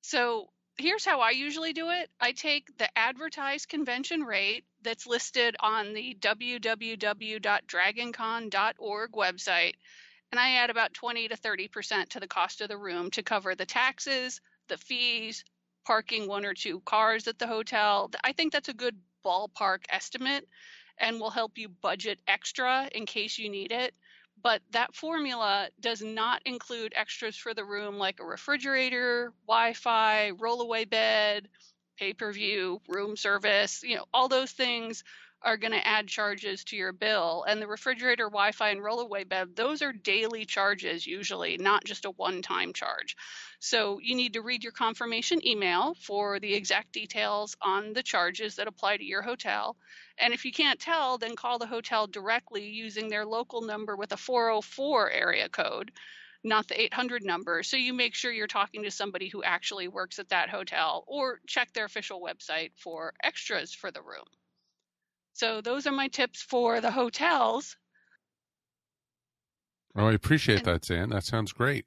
So 0.02 0.50
here's 0.78 1.06
how 1.06 1.22
I 1.22 1.32
usually 1.32 1.74
do 1.74 1.90
it 1.90 2.12
I 2.20 2.32
take 2.32 2.78
the 2.78 2.88
advertised 2.98 3.68
convention 3.70 4.24
rate 4.24 4.66
that's 4.82 5.08
listed 5.08 5.56
on 5.60 5.94
the 5.94 6.16
www.dragoncon.org 6.20 9.12
website, 9.12 9.74
and 10.32 10.40
I 10.40 10.52
add 10.52 10.70
about 10.70 10.94
20 10.94 11.28
to 11.30 11.36
30% 11.36 12.10
to 12.10 12.20
the 12.20 12.28
cost 12.28 12.62
of 12.62 12.70
the 12.70 12.78
room 12.78 13.10
to 13.12 13.24
cover 13.24 13.56
the 13.56 13.66
taxes, 13.66 14.42
the 14.68 14.78
fees, 14.78 15.44
parking 15.86 16.28
one 16.28 16.46
or 16.46 16.54
two 16.54 16.82
cars 16.82 17.28
at 17.28 17.40
the 17.40 17.48
hotel. 17.48 18.12
I 18.24 18.34
think 18.34 18.54
that's 18.54 18.70
a 18.70 18.74
good 18.74 18.96
ballpark 19.26 19.86
estimate 19.90 20.48
and 20.98 21.20
will 21.20 21.30
help 21.30 21.58
you 21.58 21.70
budget 21.70 22.20
extra 22.28 22.90
in 22.94 23.06
case 23.06 23.38
you 23.38 23.50
need 23.50 23.72
it 23.72 23.94
but 24.42 24.62
that 24.72 24.96
formula 24.96 25.70
does 25.80 26.02
not 26.02 26.42
include 26.46 26.94
extras 26.96 27.36
for 27.36 27.54
the 27.54 27.66
room 27.66 27.98
like 27.98 28.20
a 28.20 28.26
refrigerator, 28.26 29.34
Wi-Fi, 29.48 30.32
rollaway 30.34 30.90
bed, 30.90 31.50
pay-per-view, 31.98 32.82
room 32.88 33.16
service, 33.16 33.82
you 33.84 33.96
know, 33.96 34.06
all 34.14 34.28
those 34.28 34.52
things 34.52 35.04
are 35.46 35.58
going 35.58 35.72
to 35.72 35.88
add 35.88 36.08
charges 36.08 36.64
to 36.66 36.76
your 36.76 36.92
bill. 36.92 37.46
And 37.48 37.62
the 37.62 37.68
refrigerator, 37.68 38.26
Wi 38.26 38.52
Fi, 38.52 38.70
and 38.70 38.82
rollaway 38.82 39.30
bed, 39.30 39.56
those 39.56 39.84
are 39.84 39.94
daily 39.94 40.44
charges 40.44 41.06
usually, 41.06 41.58
not 41.58 41.86
just 41.86 42.06
a 42.06 42.10
one 42.10 42.42
time 42.42 42.74
charge. 42.74 43.16
So 43.60 44.00
you 44.02 44.16
need 44.16 44.34
to 44.34 44.42
read 44.42 44.64
your 44.64 44.72
confirmation 44.72 45.46
email 45.46 45.94
for 46.02 46.40
the 46.40 46.56
exact 46.56 46.92
details 46.94 47.56
on 47.62 47.94
the 47.94 48.04
charges 48.04 48.56
that 48.56 48.68
apply 48.68 48.98
to 48.98 49.06
your 49.06 49.22
hotel. 49.22 49.78
And 50.18 50.34
if 50.34 50.46
you 50.46 50.52
can't 50.52 50.80
tell, 50.80 51.20
then 51.20 51.36
call 51.36 51.60
the 51.60 51.68
hotel 51.68 52.08
directly 52.08 52.68
using 52.68 53.08
their 53.08 53.26
local 53.26 53.62
number 53.62 53.96
with 53.96 54.12
a 54.12 54.18
404 54.18 55.12
area 55.12 55.48
code 55.48 55.92
not 56.46 56.68
the 56.68 56.80
800 56.80 57.24
number. 57.24 57.64
So 57.64 57.76
you 57.76 57.92
make 57.92 58.14
sure 58.14 58.32
you're 58.32 58.46
talking 58.46 58.84
to 58.84 58.92
somebody 58.92 59.30
who 59.30 59.44
actually 59.44 59.88
works 59.88 60.20
at 60.20 60.30
that 60.30 60.50
hotel 60.50 61.04
or 61.08 61.40
check 61.48 61.74
their 61.74 61.86
official 61.86 62.22
website 62.22 62.70
for 62.76 63.14
extras 63.24 63.74
for 63.74 63.90
the 63.90 64.02
room. 64.04 64.26
So 65.36 65.60
those 65.60 65.86
are 65.86 65.92
my 65.92 66.08
tips 66.08 66.42
for 66.42 66.80
the 66.80 66.90
hotels. 66.90 67.76
Oh, 69.94 70.08
I 70.08 70.14
appreciate 70.14 70.60
and, 70.60 70.68
that, 70.68 70.86
Zan. 70.86 71.10
That 71.10 71.26
sounds 71.26 71.52
great. 71.52 71.86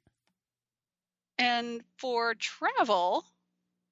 And 1.39 1.81
for 1.97 2.35
travel, 2.35 3.25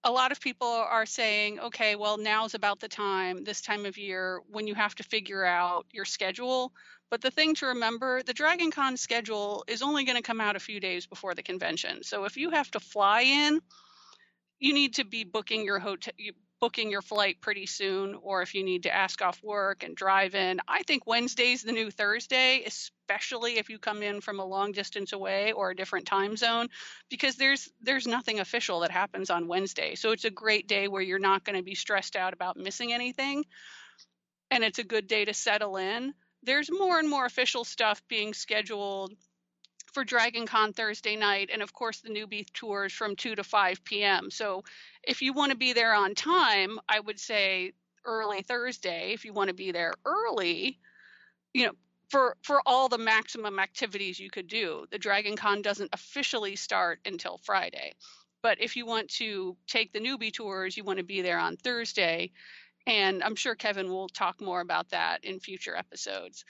a 0.04 0.12
lot 0.12 0.32
of 0.32 0.40
people 0.40 0.68
are 0.68 1.08
saying, 1.08 1.60
okay, 1.60 1.96
well, 1.96 2.20
now's 2.20 2.54
about 2.54 2.80
the 2.80 2.88
time, 2.88 3.44
this 3.44 3.62
time 3.62 3.88
of 3.88 3.98
year, 3.98 4.42
when 4.48 4.68
you 4.68 4.76
have 4.76 4.94
to 4.94 5.04
figure 5.04 5.44
out 5.44 5.88
your 5.92 6.06
schedule. 6.06 6.72
But 7.10 7.22
the 7.22 7.32
thing 7.32 7.56
to 7.56 7.66
remember, 7.66 8.22
the 8.22 8.34
Dragon 8.34 8.70
Con 8.70 8.96
schedule 8.96 9.64
is 9.68 9.82
only 9.82 10.04
going 10.04 10.18
to 10.18 10.22
come 10.22 10.40
out 10.40 10.56
a 10.56 10.60
few 10.60 10.80
days 10.80 11.08
before 11.08 11.34
the 11.34 11.42
convention. 11.42 12.04
So 12.04 12.26
if 12.26 12.38
you 12.38 12.52
have 12.52 12.70
to 12.72 12.80
fly 12.80 13.22
in, 13.22 13.60
you 14.60 14.74
need 14.74 14.94
to 14.96 15.04
be 15.04 15.24
booking 15.24 15.66
your 15.66 15.80
hotel 15.80 16.14
booking 16.60 16.90
your 16.90 17.02
flight 17.02 17.40
pretty 17.42 17.66
soon, 17.66 18.16
or 18.22 18.42
if 18.42 18.56
you 18.56 18.64
need 18.64 18.84
to 18.84 18.94
ask 18.94 19.22
off 19.22 19.42
work 19.44 19.84
and 19.84 19.96
drive 19.96 20.36
in. 20.36 20.60
I 20.68 20.84
think 20.84 21.06
Wednesday's 21.06 21.62
the 21.62 21.72
new 21.72 21.92
Thursday, 21.92 22.64
especially 22.66 23.58
if 23.58 23.70
you 23.70 23.78
come 23.78 24.02
in 24.02 24.22
from 24.22 24.40
a 24.40 24.46
long 24.46 24.72
distance 24.72 25.14
away 25.14 25.52
or 25.52 25.70
a 25.70 25.76
different 25.76 26.08
time 26.08 26.36
zone, 26.36 26.70
because 27.10 27.36
there's 27.36 27.70
there's 27.82 28.08
nothing 28.08 28.40
official 28.40 28.80
that 28.82 28.92
happens 28.92 29.30
on 29.30 29.48
Wednesday. 29.48 29.96
So 29.96 30.12
it's 30.12 30.26
a 30.26 30.32
great 30.32 30.68
day 30.68 30.88
where 30.88 31.02
you're 31.02 31.20
not 31.20 31.44
going 31.44 31.58
to 31.58 31.64
be 31.64 31.76
stressed 31.76 32.16
out 32.16 32.34
about 32.34 32.58
missing 32.58 32.94
anything. 32.94 33.46
And 34.50 34.64
it's 34.64 34.80
a 34.80 34.84
good 34.84 35.08
day 35.08 35.26
to 35.26 35.34
settle 35.34 35.78
in. 35.78 36.14
There's 36.44 36.72
more 36.72 37.00
and 37.00 37.10
more 37.10 37.26
official 37.26 37.66
stuff 37.66 38.02
being 38.08 38.34
scheduled 38.34 39.14
for 39.94 40.04
Dragon 40.04 40.46
Con 40.46 40.74
Thursday 40.74 41.16
night, 41.16 41.50
and 41.52 41.62
of 41.62 41.74
course 41.74 42.02
the 42.02 42.10
newbie 42.10 42.46
tours 42.54 42.94
from 42.94 43.16
2 43.16 43.36
to 43.36 43.44
5 43.44 43.84
p.m. 43.84 44.30
So 44.32 44.64
if 45.04 45.22
you 45.22 45.34
want 45.34 45.52
to 45.52 45.58
be 45.58 45.74
there 45.74 45.94
on 45.94 46.16
time, 46.16 46.80
I 46.88 47.00
would 47.00 47.20
say 47.20 47.74
early 48.06 48.42
Thursday. 48.42 49.12
If 49.14 49.26
you 49.26 49.34
want 49.34 49.50
to 49.50 49.54
be 49.54 49.72
there 49.72 49.94
early, 50.06 50.80
you 51.54 51.66
know, 51.66 51.74
for 52.10 52.38
for 52.42 52.62
all 52.66 52.90
the 52.90 52.98
maximum 52.98 53.60
activities 53.60 54.20
you 54.20 54.30
could 54.30 54.48
do. 54.48 54.86
The 54.92 54.98
Dragon 54.98 55.36
Con 55.36 55.62
doesn't 55.62 55.90
officially 55.94 56.56
start 56.56 57.00
until 57.06 57.38
Friday. 57.38 57.94
But 58.42 58.62
if 58.62 58.76
you 58.76 58.86
want 58.86 59.10
to 59.16 59.58
take 59.68 59.92
the 59.92 60.00
newbie 60.00 60.32
tours, 60.32 60.78
you 60.78 60.84
want 60.84 61.00
to 61.00 61.04
be 61.04 61.22
there 61.22 61.40
on 61.40 61.58
Thursday. 61.58 62.32
And 62.86 63.22
I'm 63.24 63.36
sure 63.36 63.56
Kevin 63.56 63.90
will 63.90 64.08
talk 64.08 64.40
more 64.40 64.62
about 64.62 64.90
that 64.90 65.26
in 65.26 65.40
future 65.40 65.76
episodes. 65.76 66.46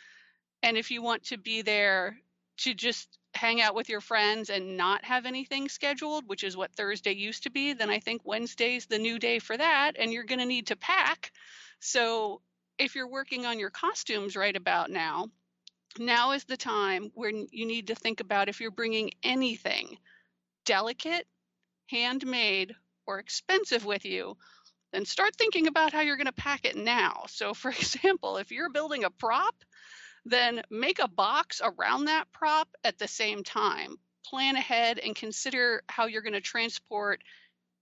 And 0.61 0.77
if 0.77 0.91
you 0.91 1.01
want 1.01 1.23
to 1.25 1.37
be 1.37 1.61
there 1.63 2.17
to 2.57 2.73
just 2.73 3.17
hang 3.37 3.61
out 3.61 3.75
with 3.75 3.87
your 3.87 4.01
friends 4.01 4.49
and 4.49 4.75
not 4.75 5.05
have 5.05 5.25
anything 5.25 5.69
scheduled, 5.69 6.27
which 6.27 6.43
is 6.43 6.57
what 6.57 6.73
Thursday 6.73 7.13
used 7.13 7.43
to 7.43 7.49
be, 7.49 7.73
then 7.73 7.89
I 7.89 7.99
think 7.99 8.21
Wednesday's 8.25 8.85
the 8.85 8.99
new 8.99 9.19
day 9.19 9.39
for 9.39 9.55
that, 9.55 9.93
and 9.97 10.11
you're 10.11 10.25
going 10.25 10.39
to 10.39 10.45
need 10.45 10.67
to 10.67 10.75
pack. 10.75 11.31
So 11.79 12.41
if 12.77 12.95
you're 12.95 13.07
working 13.07 13.45
on 13.45 13.59
your 13.59 13.69
costumes 13.69 14.35
right 14.35 14.55
about 14.55 14.89
now, 14.89 15.29
now 15.97 16.31
is 16.31 16.43
the 16.43 16.57
time 16.57 17.11
when 17.13 17.47
you 17.51 17.65
need 17.65 17.87
to 17.87 17.95
think 17.95 18.19
about 18.19 18.49
if 18.49 18.59
you're 18.59 18.71
bringing 18.71 19.11
anything 19.23 19.97
delicate, 20.65 21.25
handmade, 21.89 22.75
or 23.05 23.19
expensive 23.19 23.85
with 23.85 24.05
you, 24.05 24.35
then 24.91 25.05
start 25.05 25.35
thinking 25.35 25.67
about 25.67 25.93
how 25.93 26.01
you're 26.01 26.17
going 26.17 26.25
to 26.27 26.33
pack 26.33 26.65
it 26.65 26.75
now. 26.75 27.23
So, 27.29 27.53
for 27.53 27.69
example, 27.79 28.37
if 28.37 28.51
you're 28.51 28.69
building 28.69 29.03
a 29.03 29.09
prop, 29.09 29.55
then 30.29 30.61
make 30.69 30.99
a 30.99 31.07
box 31.07 31.61
around 31.63 32.05
that 32.05 32.31
prop 32.31 32.67
at 32.83 32.97
the 32.97 33.07
same 33.07 33.43
time. 33.43 33.97
Plan 34.25 34.55
ahead 34.55 34.99
and 34.99 35.15
consider 35.15 35.83
how 35.87 36.05
you're 36.05 36.21
going 36.21 36.33
to 36.33 36.41
transport 36.41 37.21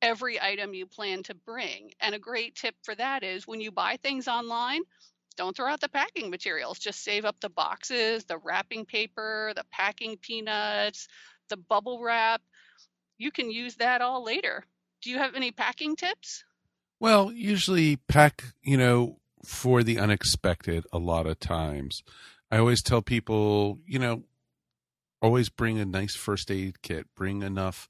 every 0.01 0.39
item 0.39 0.73
you 0.73 0.85
plan 0.85 1.23
to 1.23 1.33
bring. 1.33 1.91
And 1.99 2.13
a 2.13 2.19
great 2.19 2.55
tip 2.55 2.75
for 2.83 2.93
that 2.95 3.23
is 3.23 3.47
when 3.47 3.61
you 3.61 3.71
buy 3.71 3.97
things 3.97 4.27
online, 4.27 4.81
don't 5.37 5.55
throw 5.55 5.69
out 5.69 5.81
the 5.81 5.89
packing 5.89 6.29
materials. 6.29 6.79
Just 6.79 7.03
save 7.03 7.25
up 7.25 7.39
the 7.41 7.49
boxes, 7.49 8.25
the 8.25 8.37
wrapping 8.37 8.85
paper, 8.85 9.53
the 9.55 9.65
packing 9.71 10.17
peanuts, 10.17 11.07
the 11.49 11.57
bubble 11.57 12.01
wrap. 12.01 12.41
You 13.17 13.31
can 13.31 13.49
use 13.49 13.75
that 13.75 14.01
all 14.01 14.23
later 14.23 14.65
do 15.05 15.11
you 15.11 15.19
have 15.19 15.35
any 15.35 15.51
packing 15.51 15.95
tips? 15.95 16.43
Well, 16.99 17.31
usually 17.31 17.97
pack, 17.97 18.43
you 18.63 18.75
know, 18.75 19.19
for 19.45 19.83
the 19.83 19.99
unexpected 19.99 20.85
a 20.91 20.97
lot 20.97 21.27
of 21.27 21.39
times. 21.39 22.01
I 22.55 22.59
always 22.59 22.81
tell 22.81 23.01
people, 23.01 23.79
you 23.85 23.99
know, 23.99 24.23
always 25.21 25.49
bring 25.49 25.77
a 25.77 25.83
nice 25.83 26.15
first 26.15 26.49
aid 26.49 26.81
kit, 26.81 27.05
bring 27.13 27.43
enough, 27.43 27.89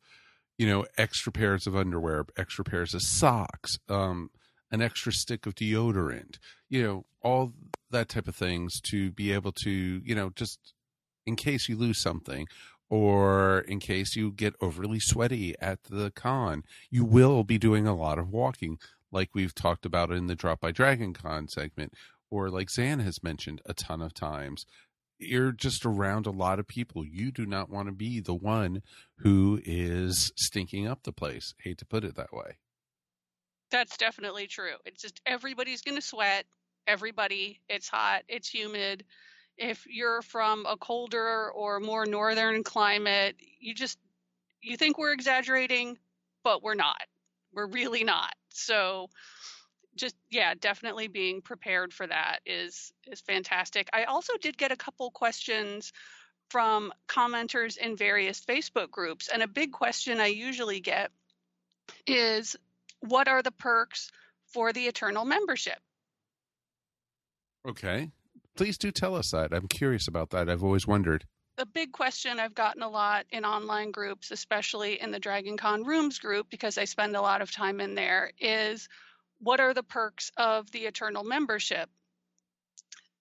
you 0.57 0.67
know, 0.67 0.87
extra 0.97 1.31
pairs 1.31 1.67
of 1.67 1.75
underwear, 1.75 2.25
extra 2.35 2.63
pairs 2.63 2.95
of 2.95 3.03
socks, 3.03 3.77
um, 3.89 4.31
an 4.71 4.81
extra 4.81 5.11
stick 5.11 5.45
of 5.45 5.53
deodorant, 5.53 6.39
you 6.67 6.81
know, 6.81 7.05
all 7.21 7.53
that 7.91 8.09
type 8.09 8.27
of 8.27 8.35
things 8.35 8.81
to 8.81 9.11
be 9.11 9.31
able 9.31 9.51
to, 9.51 9.69
you 9.69 10.15
know, 10.15 10.31
just 10.31 10.73
in 11.27 11.35
case 11.35 11.69
you 11.69 11.75
lose 11.75 11.99
something 11.99 12.47
or 12.89 13.59
in 13.59 13.79
case 13.79 14.15
you 14.15 14.31
get 14.31 14.55
overly 14.61 14.99
sweaty 14.99 15.53
at 15.61 15.83
the 15.83 16.09
con, 16.09 16.63
you 16.89 17.05
will 17.05 17.43
be 17.43 17.59
doing 17.59 17.85
a 17.85 17.95
lot 17.95 18.17
of 18.17 18.31
walking, 18.31 18.79
like 19.11 19.29
we've 19.35 19.53
talked 19.53 19.85
about 19.85 20.09
in 20.09 20.25
the 20.25 20.35
Drop 20.35 20.59
by 20.59 20.71
Dragon 20.71 21.13
Con 21.13 21.47
segment, 21.47 21.93
or 22.29 22.49
like 22.49 22.69
Zan 22.69 22.99
has 22.99 23.23
mentioned 23.23 23.61
a 23.65 23.73
ton 23.73 24.01
of 24.01 24.13
times. 24.13 24.65
You're 25.17 25.53
just 25.53 25.85
around 25.85 26.25
a 26.25 26.31
lot 26.31 26.59
of 26.59 26.67
people. 26.67 27.05
You 27.05 27.31
do 27.31 27.45
not 27.45 27.69
want 27.69 27.87
to 27.87 27.93
be 27.93 28.19
the 28.19 28.33
one 28.33 28.81
who 29.19 29.61
is 29.63 30.33
stinking 30.35 30.87
up 30.87 31.03
the 31.03 31.13
place. 31.13 31.53
Hate 31.59 31.77
to 31.77 31.85
put 31.85 32.03
it 32.03 32.15
that 32.15 32.33
way. 32.33 32.57
That's 33.71 33.97
definitely 33.97 34.47
true. 34.47 34.75
It's 34.85 35.01
just 35.01 35.21
everybody's 35.25 35.81
going 35.81 35.95
to 35.95 36.01
sweat. 36.01 36.45
Everybody, 36.87 37.61
it's 37.67 37.89
hot, 37.89 38.23
it's 38.27 38.47
humid. 38.47 39.05
If 39.57 39.85
you're 39.87 40.21
from 40.21 40.65
a 40.65 40.77
colder 40.77 41.49
or 41.51 41.79
more 41.79 42.05
northern 42.05 42.63
climate, 42.63 43.35
you 43.59 43.73
just 43.73 43.97
you 44.61 44.77
think 44.77 44.97
we're 44.97 45.13
exaggerating, 45.13 45.97
but 46.43 46.61
we're 46.61 46.75
not. 46.75 47.01
We're 47.53 47.67
really 47.67 48.03
not. 48.03 48.33
So 48.49 49.09
just 49.95 50.15
yeah, 50.29 50.53
definitely 50.59 51.07
being 51.07 51.41
prepared 51.41 51.93
for 51.93 52.07
that 52.07 52.39
is 52.45 52.93
is 53.07 53.21
fantastic. 53.21 53.89
I 53.93 54.03
also 54.03 54.33
did 54.41 54.57
get 54.57 54.71
a 54.71 54.75
couple 54.75 55.09
questions 55.11 55.93
from 56.49 56.93
commenters 57.07 57.77
in 57.77 57.95
various 57.95 58.41
Facebook 58.41 58.91
groups, 58.91 59.29
and 59.29 59.41
a 59.41 59.47
big 59.47 59.71
question 59.71 60.19
I 60.19 60.27
usually 60.27 60.79
get 60.79 61.11
is 62.07 62.55
what 63.01 63.27
are 63.27 63.41
the 63.41 63.51
perks 63.51 64.11
for 64.47 64.73
the 64.73 64.87
Eternal 64.87 65.25
membership? 65.25 65.79
Okay. 67.67 68.11
Please 68.55 68.77
do 68.77 68.91
tell 68.91 69.15
us 69.15 69.31
that. 69.31 69.53
I'm 69.53 69.67
curious 69.67 70.07
about 70.07 70.29
that. 70.29 70.49
I've 70.49 70.63
always 70.63 70.87
wondered. 70.87 71.25
A 71.57 71.65
big 71.65 71.91
question 71.91 72.39
I've 72.39 72.55
gotten 72.55 72.81
a 72.81 72.89
lot 72.89 73.25
in 73.31 73.45
online 73.45 73.91
groups, 73.91 74.31
especially 74.31 75.01
in 75.01 75.11
the 75.11 75.19
Dragon 75.19 75.57
Con 75.57 75.83
Rooms 75.83 76.19
group, 76.19 76.47
because 76.49 76.77
I 76.77 76.85
spend 76.85 77.15
a 77.15 77.21
lot 77.21 77.41
of 77.41 77.51
time 77.51 77.79
in 77.79 77.95
there, 77.95 78.31
is 78.39 78.87
what 79.45 79.59
are 79.59 79.75
the 79.75 79.83
perks 79.83 80.31
of 80.37 80.71
the 80.71 80.85
Eternal 80.85 81.23
membership? 81.23 81.87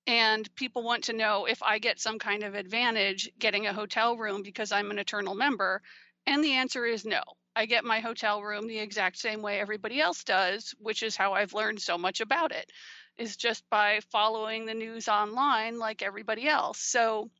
And 0.07 0.53
people 0.55 0.83
want 0.83 1.05
to 1.05 1.13
know 1.13 1.45
if 1.45 1.63
I 1.63 1.79
get 1.79 2.01
some 2.01 2.19
kind 2.19 2.43
of 2.45 2.55
advantage 2.55 3.31
getting 3.39 3.67
a 3.67 3.75
hotel 3.75 4.17
room 4.17 4.43
because 4.43 4.73
I'm 4.73 4.91
an 4.91 4.99
Eternal 4.99 5.35
member. 5.35 5.83
And 6.27 6.43
the 6.43 6.55
answer 6.55 6.87
is 6.87 7.05
no. 7.05 7.21
I 7.55 7.67
get 7.67 7.85
my 7.85 8.01
hotel 8.01 8.43
room 8.43 8.67
the 8.67 8.79
exact 8.79 9.19
same 9.19 9.43
way 9.43 9.61
everybody 9.61 10.01
else 10.01 10.25
does, 10.25 10.75
which 10.79 11.03
is 11.03 11.15
how 11.15 11.35
I've 11.35 11.53
learned 11.53 11.83
so 11.83 11.99
much 11.99 12.23
about 12.23 12.53
it, 12.53 12.73
is 13.19 13.37
just 13.37 13.63
by 13.69 14.01
following 14.11 14.65
the 14.65 14.75
news 14.75 15.09
online 15.09 15.79
like 15.79 16.03
everybody 16.03 16.49
else. 16.49 16.81
So 16.81 17.31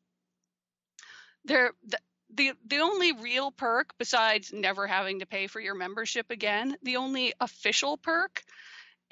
there 1.47 1.73
the, 1.87 1.99
the 2.35 2.53
the 2.67 2.79
only 2.79 3.13
real 3.13 3.51
perk 3.51 3.95
besides 3.99 4.53
never 4.53 4.87
having 4.87 5.21
to 5.21 5.27
pay 5.27 5.47
for 5.47 5.61
your 5.61 5.75
membership 5.75 6.31
again, 6.31 6.77
the 6.83 6.97
only 6.97 7.33
official 7.41 7.97
perk 7.97 8.43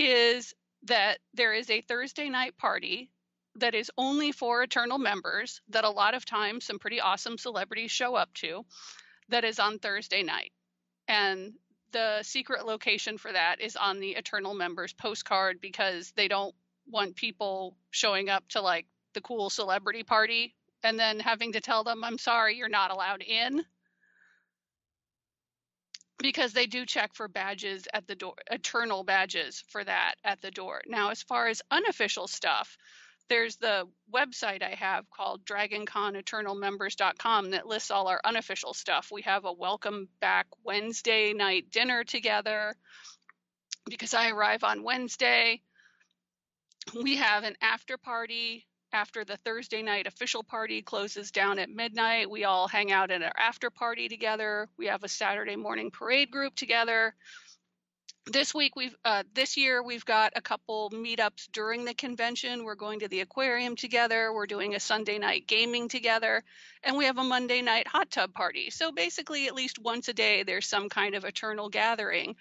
is 0.03 0.55
that 0.85 1.19
there 1.35 1.53
is 1.53 1.71
a 1.71 1.81
Thursday 1.81 2.29
night 2.29 2.57
party 2.59 3.11
that 3.57 3.75
is 3.75 3.91
only 3.97 4.33
for 4.33 4.63
eternal 4.63 4.99
members 4.99 5.61
that 5.69 5.85
a 5.85 5.91
lot 5.91 6.15
of 6.15 6.25
times 6.25 6.65
some 6.65 6.79
pretty 6.79 7.01
awesome 7.01 7.39
celebrities 7.39 7.91
show 7.91 8.15
up 8.15 8.33
to 8.35 8.65
that 9.29 9.45
is 9.45 9.59
on 9.59 9.79
Thursday 9.79 10.23
night 10.23 10.53
and 11.09 11.53
the 11.93 12.23
secret 12.23 12.67
location 12.67 13.19
for 13.19 13.33
that 13.33 13.61
is 13.61 13.77
on 13.77 14.01
the 14.01 14.11
Eternal 14.11 14.55
members 14.55 14.93
postcard 14.93 15.61
because 15.61 16.13
they 16.17 16.27
don't 16.27 16.55
want 16.89 17.15
people 17.15 17.77
showing 17.91 18.29
up 18.29 18.49
to 18.49 18.61
like 18.61 18.87
the 19.15 19.21
cool 19.21 19.51
celebrity 19.51 20.03
party 20.03 20.55
and 20.83 20.99
then 20.99 21.21
having 21.21 21.53
to 21.53 21.61
tell 21.61 21.85
them, 21.85 22.03
I'm 22.03 22.19
sorry, 22.19 22.57
you're 22.57 22.69
not 22.69 22.91
allowed 22.91 23.23
in. 23.23 23.65
Because 26.23 26.53
they 26.53 26.67
do 26.67 26.87
check 26.87 27.15
for 27.15 27.27
badges 27.29 27.89
at 27.93 28.07
the 28.07 28.15
door, 28.15 28.35
eternal 28.51 29.05
badges 29.05 29.65
for 29.69 29.83
that 29.83 30.15
at 30.25 30.41
the 30.41 30.53
door. 30.53 30.81
Now, 30.87 31.11
as 31.11 31.23
far 31.23 31.49
as 31.49 31.63
unofficial 31.71 32.29
stuff, 32.29 32.79
there's 33.29 33.57
the 33.57 33.89
website 34.13 34.63
I 34.63 34.75
have 34.79 35.11
called 35.11 35.45
DragonConEternalMembers.com 35.45 37.51
that 37.51 37.67
lists 37.67 37.91
all 37.91 38.07
our 38.09 38.21
unofficial 38.25 38.73
stuff. 38.75 39.11
We 39.11 39.23
have 39.23 39.45
a 39.45 39.53
welcome 39.53 40.09
back 40.21 40.47
Wednesday 40.65 41.33
night 41.33 41.71
dinner 41.71 42.05
together 42.05 42.75
because 43.87 44.15
I 44.15 44.31
arrive 44.31 44.65
on 44.65 44.85
Wednesday. 44.85 45.61
We 46.95 47.17
have 47.17 47.45
an 47.45 47.57
after 47.61 47.97
party 47.97 48.67
after 48.93 49.25
the 49.25 49.37
Thursday 49.39 49.83
night 49.83 50.07
official 50.07 50.43
party 50.43 50.83
closes 50.83 51.31
down 51.31 51.59
at 51.59 51.71
midnight. 51.71 52.31
We 52.31 52.45
all 52.45 52.69
hang 52.69 52.93
out 52.93 53.11
at 53.11 53.23
our 53.23 53.33
after 53.37 53.71
party 53.71 54.09
together. 54.09 54.69
We 54.77 54.87
have 54.87 55.03
a 55.03 55.09
Saturday 55.09 55.57
morning 55.57 55.91
parade 55.91 56.31
group 56.31 56.55
together. 56.55 57.15
This 58.27 58.55
week 58.55 58.77
we've 58.77 58.95
uh, 59.05 59.25
this 59.35 59.57
year 59.57 59.83
we've 59.83 60.05
got 60.05 60.35
a 60.37 60.41
couple 60.41 60.91
meetups 60.91 61.51
during 61.53 61.85
the 61.85 61.95
convention. 61.95 62.65
We're 62.65 62.77
going 62.77 63.01
to 63.01 63.09
the 63.09 63.21
aquarium 63.21 63.75
together. 63.75 64.33
We're 64.33 64.47
doing 64.47 64.75
a 64.75 64.81
sunday 64.81 65.19
night 65.19 65.47
gaming 65.49 65.89
together. 65.89 66.45
And 66.85 66.97
we 66.97 67.07
have 67.07 67.19
a 67.19 67.25
monday 67.25 67.63
night 67.63 67.89
hot 67.89 68.11
tub 68.11 68.33
party. 68.35 68.71
So 68.71 68.93
basically 68.93 69.47
at 69.49 69.55
least 69.55 69.79
once 69.79 70.09
a 70.09 70.13
day 70.13 70.45
there's 70.45 70.69
some 70.69 70.89
kind 70.89 71.15
of 71.15 71.25
eternal 71.25 71.69
gathering 71.69 72.37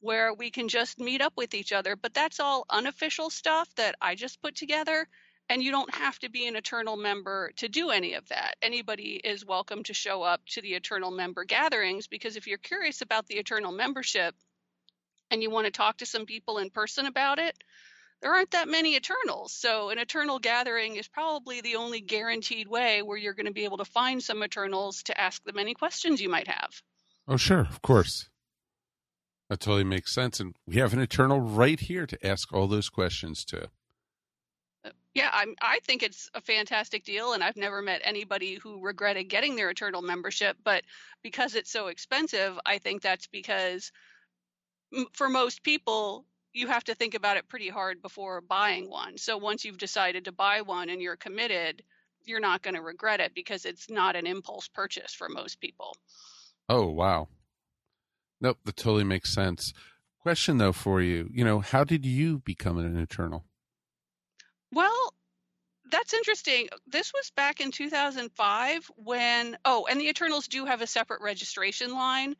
where 0.00 0.34
we 0.34 0.50
can 0.50 0.68
just 0.68 0.98
meet 0.98 1.22
up 1.22 1.32
with 1.36 1.54
each 1.54 1.72
other. 1.72 1.96
But 1.96 2.12
that's 2.12 2.40
all 2.40 2.66
unofficial 2.68 3.30
stuff 3.30 3.72
that 3.76 3.94
i 4.02 4.14
just 4.14 4.42
put 4.42 4.56
together 4.56 5.08
and 5.52 5.62
you 5.62 5.70
don't 5.70 5.94
have 5.94 6.18
to 6.18 6.30
be 6.30 6.46
an 6.46 6.56
eternal 6.56 6.96
member 6.96 7.52
to 7.56 7.68
do 7.68 7.90
any 7.90 8.14
of 8.14 8.26
that 8.28 8.54
anybody 8.62 9.20
is 9.22 9.44
welcome 9.44 9.82
to 9.82 9.92
show 9.92 10.22
up 10.22 10.40
to 10.46 10.62
the 10.62 10.72
eternal 10.72 11.10
member 11.10 11.44
gatherings 11.44 12.06
because 12.06 12.36
if 12.36 12.46
you're 12.46 12.56
curious 12.56 13.02
about 13.02 13.26
the 13.26 13.34
eternal 13.34 13.70
membership 13.70 14.34
and 15.30 15.42
you 15.42 15.50
want 15.50 15.66
to 15.66 15.70
talk 15.70 15.98
to 15.98 16.06
some 16.06 16.26
people 16.26 16.58
in 16.58 16.70
person 16.70 17.06
about 17.06 17.38
it, 17.38 17.56
there 18.20 18.32
aren't 18.32 18.52
that 18.52 18.68
many 18.68 18.96
Eternals. 18.96 19.52
So, 19.52 19.90
an 19.90 19.98
Eternal 19.98 20.38
gathering 20.38 20.96
is 20.96 21.08
probably 21.08 21.60
the 21.60 21.76
only 21.76 22.00
guaranteed 22.00 22.68
way 22.68 23.02
where 23.02 23.16
you're 23.16 23.34
going 23.34 23.46
to 23.46 23.52
be 23.52 23.64
able 23.64 23.78
to 23.78 23.84
find 23.84 24.22
some 24.22 24.44
Eternals 24.44 25.02
to 25.04 25.20
ask 25.20 25.42
them 25.42 25.58
any 25.58 25.74
questions 25.74 26.20
you 26.20 26.28
might 26.28 26.48
have. 26.48 26.70
Oh, 27.26 27.36
sure, 27.36 27.60
of 27.60 27.82
course. 27.82 28.28
That 29.48 29.60
totally 29.60 29.84
makes 29.84 30.14
sense. 30.14 30.38
And 30.38 30.54
we 30.66 30.76
have 30.76 30.92
an 30.92 31.00
Eternal 31.00 31.40
right 31.40 31.80
here 31.80 32.06
to 32.06 32.26
ask 32.26 32.52
all 32.52 32.68
those 32.68 32.88
questions 32.88 33.44
to. 33.46 33.70
Yeah, 35.14 35.28
I'm, 35.32 35.54
I 35.60 35.80
think 35.84 36.02
it's 36.02 36.30
a 36.34 36.40
fantastic 36.40 37.04
deal, 37.04 37.34
and 37.34 37.44
I've 37.44 37.56
never 37.56 37.82
met 37.82 38.00
anybody 38.02 38.54
who 38.54 38.80
regretted 38.80 39.28
getting 39.28 39.56
their 39.56 39.68
Eternal 39.68 40.00
membership. 40.00 40.56
But 40.64 40.84
because 41.22 41.54
it's 41.54 41.70
so 41.70 41.88
expensive, 41.88 42.58
I 42.64 42.78
think 42.78 43.02
that's 43.02 43.26
because 43.26 43.92
for 45.12 45.28
most 45.28 45.62
people, 45.62 46.24
you 46.54 46.66
have 46.68 46.84
to 46.84 46.94
think 46.94 47.14
about 47.14 47.36
it 47.36 47.48
pretty 47.48 47.68
hard 47.68 48.00
before 48.00 48.40
buying 48.40 48.88
one. 48.88 49.18
So 49.18 49.36
once 49.36 49.64
you've 49.64 49.78
decided 49.78 50.24
to 50.26 50.32
buy 50.32 50.62
one 50.62 50.88
and 50.88 51.00
you're 51.00 51.16
committed, 51.16 51.82
you're 52.24 52.40
not 52.40 52.62
going 52.62 52.74
to 52.74 52.82
regret 52.82 53.20
it 53.20 53.34
because 53.34 53.64
it's 53.64 53.90
not 53.90 54.16
an 54.16 54.26
impulse 54.26 54.68
purchase 54.68 55.12
for 55.12 55.28
most 55.28 55.60
people. 55.60 55.96
Oh, 56.68 56.86
wow. 56.86 57.28
Nope, 58.40 58.58
that 58.64 58.76
totally 58.76 59.04
makes 59.04 59.32
sense. 59.32 59.72
Question 60.20 60.58
though 60.58 60.72
for 60.72 61.00
you, 61.02 61.28
you 61.32 61.44
know, 61.44 61.60
how 61.60 61.84
did 61.84 62.06
you 62.06 62.38
become 62.38 62.78
an 62.78 62.96
eternal? 62.96 63.44
Well, 64.72 65.14
that's 65.90 66.14
interesting. 66.14 66.68
This 66.86 67.12
was 67.12 67.30
back 67.36 67.60
in 67.60 67.70
2005 67.70 68.90
when 68.96 69.56
oh, 69.64 69.86
and 69.88 70.00
the 70.00 70.08
Eternals 70.08 70.48
do 70.48 70.64
have 70.64 70.80
a 70.80 70.86
separate 70.86 71.20
registration 71.20 71.92
line. 71.92 72.34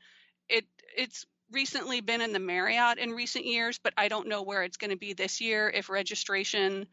It 0.48 0.64
it's 0.96 1.26
recently 1.50 2.00
been 2.00 2.22
in 2.22 2.32
the 2.32 2.38
Marriott 2.38 2.98
in 2.98 3.10
recent 3.10 3.44
years, 3.44 3.78
but 3.78 3.92
I 3.98 4.08
don't 4.08 4.28
know 4.28 4.42
where 4.42 4.62
it's 4.62 4.78
going 4.78 4.90
to 4.90 4.96
be 4.96 5.12
this 5.12 5.42
year 5.42 5.68
if 5.68 5.90
registration 5.90 6.86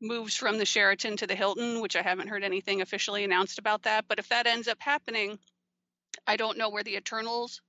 moves 0.00 0.36
from 0.36 0.58
the 0.58 0.64
Sheraton 0.64 1.16
to 1.16 1.26
the 1.26 1.34
Hilton, 1.34 1.80
which 1.80 1.96
I 1.96 2.02
haven't 2.02 2.28
heard 2.28 2.44
anything 2.44 2.80
officially 2.80 3.24
announced 3.24 3.58
about 3.58 3.82
that. 3.82 4.06
But 4.06 4.20
if 4.20 4.28
that 4.28 4.46
ends 4.46 4.68
up 4.68 4.78
happening, 4.80 5.40
I 6.26 6.36
don't 6.36 6.58
know 6.58 6.70
where 6.70 6.84
the 6.84 6.96
Eternals 6.96 7.60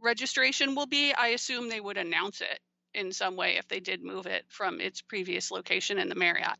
registration 0.00 0.74
will 0.74 0.86
be. 0.86 1.12
I 1.12 1.28
assume 1.28 1.68
they 1.68 1.80
would 1.80 1.98
announce 1.98 2.40
it 2.40 2.58
in 2.98 3.12
some 3.12 3.36
way 3.36 3.56
if 3.56 3.68
they 3.68 3.80
did 3.80 4.02
move 4.02 4.26
it 4.26 4.44
from 4.48 4.80
its 4.80 5.00
previous 5.00 5.50
location 5.50 5.98
in 5.98 6.08
the 6.08 6.14
Marriott. 6.14 6.58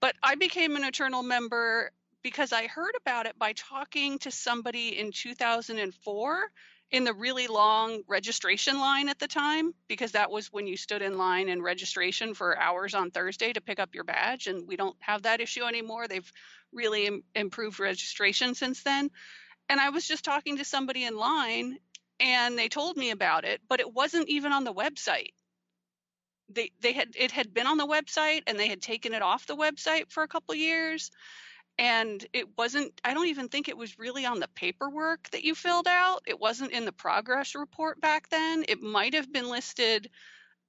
But 0.00 0.14
I 0.22 0.34
became 0.34 0.76
an 0.76 0.84
Eternal 0.84 1.22
member 1.22 1.90
because 2.22 2.52
I 2.52 2.66
heard 2.66 2.94
about 3.00 3.26
it 3.26 3.38
by 3.38 3.52
talking 3.52 4.18
to 4.20 4.30
somebody 4.30 4.98
in 4.98 5.12
2004 5.12 6.50
in 6.90 7.04
the 7.04 7.14
really 7.14 7.46
long 7.46 8.02
registration 8.06 8.78
line 8.78 9.08
at 9.08 9.18
the 9.18 9.26
time 9.26 9.72
because 9.88 10.12
that 10.12 10.30
was 10.30 10.52
when 10.52 10.66
you 10.66 10.76
stood 10.76 11.02
in 11.02 11.18
line 11.18 11.48
and 11.48 11.62
registration 11.62 12.34
for 12.34 12.58
hours 12.58 12.94
on 12.94 13.10
Thursday 13.10 13.52
to 13.52 13.60
pick 13.60 13.80
up 13.80 13.94
your 13.94 14.04
badge 14.04 14.46
and 14.46 14.68
we 14.68 14.76
don't 14.76 14.96
have 15.00 15.22
that 15.22 15.40
issue 15.40 15.64
anymore. 15.64 16.06
They've 16.06 16.32
really 16.72 17.06
Im- 17.06 17.24
improved 17.34 17.80
registration 17.80 18.54
since 18.54 18.82
then. 18.82 19.10
And 19.68 19.80
I 19.80 19.90
was 19.90 20.06
just 20.06 20.24
talking 20.24 20.58
to 20.58 20.64
somebody 20.64 21.04
in 21.04 21.16
line 21.16 21.78
and 22.20 22.56
they 22.56 22.68
told 22.68 22.96
me 22.96 23.10
about 23.10 23.44
it, 23.44 23.60
but 23.68 23.80
it 23.80 23.92
wasn't 23.92 24.28
even 24.28 24.52
on 24.52 24.64
the 24.64 24.72
website. 24.72 25.32
They 26.48 26.70
they 26.80 26.92
had 26.92 27.14
it 27.16 27.32
had 27.32 27.52
been 27.52 27.66
on 27.66 27.78
the 27.78 27.86
website 27.86 28.42
and 28.46 28.58
they 28.58 28.68
had 28.68 28.82
taken 28.82 29.14
it 29.14 29.22
off 29.22 29.46
the 29.46 29.56
website 29.56 30.10
for 30.10 30.22
a 30.22 30.28
couple 30.28 30.54
years. 30.54 31.10
And 31.78 32.24
it 32.32 32.56
wasn't 32.56 33.00
i 33.04 33.14
don't 33.14 33.26
even 33.26 33.48
think 33.48 33.68
it 33.68 33.76
was 33.76 33.98
really 33.98 34.24
on 34.24 34.40
the 34.40 34.48
paperwork 34.48 35.28
that 35.30 35.44
you 35.44 35.54
filled 35.54 35.88
out. 35.88 36.22
It 36.26 36.40
wasn't 36.40 36.72
in 36.72 36.84
the 36.84 36.92
progress 36.92 37.54
report 37.54 38.00
back 38.00 38.28
then. 38.28 38.64
It 38.68 38.82
might 38.82 39.14
have 39.14 39.32
been 39.32 39.50
listed 39.50 40.10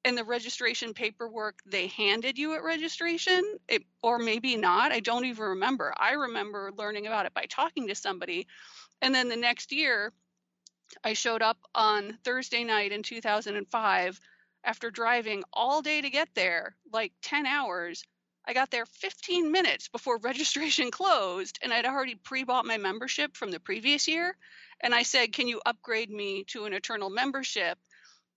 in 0.05 0.15
the 0.15 0.23
registration 0.23 0.93
paperwork 0.93 1.59
they 1.65 1.87
handed 1.87 2.37
you 2.37 2.53
at 2.55 2.63
registration. 2.63 3.43
It, 3.67 3.83
or 4.01 4.19
maybe 4.19 4.55
not. 4.55 4.91
I 4.91 4.99
don't 5.01 5.25
even 5.25 5.43
remember. 5.43 5.93
I 5.97 6.13
remember 6.13 6.71
learning 6.77 7.07
about 7.07 7.25
it 7.25 7.33
by 7.33 7.45
talking 7.49 7.87
to 7.87 7.95
somebody. 7.95 8.47
And 9.01 9.13
then 9.13 9.29
the 9.29 9.35
next 9.35 9.71
year 9.71 10.13
i 11.03 11.13
showed 11.13 11.41
up 11.41 11.57
on 11.75 12.17
thursday 12.23 12.63
night 12.63 12.91
in 12.93 13.03
2005 13.03 14.19
after 14.63 14.91
driving 14.91 15.43
all 15.53 15.81
day 15.81 16.01
to 16.01 16.09
get 16.09 16.29
there 16.35 16.75
like 16.91 17.13
10 17.21 17.45
hours 17.45 18.03
I 18.47 18.53
got 18.53 18.71
there 18.71 18.85
15 18.85 19.51
minutes 19.51 19.89
before 19.89 20.17
registration 20.23 20.89
closed, 20.89 21.59
and 21.61 21.73
I'd 21.73 21.85
already 21.85 22.15
pre 22.15 22.45
bought 22.45 22.65
my 22.65 22.77
membership 22.77 23.35
from 23.35 23.51
the 23.51 23.59
previous 23.59 24.07
year. 24.07 24.37
And 24.79 24.95
I 24.95 25.03
said, 25.03 25.33
Can 25.33 25.47
you 25.47 25.61
upgrade 25.65 26.09
me 26.09 26.45
to 26.45 26.65
an 26.65 26.73
eternal 26.73 27.09
membership? 27.09 27.77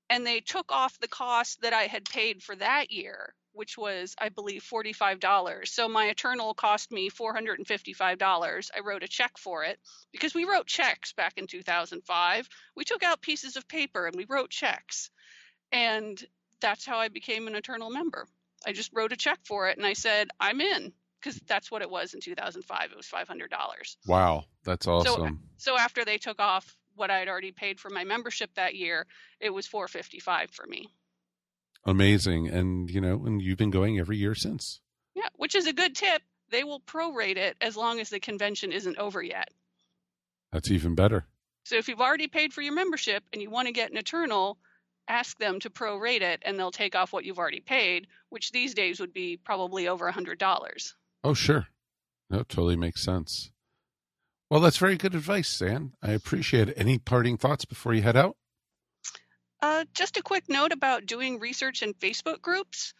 And 0.08 0.26
they 0.26 0.40
took 0.40 0.72
off 0.72 0.98
the 0.98 1.06
cost 1.06 1.60
that 1.62 1.72
I 1.72 1.84
had 1.84 2.04
paid 2.04 2.42
for 2.42 2.56
that 2.56 2.90
year, 2.90 3.32
which 3.52 3.78
was, 3.78 4.16
I 4.18 4.30
believe, 4.30 4.64
$45. 4.64 5.68
So 5.68 5.88
my 5.88 6.06
eternal 6.06 6.52
cost 6.54 6.90
me 6.90 7.10
$455. 7.10 8.70
I 8.74 8.80
wrote 8.80 9.04
a 9.04 9.08
check 9.08 9.38
for 9.38 9.62
it 9.62 9.78
because 10.10 10.34
we 10.34 10.44
wrote 10.44 10.66
checks 10.66 11.12
back 11.12 11.34
in 11.36 11.46
2005. 11.46 12.48
We 12.74 12.84
took 12.84 13.04
out 13.04 13.20
pieces 13.20 13.54
of 13.54 13.68
paper 13.68 14.08
and 14.08 14.16
we 14.16 14.26
wrote 14.28 14.50
checks. 14.50 15.10
And 15.72 16.22
that's 16.60 16.84
how 16.84 16.98
I 16.98 17.08
became 17.08 17.46
an 17.46 17.54
eternal 17.54 17.90
member. 17.90 18.26
I 18.66 18.72
just 18.72 18.90
wrote 18.92 19.12
a 19.12 19.16
check 19.16 19.38
for 19.44 19.68
it 19.68 19.78
and 19.78 19.86
I 19.86 19.94
said, 19.94 20.28
I'm 20.38 20.60
in 20.60 20.92
because 21.20 21.40
that's 21.46 21.70
what 21.70 21.82
it 21.82 21.90
was 21.90 22.14
in 22.14 22.20
2005. 22.20 22.90
It 22.90 22.96
was 22.96 23.06
$500. 23.06 23.96
Wow, 24.06 24.44
that's 24.64 24.86
awesome. 24.86 25.40
So, 25.56 25.72
so 25.72 25.78
after 25.78 26.04
they 26.04 26.18
took 26.18 26.40
off 26.40 26.76
what 26.94 27.10
I 27.10 27.18
had 27.18 27.28
already 27.28 27.52
paid 27.52 27.80
for 27.80 27.90
my 27.90 28.04
membership 28.04 28.50
that 28.54 28.74
year, 28.74 29.06
it 29.40 29.50
was 29.50 29.66
455 29.66 30.50
for 30.50 30.66
me. 30.66 30.88
Amazing. 31.84 32.48
And, 32.48 32.90
you 32.90 33.00
know, 33.00 33.24
and 33.24 33.40
you've 33.40 33.58
been 33.58 33.70
going 33.70 33.98
every 33.98 34.18
year 34.18 34.34
since. 34.34 34.80
Yeah, 35.14 35.28
which 35.36 35.54
is 35.54 35.66
a 35.66 35.72
good 35.72 35.94
tip. 35.94 36.22
They 36.50 36.64
will 36.64 36.80
prorate 36.80 37.36
it 37.36 37.56
as 37.60 37.76
long 37.76 38.00
as 38.00 38.10
the 38.10 38.20
convention 38.20 38.72
isn't 38.72 38.98
over 38.98 39.22
yet. 39.22 39.48
That's 40.52 40.70
even 40.70 40.94
better. 40.94 41.26
So 41.64 41.76
if 41.76 41.88
you've 41.88 42.00
already 42.00 42.26
paid 42.26 42.52
for 42.52 42.60
your 42.60 42.74
membership 42.74 43.22
and 43.32 43.40
you 43.40 43.50
want 43.50 43.68
to 43.68 43.72
get 43.72 43.90
an 43.90 43.96
eternal, 43.96 44.58
ask 45.10 45.38
them 45.38 45.58
to 45.60 45.70
prorate 45.70 46.22
it 46.22 46.42
and 46.44 46.58
they'll 46.58 46.70
take 46.70 46.94
off 46.94 47.12
what 47.12 47.24
you've 47.24 47.38
already 47.38 47.60
paid, 47.60 48.06
which 48.28 48.52
these 48.52 48.74
days 48.74 49.00
would 49.00 49.12
be 49.12 49.36
probably 49.36 49.88
over 49.88 50.06
a 50.06 50.12
$100. 50.12 50.92
Oh, 51.24 51.34
sure. 51.34 51.66
That 52.30 52.48
totally 52.48 52.76
makes 52.76 53.02
sense. 53.02 53.50
Well, 54.48 54.60
that's 54.60 54.78
very 54.78 54.96
good 54.96 55.14
advice, 55.14 55.48
Zan. 55.48 55.92
I 56.02 56.12
appreciate 56.12 56.68
it. 56.68 56.74
Any 56.76 56.98
parting 56.98 57.36
thoughts 57.36 57.64
before 57.64 57.92
you 57.92 58.02
head 58.02 58.16
out? 58.16 58.36
Uh, 59.62 59.84
just 59.94 60.16
a 60.16 60.22
quick 60.22 60.44
note 60.48 60.72
about 60.72 61.06
doing 61.06 61.38
research 61.38 61.82
in 61.82 61.92
Facebook 61.94 62.40
groups 62.40 62.94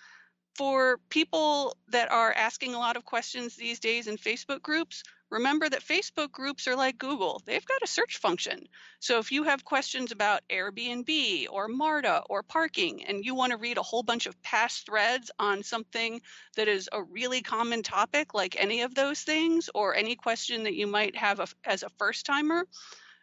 for 0.61 0.99
people 1.09 1.75
that 1.89 2.13
are 2.13 2.35
asking 2.35 2.75
a 2.75 2.79
lot 2.79 2.99
of 2.99 3.07
questions 3.07 3.57
these 3.57 3.81
days 3.81 4.07
in 4.09 4.19
Facebook 4.19 4.61
groups, 4.61 5.03
remember 5.31 5.67
that 5.67 5.81
Facebook 5.81 6.31
groups 6.33 6.69
are 6.69 6.77
like 6.77 6.99
Google. 6.99 7.41
They've 7.47 7.65
got 7.65 7.83
a 7.83 7.87
search 7.87 8.19
function. 8.19 8.69
So 8.99 9.19
if 9.21 9.33
you 9.33 9.45
have 9.45 9.65
questions 9.65 10.13
about 10.13 10.43
Airbnb 10.51 11.47
or 11.49 11.67
MARTA 11.67 12.25
or 12.29 12.43
parking 12.43 13.07
and 13.07 13.25
you 13.25 13.35
want 13.35 13.53
to 13.53 13.57
read 13.57 13.79
a 13.79 13.83
whole 13.83 14.03
bunch 14.03 14.27
of 14.27 14.43
past 14.43 14.85
threads 14.85 15.31
on 15.39 15.63
something 15.63 16.21
that 16.57 16.69
is 16.69 16.91
a 16.93 17.03
really 17.05 17.41
common 17.41 17.83
topic 17.83 18.35
like 18.35 18.55
any 18.59 18.83
of 18.83 18.95
those 18.95 19.23
things 19.23 19.71
or 19.75 19.95
any 19.95 20.15
question 20.15 20.65
that 20.65 20.75
you 20.75 20.87
might 20.87 21.17
have 21.17 21.41
as 21.65 21.85
a 21.85 21.89
first 21.97 22.27
timer, 22.27 22.67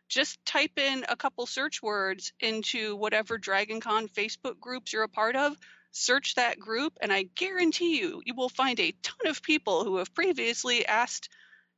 just 0.09 0.43
type 0.43 0.79
in 0.79 1.05
a 1.07 1.15
couple 1.15 1.45
search 1.45 1.83
words 1.83 2.33
into 2.39 2.95
whatever 2.95 3.37
DragonCon 3.37 4.11
Facebook 4.11 4.59
groups 4.59 4.91
you're 4.91 5.03
a 5.03 5.07
part 5.07 5.35
of 5.35 5.55
search 5.97 6.35
that 6.35 6.59
group, 6.59 6.97
and 7.01 7.11
I 7.11 7.23
guarantee 7.23 7.99
you, 7.99 8.21
you 8.25 8.35
will 8.35 8.49
find 8.49 8.79
a 8.79 8.93
ton 9.03 9.27
of 9.27 9.41
people 9.41 9.83
who 9.83 9.97
have 9.97 10.13
previously 10.13 10.85
asked 10.85 11.29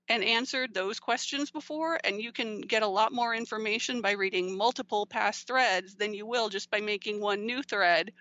and 0.09 0.23
answered 0.23 0.73
those 0.73 0.99
questions 0.99 1.51
before, 1.51 1.99
and 2.03 2.21
you 2.21 2.31
can 2.31 2.61
get 2.61 2.83
a 2.83 2.87
lot 2.87 3.13
more 3.13 3.33
information 3.33 4.01
by 4.01 4.11
reading 4.11 4.57
multiple 4.57 5.05
past 5.05 5.47
threads 5.47 5.95
than 5.95 6.13
you 6.13 6.25
will 6.25 6.49
just 6.49 6.71
by 6.71 6.81
making 6.81 7.21
one 7.21 7.45
new 7.45 7.61
thread 7.61 8.11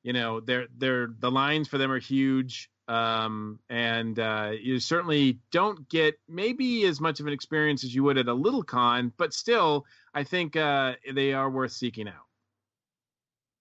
you 0.03 0.13
know 0.13 0.41
they're 0.41 0.67
they're 0.77 1.09
the 1.19 1.31
lines 1.31 1.69
for 1.69 1.79
them 1.79 1.91
are 1.91 1.99
huge 1.99 2.71
um, 2.87 3.59
and 3.71 4.19
uh, 4.19 4.53
you 4.61 4.79
certainly 4.79 5.39
don't 5.51 5.89
get 5.89 6.17
maybe 6.29 6.85
as 6.85 7.01
much 7.01 7.19
of 7.19 7.27
an 7.27 7.33
experience 7.33 7.83
as 7.83 7.95
you 7.95 8.05
would 8.05 8.19
at 8.19 8.29
a 8.29 8.35
little 8.35 8.63
con 8.63 9.13
but 9.17 9.33
still 9.33 9.85
i 10.15 10.23
think 10.23 10.57
uh, 10.57 10.95
they 11.15 11.33
are 11.33 11.51
worth 11.51 11.73
seeking 11.73 12.09
out 12.09 12.27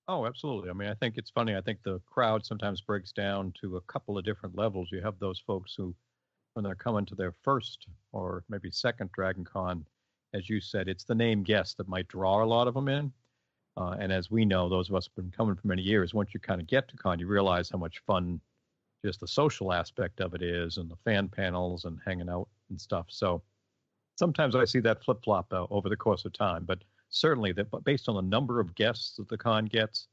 Oh, 0.08 0.26
absolutely. 0.26 0.70
I 0.70 0.74
mean, 0.74 0.90
I 0.90 0.96
think 0.96 1.18
it's 1.18 1.30
funny. 1.32 1.56
I 1.56 1.62
think 1.62 1.82
the 1.84 2.00
crowd 2.02 2.46
sometimes 2.46 2.82
breaks 2.82 3.12
down 3.14 3.54
to 3.62 3.78
a 3.78 3.82
couple 3.82 4.18
of 4.18 4.26
different 4.26 4.56
levels. 4.56 4.90
You 4.92 5.02
have 5.02 5.20
those 5.20 5.40
folks 5.40 5.74
who, 5.76 5.96
when 6.54 6.64
they're 6.64 6.76
coming 6.76 7.06
to 7.08 7.16
their 7.16 7.34
first 7.44 7.88
or 8.12 8.44
maybe 8.50 8.72
second 8.72 9.12
Dragon 9.14 9.46
Con, 9.46 9.88
as 10.34 10.50
you 10.50 10.62
said, 10.62 10.88
it's 10.90 11.06
the 11.06 11.16
name 11.16 11.44
guest 11.44 11.78
that 11.78 11.88
might 11.88 12.08
draw 12.10 12.44
a 12.44 12.46
lot 12.46 12.68
of 12.68 12.74
them 12.74 12.90
in. 12.90 13.14
Uh, 13.78 13.98
and 14.00 14.12
as 14.14 14.32
we 14.32 14.46
know, 14.46 14.70
those 14.70 14.90
of 14.90 14.96
us 14.96 15.08
have 15.08 15.16
been 15.16 15.32
coming 15.32 15.56
for 15.56 15.68
many 15.68 15.84
years, 15.84 16.14
once 16.14 16.34
you 16.34 16.40
kind 16.40 16.62
of 16.62 16.68
get 16.68 16.88
to 16.90 16.98
con, 16.98 17.20
you 17.20 17.28
realize 17.28 17.70
how 17.70 17.78
much 17.78 18.00
fun 18.00 18.42
just 19.06 19.20
the 19.22 19.28
social 19.28 19.74
aspect 19.74 20.22
of 20.22 20.34
it 20.36 20.42
is 20.44 20.78
and 20.78 20.90
the 20.92 20.98
fan 20.98 21.30
panels 21.30 21.86
and 21.86 22.00
hanging 22.06 22.30
out 22.30 22.50
and 22.70 22.82
stuff. 22.82 23.08
So 23.10 23.44
sometimes 24.18 24.56
I 24.56 24.66
see 24.66 24.80
that 24.82 25.04
flip 25.04 25.24
flop 25.24 25.52
uh, 25.54 25.68
over 25.70 25.90
the 25.90 25.98
course 25.98 26.26
of 26.26 26.34
time. 26.34 26.66
But 26.66 26.84
certainly 27.14 27.52
that 27.54 27.70
but 27.72 27.84
based 27.84 28.10
on 28.10 28.16
the 28.16 28.22
number 28.22 28.60
of 28.60 28.76
guests 28.76 29.16
that 29.18 29.30
the 29.30 29.38
con 29.38 29.66
gets 29.66 30.08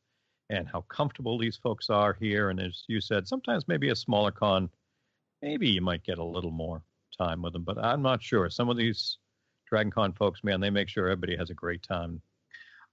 and 0.51 0.69
how 0.69 0.83
comfortable 0.83 1.39
these 1.39 1.57
folks 1.57 1.91
are 1.91 2.17
here. 2.21 2.51
And 2.51 2.61
as 2.61 2.85
you 2.89 3.01
said, 3.01 3.27
sometimes 3.27 3.69
maybe 3.69 3.91
a 3.91 3.97
smaller 3.97 4.33
con, 4.33 4.69
maybe 5.43 5.69
you 5.69 5.81
might 5.81 6.05
get 6.05 6.19
a 6.19 6.25
little 6.25 6.51
more 6.51 6.83
time 7.17 7.41
with 7.41 7.53
them, 7.53 7.63
but 7.63 7.79
I'm 7.79 8.03
not 8.03 8.23
sure. 8.23 8.51
Some 8.51 8.69
of 8.69 8.77
these 8.77 9.19
Dragon 9.69 9.93
Con 9.93 10.13
folks, 10.13 10.43
man, 10.43 10.61
they 10.61 10.71
make 10.71 10.89
sure 10.89 11.07
everybody 11.07 11.37
has 11.37 11.51
a 11.51 11.55
great 11.55 11.83
time. 11.83 12.21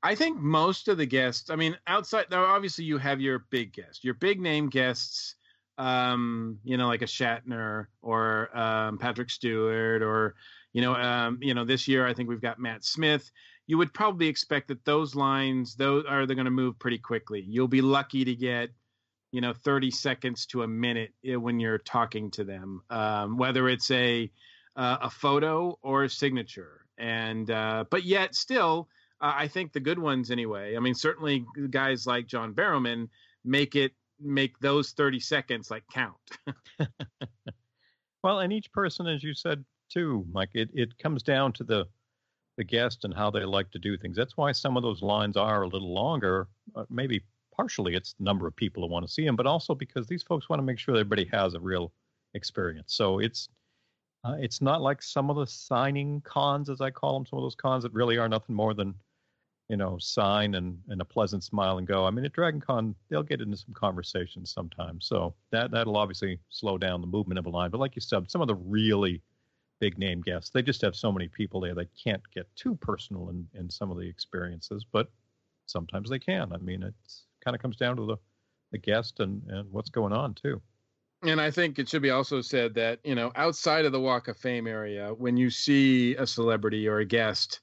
I 0.04 0.14
think 0.14 0.40
most 0.40 0.88
of 0.88 0.98
the 0.98 1.08
guests, 1.08 1.50
I 1.50 1.56
mean, 1.56 1.76
outside, 1.88 2.28
now 2.30 2.46
obviously 2.46 2.86
you 2.86 3.00
have 3.00 3.20
your 3.20 3.48
big 3.50 3.74
guests, 3.74 4.04
your 4.04 4.14
big 4.14 4.40
name 4.40 4.70
guests, 4.70 5.36
um, 5.80 6.60
you 6.64 6.78
know, 6.78 6.88
like 6.88 7.02
a 7.02 7.06
Shatner 7.06 7.88
or 8.04 8.56
um, 8.56 9.00
Patrick 9.00 9.32
Stewart 9.32 10.04
or, 10.04 10.36
you 10.74 10.82
know, 10.82 10.94
um, 10.94 11.40
you 11.42 11.56
know, 11.56 11.66
this 11.66 11.88
year 11.88 12.06
I 12.06 12.14
think 12.14 12.30
we've 12.30 12.42
got 12.42 12.60
Matt 12.60 12.86
Smith. 12.86 13.32
You 13.68 13.78
would 13.78 13.94
probably 13.94 14.28
expect 14.28 14.70
that 14.70 14.84
those 14.86 15.14
lines, 15.14 15.76
those 15.76 16.06
are 16.08 16.26
they're 16.26 16.36
going 16.36 16.46
to 16.46 16.52
move 16.52 16.80
pretty 16.80 16.98
quickly. 16.98 17.44
You'll 17.48 17.68
be 17.68 17.82
lucky 17.82 18.24
to 18.24 18.34
get, 18.34 18.70
you 19.32 19.42
know, 19.42 19.54
30 19.54 19.92
seconds 19.92 20.46
to 20.48 20.64
a 20.64 20.68
minute 20.68 21.14
eh, 21.26 21.36
when 21.36 21.60
you're 21.60 21.78
talking 21.78 22.32
to 22.32 22.44
them, 22.44 22.82
um, 22.90 23.38
whether 23.38 23.68
it's 23.68 23.92
a 23.92 24.32
uh, 24.78 24.98
a 25.02 25.10
photo 25.10 25.78
or 25.82 26.04
a 26.04 26.10
signature. 26.10 26.86
And 26.98 27.52
uh, 27.52 27.86
but 27.90 28.04
yet 28.04 28.36
still, 28.36 28.88
uh, 29.20 29.34
I 29.36 29.48
think 29.48 29.74
the 29.74 29.80
good 29.80 30.00
ones 30.00 30.32
anyway. 30.32 30.76
I 30.76 30.80
mean, 30.80 30.96
certainly 30.96 31.46
guys 31.70 32.08
like 32.08 32.28
John 32.28 32.54
Barrowman 32.54 33.10
make 33.44 33.76
it 33.76 33.92
make 34.20 34.58
those 34.60 34.92
30 34.92 35.20
seconds 35.20 35.70
like 35.70 35.84
count. 35.92 36.16
well, 38.24 38.40
and 38.40 38.54
each 38.54 38.72
person, 38.72 39.08
as 39.08 39.24
you 39.24 39.34
said 39.34 39.64
too, 39.90 40.26
Mike, 40.32 40.52
it, 40.54 40.70
it 40.74 40.98
comes 40.98 41.24
down 41.24 41.54
to 41.54 41.64
the 41.64 41.86
the 42.58 42.64
guest 42.64 43.06
and 43.06 43.14
how 43.14 43.30
they 43.30 43.46
like 43.46 43.72
to 43.72 43.80
do 43.80 43.98
things. 43.98 44.18
That's 44.18 44.36
why 44.36 44.52
some 44.52 44.78
of 44.78 44.84
those 44.84 45.02
lines 45.02 45.38
are 45.38 45.64
a 45.64 45.68
little 45.68 45.94
longer. 45.94 46.48
Uh, 46.76 46.86
maybe 46.90 47.24
partially 47.56 47.96
it's 47.96 48.14
the 48.14 48.24
number 48.24 48.48
of 48.48 48.56
people 48.56 48.84
who 48.84 48.92
want 48.92 49.06
to 49.06 49.12
see 49.12 49.26
them, 49.26 49.36
but 49.36 49.48
also 49.48 49.74
because 49.74 50.08
these 50.08 50.24
folks 50.24 50.50
want 50.50 50.60
to 50.60 50.64
make 50.64 50.80
sure 50.80 50.96
everybody 50.96 51.30
has 51.32 51.54
a 51.54 51.60
real 51.60 51.92
experience. 52.34 52.94
So 52.94 53.20
it's 53.20 53.50
uh, 54.24 54.36
it's 54.40 54.62
not 54.62 54.82
like 54.82 55.02
some 55.02 55.30
of 55.30 55.38
the 55.38 55.46
signing 55.46 56.22
cons, 56.22 56.70
as 56.70 56.82
I 56.82 56.90
call 56.90 57.14
them, 57.14 57.26
some 57.26 57.38
of 57.40 57.44
those 57.44 57.56
cons 57.56 57.84
that 57.84 57.94
really 57.94 58.18
are 58.18 58.28
nothing 58.28 58.56
more 58.56 58.74
than 58.74 58.96
you 59.70 59.76
know, 59.76 59.98
sign 60.00 60.56
and, 60.56 60.80
and 60.88 61.02
a 61.02 61.06
pleasant 61.06 61.44
smile 61.44 61.78
and 61.78 61.88
go. 61.88 62.06
I 62.06 62.12
mean, 62.12 62.24
at 62.26 62.32
Dragon 62.32 62.62
Con, 62.62 62.96
they'll 63.10 63.24
get 63.24 63.42
into 63.42 63.58
some 63.58 63.74
conversations 63.74 64.52
sometimes. 64.52 65.06
So 65.06 65.34
that, 65.52 65.72
that'll 65.72 65.98
obviously 65.98 66.40
slow 66.50 66.78
down 66.78 67.02
the 67.02 67.08
movement 67.08 67.38
of 67.38 67.48
a 67.48 67.50
line. 67.50 67.70
But 67.70 67.80
like 67.80 67.96
you 67.96 68.02
said, 68.02 68.30
some 68.32 68.42
of 68.42 68.48
the 68.48 68.56
really 68.56 69.22
big 69.80 69.98
name 69.98 70.22
guests, 70.22 70.50
they 70.50 70.62
just 70.62 70.82
have 70.82 70.96
so 70.96 71.12
many 71.12 71.28
people 71.28 71.62
there, 71.62 71.76
they 71.76 71.88
can't 72.04 72.22
get 72.34 72.48
too 72.56 72.76
personal 72.76 73.30
in, 73.30 73.48
in 73.54 73.70
some 73.70 73.92
of 73.92 73.98
the 73.98 74.08
experiences, 74.08 74.86
but 74.92 75.10
sometimes 75.66 76.10
they 76.10 76.20
can. 76.20 76.52
I 76.54 76.58
mean, 76.58 76.84
it 76.84 76.94
kind 77.44 77.56
of 77.56 77.62
comes 77.62 77.78
down 77.78 77.98
to 77.98 78.06
the, 78.06 78.18
the 78.72 78.78
guest 78.78 79.20
and, 79.20 79.42
and 79.48 79.72
what's 79.72 79.90
going 79.90 80.14
on, 80.14 80.34
too. 80.34 80.62
And 81.24 81.42
I 81.42 81.50
think 81.50 81.80
it 81.80 81.90
should 81.90 82.04
be 82.04 82.12
also 82.12 82.42
said 82.42 82.76
that, 82.76 83.00
you 83.04 83.16
know, 83.16 83.32
outside 83.36 83.86
of 83.86 83.92
the 83.92 84.00
Walk 84.00 84.28
of 84.28 84.38
Fame 84.38 84.68
area, 84.68 85.10
when 85.18 85.36
you 85.36 85.50
see 85.50 86.16
a 86.16 86.28
celebrity 86.28 86.88
or 86.88 87.00
a 87.00 87.06
guest, 87.06 87.62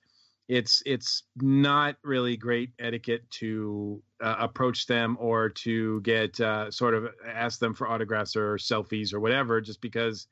it's 0.48 0.82
it's 0.84 1.22
not 1.36 1.96
really 2.02 2.36
great 2.36 2.70
etiquette 2.78 3.28
to 3.30 4.02
uh, 4.22 4.36
approach 4.38 4.86
them 4.86 5.16
or 5.18 5.48
to 5.48 6.00
get 6.02 6.38
uh, 6.40 6.70
sort 6.70 6.94
of 6.94 7.08
ask 7.26 7.58
them 7.60 7.72
for 7.72 7.88
autographs 7.88 8.36
or 8.36 8.56
selfies 8.56 9.14
or 9.14 9.20
whatever 9.20 9.60
just 9.60 9.80
because 9.80 10.26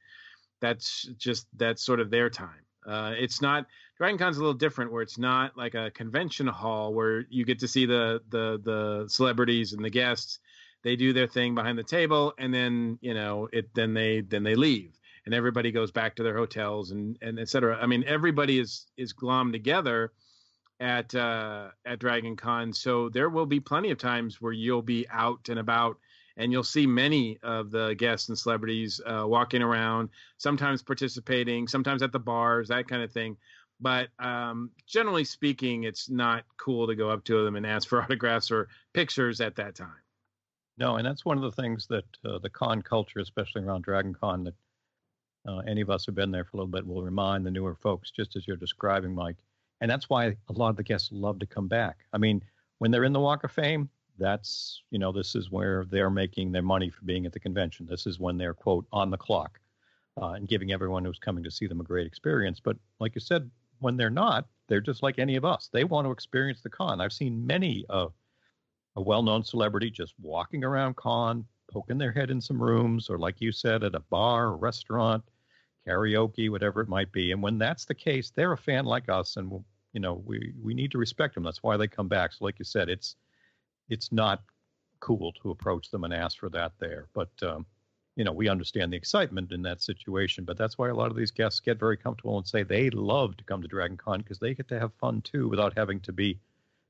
that's 0.62 1.10
just 1.18 1.46
that's 1.58 1.84
sort 1.84 2.00
of 2.00 2.10
their 2.10 2.30
time 2.30 2.64
uh, 2.86 3.12
it's 3.18 3.42
not 3.42 3.66
dragon 3.98 4.16
con's 4.16 4.38
a 4.38 4.40
little 4.40 4.54
different 4.54 4.90
where 4.90 5.02
it's 5.02 5.18
not 5.18 5.54
like 5.56 5.74
a 5.74 5.90
convention 5.90 6.46
hall 6.46 6.94
where 6.94 7.26
you 7.28 7.44
get 7.44 7.58
to 7.58 7.68
see 7.68 7.84
the 7.84 8.22
the 8.30 8.58
the 8.64 9.04
celebrities 9.08 9.74
and 9.74 9.84
the 9.84 9.90
guests 9.90 10.38
they 10.82 10.96
do 10.96 11.12
their 11.12 11.26
thing 11.28 11.54
behind 11.54 11.78
the 11.78 11.84
table 11.84 12.32
and 12.38 12.54
then 12.54 12.98
you 13.02 13.12
know 13.12 13.46
it 13.52 13.68
then 13.74 13.92
they 13.92 14.22
then 14.22 14.42
they 14.42 14.54
leave 14.54 14.98
and 15.24 15.34
everybody 15.34 15.70
goes 15.70 15.90
back 15.90 16.16
to 16.16 16.22
their 16.22 16.36
hotels 16.36 16.90
and 16.90 17.16
and 17.22 17.38
et 17.38 17.48
cetera. 17.48 17.78
I 17.80 17.86
mean, 17.86 18.04
everybody 18.06 18.58
is 18.58 18.86
is 18.96 19.12
glommed 19.12 19.52
together 19.52 20.12
at 20.80 21.14
uh, 21.14 21.68
at 21.84 21.98
Dragon 21.98 22.36
Con, 22.36 22.72
so 22.72 23.08
there 23.08 23.30
will 23.30 23.46
be 23.46 23.60
plenty 23.60 23.90
of 23.90 23.98
times 23.98 24.40
where 24.40 24.52
you'll 24.52 24.82
be 24.82 25.06
out 25.10 25.48
and 25.48 25.58
about. 25.58 25.98
And 26.36 26.52
you'll 26.52 26.64
see 26.64 26.86
many 26.86 27.38
of 27.42 27.70
the 27.70 27.94
guests 27.94 28.28
and 28.28 28.38
celebrities 28.38 29.00
uh, 29.04 29.24
walking 29.26 29.62
around, 29.62 30.08
sometimes 30.38 30.82
participating, 30.82 31.68
sometimes 31.68 32.02
at 32.02 32.12
the 32.12 32.18
bars, 32.18 32.68
that 32.68 32.88
kind 32.88 33.02
of 33.02 33.12
thing. 33.12 33.36
But 33.80 34.08
um, 34.18 34.70
generally 34.86 35.24
speaking, 35.24 35.84
it's 35.84 36.08
not 36.08 36.44
cool 36.56 36.86
to 36.86 36.94
go 36.94 37.10
up 37.10 37.24
to 37.24 37.44
them 37.44 37.56
and 37.56 37.66
ask 37.66 37.88
for 37.88 38.02
autographs 38.02 38.50
or 38.50 38.68
pictures 38.94 39.40
at 39.40 39.56
that 39.56 39.74
time. 39.74 40.02
No, 40.78 40.96
and 40.96 41.06
that's 41.06 41.24
one 41.24 41.36
of 41.36 41.42
the 41.42 41.62
things 41.62 41.86
that 41.88 42.04
uh, 42.24 42.38
the 42.38 42.48
con 42.48 42.80
culture, 42.80 43.20
especially 43.20 43.62
around 43.62 43.82
Dragon 43.82 44.14
Con, 44.14 44.44
that 44.44 44.54
uh, 45.46 45.58
any 45.68 45.80
of 45.80 45.90
us 45.90 46.04
who've 46.04 46.14
been 46.14 46.30
there 46.30 46.44
for 46.44 46.56
a 46.56 46.60
little 46.60 46.70
bit 46.70 46.86
will 46.86 47.02
remind 47.02 47.44
the 47.44 47.50
newer 47.50 47.74
folks, 47.74 48.10
just 48.10 48.36
as 48.36 48.46
you're 48.46 48.56
describing, 48.56 49.14
Mike. 49.14 49.36
And 49.80 49.90
that's 49.90 50.08
why 50.08 50.36
a 50.48 50.52
lot 50.52 50.70
of 50.70 50.76
the 50.76 50.82
guests 50.82 51.10
love 51.12 51.40
to 51.40 51.46
come 51.46 51.66
back. 51.66 51.98
I 52.12 52.18
mean, 52.18 52.42
when 52.78 52.90
they're 52.90 53.04
in 53.04 53.12
the 53.12 53.20
Walk 53.20 53.44
of 53.44 53.50
Fame, 53.50 53.90
that's, 54.18 54.82
you 54.90 54.98
know, 54.98 55.12
this 55.12 55.34
is 55.34 55.50
where 55.50 55.84
they're 55.90 56.10
making 56.10 56.52
their 56.52 56.62
money 56.62 56.90
for 56.90 57.04
being 57.04 57.26
at 57.26 57.32
the 57.32 57.40
convention. 57.40 57.86
This 57.86 58.06
is 58.06 58.20
when 58.20 58.36
they're, 58.36 58.54
quote, 58.54 58.86
on 58.92 59.10
the 59.10 59.16
clock 59.16 59.58
uh, 60.20 60.32
and 60.32 60.48
giving 60.48 60.72
everyone 60.72 61.04
who's 61.04 61.18
coming 61.18 61.44
to 61.44 61.50
see 61.50 61.66
them 61.66 61.80
a 61.80 61.84
great 61.84 62.06
experience. 62.06 62.60
But 62.60 62.76
like 63.00 63.14
you 63.14 63.20
said, 63.20 63.50
when 63.78 63.96
they're 63.96 64.10
not, 64.10 64.46
they're 64.68 64.80
just 64.80 65.02
like 65.02 65.18
any 65.18 65.36
of 65.36 65.44
us. 65.44 65.68
They 65.72 65.84
want 65.84 66.06
to 66.06 66.12
experience 66.12 66.60
the 66.60 66.70
con. 66.70 67.00
I've 67.00 67.12
seen 67.12 67.46
many 67.46 67.84
of 67.88 68.12
a 68.96 69.02
well 69.02 69.22
known 69.22 69.42
celebrity 69.42 69.90
just 69.90 70.14
walking 70.20 70.64
around 70.64 70.96
con, 70.96 71.44
poking 71.70 71.98
their 71.98 72.12
head 72.12 72.30
in 72.30 72.40
some 72.40 72.62
rooms, 72.62 73.08
or 73.08 73.18
like 73.18 73.40
you 73.40 73.52
said, 73.52 73.82
at 73.82 73.94
a 73.94 74.00
bar 74.00 74.48
or 74.48 74.56
restaurant, 74.56 75.24
karaoke, 75.86 76.50
whatever 76.50 76.80
it 76.80 76.88
might 76.88 77.10
be. 77.12 77.32
And 77.32 77.42
when 77.42 77.58
that's 77.58 77.84
the 77.84 77.94
case, 77.94 78.30
they're 78.30 78.52
a 78.52 78.58
fan 78.58 78.84
like 78.84 79.08
us, 79.08 79.36
and 79.36 79.50
you 79.92 80.00
know 80.00 80.22
we 80.24 80.52
we 80.62 80.74
need 80.74 80.92
to 80.92 80.98
respect 80.98 81.34
them. 81.34 81.44
That's 81.44 81.62
why 81.62 81.76
they 81.76 81.88
come 81.88 82.08
back. 82.08 82.32
So, 82.32 82.44
like 82.44 82.58
you 82.58 82.64
said, 82.64 82.88
it's 82.88 83.16
it's 83.92 84.10
not 84.10 84.42
cool 85.00 85.32
to 85.42 85.50
approach 85.50 85.90
them 85.90 86.04
and 86.04 86.14
ask 86.14 86.38
for 86.38 86.48
that 86.50 86.72
there, 86.78 87.08
but 87.12 87.30
um, 87.42 87.66
you 88.16 88.24
know 88.24 88.32
we 88.32 88.48
understand 88.48 88.92
the 88.92 88.96
excitement 88.96 89.52
in 89.52 89.62
that 89.62 89.82
situation. 89.82 90.44
But 90.44 90.56
that's 90.56 90.78
why 90.78 90.88
a 90.88 90.94
lot 90.94 91.10
of 91.10 91.16
these 91.16 91.30
guests 91.30 91.60
get 91.60 91.78
very 91.78 91.96
comfortable 91.96 92.38
and 92.38 92.46
say 92.46 92.62
they 92.62 92.90
love 92.90 93.36
to 93.36 93.44
come 93.44 93.62
to 93.62 93.68
Dragon 93.68 93.96
Con 93.96 94.18
because 94.18 94.38
they 94.38 94.54
get 94.54 94.68
to 94.68 94.80
have 94.80 94.94
fun 94.94 95.20
too, 95.22 95.48
without 95.48 95.76
having 95.76 96.00
to 96.00 96.12
be, 96.12 96.38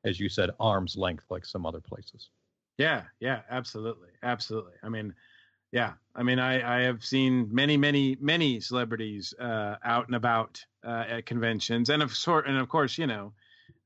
as 0.05 0.21
you 0.21 0.29
said, 0.29 0.51
arm's 0.61 0.97
length 0.97 1.25
like 1.31 1.45
some 1.45 1.67
other 1.67 1.81
places. 1.81 2.29
Yeah, 2.79 3.03
yeah, 3.21 3.41
absolutely, 3.51 4.09
absolutely. 4.23 4.73
I 4.83 4.89
mean, 4.89 5.15
yeah, 5.73 5.95
I 6.15 6.23
mean, 6.23 6.39
I, 6.39 6.81
I 6.81 6.83
have 6.83 7.05
seen 7.05 7.49
many, 7.51 7.77
many, 7.77 8.17
many 8.21 8.61
celebrities 8.61 9.35
uh, 9.41 9.77
out 9.85 10.07
and 10.07 10.15
about 10.15 10.65
uh, 10.85 11.05
at 11.09 11.27
conventions, 11.27 11.89
and 11.89 12.03
of 12.03 12.15
sort, 12.15 12.47
and 12.47 12.59
of 12.59 12.69
course, 12.69 12.99
you 12.99 13.07
know, 13.07 13.33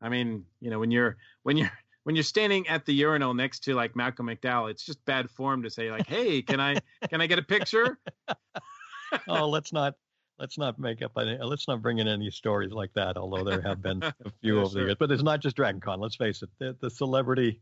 I 0.01 0.09
mean, 0.09 0.44
you 0.60 0.70
know, 0.70 0.78
when 0.78 0.90
you're 0.90 1.16
when 1.43 1.56
you're 1.56 1.70
when 2.07 2.15
you're 2.15 2.23
standing 2.23 2.69
at 2.69 2.87
the 2.87 2.95
urinal 2.95 3.35
next 3.35 3.65
to 3.65 3.74
like 3.74 3.97
Malcolm 3.97 4.28
McDowell, 4.28 4.70
it's 4.70 4.87
just 4.87 5.05
bad 5.07 5.28
form 5.28 5.65
to 5.65 5.70
say 5.70 5.91
like, 5.91 6.07
"Hey, 6.07 6.41
can 6.41 6.61
I 6.61 6.77
can 7.11 7.20
I 7.20 7.27
get 7.27 7.41
a 7.41 7.43
picture?" 7.43 7.99
oh, 9.28 9.49
let's 9.49 9.73
not 9.73 9.95
let's 10.39 10.57
not 10.57 10.78
make 10.78 11.03
up 11.03 11.11
any, 11.19 11.37
let's 11.39 11.66
not 11.66 11.83
bring 11.83 11.99
in 11.99 12.07
any 12.07 12.31
stories 12.31 12.70
like 12.70 12.93
that. 12.95 13.16
Although 13.16 13.43
there 13.43 13.61
have 13.61 13.83
been 13.83 14.01
a 14.05 14.15
few 14.41 14.55
yeah, 14.55 14.61
over 14.61 14.70
sure. 14.70 14.81
the 14.83 14.87
years, 14.87 14.97
but 15.01 15.11
it's 15.11 15.24
not 15.24 15.41
just 15.41 15.57
Dragon 15.57 15.81
Con. 15.81 15.99
Let's 15.99 16.15
face 16.15 16.43
it, 16.43 16.49
the, 16.61 16.77
the 16.81 16.91
celebrity 16.91 17.61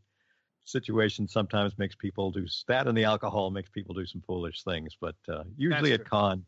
situation 0.63 1.27
sometimes 1.27 1.75
makes 1.79 1.95
people 1.95 2.29
do 2.29 2.45
that, 2.67 2.87
and 2.87 2.95
the 2.95 3.05
alcohol 3.05 3.49
makes 3.49 3.71
people 3.71 3.95
do 3.95 4.05
some 4.05 4.21
foolish 4.27 4.61
things. 4.61 4.95
But 5.01 5.15
uh, 5.27 5.45
usually 5.57 5.93
at 5.93 6.05
con, 6.05 6.45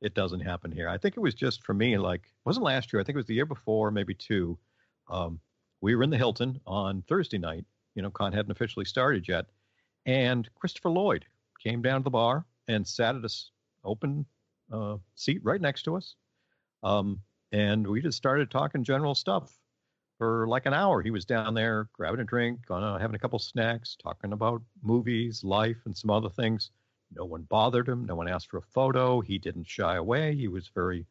it 0.00 0.14
doesn't 0.14 0.40
happen 0.40 0.72
here. 0.72 0.88
I 0.88 0.96
think 0.96 1.18
it 1.18 1.20
was 1.20 1.34
just 1.34 1.64
for 1.64 1.74
me, 1.74 1.98
like 1.98 2.22
wasn't 2.46 2.64
last 2.64 2.94
year. 2.94 3.00
I 3.02 3.04
think 3.04 3.16
it 3.16 3.18
was 3.18 3.26
the 3.26 3.34
year 3.34 3.44
before, 3.44 3.90
maybe 3.90 4.14
two. 4.14 4.58
Um, 5.10 5.38
we 5.80 5.94
were 5.94 6.02
in 6.02 6.10
the 6.10 6.16
Hilton 6.16 6.60
on 6.66 7.02
Thursday 7.08 7.38
night. 7.38 7.64
You 7.94 8.02
know, 8.02 8.10
con 8.10 8.32
hadn't 8.32 8.50
officially 8.50 8.84
started 8.84 9.26
yet, 9.26 9.46
and 10.04 10.48
Christopher 10.54 10.90
Lloyd 10.90 11.24
came 11.62 11.82
down 11.82 12.00
to 12.00 12.04
the 12.04 12.10
bar 12.10 12.44
and 12.68 12.86
sat 12.86 13.16
at 13.16 13.24
a 13.24 13.30
open 13.84 14.26
uh, 14.72 14.96
seat 15.14 15.40
right 15.42 15.60
next 15.60 15.82
to 15.84 15.96
us. 15.96 16.16
Um, 16.82 17.20
and 17.52 17.86
we 17.86 18.02
just 18.02 18.18
started 18.18 18.50
talking 18.50 18.84
general 18.84 19.14
stuff 19.14 19.56
for 20.18 20.46
like 20.48 20.66
an 20.66 20.74
hour. 20.74 21.02
He 21.02 21.10
was 21.10 21.24
down 21.24 21.54
there 21.54 21.88
grabbing 21.92 22.20
a 22.20 22.24
drink, 22.24 22.60
uh, 22.70 22.98
having 22.98 23.14
a 23.14 23.18
couple 23.18 23.38
snacks, 23.38 23.96
talking 24.02 24.32
about 24.32 24.62
movies, 24.82 25.44
life, 25.44 25.78
and 25.84 25.96
some 25.96 26.10
other 26.10 26.30
things. 26.30 26.70
No 27.14 27.24
one 27.24 27.42
bothered 27.42 27.88
him. 27.88 28.04
No 28.04 28.16
one 28.16 28.28
asked 28.28 28.50
for 28.50 28.58
a 28.58 28.62
photo. 28.62 29.20
He 29.20 29.38
didn't 29.38 29.68
shy 29.68 29.96
away. 29.96 30.34
He 30.34 30.48
was 30.48 30.68
very 30.74 31.06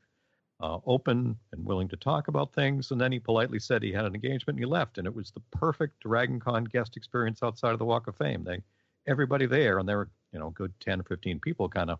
uh, 0.62 0.80
open 0.86 1.38
and 1.52 1.66
willing 1.66 1.88
to 1.90 1.98
talk 1.98 2.28
about 2.28 2.54
things. 2.54 2.92
And 2.92 3.00
then 3.00 3.12
he 3.12 3.20
politely 3.20 3.60
said 3.60 3.84
he 3.84 3.92
had 3.92 4.06
an 4.06 4.16
engagement 4.16 4.58
and 4.58 4.60
he 4.60 4.66
left. 4.66 4.98
And 4.98 5.08
it 5.08 5.16
was 5.16 5.32
the 5.32 5.42
perfect 5.52 6.00
Dragon 6.02 6.40
Con 6.40 6.64
guest 6.64 6.96
experience 6.98 7.44
outside 7.44 7.74
of 7.74 7.80
the 7.80 7.86
Walk 7.86 8.08
of 8.08 8.16
Fame. 8.16 8.44
They, 8.44 8.62
everybody 9.08 9.46
there, 9.46 9.80
and 9.80 9.88
there 9.88 9.98
were 9.98 10.10
you 10.32 10.40
know 10.40 10.50
good 10.52 10.74
ten 10.80 11.00
or 11.00 11.04
fifteen 11.04 11.40
people 11.40 11.70
kind 11.70 11.92
of 11.92 12.00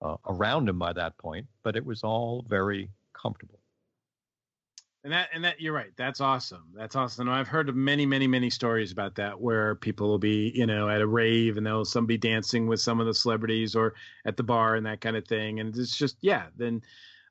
uh, 0.00 0.16
around 0.26 0.68
him 0.68 0.78
by 0.78 0.92
that 0.92 1.18
point. 1.18 1.46
But 1.62 1.76
it 1.76 1.84
was 1.84 2.02
all 2.02 2.44
very 2.48 2.88
comfortable. 3.12 3.58
And 5.04 5.12
that 5.12 5.30
and 5.34 5.44
that 5.44 5.60
you're 5.60 5.72
right. 5.72 5.90
That's 5.96 6.20
awesome. 6.20 6.62
That's 6.76 6.94
awesome. 6.94 7.28
I've 7.28 7.48
heard 7.48 7.74
many, 7.74 8.06
many, 8.06 8.28
many 8.28 8.50
stories 8.50 8.92
about 8.92 9.16
that 9.16 9.40
where 9.40 9.74
people 9.74 10.06
will 10.06 10.18
be, 10.18 10.52
you 10.54 10.66
know, 10.66 10.88
at 10.88 11.00
a 11.00 11.06
rave 11.06 11.56
and 11.56 11.66
they'll 11.66 11.84
some 11.84 12.06
be 12.06 12.18
dancing 12.18 12.68
with 12.68 12.80
some 12.80 13.00
of 13.00 13.06
the 13.06 13.14
celebrities 13.14 13.74
or 13.74 13.94
at 14.24 14.36
the 14.36 14.44
bar 14.44 14.76
and 14.76 14.86
that 14.86 15.00
kind 15.00 15.16
of 15.16 15.26
thing. 15.26 15.58
And 15.58 15.76
it's 15.76 15.96
just 15.96 16.18
yeah. 16.20 16.46
Then 16.56 16.82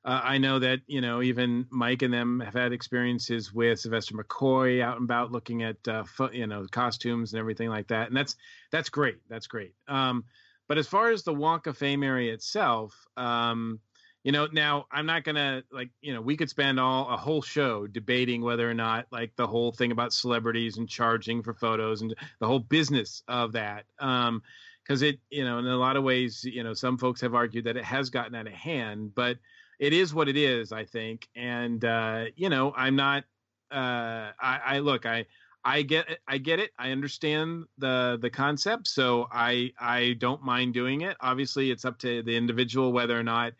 uh, 0.04 0.20
I 0.22 0.38
know 0.38 0.58
that 0.58 0.80
you 0.86 1.00
know 1.00 1.22
even 1.22 1.66
Mike 1.70 2.02
and 2.02 2.12
them 2.12 2.40
have 2.40 2.54
had 2.54 2.72
experiences 2.72 3.52
with 3.52 3.80
Sylvester 3.80 4.14
McCoy 4.14 4.82
out 4.82 4.96
and 4.96 5.04
about 5.04 5.32
looking 5.32 5.62
at 5.62 5.76
uh, 5.86 6.04
fo- 6.04 6.30
you 6.30 6.46
know 6.46 6.66
costumes 6.70 7.32
and 7.32 7.40
everything 7.40 7.68
like 7.68 7.88
that. 7.88 8.08
And 8.08 8.16
that's 8.16 8.36
that's 8.70 8.88
great. 8.88 9.18
That's 9.28 9.46
great. 9.46 9.74
Um, 9.88 10.24
but 10.68 10.78
as 10.78 10.86
far 10.86 11.10
as 11.10 11.22
the 11.22 11.34
Walk 11.34 11.66
of 11.66 11.78
Fame 11.78 12.02
area 12.02 12.32
itself. 12.32 13.06
Um, 13.16 13.80
you 14.24 14.30
know 14.30 14.46
now 14.52 14.86
i'm 14.90 15.06
not 15.06 15.24
gonna 15.24 15.62
like 15.72 15.90
you 16.00 16.14
know 16.14 16.20
we 16.20 16.36
could 16.36 16.48
spend 16.48 16.78
all 16.78 17.08
a 17.10 17.16
whole 17.16 17.42
show 17.42 17.86
debating 17.86 18.42
whether 18.42 18.68
or 18.68 18.74
not 18.74 19.06
like 19.10 19.34
the 19.36 19.46
whole 19.46 19.72
thing 19.72 19.92
about 19.92 20.12
celebrities 20.12 20.78
and 20.78 20.88
charging 20.88 21.42
for 21.42 21.54
photos 21.54 22.02
and 22.02 22.14
the 22.38 22.46
whole 22.46 22.60
business 22.60 23.22
of 23.28 23.52
that 23.52 23.84
um 23.98 24.42
because 24.84 25.02
it 25.02 25.18
you 25.30 25.44
know 25.44 25.58
in 25.58 25.66
a 25.66 25.76
lot 25.76 25.96
of 25.96 26.04
ways 26.04 26.44
you 26.44 26.62
know 26.62 26.74
some 26.74 26.96
folks 26.96 27.20
have 27.20 27.34
argued 27.34 27.64
that 27.64 27.76
it 27.76 27.84
has 27.84 28.10
gotten 28.10 28.34
out 28.34 28.46
of 28.46 28.52
hand 28.52 29.12
but 29.14 29.38
it 29.82 29.92
is 29.92 30.14
what 30.14 30.28
it 30.28 30.36
is 30.36 30.72
i 30.72 30.84
think 30.84 31.28
and 31.34 31.84
uh 31.84 32.24
you 32.36 32.48
know 32.48 32.72
i'm 32.76 32.96
not 32.96 33.24
uh 33.70 34.30
i 34.40 34.60
i 34.66 34.78
look 34.78 35.06
i 35.06 35.24
I 35.64 35.82
get 35.82 36.10
it. 36.10 36.18
I 36.26 36.38
get 36.38 36.58
it. 36.58 36.72
I 36.76 36.90
understand 36.90 37.66
the 37.78 38.18
the 38.20 38.28
concept, 38.28 38.88
so 38.88 39.28
I 39.30 39.70
I 39.78 40.16
don't 40.18 40.42
mind 40.42 40.74
doing 40.74 41.02
it. 41.02 41.16
Obviously, 41.20 41.70
it's 41.70 41.84
up 41.84 42.00
to 42.00 42.20
the 42.24 42.36
individual 42.36 42.92
whether 42.92 43.16
or 43.16 43.22
not 43.22 43.52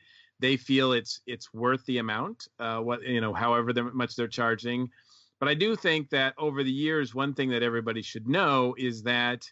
they 0.42 0.56
feel 0.56 0.92
it's 0.92 1.20
it's 1.26 1.54
worth 1.54 1.86
the 1.86 1.98
amount 1.98 2.48
uh, 2.58 2.78
what 2.78 3.02
you 3.02 3.20
know 3.20 3.32
however 3.32 3.72
much 3.94 4.16
they're 4.16 4.28
charging 4.28 4.90
but 5.38 5.48
i 5.48 5.54
do 5.54 5.74
think 5.76 6.10
that 6.10 6.34
over 6.36 6.62
the 6.62 6.70
years 6.70 7.14
one 7.14 7.32
thing 7.32 7.48
that 7.48 7.62
everybody 7.62 8.02
should 8.02 8.28
know 8.28 8.74
is 8.76 9.04
that 9.04 9.50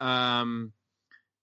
um, 0.00 0.72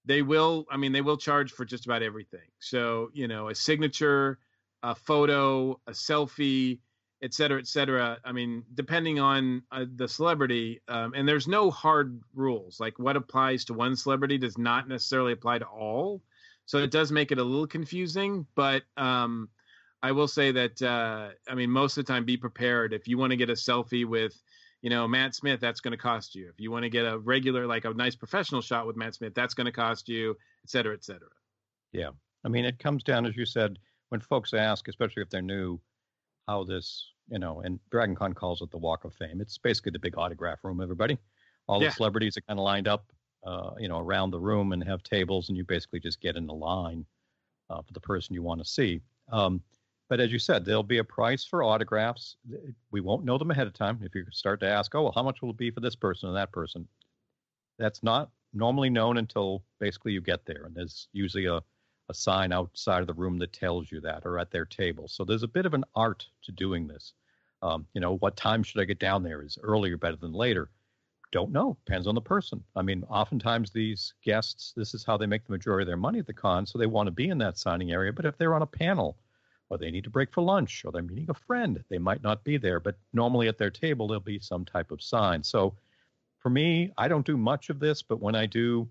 they 0.06 0.22
will 0.22 0.66
i 0.70 0.78
mean 0.78 0.92
they 0.92 1.02
will 1.02 1.18
charge 1.18 1.52
for 1.52 1.66
just 1.66 1.86
about 1.86 2.04
everything 2.04 2.50
so 2.60 3.10
you 3.14 3.28
know 3.28 3.48
a 3.48 3.56
signature 3.56 4.38
a 4.84 4.96
photo 4.96 5.80
a 5.88 5.92
selfie 5.92 6.80
et 7.22 7.34
cetera 7.34 7.60
et 7.60 7.68
cetera 7.68 8.18
i 8.24 8.32
mean 8.32 8.64
depending 8.76 9.20
on 9.20 9.62
uh, 9.72 9.86
the 9.96 10.08
celebrity 10.08 10.82
um, 10.88 11.14
and 11.16 11.28
there's 11.28 11.48
no 11.48 11.70
hard 11.70 12.22
rules 12.34 12.80
like 12.80 12.98
what 12.98 13.16
applies 13.16 13.66
to 13.66 13.74
one 13.74 13.96
celebrity 13.96 14.38
does 14.38 14.58
not 14.58 14.88
necessarily 14.88 15.34
apply 15.34 15.58
to 15.58 15.66
all 15.66 16.22
so 16.70 16.78
it 16.78 16.92
does 16.92 17.12
make 17.12 17.32
it 17.32 17.40
a 17.40 17.44
little 17.44 17.66
confusing, 17.66 18.46
but 18.54 18.84
um, 18.96 19.50
I 20.04 20.12
will 20.12 20.28
say 20.28 20.52
that 20.52 20.80
uh, 20.84 21.30
I 21.50 21.56
mean 21.56 21.72
most 21.72 21.98
of 21.98 22.06
the 22.06 22.14
time, 22.14 22.26
be 22.26 22.38
prepared. 22.38 22.94
If 22.94 23.08
you 23.08 23.18
want 23.18 23.32
to 23.32 23.38
get 23.38 23.50
a 23.50 23.54
selfie 23.54 24.06
with, 24.06 24.40
you 24.84 24.92
know, 24.92 25.08
Matt 25.08 25.34
Smith, 25.34 25.60
that's 25.60 25.80
going 25.80 25.94
to 25.94 25.98
cost 25.98 26.36
you. 26.36 26.48
If 26.48 26.60
you 26.60 26.70
want 26.70 26.84
to 26.84 26.90
get 26.92 27.06
a 27.06 27.18
regular, 27.18 27.66
like 27.66 27.86
a 27.86 27.94
nice 27.96 28.16
professional 28.16 28.62
shot 28.62 28.86
with 28.86 28.98
Matt 28.98 29.16
Smith, 29.16 29.34
that's 29.34 29.56
going 29.56 29.66
to 29.66 29.72
cost 29.72 30.08
you, 30.08 30.38
et 30.64 30.70
cetera, 30.70 30.94
et 30.94 31.04
cetera. 31.04 31.30
Yeah, 31.92 32.12
I 32.46 32.50
mean, 32.50 32.66
it 32.66 32.78
comes 32.78 33.02
down, 33.02 33.26
as 33.26 33.36
you 33.36 33.48
said, 33.48 33.80
when 34.10 34.22
folks 34.22 34.54
ask, 34.54 34.88
especially 34.88 35.22
if 35.22 35.30
they're 35.30 35.42
new, 35.42 35.80
how 36.48 36.64
this, 36.64 37.06
you 37.30 37.40
know, 37.40 37.62
and 37.62 37.80
Dragon 37.92 38.16
Con 38.16 38.34
calls 38.34 38.62
it 38.62 38.72
the 38.72 38.78
Walk 38.78 39.06
of 39.06 39.14
Fame. 39.14 39.40
It's 39.42 39.58
basically 39.58 39.92
the 39.92 40.00
big 40.00 40.18
autograph 40.18 40.60
room. 40.64 40.82
Everybody, 40.82 41.18
all 41.68 41.82
yeah. 41.82 41.90
the 41.90 41.96
celebrities 41.96 42.38
are 42.38 42.42
kind 42.42 42.60
of 42.60 42.64
lined 42.64 42.88
up 42.88 43.06
uh, 43.46 43.72
you 43.78 43.88
know, 43.88 44.00
around 44.00 44.32
the 44.32 44.40
room 44.40 44.74
and 44.74 44.84
have 44.84 45.04
tables, 45.04 45.50
and 45.50 45.58
you 45.58 45.64
basically 45.64 46.00
just 46.00 46.22
get 46.22 46.36
in 46.36 46.46
the 46.46 46.54
line 46.54 47.06
uh, 47.70 47.82
for 47.82 47.94
the 47.94 48.00
person 48.00 48.34
you 48.34 48.44
want 48.44 48.60
to 48.60 48.70
see. 48.70 49.02
Um, 49.32 49.62
but 50.10 50.20
as 50.20 50.32
you 50.32 50.40
said, 50.40 50.66
there'll 50.66 50.84
be 50.84 50.98
a 50.98 51.04
price 51.04 51.46
for 51.46 51.64
autographs. 51.64 52.36
We 52.92 53.00
won't 53.00 53.26
know 53.26 53.38
them 53.38 53.52
ahead 53.52 53.68
of 53.68 53.74
time. 53.74 54.00
If 54.02 54.16
you 54.16 54.26
start 54.32 54.60
to 54.62 54.68
ask, 54.68 54.94
oh, 54.96 55.04
well, 55.04 55.12
how 55.14 55.24
much 55.24 55.42
will 55.42 55.52
it 55.52 55.58
be 55.58 55.70
for 55.70 55.82
this 55.82 55.96
person 55.96 56.30
and 56.30 56.38
that 56.38 56.52
person? 56.52 56.88
That's 57.78 58.02
not 58.02 58.32
normally 58.54 58.90
known 58.90 59.18
until 59.18 59.64
basically 59.80 60.12
you 60.12 60.22
get 60.22 60.46
there. 60.46 60.64
And 60.66 60.76
there's 60.76 61.08
usually 61.14 61.46
a, 61.46 61.62
a 62.10 62.14
sign 62.14 62.52
outside 62.52 63.02
of 63.02 63.08
the 63.08 63.14
room 63.14 63.38
that 63.40 63.54
tells 63.54 63.92
you 63.92 64.02
that 64.02 64.26
or 64.26 64.40
at 64.40 64.52
their 64.52 64.66
table. 64.66 65.08
So 65.08 65.24
there's 65.24 65.44
a 65.44 65.48
bit 65.48 65.66
of 65.66 65.74
an 65.74 65.86
art 65.96 66.26
to 66.44 66.52
doing 66.52 66.88
this. 66.88 67.14
Um, 67.62 67.86
you 67.94 68.02
know, 68.02 68.18
what 68.18 68.36
time 68.36 68.64
should 68.64 68.82
I 68.82 68.86
get 68.86 69.00
down 69.00 69.24
there? 69.24 69.42
Is 69.42 69.58
earlier 69.62 69.98
better 69.98 70.16
than 70.16 70.34
later? 70.34 70.70
don't 71.32 71.52
know. 71.52 71.78
Depends 71.86 72.08
on 72.08 72.16
the 72.16 72.22
person. 72.22 72.64
I 72.76 72.82
mean, 72.82 73.04
oftentimes 73.10 73.72
these 73.72 74.14
guests, 74.24 74.74
this 74.76 74.94
is 74.94 75.04
how 75.04 75.18
they 75.18 75.26
make 75.26 75.46
the 75.46 75.52
majority 75.52 75.84
of 75.84 75.88
their 75.88 75.98
money 75.98 76.20
at 76.20 76.28
the 76.28 76.34
con, 76.34 76.66
so 76.66 76.78
they 76.78 76.88
want 76.88 77.08
to 77.08 77.12
be 77.12 77.30
in 77.30 77.38
that 77.40 77.58
signing 77.58 77.92
area. 77.92 78.14
But 78.14 78.26
if 78.26 78.38
they're 78.38 78.56
on 78.56 78.62
a 78.62 78.68
panel, 78.68 79.18
or 79.70 79.78
they 79.78 79.92
need 79.92 80.04
to 80.06 80.10
break 80.10 80.34
for 80.34 80.42
lunch, 80.42 80.84
or 80.84 80.92
they're 80.92 81.04
meeting 81.04 81.30
a 81.30 81.34
friend, 81.34 81.84
they 81.90 82.00
might 82.00 82.24
not 82.24 82.44
be 82.44 82.58
there. 82.58 82.80
But 82.80 82.98
normally 83.14 83.48
at 83.48 83.58
their 83.58 83.70
table, 83.70 84.08
there'll 84.08 84.22
be 84.22 84.40
some 84.40 84.66
type 84.66 84.92
of 84.92 85.02
sign. 85.02 85.44
So 85.44 85.76
for 86.40 86.50
me, 86.50 86.92
I 86.98 87.08
don't 87.08 87.26
do 87.26 87.38
much 87.38 87.70
of 87.70 87.80
this, 87.80 88.02
but 88.02 88.20
when 88.20 88.36
I 88.36 88.48
do, 88.48 88.90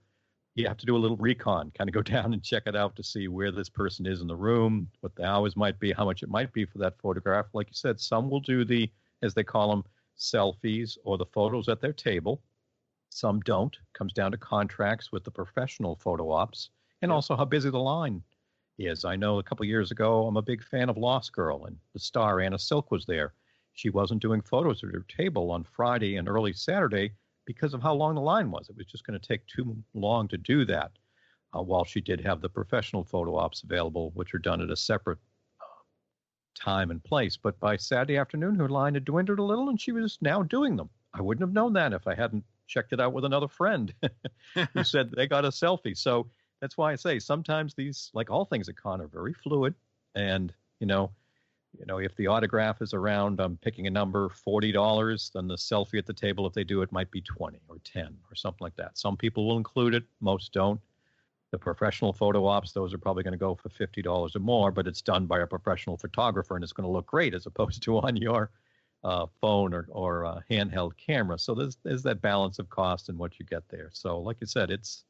you 0.58 0.66
have 0.66 0.76
to 0.76 0.86
do 0.86 0.96
a 0.96 0.98
little 0.98 1.16
recon, 1.16 1.70
kind 1.78 1.88
of 1.88 1.94
go 1.94 2.02
down 2.02 2.32
and 2.32 2.42
check 2.42 2.64
it 2.66 2.76
out 2.76 2.96
to 2.96 3.02
see 3.02 3.28
where 3.28 3.52
this 3.52 3.68
person 3.68 4.06
is 4.06 4.20
in 4.20 4.26
the 4.26 4.36
room, 4.36 4.88
what 5.00 5.14
the 5.14 5.24
hours 5.24 5.56
might 5.56 5.78
be, 5.78 5.92
how 5.92 6.04
much 6.04 6.22
it 6.22 6.28
might 6.28 6.52
be 6.52 6.64
for 6.64 6.78
that 6.78 6.98
photograph. 6.98 7.46
Like 7.52 7.68
you 7.68 7.74
said, 7.74 8.00
some 8.00 8.28
will 8.28 8.40
do 8.40 8.64
the, 8.64 8.90
as 9.22 9.34
they 9.34 9.44
call 9.44 9.70
them, 9.70 9.84
selfies 10.18 10.98
or 11.04 11.16
the 11.16 11.26
photos 11.26 11.68
at 11.68 11.80
their 11.80 11.92
table. 11.92 12.42
Some 13.10 13.40
don't. 13.40 13.76
Comes 13.94 14.12
down 14.12 14.32
to 14.32 14.36
contracts 14.36 15.12
with 15.12 15.24
the 15.24 15.30
professional 15.30 15.96
photo 15.96 16.30
ops 16.30 16.70
and 17.02 17.12
also 17.12 17.36
how 17.36 17.44
busy 17.44 17.70
the 17.70 17.78
line 17.78 18.22
is. 18.78 19.04
I 19.04 19.16
know 19.16 19.38
a 19.38 19.42
couple 19.42 19.64
years 19.64 19.92
ago, 19.92 20.26
I'm 20.26 20.36
a 20.36 20.42
big 20.42 20.62
fan 20.62 20.88
of 20.88 20.96
Lost 20.96 21.32
Girl, 21.32 21.64
and 21.66 21.76
the 21.92 22.00
star 22.00 22.40
Anna 22.40 22.58
Silk 22.58 22.90
was 22.90 23.06
there. 23.06 23.32
She 23.74 23.90
wasn't 23.90 24.22
doing 24.22 24.40
photos 24.42 24.82
at 24.82 24.90
her 24.90 25.06
table 25.08 25.52
on 25.52 25.62
Friday 25.62 26.16
and 26.16 26.28
early 26.28 26.52
Saturday 26.52 27.12
because 27.48 27.72
of 27.72 27.82
how 27.82 27.94
long 27.94 28.14
the 28.14 28.20
line 28.20 28.50
was. 28.50 28.68
It 28.68 28.76
was 28.76 28.84
just 28.84 29.06
going 29.06 29.18
to 29.18 29.26
take 29.26 29.46
too 29.46 29.74
long 29.94 30.28
to 30.28 30.36
do 30.36 30.66
that. 30.66 30.92
Uh, 31.56 31.62
while 31.62 31.82
she 31.82 32.02
did 32.02 32.20
have 32.20 32.42
the 32.42 32.48
professional 32.48 33.02
photo 33.02 33.36
ops 33.36 33.62
available, 33.62 34.10
which 34.10 34.34
are 34.34 34.38
done 34.38 34.60
at 34.60 34.68
a 34.68 34.76
separate 34.76 35.16
time 36.54 36.90
and 36.90 37.02
place. 37.02 37.38
But 37.38 37.58
by 37.58 37.78
Saturday 37.78 38.18
afternoon, 38.18 38.56
her 38.56 38.68
line 38.68 38.92
had 38.92 39.06
dwindled 39.06 39.38
a 39.38 39.42
little, 39.42 39.70
and 39.70 39.80
she 39.80 39.92
was 39.92 40.18
now 40.20 40.42
doing 40.42 40.76
them. 40.76 40.90
I 41.14 41.22
wouldn't 41.22 41.40
have 41.40 41.54
known 41.54 41.72
that 41.72 41.94
if 41.94 42.06
I 42.06 42.14
hadn't 42.14 42.44
checked 42.66 42.92
it 42.92 43.00
out 43.00 43.14
with 43.14 43.24
another 43.24 43.48
friend 43.48 43.94
who 44.74 44.84
said 44.84 45.10
they 45.10 45.26
got 45.26 45.46
a 45.46 45.48
selfie. 45.48 45.96
So 45.96 46.26
that's 46.60 46.76
why 46.76 46.92
I 46.92 46.96
say 46.96 47.18
sometimes 47.18 47.72
these, 47.72 48.10
like 48.12 48.28
all 48.28 48.44
things 48.44 48.68
at 48.68 48.76
con, 48.76 49.00
are 49.00 49.06
very 49.06 49.32
fluid. 49.32 49.74
And 50.14 50.52
you 50.80 50.86
know, 50.86 51.12
you 51.76 51.84
know, 51.86 51.98
if 51.98 52.14
the 52.16 52.26
autograph 52.26 52.80
is 52.80 52.94
around, 52.94 53.40
I'm 53.40 53.56
picking 53.58 53.86
a 53.86 53.90
number, 53.90 54.28
forty 54.28 54.72
dollars, 54.72 55.30
then 55.34 55.48
the 55.48 55.56
selfie 55.56 55.98
at 55.98 56.06
the 56.06 56.12
table, 56.12 56.46
if 56.46 56.52
they 56.54 56.64
do 56.64 56.82
it, 56.82 56.92
might 56.92 57.10
be 57.10 57.20
twenty 57.20 57.60
or 57.68 57.78
ten 57.84 58.16
or 58.30 58.34
something 58.34 58.64
like 58.64 58.76
that. 58.76 58.96
Some 58.98 59.16
people 59.16 59.46
will 59.46 59.58
include 59.58 59.94
it, 59.94 60.04
most 60.20 60.52
don't. 60.52 60.80
The 61.50 61.58
professional 61.58 62.12
photo 62.12 62.46
ops, 62.46 62.72
those 62.72 62.92
are 62.92 62.98
probably 62.98 63.22
going 63.22 63.32
to 63.32 63.38
go 63.38 63.54
for 63.54 63.68
fifty 63.68 64.02
dollars 64.02 64.34
or 64.34 64.40
more, 64.40 64.70
but 64.70 64.86
it's 64.86 65.02
done 65.02 65.26
by 65.26 65.40
a 65.40 65.46
professional 65.46 65.96
photographer 65.96 66.54
and 66.54 66.64
it's 66.64 66.72
going 66.72 66.86
to 66.86 66.92
look 66.92 67.06
great 67.06 67.34
as 67.34 67.46
opposed 67.46 67.82
to 67.84 67.98
on 67.98 68.16
your 68.16 68.50
uh, 69.04 69.26
phone 69.40 69.74
or 69.74 69.86
or 69.90 70.24
uh, 70.24 70.40
handheld 70.50 70.92
camera. 70.96 71.38
So 71.38 71.54
there's 71.54 71.76
there's 71.84 72.02
that 72.02 72.22
balance 72.22 72.58
of 72.58 72.68
cost 72.70 73.08
and 73.08 73.18
what 73.18 73.38
you 73.38 73.44
get 73.46 73.68
there. 73.68 73.90
So 73.92 74.20
like 74.20 74.38
you 74.40 74.46
said, 74.46 74.70
it's 74.70 75.04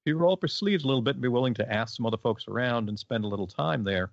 if 0.00 0.10
you 0.10 0.16
roll 0.16 0.32
up 0.32 0.42
your 0.42 0.48
sleeves 0.48 0.84
a 0.84 0.86
little 0.86 1.02
bit 1.02 1.16
and 1.16 1.22
be 1.22 1.28
willing 1.28 1.54
to 1.54 1.72
ask 1.72 1.96
some 1.96 2.06
other 2.06 2.16
folks 2.16 2.46
around 2.48 2.88
and 2.88 2.98
spend 2.98 3.24
a 3.24 3.28
little 3.28 3.48
time 3.48 3.84
there. 3.84 4.12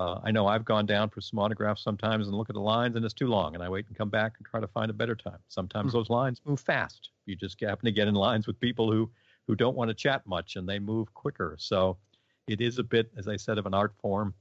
Uh, 0.00 0.18
I 0.24 0.30
know 0.30 0.46
I've 0.46 0.64
gone 0.64 0.86
down 0.86 1.10
for 1.10 1.20
some 1.20 1.38
autographs 1.38 1.84
sometimes 1.84 2.26
and 2.26 2.34
look 2.34 2.48
at 2.48 2.54
the 2.54 2.60
lines 2.60 2.96
and 2.96 3.04
it's 3.04 3.12
too 3.12 3.26
long, 3.26 3.54
and 3.54 3.62
I 3.62 3.68
wait 3.68 3.86
and 3.86 3.94
come 3.94 4.08
back 4.08 4.32
and 4.38 4.46
try 4.46 4.58
to 4.58 4.66
find 4.66 4.90
a 4.90 4.94
better 4.94 5.14
time. 5.14 5.40
Sometimes 5.48 5.92
hmm. 5.92 5.98
those 5.98 6.08
lines 6.08 6.40
move 6.46 6.58
fast. 6.58 7.10
You 7.26 7.36
just 7.36 7.60
happen 7.60 7.84
to 7.84 7.92
get 7.92 8.08
in 8.08 8.14
lines 8.14 8.46
with 8.46 8.58
people 8.58 8.90
who 8.90 9.10
who 9.46 9.54
don't 9.54 9.76
want 9.76 9.90
to 9.90 9.94
chat 9.94 10.26
much 10.26 10.56
and 10.56 10.66
they 10.66 10.78
move 10.78 11.12
quicker. 11.12 11.54
So 11.58 11.98
it 12.46 12.62
is 12.62 12.78
a 12.78 12.82
bit, 12.82 13.10
as 13.18 13.28
I 13.28 13.36
said, 13.36 13.58
of 13.58 13.66
an 13.66 13.74
art 13.74 13.92
form. 14.00 14.32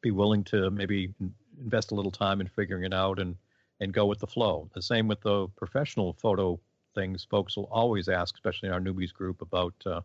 Be 0.00 0.10
willing 0.10 0.42
to 0.44 0.70
maybe 0.70 1.12
invest 1.60 1.90
a 1.90 1.94
little 1.94 2.10
time 2.10 2.40
in 2.40 2.48
figuring 2.48 2.84
it 2.84 2.94
out 2.94 3.18
and 3.18 3.36
and 3.80 3.92
go 3.92 4.06
with 4.06 4.20
the 4.20 4.26
flow. 4.26 4.70
The 4.72 4.80
same 4.80 5.06
with 5.06 5.20
the 5.20 5.48
professional 5.48 6.14
photo 6.14 6.58
things. 6.94 7.26
Folks 7.30 7.58
will 7.58 7.68
always 7.70 8.08
ask, 8.08 8.34
especially 8.36 8.68
in 8.68 8.72
our 8.72 8.80
newbies 8.80 9.12
group, 9.12 9.42
about, 9.42 9.74
uh, 9.84 10.00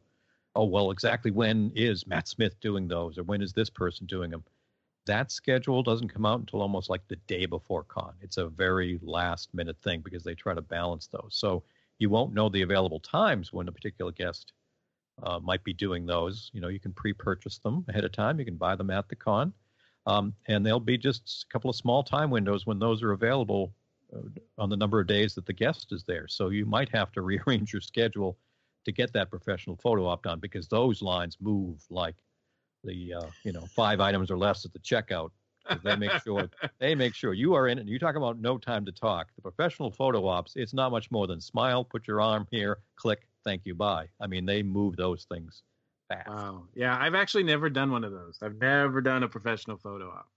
oh 0.55 0.65
well, 0.65 0.91
exactly 0.91 1.31
when 1.31 1.71
is 1.73 2.05
Matt 2.05 2.27
Smith 2.27 2.59
doing 2.59 2.89
those, 2.89 3.17
or 3.17 3.23
when 3.23 3.41
is 3.41 3.53
this 3.53 3.69
person 3.69 4.07
doing 4.07 4.29
them? 4.29 4.43
That 5.05 5.31
schedule 5.31 5.83
doesn't 5.83 6.13
come 6.13 6.25
out 6.25 6.39
until 6.39 6.61
almost 6.61 6.89
like 6.89 7.07
the 7.07 7.17
day 7.27 7.45
before 7.45 7.83
con. 7.83 8.13
It's 8.21 8.37
a 8.37 8.47
very 8.47 8.99
last 9.01 9.53
minute 9.53 9.77
thing 9.83 10.01
because 10.01 10.23
they 10.23 10.33
try 10.33 10.53
to 10.53 10.61
balance 10.61 11.07
those. 11.07 11.31
So 11.31 11.63
you 11.99 12.09
won't 12.09 12.33
know 12.33 12.49
the 12.49 12.61
available 12.61 12.99
times 12.99 13.51
when 13.51 13.67
a 13.67 13.71
particular 13.71 14.11
guest 14.11 14.53
uh, 15.21 15.39
might 15.39 15.63
be 15.63 15.73
doing 15.73 16.05
those. 16.05 16.49
You 16.53 16.61
know, 16.61 16.69
you 16.69 16.79
can 16.79 16.93
pre-purchase 16.93 17.59
them 17.59 17.85
ahead 17.89 18.05
of 18.05 18.11
time. 18.11 18.39
You 18.39 18.45
can 18.45 18.55
buy 18.55 18.75
them 18.75 18.89
at 18.89 19.09
the 19.09 19.15
con, 19.15 19.53
um, 20.05 20.33
and 20.47 20.65
there'll 20.65 20.79
be 20.79 20.97
just 20.97 21.45
a 21.47 21.51
couple 21.51 21.69
of 21.69 21.75
small 21.75 22.03
time 22.03 22.29
windows 22.29 22.65
when 22.65 22.79
those 22.79 23.03
are 23.03 23.11
available 23.11 23.73
uh, 24.15 24.21
on 24.57 24.69
the 24.69 24.77
number 24.77 24.99
of 24.99 25.07
days 25.07 25.35
that 25.35 25.45
the 25.45 25.53
guest 25.53 25.91
is 25.91 26.03
there. 26.03 26.27
So 26.27 26.49
you 26.49 26.65
might 26.65 26.89
have 26.89 27.11
to 27.13 27.21
rearrange 27.29 27.73
your 27.73 27.81
schedule 27.81 28.37
to 28.85 28.91
get 28.91 29.13
that 29.13 29.29
professional 29.29 29.77
photo 29.77 30.05
op 30.05 30.23
done 30.23 30.39
because 30.39 30.67
those 30.67 31.01
lines 31.01 31.37
move 31.39 31.81
like 31.89 32.15
the 32.83 33.13
uh, 33.13 33.31
you 33.43 33.51
know 33.51 33.67
five 33.75 33.99
items 33.99 34.29
or 34.31 34.37
less 34.37 34.65
at 34.65 34.73
the 34.73 34.79
checkout 34.79 35.31
They 35.83 35.95
make 35.95 36.15
sure 36.15 36.51
they 36.79 36.95
make 36.95 37.15
sure 37.15 37.33
you 37.33 37.53
are 37.55 37.67
in 37.67 37.79
it. 37.79 37.87
You 37.87 37.99
talk 37.99 38.15
about 38.15 38.39
no 38.39 38.57
time 38.57 38.85
to 38.85 38.91
talk. 38.91 39.33
The 39.35 39.41
professional 39.41 39.91
photo 39.91 40.25
ops, 40.27 40.53
it's 40.55 40.73
not 40.73 40.91
much 40.91 41.11
more 41.11 41.27
than 41.27 41.41
smile, 41.41 41.83
put 41.85 42.07
your 42.07 42.21
arm 42.21 42.47
here, 42.51 42.83
click, 42.95 43.27
thank 43.43 43.65
you, 43.65 43.75
bye. 43.75 44.09
I 44.19 44.27
mean, 44.27 44.45
they 44.45 44.63
move 44.63 44.95
those 44.97 45.25
things 45.25 45.63
fast. 46.09 46.35
Wow. 46.35 46.69
Yeah, 46.73 46.97
I've 46.97 47.15
actually 47.15 47.43
never 47.43 47.69
done 47.69 47.91
one 47.91 48.03
of 48.03 48.11
those. 48.11 48.41
I've 48.41 48.55
never 48.57 49.01
done 49.01 49.23
a 49.23 49.29
professional 49.29 49.77
photo 49.77 50.09
op. 50.11 50.31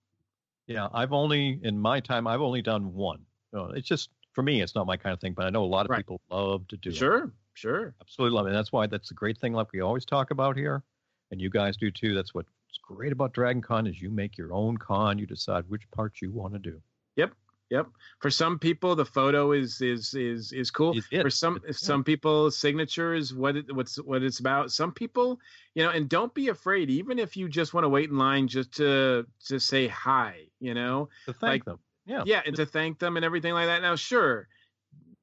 Yeah, 0.66 0.88
I've 0.92 1.12
only 1.12 1.60
in 1.62 1.78
my 1.78 2.00
time 2.00 2.26
I've 2.26 2.40
only 2.40 2.62
done 2.62 2.92
one. 2.94 3.26
Uh, 3.54 3.68
it's 3.68 3.86
just 3.86 4.10
for 4.32 4.42
me, 4.42 4.60
it's 4.62 4.74
not 4.74 4.86
my 4.86 4.96
kind 4.96 5.12
of 5.12 5.20
thing, 5.20 5.34
but 5.34 5.46
I 5.46 5.50
know 5.50 5.64
a 5.64 5.66
lot 5.66 5.86
of 5.86 5.90
Right. 5.90 5.92
people 5.92 6.20
love 6.30 6.66
to 6.68 6.76
do 6.76 6.98
it. 7.00 7.06
Sure, 7.06 7.32
sure. 7.54 7.96
Absolutely 8.00 8.36
love 8.36 8.46
it. 8.46 8.50
And 8.50 8.58
that's 8.58 8.72
why 8.72 8.86
that's 8.86 9.10
a 9.10 9.14
great 9.14 9.38
thing, 9.38 9.52
like 9.54 9.72
we 9.72 9.80
always 9.80 10.04
talk 10.06 10.30
about 10.30 10.56
here, 10.56 10.84
and 11.30 11.40
you 11.40 11.50
guys 11.50 11.76
do 11.76 11.90
too. 11.90 12.14
That's 12.14 12.34
what's 12.34 12.48
great 12.82 13.12
about 13.12 13.32
Dragon 13.32 13.62
Con 13.62 13.86
is 13.86 14.00
you 14.00 14.10
make 14.10 14.36
your 14.38 14.52
own 14.52 14.76
con. 14.76 15.18
You 15.18 15.26
decide 15.26 15.64
which 15.68 15.90
parts 15.90 16.22
you 16.22 16.30
want 16.30 16.52
to 16.52 16.58
do. 16.58 16.80
Yep. 17.16 17.32
Yep. 17.70 17.88
For 18.20 18.30
some 18.30 18.60
people, 18.60 18.94
the 18.94 19.04
photo 19.04 19.50
is 19.50 19.80
is 19.80 20.14
is 20.14 20.52
is 20.52 20.70
cool. 20.70 20.94
For 21.20 21.30
some 21.30 21.60
some 21.72 22.04
people, 22.04 22.50
signature 22.50 23.14
is 23.14 23.34
what 23.34 23.56
it, 23.56 23.74
what's 23.74 23.96
what 23.96 24.22
it's 24.22 24.38
about. 24.38 24.70
Some 24.70 24.92
people, 24.92 25.40
you 25.74 25.82
know, 25.82 25.90
and 25.90 26.08
don't 26.08 26.32
be 26.32 26.48
afraid. 26.48 26.90
Even 26.90 27.18
if 27.18 27.36
you 27.36 27.48
just 27.48 27.74
want 27.74 27.82
to 27.84 27.88
wait 27.88 28.08
in 28.08 28.18
line 28.18 28.46
just 28.46 28.72
to 28.76 29.26
to 29.46 29.58
say 29.58 29.88
hi, 29.88 30.42
you 30.60 30.74
know, 30.74 31.08
To 31.24 31.32
thank 31.32 31.42
like 31.42 31.64
them. 31.64 31.80
Yeah. 32.06 32.22
yeah, 32.24 32.42
and 32.46 32.54
to 32.54 32.64
thank 32.64 33.00
them 33.00 33.16
and 33.16 33.24
everything 33.24 33.52
like 33.52 33.66
that. 33.66 33.82
Now, 33.82 33.96
sure, 33.96 34.46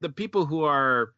the 0.00 0.10
people 0.10 0.44
who 0.44 0.64
are, 0.64 1.14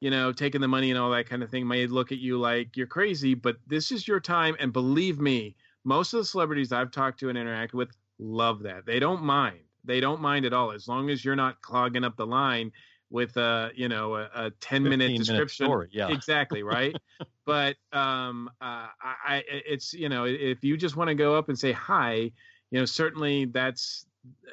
you 0.00 0.10
know, 0.10 0.32
taking 0.32 0.60
the 0.60 0.68
money 0.68 0.90
and 0.90 0.98
all 0.98 1.10
that 1.10 1.28
kind 1.28 1.42
of 1.42 1.50
thing 1.50 1.66
may 1.66 1.86
look 1.86 2.12
at 2.12 2.18
you 2.18 2.38
like 2.38 2.76
you're 2.76 2.86
crazy, 2.86 3.34
but 3.34 3.56
this 3.66 3.90
is 3.90 4.06
your 4.06 4.20
time, 4.20 4.56
and 4.60 4.72
believe 4.72 5.20
me, 5.20 5.56
most 5.84 6.12
of 6.12 6.18
the 6.18 6.24
celebrities 6.24 6.72
I've 6.72 6.90
talked 6.90 7.20
to 7.20 7.28
and 7.28 7.38
interacted 7.38 7.74
with 7.74 7.90
love 8.18 8.62
that. 8.64 8.86
They 8.86 8.98
don't 8.98 9.22
mind. 9.22 9.60
They 9.84 10.00
don't 10.00 10.20
mind 10.20 10.44
at 10.44 10.52
all 10.52 10.72
as 10.72 10.88
long 10.88 11.10
as 11.10 11.24
you're 11.24 11.36
not 11.36 11.60
clogging 11.62 12.04
up 12.04 12.16
the 12.16 12.26
line 12.26 12.72
with 13.10 13.36
a 13.36 13.70
you 13.74 13.88
know 13.88 14.16
a, 14.16 14.28
a 14.34 14.50
10 14.60 14.82
minute 14.82 15.10
15-minute 15.10 15.18
description 15.18 15.66
story, 15.66 15.88
yeah. 15.92 16.08
exactly 16.08 16.62
right 16.62 16.96
but 17.46 17.76
um 17.92 18.50
uh, 18.60 18.88
I, 19.00 19.14
I 19.26 19.44
it's 19.46 19.94
you 19.94 20.08
know 20.08 20.24
if 20.24 20.64
you 20.64 20.76
just 20.76 20.96
want 20.96 21.08
to 21.08 21.14
go 21.14 21.36
up 21.36 21.48
and 21.48 21.56
say 21.56 21.70
hi 21.70 22.32
you 22.70 22.80
know 22.80 22.84
certainly 22.84 23.44
that's 23.44 24.06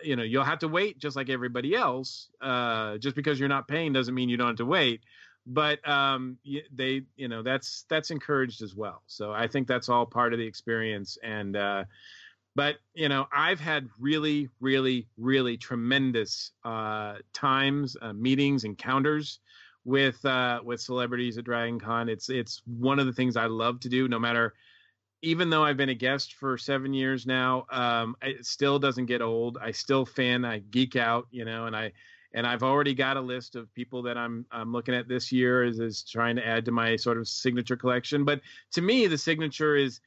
you 0.03 0.15
know 0.15 0.21
you'll 0.21 0.43
have 0.43 0.59
to 0.59 0.67
wait 0.67 0.99
just 0.99 1.15
like 1.15 1.29
everybody 1.29 1.73
else 1.75 2.29
uh 2.41 2.97
just 2.99 3.15
because 3.15 3.39
you're 3.39 3.49
not 3.49 3.67
paying 3.67 3.91
doesn't 3.91 4.13
mean 4.13 4.29
you 4.29 4.37
don't 4.37 4.49
have 4.49 4.57
to 4.57 4.65
wait 4.65 5.01
but 5.45 5.85
um 5.87 6.37
they 6.71 7.01
you 7.15 7.27
know 7.27 7.41
that's 7.41 7.85
that's 7.89 8.11
encouraged 8.11 8.61
as 8.61 8.75
well 8.75 9.01
so 9.07 9.31
i 9.31 9.47
think 9.47 9.67
that's 9.67 9.89
all 9.89 10.05
part 10.05 10.33
of 10.33 10.39
the 10.39 10.45
experience 10.45 11.17
and 11.23 11.57
uh 11.57 11.83
but 12.55 12.77
you 12.93 13.09
know 13.09 13.27
i've 13.33 13.59
had 13.59 13.89
really 13.99 14.49
really 14.61 15.07
really 15.17 15.57
tremendous 15.57 16.51
uh 16.63 17.15
times 17.33 17.97
uh, 18.01 18.13
meetings 18.13 18.63
encounters 18.63 19.39
with 19.83 20.23
uh 20.25 20.61
with 20.63 20.79
celebrities 20.79 21.37
at 21.37 21.43
dragon 21.43 21.79
con 21.79 22.07
it's 22.07 22.29
it's 22.29 22.61
one 22.65 22.97
of 22.97 23.05
the 23.05 23.13
things 23.13 23.35
i 23.35 23.45
love 23.45 23.79
to 23.81 23.89
do 23.89 24.07
no 24.07 24.19
matter 24.19 24.53
even 25.23 25.49
though 25.49 25.63
I've 25.63 25.77
been 25.77 25.87
a 25.87 25.95
guest 25.95 26.33
for 26.33 26.57
seven 26.57 26.93
years 26.93 27.25
now, 27.25 27.65
um, 27.71 28.17
it 28.21 28.45
still 28.45 28.77
doesn't 28.77 29.05
get 29.05 29.21
old. 29.21 29.57
I 29.59 29.71
still 29.71 30.05
fan. 30.05 30.43
I 30.43 30.59
geek 30.59 30.97
out, 30.97 31.27
you 31.31 31.45
know, 31.45 31.65
and 31.65 31.73
I 31.73 31.93
and 32.33 32.47
I've 32.47 32.63
already 32.63 32.93
got 32.93 33.17
a 33.17 33.21
list 33.21 33.55
of 33.55 33.73
people 33.73 34.01
that 34.03 34.17
I'm 34.17 34.45
I'm 34.51 34.71
looking 34.71 34.95
at 34.95 35.07
this 35.07 35.31
year 35.31 35.63
as 35.63 35.79
is 35.79 36.03
trying 36.03 36.35
to 36.37 36.45
add 36.45 36.65
to 36.65 36.71
my 36.71 36.95
sort 36.95 37.17
of 37.17 37.27
signature 37.27 37.75
collection. 37.75 38.25
But 38.25 38.41
to 38.71 38.81
me, 38.81 39.07
the 39.07 39.17
signature 39.17 39.75
is, 39.75 40.01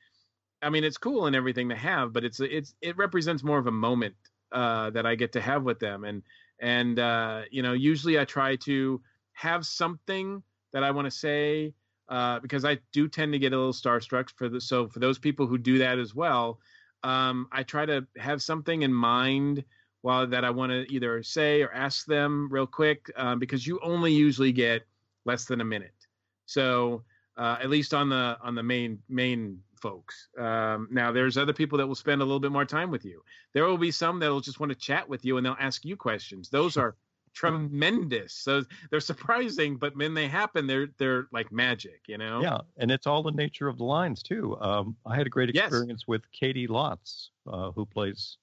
I 0.63 0.71
mean, 0.71 0.85
it's 0.85 0.99
cool 0.99 1.27
and 1.27 1.37
everything 1.37 1.69
to 1.69 1.77
have, 1.77 2.13
but 2.13 2.25
it's 2.25 2.41
it's 2.41 2.75
it 2.81 2.97
represents 2.97 3.43
more 3.43 3.59
of 3.59 3.67
a 3.67 3.73
moment 3.73 4.15
uh, 4.53 4.91
that 4.91 5.07
I 5.07 5.15
get 5.15 5.33
to 5.33 5.41
have 5.41 5.63
with 5.63 5.79
them, 5.79 6.05
and 6.05 6.23
and 6.59 6.99
uh, 6.99 7.43
you 7.51 7.63
know, 7.63 7.73
usually 7.73 8.19
I 8.19 8.25
try 8.25 8.57
to 8.57 9.01
have 9.33 9.67
something 9.67 10.43
that 10.73 10.83
I 10.83 10.91
want 10.91 11.07
to 11.07 11.11
say 11.11 11.75
uh, 12.09 12.41
because 12.41 12.65
I 12.65 12.79
do 12.93 13.09
tend 13.09 13.33
to 13.33 13.39
get 13.39 13.53
a 13.53 13.57
little 13.57 13.73
starstruck 13.73 14.31
for 14.31 14.49
the 14.49 14.61
so 14.61 14.89
for 14.89 14.99
those 14.99 15.19
people 15.19 15.47
who 15.47 15.59
do 15.59 15.79
that 15.79 15.99
as 15.99 16.15
well, 16.15 16.59
um, 17.05 17.49
I 17.53 17.63
try 17.63 17.87
to 17.87 18.07
have 18.17 18.43
something 18.43 18.83
in 18.83 18.93
mind 18.93 19.65
while 20.07 20.25
that 20.25 20.45
I 20.45 20.51
want 20.51 20.71
to 20.71 20.87
either 20.89 21.21
say 21.25 21.63
or 21.63 21.73
ask 21.73 22.07
them 22.07 22.49
real 22.49 22.67
quick 22.67 23.11
um, 23.17 23.41
because 23.41 23.67
you 23.67 23.81
only 23.83 24.13
usually 24.13 24.53
get 24.53 24.87
less 25.25 25.47
than 25.47 25.61
a 25.61 25.65
minute. 25.65 26.07
So 26.47 27.03
uh, 27.37 27.57
at 27.61 27.71
least 27.71 27.93
on 27.93 28.09
the 28.09 28.39
on 28.41 28.55
the 28.55 28.63
main 28.63 29.03
main 29.09 29.61
folks. 29.75 30.29
Um, 30.39 30.87
now 30.93 31.11
there's 31.11 31.37
other 31.37 31.53
people 31.53 31.77
that 31.79 31.87
will 31.89 31.97
spend 31.97 32.23
a 32.23 32.25
little 32.25 32.39
bit 32.39 32.53
more 32.53 32.65
time 32.65 32.93
with 32.93 33.05
you. 33.05 33.21
There 33.53 33.65
will 33.65 33.79
be 33.79 33.91
some 33.91 34.21
that 34.21 34.31
will 34.31 34.41
just 34.41 34.61
want 34.61 34.71
to 34.71 34.79
chat 34.79 35.09
with 35.09 35.25
you 35.25 35.39
and 35.39 35.45
they'll 35.45 35.57
ask 35.59 35.85
you 35.85 35.97
questions. 35.97 36.51
Those 36.51 36.77
are 36.77 36.95
tremendous. 37.35 38.33
So 38.33 38.63
they're 38.91 39.01
surprising, 39.01 39.77
but 39.77 39.97
when 39.97 40.15
they 40.15 40.29
happen, 40.29 40.69
they're 40.69 40.87
they're 40.99 41.27
like 41.33 41.51
magic, 41.51 42.03
you 42.07 42.17
know. 42.17 42.43
Yeah, 42.43 42.61
and 42.77 42.93
it's 42.93 43.09
all 43.09 43.25
the 43.25 43.33
nature 43.33 43.67
of 43.67 43.77
the 43.77 43.85
lines 43.85 44.23
too. 44.23 44.57
Um, 44.61 44.97
I 45.05 45.17
had 45.17 45.27
a 45.27 45.31
great 45.31 45.53
Yes. 45.53 45.67
experience 45.67 46.07
with 46.07 46.23
Caity 46.31 46.69
Lotz, 46.69 47.31
uh, 47.47 47.73
who 47.73 47.85
plays, 47.85 48.39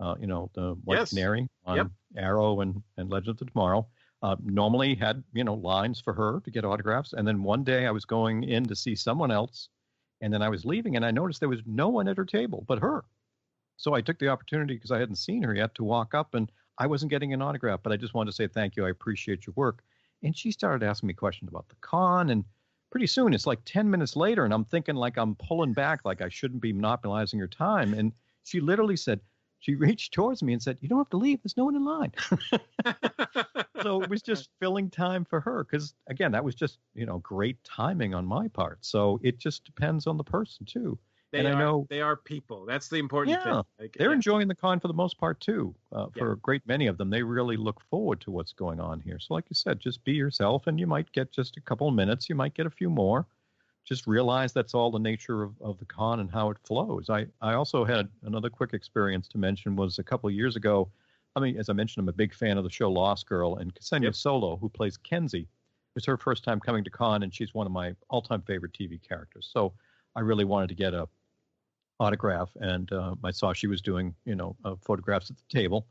uh, 0.00 0.14
you 0.20 0.26
know, 0.26 0.50
the 0.54 0.74
White 0.84 0.98
Yes. 0.98 1.10
Canary 1.10 1.48
on 1.64 1.76
Yep. 1.76 1.86
Arrow 2.16 2.60
and 2.60 2.82
and 2.96 3.10
Legends 3.10 3.40
of 3.40 3.50
Tomorrow. 3.50 3.86
Uh, 4.22 4.36
normally 4.42 4.94
had 4.94 5.22
you 5.34 5.44
know 5.44 5.54
lines 5.54 6.00
for 6.00 6.14
her 6.14 6.40
to 6.44 6.50
get 6.50 6.64
autographs, 6.64 7.12
and 7.12 7.26
then 7.28 7.42
one 7.42 7.62
day 7.64 7.86
I 7.86 7.90
was 7.90 8.04
going 8.04 8.44
in 8.44 8.64
to 8.66 8.76
see 8.76 8.94
someone 8.94 9.30
else, 9.30 9.68
and 10.20 10.32
then 10.32 10.42
I 10.42 10.48
was 10.48 10.64
leaving, 10.64 10.96
and 10.96 11.04
I 11.04 11.10
noticed 11.10 11.40
there 11.40 11.48
was 11.48 11.62
no 11.66 11.88
one 11.88 12.08
at 12.08 12.16
her 12.16 12.24
table 12.24 12.64
but 12.66 12.78
her. 12.80 13.04
So 13.76 13.92
I 13.94 14.00
took 14.00 14.18
the 14.18 14.28
opportunity 14.28 14.74
because 14.74 14.90
I 14.92 14.98
hadn't 14.98 15.16
seen 15.16 15.42
her 15.42 15.54
yet 15.54 15.74
to 15.76 15.84
walk 15.84 16.14
up, 16.14 16.34
and 16.34 16.50
I 16.78 16.86
wasn't 16.86 17.10
getting 17.10 17.32
an 17.32 17.42
autograph, 17.42 17.80
but 17.82 17.92
I 17.92 17.96
just 17.96 18.14
wanted 18.14 18.30
to 18.30 18.36
say 18.36 18.46
thank 18.48 18.76
you. 18.76 18.86
I 18.86 18.90
appreciate 18.90 19.46
your 19.46 19.54
work. 19.56 19.82
And 20.22 20.36
she 20.36 20.52
started 20.52 20.86
asking 20.86 21.08
me 21.08 21.14
questions 21.14 21.48
about 21.50 21.68
the 21.68 21.76
con, 21.80 22.30
and 22.30 22.44
pretty 22.90 23.06
soon 23.06 23.34
it's 23.34 23.46
like 23.46 23.60
10 23.64 23.90
minutes 23.90 24.16
later, 24.16 24.44
and 24.44 24.54
I'm 24.54 24.64
thinking 24.64 24.94
like 24.94 25.18
I'm 25.18 25.34
pulling 25.34 25.74
back, 25.74 26.00
like 26.04 26.22
I 26.22 26.28
shouldn't 26.28 26.62
be 26.62 26.72
monopolizing 26.72 27.40
her 27.40 27.48
time. 27.48 27.92
And 27.94 28.12
she 28.44 28.60
literally 28.60 28.96
said, 28.96 29.20
she 29.64 29.74
reached 29.76 30.12
towards 30.12 30.42
me 30.42 30.52
and 30.52 30.62
said, 30.62 30.76
You 30.80 30.88
don't 30.88 30.98
have 30.98 31.08
to 31.10 31.16
leave. 31.16 31.42
There's 31.42 31.56
no 31.56 31.64
one 31.64 31.74
in 31.74 31.84
line. 31.84 32.12
so 33.82 34.02
it 34.02 34.10
was 34.10 34.20
just 34.20 34.50
filling 34.60 34.90
time 34.90 35.24
for 35.24 35.40
her 35.40 35.64
because, 35.64 35.94
again, 36.06 36.32
that 36.32 36.44
was 36.44 36.54
just, 36.54 36.78
you 36.94 37.06
know, 37.06 37.18
great 37.18 37.56
timing 37.64 38.14
on 38.14 38.26
my 38.26 38.48
part. 38.48 38.78
So 38.82 39.18
it 39.22 39.38
just 39.38 39.64
depends 39.64 40.06
on 40.06 40.18
the 40.18 40.24
person, 40.24 40.66
too. 40.66 40.98
They 41.32 41.38
and 41.38 41.48
are 41.48 41.54
I 41.54 41.58
know 41.58 41.86
they 41.88 42.00
are 42.02 42.14
people. 42.14 42.64
That's 42.66 42.88
the 42.88 42.98
important 42.98 43.38
yeah, 43.38 43.42
thing. 43.42 43.62
Like, 43.80 43.96
they're 43.98 44.10
yeah. 44.10 44.16
enjoying 44.16 44.46
the 44.46 44.54
con 44.54 44.78
for 44.78 44.86
the 44.86 44.94
most 44.94 45.18
part 45.18 45.40
too. 45.40 45.74
Uh, 45.90 46.06
for 46.16 46.32
a 46.32 46.36
great 46.36 46.62
many 46.64 46.86
of 46.86 46.96
them, 46.96 47.10
they 47.10 47.24
really 47.24 47.56
look 47.56 47.80
forward 47.90 48.20
to 48.20 48.30
what's 48.30 48.52
going 48.52 48.78
on 48.78 49.00
here. 49.00 49.18
So, 49.18 49.34
like 49.34 49.46
you 49.48 49.54
said, 49.54 49.80
just 49.80 50.04
be 50.04 50.12
yourself, 50.12 50.68
and 50.68 50.78
you 50.78 50.86
might 50.86 51.10
get 51.10 51.32
just 51.32 51.56
a 51.56 51.60
couple 51.60 51.88
of 51.88 51.94
minutes. 51.94 52.28
You 52.28 52.36
might 52.36 52.54
get 52.54 52.66
a 52.66 52.70
few 52.70 52.88
more. 52.88 53.26
Just 53.84 54.06
realize 54.06 54.52
that's 54.52 54.74
all 54.74 54.90
the 54.90 54.98
nature 54.98 55.42
of, 55.42 55.60
of 55.60 55.78
the 55.78 55.84
con 55.84 56.20
and 56.20 56.30
how 56.30 56.50
it 56.50 56.56
flows. 56.64 57.10
I, 57.10 57.26
I 57.40 57.54
also 57.54 57.84
had 57.84 58.08
another 58.22 58.48
quick 58.48 58.72
experience 58.72 59.28
to 59.28 59.38
mention 59.38 59.76
was 59.76 59.98
a 59.98 60.02
couple 60.02 60.28
of 60.28 60.34
years 60.34 60.56
ago. 60.56 60.90
I 61.36 61.40
mean, 61.40 61.58
as 61.58 61.68
I 61.68 61.72
mentioned, 61.74 62.04
I'm 62.04 62.08
a 62.08 62.12
big 62.12 62.34
fan 62.34 62.56
of 62.56 62.64
the 62.64 62.70
show 62.70 62.90
Lost 62.90 63.26
Girl, 63.26 63.56
and 63.56 63.74
Ksenia 63.74 64.14
Solo, 64.14 64.56
who 64.56 64.68
plays 64.68 64.96
Kenzie, 64.96 65.48
it 65.94 65.98
was 65.98 66.06
her 66.06 66.16
first 66.16 66.42
time 66.42 66.58
coming 66.58 66.82
to 66.82 66.90
con, 66.90 67.22
and 67.22 67.32
she's 67.32 67.54
one 67.54 67.66
of 67.66 67.72
my 67.72 67.94
all-time 68.10 68.42
favorite 68.42 68.72
TV 68.72 69.00
characters. 69.00 69.48
So 69.52 69.72
I 70.16 70.20
really 70.20 70.44
wanted 70.44 70.68
to 70.70 70.74
get 70.74 70.92
a 70.92 71.08
autograph, 72.00 72.50
and 72.60 72.92
uh, 72.92 73.14
I 73.22 73.30
saw 73.30 73.52
she 73.52 73.68
was 73.68 73.80
doing, 73.80 74.12
you 74.24 74.34
know, 74.34 74.56
uh, 74.64 74.74
photographs 74.80 75.30
at 75.30 75.36
the 75.36 75.44
table 75.48 75.86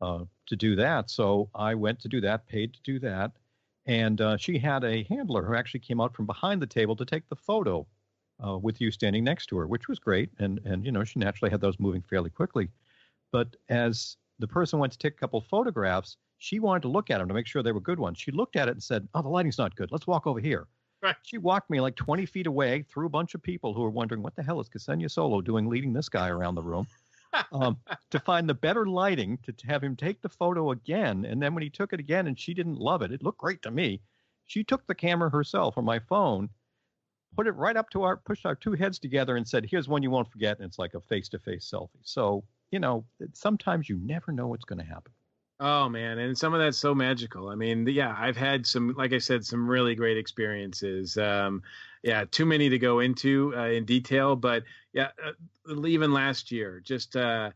uh, 0.00 0.24
to 0.46 0.56
do 0.56 0.74
that. 0.76 1.10
So 1.10 1.50
I 1.54 1.74
went 1.74 2.00
to 2.00 2.08
do 2.08 2.20
that, 2.22 2.46
paid 2.46 2.72
to 2.74 2.80
do 2.82 2.98
that, 3.00 3.32
and 3.86 4.20
uh, 4.20 4.36
she 4.36 4.58
had 4.58 4.84
a 4.84 5.04
handler 5.04 5.44
who 5.44 5.54
actually 5.54 5.80
came 5.80 6.00
out 6.00 6.14
from 6.14 6.26
behind 6.26 6.60
the 6.60 6.66
table 6.66 6.96
to 6.96 7.04
take 7.04 7.28
the 7.28 7.36
photo 7.36 7.86
uh, 8.44 8.58
with 8.58 8.80
you 8.80 8.90
standing 8.90 9.24
next 9.24 9.46
to 9.46 9.56
her, 9.58 9.66
which 9.66 9.88
was 9.88 9.98
great. 9.98 10.30
And 10.38 10.60
and 10.64 10.84
you 10.84 10.92
know, 10.92 11.04
she 11.04 11.18
naturally 11.18 11.50
had 11.50 11.60
those 11.60 11.78
moving 11.78 12.02
fairly 12.02 12.30
quickly. 12.30 12.68
But 13.32 13.56
as 13.68 14.16
the 14.38 14.48
person 14.48 14.78
went 14.78 14.92
to 14.92 14.98
take 14.98 15.14
a 15.14 15.16
couple 15.16 15.40
photographs, 15.40 16.16
she 16.38 16.60
wanted 16.60 16.82
to 16.82 16.88
look 16.88 17.10
at 17.10 17.18
them 17.18 17.28
to 17.28 17.34
make 17.34 17.46
sure 17.46 17.62
they 17.62 17.72
were 17.72 17.80
good 17.80 17.98
ones. 17.98 18.18
She 18.18 18.30
looked 18.30 18.56
at 18.56 18.68
it 18.68 18.72
and 18.72 18.82
said, 18.82 19.08
"Oh, 19.14 19.22
the 19.22 19.28
lighting's 19.28 19.58
not 19.58 19.76
good. 19.76 19.90
Let's 19.92 20.06
walk 20.06 20.26
over 20.26 20.40
here." 20.40 20.66
Right. 21.02 21.16
She 21.22 21.38
walked 21.38 21.70
me 21.70 21.80
like 21.80 21.94
20 21.94 22.26
feet 22.26 22.46
away 22.46 22.82
through 22.82 23.06
a 23.06 23.10
bunch 23.10 23.34
of 23.34 23.42
people 23.42 23.74
who 23.74 23.82
were 23.82 23.90
wondering, 23.90 24.22
what 24.22 24.34
the 24.34 24.42
hell 24.42 24.60
is 24.60 24.68
Ksenia 24.68 25.10
Solo 25.10 25.40
doing 25.40 25.68
leading 25.68 25.92
this 25.92 26.08
guy 26.08 26.28
around 26.28 26.54
the 26.54 26.62
room? 26.62 26.86
Um, 27.52 27.78
to 28.10 28.20
find 28.20 28.48
the 28.48 28.54
better 28.54 28.86
lighting 28.86 29.38
to, 29.44 29.52
to 29.52 29.66
have 29.66 29.82
him 29.82 29.96
take 29.96 30.20
the 30.22 30.28
photo 30.28 30.70
again. 30.70 31.24
And 31.24 31.40
then 31.42 31.54
when 31.54 31.62
he 31.62 31.70
took 31.70 31.92
it 31.92 32.00
again 32.00 32.26
and 32.26 32.38
she 32.38 32.54
didn't 32.54 32.78
love 32.78 33.02
it, 33.02 33.12
it 33.12 33.22
looked 33.22 33.38
great 33.38 33.62
to 33.62 33.70
me. 33.70 34.00
She 34.46 34.62
took 34.64 34.86
the 34.86 34.94
camera 34.94 35.30
herself 35.30 35.76
or 35.76 35.82
my 35.82 35.98
phone, 35.98 36.48
put 37.34 37.46
it 37.46 37.52
right 37.52 37.76
up 37.76 37.90
to 37.90 38.02
our, 38.02 38.16
pushed 38.16 38.46
our 38.46 38.54
two 38.54 38.72
heads 38.72 38.98
together 38.98 39.36
and 39.36 39.46
said, 39.46 39.66
here's 39.68 39.88
one 39.88 40.02
you 40.02 40.10
won't 40.10 40.30
forget. 40.30 40.58
And 40.58 40.66
it's 40.66 40.78
like 40.78 40.94
a 40.94 41.00
face 41.00 41.28
to 41.30 41.38
face 41.38 41.70
selfie. 41.72 42.00
So, 42.02 42.44
you 42.70 42.78
know, 42.78 43.04
sometimes 43.32 43.88
you 43.88 43.98
never 44.02 44.32
know 44.32 44.46
what's 44.46 44.64
going 44.64 44.78
to 44.78 44.84
happen. 44.84 45.12
Oh 45.58 45.88
man, 45.88 46.18
and 46.18 46.36
some 46.36 46.52
of 46.52 46.60
that's 46.60 46.76
so 46.76 46.94
magical. 46.94 47.48
I 47.48 47.54
mean, 47.54 47.86
yeah, 47.86 48.14
I've 48.18 48.36
had 48.36 48.66
some, 48.66 48.90
like 48.90 49.14
I 49.14 49.18
said, 49.18 49.44
some 49.44 49.66
really 49.66 49.94
great 49.94 50.18
experiences. 50.18 51.16
Um, 51.16 51.62
yeah, 52.02 52.26
too 52.30 52.44
many 52.44 52.68
to 52.68 52.78
go 52.78 53.00
into 53.00 53.54
uh, 53.56 53.68
in 53.68 53.86
detail, 53.86 54.36
but 54.36 54.64
yeah, 54.92 55.08
uh, 55.24 55.86
even 55.86 56.12
last 56.12 56.52
year, 56.52 56.80
just 56.80 57.16
uh, 57.16 57.52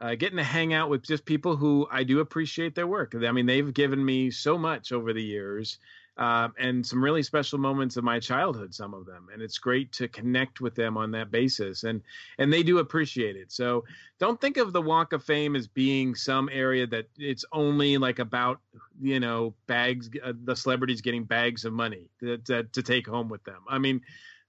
uh, 0.00 0.16
getting 0.16 0.38
to 0.38 0.42
hang 0.44 0.74
out 0.74 0.90
with 0.90 1.02
just 1.04 1.24
people 1.26 1.54
who 1.54 1.86
I 1.92 2.02
do 2.02 2.18
appreciate 2.18 2.74
their 2.74 2.88
work. 2.88 3.14
I 3.14 3.30
mean, 3.30 3.46
they've 3.46 3.72
given 3.72 4.04
me 4.04 4.32
so 4.32 4.58
much 4.58 4.90
over 4.90 5.12
the 5.12 5.22
years, 5.22 5.78
uh, 6.16 6.48
and 6.58 6.86
some 6.86 7.02
really 7.02 7.22
special 7.22 7.58
moments 7.58 7.96
of 7.96 8.04
my 8.04 8.20
childhood. 8.20 8.74
Some 8.74 8.94
of 8.94 9.04
them, 9.04 9.28
and 9.32 9.42
it's 9.42 9.58
great 9.58 9.90
to 9.92 10.06
connect 10.08 10.60
with 10.60 10.74
them 10.74 10.96
on 10.96 11.10
that 11.12 11.30
basis, 11.30 11.84
and 11.84 12.02
and 12.38 12.52
they 12.52 12.62
do 12.62 12.78
appreciate 12.78 13.36
it. 13.36 13.50
So 13.50 13.84
don't 14.20 14.40
think 14.40 14.56
of 14.56 14.72
the 14.72 14.82
Walk 14.82 15.12
of 15.12 15.24
Fame 15.24 15.56
as 15.56 15.66
being 15.66 16.14
some 16.14 16.48
area 16.52 16.86
that 16.86 17.08
it's 17.18 17.44
only 17.52 17.98
like 17.98 18.20
about 18.20 18.60
you 19.00 19.18
know 19.18 19.54
bags, 19.66 20.08
uh, 20.22 20.32
the 20.44 20.54
celebrities 20.54 21.00
getting 21.00 21.24
bags 21.24 21.64
of 21.64 21.72
money 21.72 22.08
to, 22.20 22.38
to, 22.38 22.62
to 22.64 22.82
take 22.82 23.06
home 23.08 23.28
with 23.28 23.42
them. 23.44 23.62
I 23.68 23.78
mean, 23.78 24.00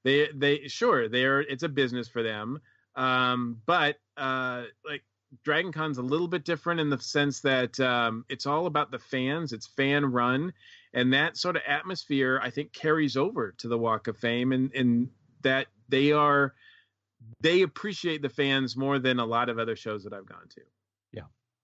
they 0.03 0.29
they 0.35 0.67
sure 0.67 1.09
they're 1.09 1.41
it's 1.41 1.63
a 1.63 1.69
business 1.69 2.07
for 2.07 2.21
them, 2.21 2.61
um, 2.95 3.61
but 3.65 3.97
uh, 4.17 4.65
like 4.87 5.03
Dragon 5.43 5.71
Con's 5.71 5.97
a 5.97 6.03
little 6.03 6.27
bit 6.27 6.45
different 6.45 6.79
in 6.79 6.89
the 6.89 6.99
sense 6.99 7.41
that 7.41 7.79
um, 7.79 8.25
it's 8.29 8.45
all 8.45 8.67
about 8.67 8.91
the 8.91 8.99
fans. 8.99 9.51
It's 9.51 9.67
fan 9.67 10.05
run, 10.05 10.53
and 10.95 11.13
that 11.13 11.37
sort 11.37 11.55
of 11.55 11.61
atmosphere 11.67 12.39
I 12.41 12.49
think 12.49 12.73
carries 12.73 13.15
over 13.15 13.51
to 13.59 13.67
the 13.67 13.77
Walk 13.77 14.07
of 14.07 14.17
Fame, 14.17 14.51
and 14.51 14.73
and 14.73 15.09
that 15.43 15.67
they 15.89 16.11
are 16.11 16.55
they 17.41 17.61
appreciate 17.61 18.21
the 18.21 18.29
fans 18.29 18.75
more 18.75 18.97
than 18.97 19.19
a 19.19 19.25
lot 19.25 19.49
of 19.49 19.59
other 19.59 19.75
shows 19.75 20.03
that 20.03 20.13
I've 20.13 20.25
gone 20.25 20.47
to. 20.49 20.61
Yeah, 21.11 21.23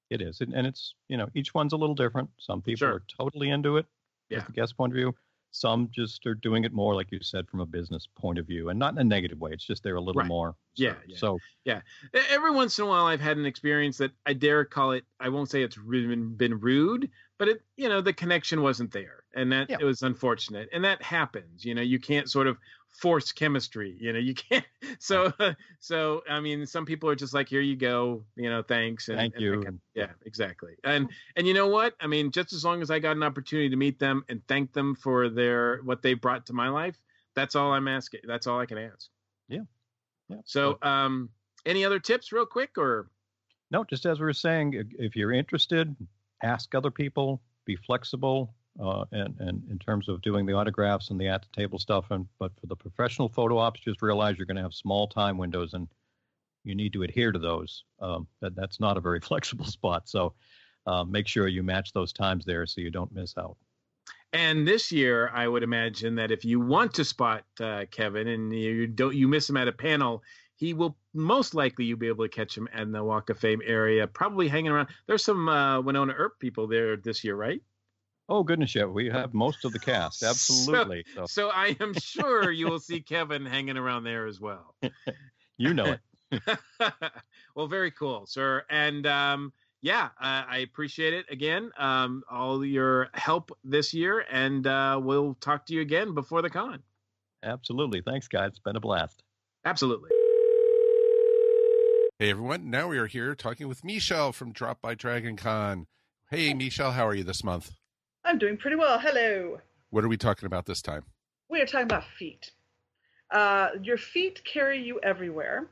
it 0.10 0.22
is, 0.22 0.42
and, 0.42 0.54
and 0.54 0.68
it's 0.68 0.94
you 1.08 1.18
know 1.18 1.28
each 1.34 1.54
one's 1.54 1.74
a 1.74 1.78
little 1.78 1.96
different. 1.96 2.30
Some 2.40 2.62
people 2.62 2.78
Sure. 2.80 2.94
are 2.96 3.04
totally 3.18 3.50
into 3.50 3.78
it, 3.78 3.86
Yeah. 4.30 4.44
the 4.46 4.52
guest 4.52 4.78
point 4.78 4.94
of 4.94 4.98
view. 4.98 5.16
Some 5.54 5.90
just 5.94 6.26
are 6.26 6.34
doing 6.36 6.64
it 6.64 6.72
more, 6.72 6.96
like 6.96 7.12
you 7.12 7.20
said, 7.22 7.46
from 7.50 7.60
a 7.60 7.66
business 7.66 8.08
point 8.18 8.40
of 8.40 8.48
view, 8.48 8.70
and 8.70 8.80
not 8.80 8.94
in 8.94 9.00
a 9.00 9.04
negative 9.04 9.38
way. 9.42 9.52
It's 9.52 9.66
just 9.66 9.84
they're 9.84 9.98
a 9.98 10.02
little 10.02 10.22
Right. 10.22 10.28
more. 10.30 10.56
Yeah, 10.76 10.96
yeah. 11.06 11.18
So 11.18 11.40
Yeah. 11.66 11.82
Every 12.30 12.52
once 12.52 12.80
in 12.80 12.86
a 12.86 12.88
while, 12.88 13.06
I've 13.06 13.20
had 13.20 13.36
an 13.36 13.46
experience 13.46 13.98
that 13.98 14.12
I 14.26 14.32
dare 14.32 14.64
call 14.64 14.94
it. 14.94 15.04
I 15.20 15.28
won't 15.28 15.50
say 15.50 15.62
it's 15.62 15.76
been, 15.76 16.36
been 16.36 16.58
rude, 16.58 17.12
but 17.42 17.50
it, 17.50 17.64
you 17.76 17.90
know, 17.90 18.02
the 18.02 18.14
connection 18.14 18.62
wasn't 18.62 18.92
there, 18.92 19.24
and 19.34 19.52
that 19.52 19.72
it 19.72 19.84
was 19.84 20.04
unfortunate, 20.04 20.70
and 20.72 20.86
that 20.86 21.02
happens. 21.02 21.66
You 21.66 21.74
know, 21.74 21.82
you 21.82 21.98
can't 21.98 22.30
sort 22.30 22.46
of 22.46 22.56
force 22.90 23.32
chemistry. 23.32 23.98
You 24.00 24.14
know, 24.14 24.20
you 24.20 24.36
can't. 24.36 24.64
So, 25.00 25.34
so 25.80 26.22
I 26.30 26.40
mean, 26.40 26.68
some 26.68 26.86
people 26.86 27.10
are 27.10 27.16
just 27.16 27.34
like, 27.34 27.50
here 27.50 27.62
you 27.62 27.76
go. 27.76 28.24
You 28.36 28.52
know, 28.52 28.62
thanks. 28.62 29.10
And, 29.10 29.18
Thank 29.18 29.40
you. 29.40 29.64
kind- 29.64 29.80
yeah, 29.96 30.12
exactly. 30.24 30.74
And 30.84 31.10
and 31.36 31.48
you 31.48 31.56
know 31.56 31.68
what? 31.68 31.96
I 32.00 32.06
mean, 32.06 32.30
just 32.30 32.54
as 32.54 32.64
long 32.64 32.84
as 32.84 32.92
I 32.92 33.00
got 33.00 33.16
an 33.16 33.24
opportunity 33.24 33.70
to 33.70 33.76
meet 33.76 33.98
them 33.98 34.24
and 34.30 34.46
thank 34.48 34.72
them 34.74 34.94
for 34.94 35.28
their 35.28 35.78
what 35.78 36.04
they 36.04 36.14
brought 36.14 36.46
to 36.46 36.54
my 36.54 36.70
life, 36.70 37.02
that's 37.34 37.56
all 37.56 37.74
I'm 37.74 37.88
asking. 37.88 38.20
That's 38.26 38.46
all 38.46 38.60
I 38.60 38.68
can 38.68 38.78
ask. 38.78 39.10
Yeah. 39.48 39.62
Yeah. 40.30 40.38
So, 40.46 40.78
um, 40.84 41.30
any 41.66 41.86
other 41.86 41.98
tips, 41.98 42.32
real 42.32 42.46
quick, 42.46 42.78
or 42.78 43.10
No, 43.72 43.84
just 43.84 44.06
as 44.06 44.20
we 44.20 44.26
were 44.26 44.34
saying, 44.34 44.92
if 45.00 45.16
you're 45.16 45.32
interested, 45.32 45.96
ask 46.44 46.74
other 46.76 46.92
people, 46.92 47.42
be 47.66 47.76
flexible, 47.76 48.54
uh, 48.80 49.06
and, 49.12 49.36
and 49.40 49.64
in 49.70 49.78
terms 49.80 50.08
of 50.08 50.22
doing 50.22 50.46
the 50.46 50.54
autographs 50.54 51.10
and 51.10 51.20
the 51.20 51.28
at 51.28 51.42
the 51.42 51.50
table 51.54 51.78
stuff. 51.78 52.12
And 52.12 52.26
but 52.40 52.52
for 52.60 52.68
the 52.68 52.76
professional 52.76 53.30
photo 53.30 53.58
ops, 53.58 53.82
just 53.82 54.02
realize 54.02 54.38
you're 54.38 54.46
going 54.46 54.58
to 54.58 54.64
have 54.64 54.74
small 54.74 55.08
time 55.08 55.38
windows, 55.38 55.74
and 55.74 55.88
you 56.64 56.76
need 56.76 56.94
to 56.94 57.04
adhere 57.04 57.32
to 57.32 57.40
those. 57.40 57.84
Um, 58.00 58.28
that 58.42 58.56
that's 58.56 58.80
not 58.80 58.98
a 58.98 59.02
very 59.02 59.20
flexible 59.30 59.66
spot, 59.66 60.08
so 60.08 60.34
uh, 60.88 61.04
make 61.04 61.28
sure 61.28 61.48
you 61.48 61.64
match 61.64 61.94
those 61.94 62.14
times 62.14 62.46
there 62.46 62.66
so 62.66 62.82
you 62.82 62.92
don't 62.92 63.14
miss 63.14 63.38
out. 63.38 63.58
And 64.34 64.66
this 64.66 64.92
year, 64.92 65.30
I 65.34 65.48
would 65.48 65.62
imagine 65.62 66.16
that 66.16 66.32
if 66.32 66.46
you 66.46 66.60
want 66.62 66.94
to 66.94 67.04
spot 67.04 67.44
uh, 67.60 67.86
Kevin 67.92 68.30
and 68.30 68.54
you 68.54 68.88
don't 68.88 69.14
you 69.14 69.28
miss 69.28 69.50
him 69.50 69.58
at 69.58 69.68
a 69.68 69.74
panel, 69.74 70.24
he 70.62 70.76
will 70.76 70.96
most 71.16 71.56
likely 71.56 71.86
you'll 71.86 71.98
be 71.98 72.08
able 72.08 72.24
to 72.24 72.30
catch 72.30 72.56
him 72.56 72.70
in 72.78 72.92
the 72.92 73.04
Walk 73.04 73.32
of 73.32 73.40
Fame 73.40 73.64
area, 73.66 74.06
probably 74.06 74.48
hanging 74.48 74.72
around. 74.72 74.90
There's 75.08 75.26
some 75.26 75.50
uh, 75.50 75.82
Wynonna 75.82 76.14
Earp 76.16 76.40
people 76.40 76.68
there 76.68 76.96
this 76.96 77.24
year, 77.24 77.36
right? 77.36 77.64
Oh 78.30 78.44
goodness, 78.44 78.76
yeah, 78.76 78.86
we 78.86 79.10
have 79.10 79.34
most 79.34 79.66
of 79.66 79.74
the 79.74 79.80
cast, 79.80 80.22
absolutely. 80.24 81.04
So, 81.16 81.26
So 81.26 81.50
I 81.50 81.76
am 81.80 81.96
sure 81.96 82.52
you 82.52 82.70
will 82.70 82.80
see 82.80 83.02
Kevin 83.02 83.44
hanging 83.44 83.76
around 83.76 84.04
there 84.04 84.28
as 84.28 84.40
well. 84.40 84.76
you 85.58 85.74
know 85.74 85.98
it. 86.32 86.60
well, 87.56 87.66
very 87.66 87.90
cool, 87.90 88.28
sir. 88.28 88.64
And 88.70 89.08
um, 89.08 89.54
yeah, 89.82 90.10
uh, 90.22 90.46
I 90.48 90.60
appreciate 90.60 91.16
it 91.16 91.26
again, 91.32 91.72
um, 91.76 92.22
all 92.30 92.64
your 92.64 93.10
help 93.16 93.52
this 93.64 93.96
year, 93.96 94.24
and 94.32 94.68
uh, 94.68 95.00
we'll 95.02 95.34
talk 95.42 95.66
to 95.66 95.74
you 95.74 95.82
again 95.82 96.14
before 96.14 96.44
the 96.44 96.52
con. 96.52 96.84
Absolutely. 97.42 98.02
Thanks, 98.02 98.28
guys. 98.28 98.50
It's 98.50 98.60
been 98.60 98.76
a 98.76 98.80
blast. 98.80 99.24
Absolutely. 99.66 100.12
Hey 102.22 102.30
everyone, 102.30 102.70
now 102.70 102.88
we 102.88 103.00
are 103.00 103.08
here 103.08 103.34
talking 103.34 103.68
with 103.68 103.84
Michelle 103.84 104.32
from 104.32 104.52
Drop 104.52 104.80
by 104.80 104.94
Dragon 104.94 105.36
Con. 105.36 105.88
Hey 106.30 106.54
Michelle, 106.54 106.92
how 106.92 107.08
are 107.08 107.16
you 107.16 107.24
this 107.24 107.44
month? 107.44 107.72
I'm 108.24 108.38
doing 108.38 108.58
pretty 108.58 108.76
well. 108.76 109.00
Hello. 109.00 109.60
What 109.90 110.04
are 110.04 110.08
we 110.08 110.18
talking 110.18 110.46
about 110.46 110.68
this 110.68 110.84
time? 110.84 111.02
We 111.50 111.62
are 111.62 111.66
talking 111.66 111.88
about 111.88 112.04
feet. 112.20 112.52
Uh, 113.32 113.70
your 113.82 113.98
feet 113.98 114.40
carry 114.46 114.80
you 114.80 115.00
everywhere, 115.02 115.66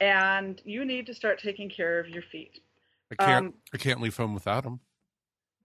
and 0.00 0.60
you 0.66 0.84
need 0.84 1.06
to 1.06 1.14
start 1.14 1.40
taking 1.40 1.70
care 1.70 1.98
of 1.98 2.10
your 2.10 2.24
feet. 2.24 2.60
I 3.10 3.14
can't 3.14 3.46
Um, 3.46 3.54
I 3.72 3.78
can't 3.78 4.02
leave 4.02 4.18
home 4.18 4.34
without 4.34 4.64
them. 4.64 4.80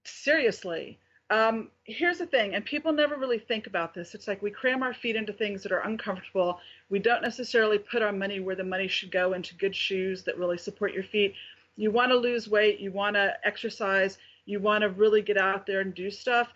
Seriously. 0.05 0.97
Um, 1.31 1.69
here's 1.85 2.19
the 2.19 2.27
thing, 2.27 2.53
and 2.53 2.63
people 2.63 2.91
never 2.91 3.15
really 3.15 3.39
think 3.39 3.65
about 3.65 3.95
this. 3.95 4.13
It's 4.13 4.27
like 4.27 4.43
we 4.43 4.51
cram 4.51 4.83
our 4.83 4.93
feet 4.93 5.15
into 5.15 5.33
things 5.33 5.63
that 5.63 5.71
are 5.71 5.79
uncomfortable. 5.79 6.59
We 6.89 6.99
don't 6.99 7.23
necessarily 7.23 7.79
put 7.79 8.03
our 8.03 8.11
money 8.11 8.39
where 8.39 8.55
the 8.55 8.63
money 8.63 8.87
should 8.87 9.11
go 9.11 9.33
into 9.33 9.55
good 9.55 9.75
shoes 9.75 10.23
that 10.23 10.37
really 10.37 10.59
support 10.59 10.93
your 10.93 11.03
feet. 11.03 11.33
You 11.77 11.89
want 11.89 12.11
to 12.11 12.17
lose 12.17 12.47
weight, 12.47 12.79
you 12.79 12.91
want 12.91 13.15
to 13.15 13.33
exercise, 13.43 14.19
you 14.45 14.59
want 14.59 14.83
to 14.83 14.89
really 14.89 15.23
get 15.23 15.37
out 15.37 15.65
there 15.65 15.81
and 15.81 15.95
do 15.95 16.11
stuff. 16.11 16.49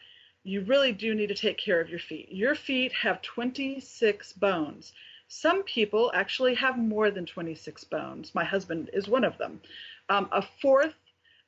You 0.44 0.62
really 0.62 0.91
do 0.91 1.16
need 1.16 1.28
to 1.28 1.36
take 1.36 1.58
care 1.58 1.82
of 1.82 1.90
your 1.90 2.00
feet. 2.00 2.32
Your 2.32 2.54
feet 2.54 2.94
have 2.94 3.22
26 3.24 4.34
bones. 4.34 4.94
Some 5.28 5.64
people 5.64 6.12
actually 6.14 6.56
have 6.56 6.78
more 6.78 7.12
than 7.12 7.26
26 7.26 7.84
bones. 7.86 8.34
My 8.34 8.44
husband 8.44 8.90
is 8.94 9.08
one 9.08 9.24
of 9.24 9.38
them. 9.38 9.62
Um, 10.10 10.30
a 10.32 10.44
fourth 10.62 10.96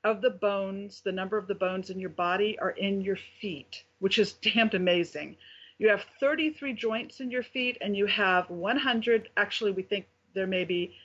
of 0.03 0.22
the 0.22 0.30
bones, 0.30 1.02
the 1.02 1.11
number 1.11 1.38
of 1.38 1.48
the 1.48 1.56
bones 1.56 1.90
in 1.90 1.99
your 1.99 2.10
body 2.10 2.57
are 2.60 2.72
in 2.72 3.02
your 3.02 3.18
feet, 3.40 3.84
which 3.99 4.18
is 4.18 4.34
damned 4.41 4.73
amazing. 4.73 5.38
You 5.78 5.90
have 5.90 6.06
33 6.19 6.73
joints 6.73 7.19
in 7.22 7.32
your 7.32 7.44
feet, 7.44 7.78
and 7.82 7.95
you 7.95 8.06
have 8.06 8.49
100. 8.49 9.30
Actually, 9.38 9.72
we 9.72 9.82
think 9.82 10.06
there 10.34 10.48
may 10.48 10.64
be 10.64 10.95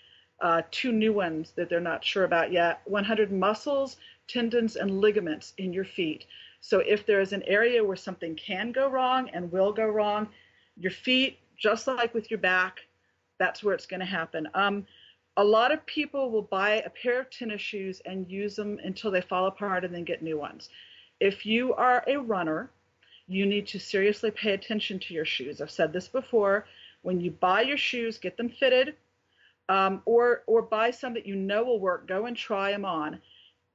uh, 0.40 0.62
two 0.70 0.92
new 0.92 1.12
ones 1.12 1.52
that 1.56 1.70
they're 1.70 1.80
not 1.80 2.04
sure 2.04 2.24
about 2.24 2.52
yet 2.52 2.82
100 2.84 3.32
muscles, 3.32 3.96
tendons, 4.28 4.76
and 4.76 5.00
ligaments 5.00 5.54
in 5.56 5.72
your 5.72 5.84
feet. 5.84 6.26
So, 6.60 6.80
if 6.80 7.06
there 7.06 7.20
is 7.20 7.32
an 7.32 7.42
area 7.44 7.82
where 7.82 7.96
something 7.96 8.34
can 8.34 8.72
go 8.72 8.88
wrong 8.88 9.30
and 9.30 9.50
will 9.50 9.72
go 9.72 9.86
wrong, 9.86 10.28
your 10.76 10.90
feet, 10.90 11.38
just 11.56 11.86
like 11.86 12.12
with 12.12 12.30
your 12.30 12.38
back, 12.38 12.80
that's 13.38 13.62
where 13.62 13.74
it's 13.74 13.86
going 13.86 14.00
to 14.00 14.06
happen. 14.06 14.46
Um, 14.54 14.86
a 15.36 15.44
lot 15.44 15.72
of 15.72 15.84
people 15.84 16.30
will 16.30 16.42
buy 16.42 16.76
a 16.76 16.90
pair 16.90 17.20
of 17.20 17.30
tennis 17.30 17.60
shoes 17.60 18.00
and 18.06 18.30
use 18.30 18.56
them 18.56 18.78
until 18.82 19.10
they 19.10 19.20
fall 19.20 19.46
apart 19.46 19.84
and 19.84 19.94
then 19.94 20.04
get 20.04 20.22
new 20.22 20.38
ones. 20.38 20.70
If 21.20 21.44
you 21.44 21.74
are 21.74 22.02
a 22.06 22.16
runner, 22.16 22.70
you 23.28 23.44
need 23.44 23.66
to 23.68 23.78
seriously 23.78 24.30
pay 24.30 24.52
attention 24.52 24.98
to 25.00 25.14
your 25.14 25.24
shoes. 25.24 25.60
I've 25.60 25.70
said 25.70 25.92
this 25.92 26.08
before. 26.08 26.66
When 27.02 27.20
you 27.20 27.30
buy 27.30 27.62
your 27.62 27.76
shoes, 27.76 28.18
get 28.18 28.36
them 28.36 28.48
fitted, 28.48 28.94
um, 29.68 30.02
or 30.04 30.42
or 30.46 30.62
buy 30.62 30.90
some 30.90 31.14
that 31.14 31.26
you 31.26 31.36
know 31.36 31.64
will 31.64 31.80
work. 31.80 32.06
Go 32.06 32.26
and 32.26 32.36
try 32.36 32.70
them 32.70 32.84
on, 32.84 33.20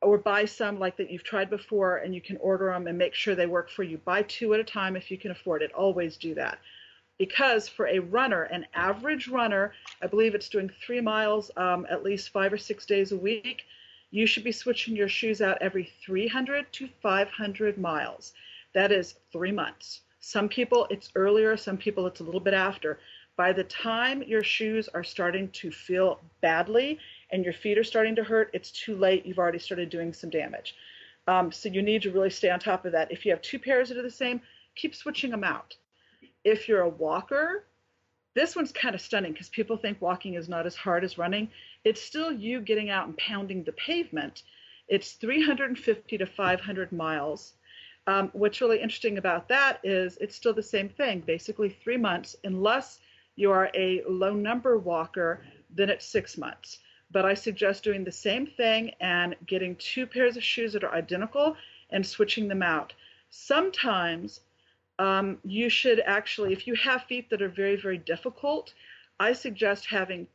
or 0.01 0.17
buy 0.17 0.45
some 0.45 0.79
like 0.79 0.97
that 0.97 1.11
you've 1.11 1.23
tried 1.23 1.49
before 1.49 1.97
and 1.97 2.15
you 2.15 2.21
can 2.21 2.37
order 2.37 2.71
them 2.71 2.87
and 2.87 2.97
make 2.97 3.13
sure 3.13 3.35
they 3.35 3.45
work 3.45 3.69
for 3.69 3.83
you. 3.83 3.97
Buy 3.99 4.23
two 4.23 4.53
at 4.53 4.59
a 4.59 4.63
time 4.63 4.95
if 4.95 5.11
you 5.11 5.17
can 5.17 5.31
afford 5.31 5.61
it. 5.61 5.73
Always 5.73 6.17
do 6.17 6.33
that 6.35 6.59
because 7.21 7.69
for 7.69 7.85
a 7.85 7.99
runner, 7.99 8.45
an 8.45 8.65
average 8.73 9.27
runner, 9.27 9.73
I 10.01 10.07
believe 10.07 10.33
it's 10.33 10.49
doing 10.49 10.71
three 10.83 11.01
miles 11.01 11.51
um, 11.55 11.85
at 11.87 12.01
least 12.01 12.31
five 12.31 12.51
or 12.51 12.57
six 12.57 12.83
days 12.83 13.11
a 13.11 13.15
week, 13.15 13.65
you 14.09 14.25
should 14.25 14.43
be 14.43 14.51
switching 14.51 14.95
your 14.95 15.07
shoes 15.07 15.39
out 15.39 15.59
every 15.61 15.91
300 16.03 16.73
to 16.73 16.89
500 16.99 17.77
miles. 17.77 18.33
That 18.73 18.91
is 18.91 19.19
three 19.31 19.51
months. 19.51 20.01
Some 20.19 20.49
people 20.49 20.87
it's 20.89 21.11
earlier, 21.13 21.55
some 21.55 21.77
people 21.77 22.07
it's 22.07 22.21
a 22.21 22.23
little 22.23 22.39
bit 22.39 22.55
after. 22.55 22.97
By 23.35 23.53
the 23.53 23.65
time 23.65 24.23
your 24.23 24.43
shoes 24.43 24.89
are 24.95 25.03
starting 25.03 25.47
to 25.49 25.69
feel 25.69 26.21
badly 26.41 26.97
and 27.29 27.43
your 27.43 27.53
feet 27.53 27.77
are 27.77 27.83
starting 27.83 28.15
to 28.15 28.23
hurt, 28.23 28.49
it's 28.51 28.71
too 28.71 28.95
late. 28.95 29.27
You've 29.27 29.37
already 29.37 29.59
started 29.59 29.91
doing 29.91 30.11
some 30.11 30.31
damage. 30.31 30.73
Um, 31.27 31.51
so 31.51 31.69
you 31.69 31.83
need 31.83 32.01
to 32.01 32.11
really 32.11 32.31
stay 32.31 32.49
on 32.49 32.59
top 32.59 32.83
of 32.85 32.93
that. 32.93 33.11
If 33.11 33.27
you 33.27 33.31
have 33.31 33.43
two 33.43 33.59
pairs 33.59 33.89
that 33.89 33.97
are 33.99 34.01
the 34.01 34.09
same, 34.09 34.41
keep 34.73 34.95
switching 34.95 35.29
them 35.29 35.43
out 35.43 35.75
if 36.43 36.67
you're 36.67 36.81
a 36.81 36.89
walker, 36.89 37.65
this 38.33 38.55
one's 38.55 38.71
kind 38.71 38.95
of 38.95 39.01
stunning 39.01 39.33
because 39.33 39.49
people 39.49 39.77
think 39.77 40.01
walking 40.01 40.35
is 40.35 40.47
not 40.47 40.65
as 40.65 40.75
hard 40.75 41.03
as 41.03 41.17
running. 41.17 41.49
It's 41.83 42.01
still 42.01 42.31
you 42.31 42.61
getting 42.61 42.89
out 42.89 43.07
and 43.07 43.17
pounding 43.17 43.63
the 43.63 43.73
pavement. 43.73 44.43
It's 44.87 45.13
350 45.13 46.17
to 46.17 46.25
500 46.25 46.91
miles. 46.91 47.53
Um, 48.07 48.29
what's 48.33 48.61
really 48.61 48.81
interesting 48.81 49.17
about 49.17 49.47
that 49.49 49.79
is 49.83 50.17
it's 50.17 50.35
still 50.35 50.53
the 50.53 50.63
same 50.63 50.89
thing, 50.89 51.21
basically 51.21 51.69
three 51.69 51.97
months, 51.97 52.35
unless 52.43 52.99
you 53.35 53.51
are 53.51 53.69
a 53.75 54.01
low 54.07 54.33
number 54.33 54.77
walker, 54.77 55.45
then 55.69 55.89
it's 55.89 56.05
six 56.05 56.37
months. 56.37 56.79
but 57.11 57.25
I 57.25 57.33
suggest 57.33 57.83
doing 57.83 58.05
the 58.05 58.11
same 58.11 58.47
thing 58.47 58.93
and 59.01 59.35
getting 59.45 59.75
two 59.75 60.07
pairs 60.07 60.37
of 60.37 60.43
shoes 60.43 60.71
that 60.73 60.83
are 60.85 60.93
identical 60.93 61.57
and 61.89 62.05
switching 62.05 62.47
them 62.47 62.63
out. 62.63 62.93
Sometimes 63.29 64.39
um, 64.99 65.37
you 65.43 65.69
should 65.69 66.01
actually, 66.05 66.53
if 66.53 66.67
you 66.67 66.75
have 66.75 67.03
feet 67.03 67.29
that 67.29 67.41
are 67.41 67.49
very, 67.49 67.75
very 67.75 67.97
difficult, 67.97 68.73
I 69.19 69.33
suggest 69.33 69.85
having 69.85 70.27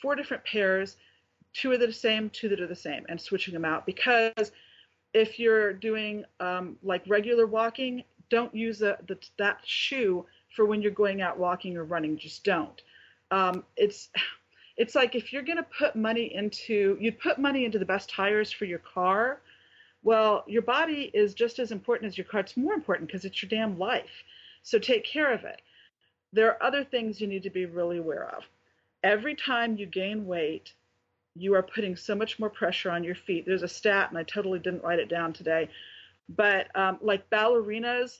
four 0.00 0.14
different 0.14 0.44
pairs, 0.44 0.96
two 1.52 1.70
are 1.72 1.78
the 1.78 1.92
same, 1.92 2.30
two 2.30 2.48
that 2.48 2.60
are 2.60 2.66
the 2.66 2.76
same, 2.76 3.06
and 3.08 3.20
switching 3.20 3.54
them 3.54 3.64
out. 3.64 3.86
Because 3.86 4.52
if 5.12 5.38
you're 5.38 5.72
doing 5.72 6.24
um, 6.40 6.76
like 6.82 7.02
regular 7.06 7.46
walking, 7.46 8.04
don't 8.30 8.54
use 8.54 8.82
a, 8.82 8.98
the, 9.06 9.18
that 9.38 9.60
shoe 9.64 10.26
for 10.54 10.64
when 10.66 10.82
you're 10.82 10.90
going 10.90 11.22
out 11.22 11.38
walking 11.38 11.76
or 11.76 11.84
running. 11.84 12.16
Just 12.16 12.44
don't. 12.44 12.82
Um, 13.30 13.64
it's 13.76 14.10
it's 14.76 14.94
like 14.94 15.14
if 15.14 15.32
you're 15.32 15.42
going 15.42 15.56
to 15.56 15.66
put 15.78 15.96
money 15.96 16.34
into 16.34 16.96
you'd 17.00 17.18
put 17.18 17.38
money 17.38 17.64
into 17.64 17.78
the 17.78 17.84
best 17.84 18.10
tires 18.10 18.50
for 18.50 18.64
your 18.64 18.80
car 18.80 19.40
well, 20.04 20.44
your 20.46 20.62
body 20.62 21.10
is 21.14 21.34
just 21.34 21.58
as 21.58 21.72
important 21.72 22.08
as 22.08 22.18
your 22.18 22.26
car. 22.26 22.40
It's 22.40 22.56
more 22.56 22.74
important 22.74 23.08
because 23.08 23.24
it's 23.24 23.42
your 23.42 23.48
damn 23.48 23.78
life. 23.78 24.22
So 24.62 24.78
take 24.78 25.04
care 25.04 25.32
of 25.32 25.44
it. 25.44 25.60
There 26.32 26.48
are 26.48 26.62
other 26.62 26.84
things 26.84 27.20
you 27.20 27.26
need 27.26 27.42
to 27.44 27.50
be 27.50 27.64
really 27.64 27.98
aware 27.98 28.28
of. 28.28 28.44
Every 29.02 29.34
time 29.34 29.76
you 29.76 29.86
gain 29.86 30.26
weight, 30.26 30.72
you 31.34 31.54
are 31.54 31.62
putting 31.62 31.96
so 31.96 32.14
much 32.14 32.38
more 32.38 32.50
pressure 32.50 32.90
on 32.90 33.02
your 33.02 33.14
feet. 33.14 33.44
There's 33.46 33.62
a 33.62 33.68
stat, 33.68 34.10
and 34.10 34.18
I 34.18 34.22
totally 34.22 34.58
didn't 34.58 34.84
write 34.84 34.98
it 34.98 35.08
down 35.08 35.32
today, 35.32 35.68
but 36.28 36.74
um, 36.76 36.98
like 37.00 37.28
ballerinas 37.30 38.18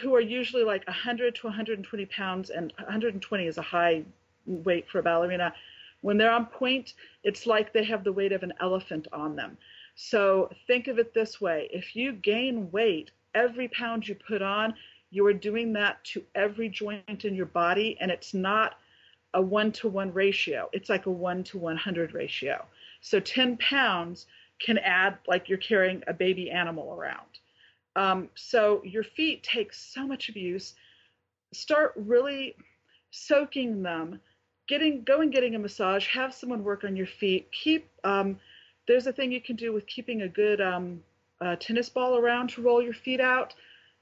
who 0.00 0.14
are 0.14 0.20
usually 0.20 0.64
like 0.64 0.86
100 0.86 1.36
to 1.36 1.46
120 1.46 2.06
pounds, 2.06 2.50
and 2.50 2.72
120 2.78 3.46
is 3.46 3.58
a 3.58 3.62
high 3.62 4.04
weight 4.46 4.88
for 4.88 4.98
a 4.98 5.02
ballerina. 5.02 5.54
When 6.00 6.18
they're 6.18 6.32
on 6.32 6.46
point, 6.46 6.94
it's 7.22 7.46
like 7.46 7.72
they 7.72 7.84
have 7.84 8.04
the 8.04 8.12
weight 8.12 8.32
of 8.32 8.42
an 8.42 8.54
elephant 8.60 9.06
on 9.12 9.36
them. 9.36 9.56
So 9.94 10.50
think 10.66 10.88
of 10.88 10.98
it 10.98 11.14
this 11.14 11.40
way 11.40 11.68
if 11.72 11.94
you 11.94 12.12
gain 12.12 12.70
weight, 12.70 13.10
every 13.34 13.68
pound 13.68 14.06
you 14.08 14.14
put 14.14 14.42
on, 14.42 14.74
you 15.10 15.24
are 15.26 15.32
doing 15.32 15.72
that 15.74 16.02
to 16.04 16.24
every 16.34 16.68
joint 16.68 17.24
in 17.24 17.34
your 17.34 17.46
body, 17.46 17.96
and 18.00 18.10
it's 18.10 18.34
not 18.34 18.78
a 19.34 19.40
one 19.40 19.72
to 19.72 19.88
one 19.88 20.12
ratio. 20.12 20.68
It's 20.72 20.88
like 20.88 21.06
a 21.06 21.10
one 21.10 21.44
to 21.44 21.58
100 21.58 22.14
ratio. 22.14 22.64
So 23.00 23.20
10 23.20 23.56
pounds 23.58 24.26
can 24.60 24.78
add 24.78 25.18
like 25.26 25.48
you're 25.48 25.58
carrying 25.58 26.02
a 26.06 26.14
baby 26.14 26.50
animal 26.50 26.94
around. 26.94 27.26
Um, 27.96 28.28
so 28.34 28.82
your 28.84 29.04
feet 29.04 29.42
take 29.42 29.72
so 29.72 30.06
much 30.06 30.28
abuse. 30.28 30.74
Start 31.52 31.92
really 31.96 32.56
soaking 33.10 33.82
them, 33.82 34.20
getting 34.66 35.04
go 35.04 35.20
and 35.20 35.32
getting 35.32 35.54
a 35.54 35.58
massage. 35.58 36.08
Have 36.08 36.34
someone 36.34 36.64
work 36.64 36.84
on 36.84 36.96
your 36.96 37.06
feet. 37.06 37.50
Keep 37.52 37.88
um, 38.02 38.38
there's 38.86 39.06
a 39.06 39.12
thing 39.12 39.32
you 39.32 39.40
can 39.40 39.56
do 39.56 39.72
with 39.72 39.86
keeping 39.86 40.22
a 40.22 40.28
good 40.28 40.60
um, 40.60 41.02
uh, 41.40 41.56
tennis 41.56 41.88
ball 41.88 42.16
around 42.16 42.50
to 42.50 42.62
roll 42.62 42.82
your 42.82 42.94
feet 42.94 43.20
out. 43.20 43.54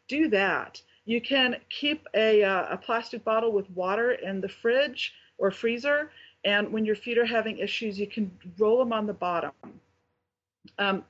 Do 0.08 0.28
that. 0.28 0.80
You 1.04 1.20
can 1.20 1.56
keep 1.68 2.06
a, 2.14 2.42
uh, 2.42 2.74
a 2.74 2.76
plastic 2.76 3.24
bottle 3.24 3.52
with 3.52 3.68
water 3.70 4.12
in 4.12 4.40
the 4.40 4.48
fridge 4.48 5.14
or 5.38 5.50
freezer, 5.50 6.10
and 6.44 6.72
when 6.72 6.84
your 6.84 6.96
feet 6.96 7.18
are 7.18 7.24
having 7.24 7.58
issues, 7.58 7.98
you 7.98 8.06
can 8.06 8.30
roll 8.58 8.78
them 8.78 8.92
on 8.92 9.06
the 9.06 9.12
bottom. 9.12 9.52
Um, 10.78 11.04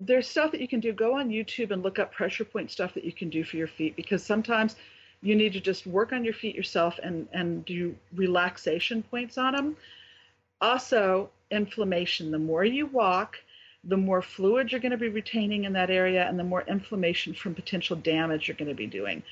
there's 0.00 0.28
stuff 0.28 0.50
that 0.52 0.60
you 0.60 0.68
can 0.68 0.80
do. 0.80 0.92
Go 0.92 1.18
on 1.18 1.28
YouTube 1.28 1.70
and 1.70 1.82
look 1.82 1.98
up 1.98 2.12
pressure 2.12 2.44
point 2.44 2.70
stuff 2.70 2.94
that 2.94 3.04
you 3.04 3.12
can 3.12 3.28
do 3.28 3.44
for 3.44 3.56
your 3.56 3.68
feet 3.68 3.96
because 3.96 4.24
sometimes 4.24 4.76
you 5.22 5.36
need 5.36 5.52
to 5.52 5.60
just 5.60 5.86
work 5.86 6.12
on 6.12 6.24
your 6.24 6.32
feet 6.32 6.54
yourself 6.54 6.98
and, 7.02 7.28
and 7.32 7.64
do 7.66 7.94
relaxation 8.14 9.02
points 9.02 9.36
on 9.36 9.54
them. 9.54 9.76
Also, 10.60 11.30
inflammation. 11.50 12.30
The 12.30 12.38
more 12.38 12.64
you 12.64 12.86
walk, 12.86 13.36
the 13.84 13.96
more 13.96 14.22
fluid 14.22 14.70
you're 14.70 14.80
going 14.80 14.90
to 14.92 14.98
be 14.98 15.08
retaining 15.08 15.64
in 15.64 15.72
that 15.72 15.90
area 15.90 16.28
and 16.28 16.38
the 16.38 16.44
more 16.44 16.62
inflammation 16.62 17.32
from 17.32 17.54
potential 17.54 17.96
damage 17.96 18.46
you're 18.46 18.56
going 18.56 18.68
to 18.68 18.74
be 18.74 18.86
doing. 18.86 19.22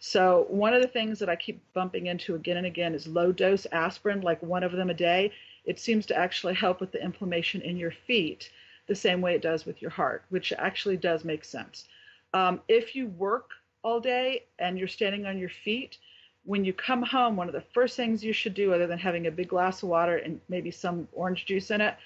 So, 0.00 0.46
one 0.48 0.74
of 0.74 0.80
the 0.80 0.88
things 0.88 1.18
that 1.18 1.28
I 1.28 1.36
keep 1.36 1.60
bumping 1.72 2.06
into 2.06 2.36
again 2.36 2.56
and 2.56 2.66
again 2.66 2.94
is 2.94 3.08
low 3.08 3.32
dose 3.32 3.66
aspirin, 3.72 4.20
like 4.20 4.40
one 4.42 4.62
of 4.62 4.72
them 4.72 4.90
a 4.90 4.94
day. 4.94 5.32
It 5.64 5.80
seems 5.80 6.06
to 6.06 6.16
actually 6.16 6.54
help 6.54 6.80
with 6.80 6.92
the 6.92 7.02
inflammation 7.02 7.60
in 7.62 7.76
your 7.76 7.90
feet 7.90 8.50
the 8.86 8.94
same 8.94 9.20
way 9.20 9.34
it 9.34 9.42
does 9.42 9.66
with 9.66 9.82
your 9.82 9.90
heart, 9.90 10.24
which 10.30 10.52
actually 10.56 10.96
does 10.96 11.24
make 11.24 11.44
sense. 11.44 11.84
Um, 12.32 12.60
if 12.68 12.94
you 12.94 13.08
work 13.08 13.50
all 13.82 14.00
day 14.00 14.44
and 14.58 14.78
you're 14.78 14.88
standing 14.88 15.26
on 15.26 15.38
your 15.38 15.50
feet, 15.50 15.98
when 16.44 16.64
you 16.64 16.72
come 16.72 17.02
home, 17.02 17.36
one 17.36 17.48
of 17.48 17.54
the 17.54 17.64
first 17.74 17.96
things 17.96 18.24
you 18.24 18.32
should 18.32 18.54
do, 18.54 18.72
other 18.72 18.86
than 18.86 18.98
having 18.98 19.26
a 19.26 19.30
big 19.30 19.48
glass 19.48 19.82
of 19.82 19.88
water 19.88 20.16
and 20.16 20.40
maybe 20.48 20.70
some 20.70 21.08
orange 21.12 21.44
juice 21.44 21.70
in 21.70 21.80
it, 21.80 21.96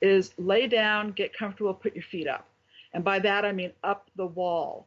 is 0.00 0.34
lay 0.38 0.66
down, 0.66 1.12
get 1.12 1.36
comfortable, 1.36 1.72
put 1.72 1.94
your 1.94 2.04
feet 2.04 2.26
up. 2.26 2.46
And 2.92 3.04
by 3.04 3.18
that, 3.20 3.44
I 3.44 3.52
mean 3.52 3.72
up 3.82 4.10
the 4.16 4.26
wall. 4.26 4.86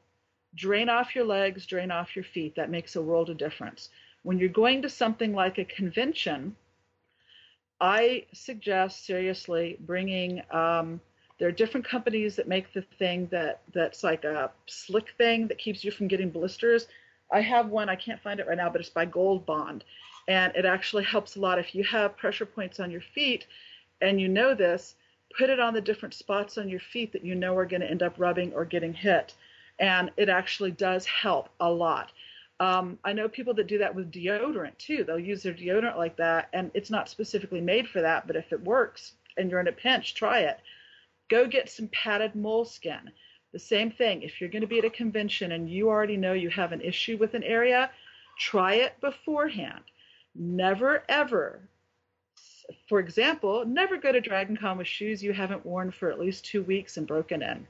Drain 0.56 0.90
off 0.90 1.16
your 1.16 1.26
legs, 1.26 1.66
drain 1.66 1.92
off 1.92 2.16
your 2.16 2.26
feet. 2.26 2.56
That 2.56 2.70
makes 2.70 2.96
a 2.96 3.02
world 3.02 3.30
of 3.30 3.38
difference. 3.38 3.90
When 4.24 4.40
you're 4.40 4.50
going 4.50 4.82
to 4.82 4.90
something 4.90 5.34
like 5.34 5.58
a 5.58 5.66
convention, 5.66 6.56
I 7.80 8.26
suggest 8.34 9.06
seriously 9.06 9.78
bringing. 9.80 10.42
Um, 10.52 11.00
there 11.38 11.48
are 11.48 11.52
different 11.52 11.88
companies 11.88 12.36
that 12.38 12.48
make 12.48 12.74
the 12.74 12.82
thing 12.98 13.28
that 13.32 13.62
that's 13.74 14.04
like 14.04 14.24
a 14.24 14.52
slick 14.66 15.14
thing 15.18 15.48
that 15.48 15.60
keeps 15.60 15.84
you 15.84 15.92
from 15.92 16.08
getting 16.08 16.30
blisters. 16.30 16.88
I 17.32 17.42
have 17.42 17.68
one, 17.68 17.90
I 17.90 17.96
can't 17.96 18.22
find 18.22 18.40
it 18.40 18.48
right 18.48 18.58
now, 18.58 18.70
but 18.70 18.82
it's 18.82 18.90
by 18.90 19.06
Gold 19.06 19.46
Bond. 19.46 19.84
And 20.28 20.56
it 20.56 20.66
actually 20.66 21.04
helps 21.04 21.36
a 21.36 21.40
lot. 21.40 21.60
If 21.60 21.74
you 21.76 21.84
have 21.86 22.18
pressure 22.18 22.46
points 22.46 22.80
on 22.80 22.92
your 22.92 23.02
feet 23.02 23.48
and 24.02 24.20
you 24.20 24.28
know 24.28 24.54
this, 24.54 24.96
put 25.38 25.50
it 25.50 25.60
on 25.60 25.74
the 25.74 25.82
different 25.82 26.14
spots 26.14 26.58
on 26.58 26.70
your 26.70 26.80
feet 26.80 27.12
that 27.14 27.26
you 27.26 27.36
know 27.36 27.56
are 27.56 27.66
going 27.66 27.82
to 27.82 27.90
end 27.90 28.04
up 28.04 28.16
rubbing 28.18 28.54
or 28.54 28.66
getting 28.66 28.94
hit. 28.94 29.34
And 29.80 30.12
it 30.18 30.30
actually 30.30 30.72
does 30.72 31.06
help 31.06 31.50
a 31.60 31.72
lot. 31.72 32.12
Um, 32.60 32.98
I 33.04 33.14
know 33.14 33.30
people 33.30 33.54
that 33.56 33.68
do 33.68 33.78
that 33.78 33.94
with 33.94 34.12
deodorant 34.12 34.78
too. 34.80 35.04
They'll 35.04 35.20
use 35.20 35.44
their 35.44 35.54
deodorant 35.54 35.98
like 35.98 36.18
that, 36.18 36.50
and 36.54 36.72
it's 36.74 36.90
not 36.90 37.08
specifically 37.08 37.62
made 37.62 37.88
for 37.88 38.02
that, 38.02 38.26
but 38.26 38.36
if 38.36 38.52
it 38.52 38.64
works 38.64 39.14
and 39.38 39.52
you're 39.52 39.60
in 39.60 39.68
a 39.68 39.72
pinch, 39.72 40.16
try 40.16 40.40
it. 40.40 40.60
Go 41.30 41.46
get 41.46 41.70
some 41.70 41.88
padded 41.90 42.34
moleskin. 42.36 43.12
The 43.54 43.60
same 43.60 43.92
thing, 43.92 44.24
if 44.24 44.40
you're 44.40 44.50
going 44.50 44.62
to 44.62 44.68
be 44.68 44.80
at 44.80 44.86
a 44.86 44.90
convention 44.90 45.54
and 45.54 45.70
you 45.70 45.90
already 45.90 46.18
know 46.18 46.34
you 46.34 46.50
have 46.50 46.72
an 46.74 46.82
issue 46.82 47.18
with 47.18 47.34
an 47.34 47.44
area, 47.44 47.90
try 48.40 48.76
it 48.76 49.00
beforehand. 49.02 49.84
Never 50.36 51.04
ever, 51.10 51.62
for 52.90 53.00
example, 53.00 53.66
never 53.66 53.98
go 53.98 54.12
to 54.12 54.22
Dragon 54.22 54.58
Con 54.58 54.78
with 54.78 54.88
shoes 54.88 55.24
you 55.24 55.34
haven't 55.34 55.66
worn 55.66 55.92
for 55.92 56.12
at 56.12 56.20
least 56.20 56.46
two 56.46 56.64
weeks 56.64 56.98
and 56.98 57.08
broken 57.08 57.42
in. 57.42 57.68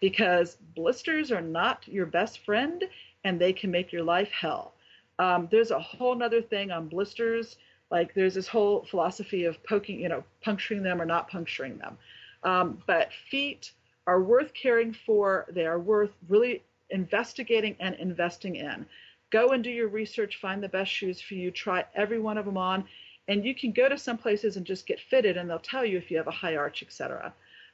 Because 0.00 0.56
blisters 0.74 1.32
are 1.32 1.40
not 1.40 1.86
your 1.88 2.06
best 2.06 2.44
friend 2.44 2.84
and 3.24 3.40
they 3.40 3.52
can 3.52 3.70
make 3.70 3.92
your 3.92 4.02
life 4.02 4.30
hell. 4.30 4.74
Um, 5.18 5.48
there's 5.50 5.70
a 5.70 5.78
whole 5.78 6.14
nother 6.14 6.40
thing 6.40 6.70
on 6.70 6.88
blisters. 6.88 7.56
Like 7.90 8.14
there's 8.14 8.34
this 8.34 8.48
whole 8.48 8.84
philosophy 8.84 9.44
of 9.44 9.62
poking, 9.64 10.00
you 10.00 10.08
know, 10.08 10.24
puncturing 10.42 10.82
them 10.82 11.00
or 11.02 11.04
not 11.04 11.28
puncturing 11.28 11.78
them. 11.78 11.98
Um, 12.44 12.82
but 12.86 13.10
feet, 13.30 13.72
are 14.10 14.20
worth 14.20 14.52
caring 14.54 14.92
for. 14.92 15.46
They 15.50 15.66
are 15.66 15.78
worth 15.78 16.10
really 16.28 16.64
investigating 16.90 17.76
and 17.78 17.94
investing 17.94 18.56
in. 18.56 18.84
Go 19.30 19.50
and 19.50 19.62
do 19.62 19.70
your 19.70 19.86
research, 19.86 20.40
find 20.40 20.60
the 20.60 20.68
best 20.68 20.90
shoes 20.90 21.20
for 21.20 21.34
you, 21.34 21.52
try 21.52 21.84
every 21.94 22.18
one 22.18 22.36
of 22.36 22.44
them 22.44 22.56
on, 22.56 22.84
and 23.28 23.44
you 23.44 23.54
can 23.54 23.70
go 23.70 23.88
to 23.88 23.96
some 23.96 24.18
places 24.18 24.56
and 24.56 24.66
just 24.66 24.84
get 24.84 24.98
fitted, 24.98 25.36
and 25.36 25.48
they'll 25.48 25.60
tell 25.60 25.84
you 25.84 25.96
if 25.96 26.10
you 26.10 26.16
have 26.16 26.26
a 26.26 26.32
high 26.32 26.56
arch, 26.56 26.82
etc. 26.82 27.32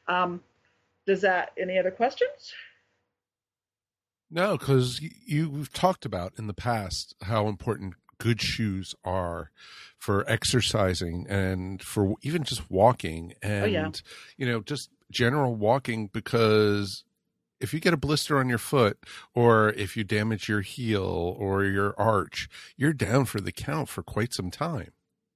Um, 0.09 0.43
does 1.07 1.23
that? 1.23 1.53
Any 1.59 1.79
other 1.79 1.91
questions? 1.91 2.53
No, 4.31 4.59
because 4.59 5.01
you've 5.01 5.73
talked 5.73 6.05
about 6.05 6.35
in 6.37 6.49
the 6.49 6.53
past 6.53 7.15
how 7.23 7.49
important 7.49 7.95
good 8.19 8.43
shoes 8.43 8.95
are 9.05 9.51
for 9.99 10.29
exercising 10.29 11.27
and 11.31 11.83
for 11.83 12.15
even 12.21 12.43
just 12.43 12.71
walking 12.71 13.35
and 13.43 13.65
oh, 13.65 13.67
yeah. 13.67 13.91
you 14.37 14.47
know 14.47 14.61
just 14.61 14.91
general 15.11 15.55
walking 15.55 16.09
because 16.09 17.05
if 17.61 17.73
you 17.73 17.81
get 17.81 17.95
a 17.95 17.97
blister 17.97 18.39
on 18.39 18.49
your 18.49 18.59
foot 18.59 18.99
or 19.35 19.71
if 19.71 19.97
you 19.97 20.05
damage 20.05 20.49
your 20.49 20.61
heel 20.61 21.37
or 21.39 21.65
your 21.65 21.95
arch, 21.99 22.49
you're 22.77 22.93
down 22.93 23.25
for 23.25 23.41
the 23.41 23.53
count 23.53 23.89
for 23.89 24.03
quite 24.03 24.35
some 24.35 24.51
time. 24.51 24.91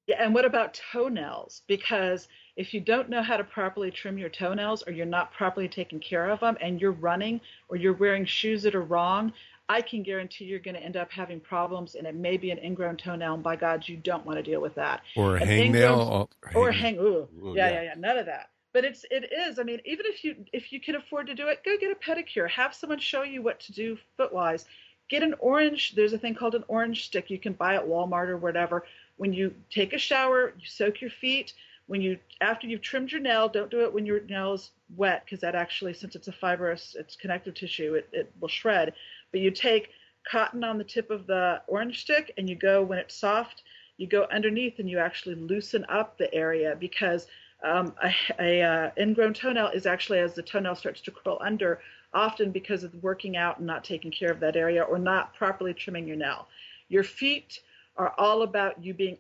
Yeah, 0.07 0.25
and 0.25 0.35
what 0.35 0.45
about 0.45 0.81
toenails? 0.93 1.63
Because 1.69 2.27
if 2.57 2.75
you 2.75 2.81
don't 2.81 3.09
know 3.09 3.23
how 3.23 3.37
to 3.37 3.45
properly 3.45 3.91
trim 3.91 4.19
your 4.19 4.29
toenails 4.29 4.83
or 4.87 4.93
you're 4.93 5.07
not 5.07 5.33
properly 5.33 5.69
taking 5.69 6.01
care 6.01 6.29
of 6.29 6.41
them 6.41 6.57
and 6.61 6.81
you're 6.81 6.93
running 6.93 7.41
or 7.69 7.77
you're 7.77 7.95
wearing 7.95 8.25
shoes 8.25 8.63
that 8.65 8.75
are 8.75 8.83
wrong, 8.83 9.33
I 9.69 9.81
can 9.81 10.03
guarantee 10.03 10.47
you're 10.47 10.59
going 10.59 10.75
to 10.75 10.83
end 10.83 10.97
up 10.97 11.13
having 11.13 11.39
problems 11.39 11.95
and 11.95 12.09
it 12.09 12.17
may 12.17 12.37
be 12.37 12.51
an 12.51 12.59
ingrown 12.59 12.97
toenail. 12.97 13.35
And 13.35 13.43
by 13.43 13.55
God, 13.55 13.87
you 13.87 13.97
don't 13.99 14.27
want 14.27 14.37
to 14.37 14.43
deal 14.43 14.61
with 14.61 14.75
that. 14.75 15.03
Or 15.15 15.37
a 15.37 15.41
hangnail. 15.41 16.29
Or, 16.57 16.73
hang, 16.73 16.99
ooh, 16.99 17.29
ooh 17.45 17.55
yeah, 17.57 17.71
yeah, 17.71 17.83
yeah, 17.83 17.95
none 17.97 18.19
of 18.19 18.27
that 18.27 18.51
but 18.73 18.85
it's 18.85 19.05
it 19.11 19.33
is 19.33 19.59
i 19.59 19.63
mean 19.63 19.81
even 19.85 20.07
if 20.07 20.25
you 20.25 20.37
if 20.53 20.73
you 20.73 20.81
can 20.81 20.95
afford 20.95 21.27
to 21.27 21.35
do 21.35 21.49
it 21.49 21.65
go 21.65 21.77
get 21.79 21.91
a 21.91 21.95
pedicure. 21.95 22.49
Have 22.49 22.75
someone 22.75 22.99
show 22.99 23.23
you 23.23 23.43
what 23.43 23.61
to 23.61 23.73
do 23.73 23.99
foot 24.17 24.33
wise 24.33 24.65
get 25.09 25.23
an 25.23 25.35
orange 25.39 25.95
there's 25.95 26.13
a 26.13 26.19
thing 26.19 26.35
called 26.35 26.55
an 26.55 26.65
orange 26.69 27.05
stick. 27.05 27.31
You 27.31 27.39
can 27.39 27.53
buy 27.53 27.75
at 27.75 27.87
walmart 27.87 28.29
or 28.29 28.37
whatever. 28.37 28.85
When 29.17 29.33
you 29.33 29.55
take 29.71 29.93
a 29.93 29.99
shower 29.99 30.55
you 30.59 30.67
soak 30.67 31.01
your 31.01 31.11
feet. 31.11 31.53
When 31.87 32.01
you 32.01 32.19
after 32.41 32.69
you've 32.69 32.83
trimmed 32.83 33.11
your 33.11 33.21
nail, 33.21 33.49
don't 33.49 33.69
do 33.69 33.81
it 33.81 33.93
when 33.93 34.07
your 34.07 34.21
nail 34.21 34.53
is 34.53 34.71
wet 34.97 35.25
because 35.25 35.41
that 35.41 35.57
actually, 35.57 35.93
since 35.93 36.15
it's 36.15 36.29
a 36.29 36.33
fibrous, 36.33 36.95
it's 36.97 37.17
connective 37.17 37.55
tissue, 37.55 37.95
it, 37.95 38.09
it 38.13 38.33
will 38.41 38.47
shred. 38.49 38.93
But 39.33 39.41
you 39.41 39.51
take 39.51 39.91
cotton 40.31 40.63
on 40.63 40.79
the 40.79 40.85
tip 40.85 41.11
of 41.11 41.27
the 41.27 41.63
orange 41.67 42.03
stick 42.03 42.33
and 42.39 42.49
you 42.49 42.55
go 42.55 42.83
when 42.83 42.99
it's 42.99 43.17
soft, 43.17 43.65
you 43.97 44.07
go 44.07 44.27
underneath 44.33 44.79
and 44.79 44.89
you 44.89 44.99
actually 44.99 45.35
loosen 45.35 45.85
up 45.89 46.17
the 46.17 46.33
area 46.33 46.77
because 46.79 47.27
um, 47.63 47.95
a, 48.03 48.13
a 48.39 48.63
uh, 48.63 48.91
ingrown 48.99 49.35
toenail 49.35 49.69
is 49.69 49.87
actually 49.87 50.19
as 50.19 50.35
the 50.35 50.43
toenail 50.43 50.75
starts 50.75 51.01
to 51.03 51.11
curl 51.11 51.39
under, 51.41 51.81
often 52.13 52.51
because 52.51 52.85
of 52.85 52.95
working 53.03 53.37
out 53.37 53.59
and 53.59 53.67
not 53.67 53.85
taking 53.85 54.11
care 54.11 54.31
of 54.31 54.41
that 54.41 54.57
area 54.57 54.83
or 54.83 54.99
not 54.99 55.35
properly 55.35 55.75
trimming 55.75 56.07
your 56.07 56.17
nail. 56.17 56.49
Your 56.89 57.05
feet 57.05 57.61
are 57.97 58.15
all 58.19 58.43
about 58.43 58.83
you 58.83 58.95
being. 58.95 59.19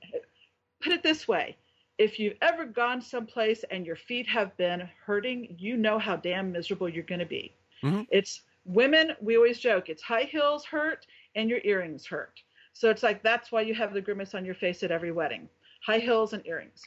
Put 0.82 0.92
it 0.92 1.02
this 1.02 1.28
way: 1.28 1.56
if 1.98 2.18
you've 2.18 2.36
ever 2.40 2.64
gone 2.64 3.02
someplace 3.02 3.64
and 3.70 3.84
your 3.84 3.96
feet 3.96 4.26
have 4.26 4.56
been 4.56 4.88
hurting, 5.04 5.54
you 5.58 5.76
know 5.76 5.98
how 5.98 6.16
damn 6.16 6.50
miserable 6.50 6.88
you're 6.88 7.04
going 7.04 7.20
to 7.20 7.26
be. 7.26 7.52
Mm-hmm. 7.82 8.02
It's 8.10 8.42
women. 8.64 9.12
We 9.20 9.36
always 9.36 9.58
joke 9.58 9.88
it's 9.88 10.02
high 10.02 10.24
heels 10.24 10.64
hurt 10.64 11.06
and 11.34 11.48
your 11.48 11.60
earrings 11.64 12.06
hurt. 12.06 12.40
So 12.72 12.88
it's 12.88 13.02
like 13.02 13.22
that's 13.22 13.52
why 13.52 13.62
you 13.62 13.74
have 13.74 13.92
the 13.92 14.00
grimace 14.00 14.34
on 14.34 14.44
your 14.44 14.54
face 14.54 14.82
at 14.82 14.90
every 14.90 15.12
wedding: 15.12 15.48
high 15.84 15.98
heels 15.98 16.32
and 16.32 16.44
earrings. 16.46 16.82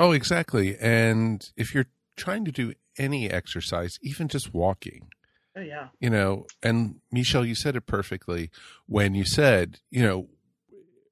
Oh, 0.00 0.12
exactly. 0.12 0.78
And 0.80 1.46
if 1.58 1.74
you're 1.74 1.86
trying 2.16 2.46
to 2.46 2.50
do 2.50 2.72
any 2.98 3.30
exercise, 3.30 3.98
even 4.02 4.28
just 4.28 4.54
walking, 4.54 5.10
Oh 5.56 5.60
yeah. 5.60 5.88
you 6.00 6.08
know, 6.08 6.46
and 6.62 6.96
Michelle, 7.12 7.44
you 7.44 7.54
said 7.54 7.76
it 7.76 7.82
perfectly 7.82 8.50
when 8.86 9.14
you 9.14 9.26
said, 9.26 9.80
you 9.90 10.02
know, 10.02 10.28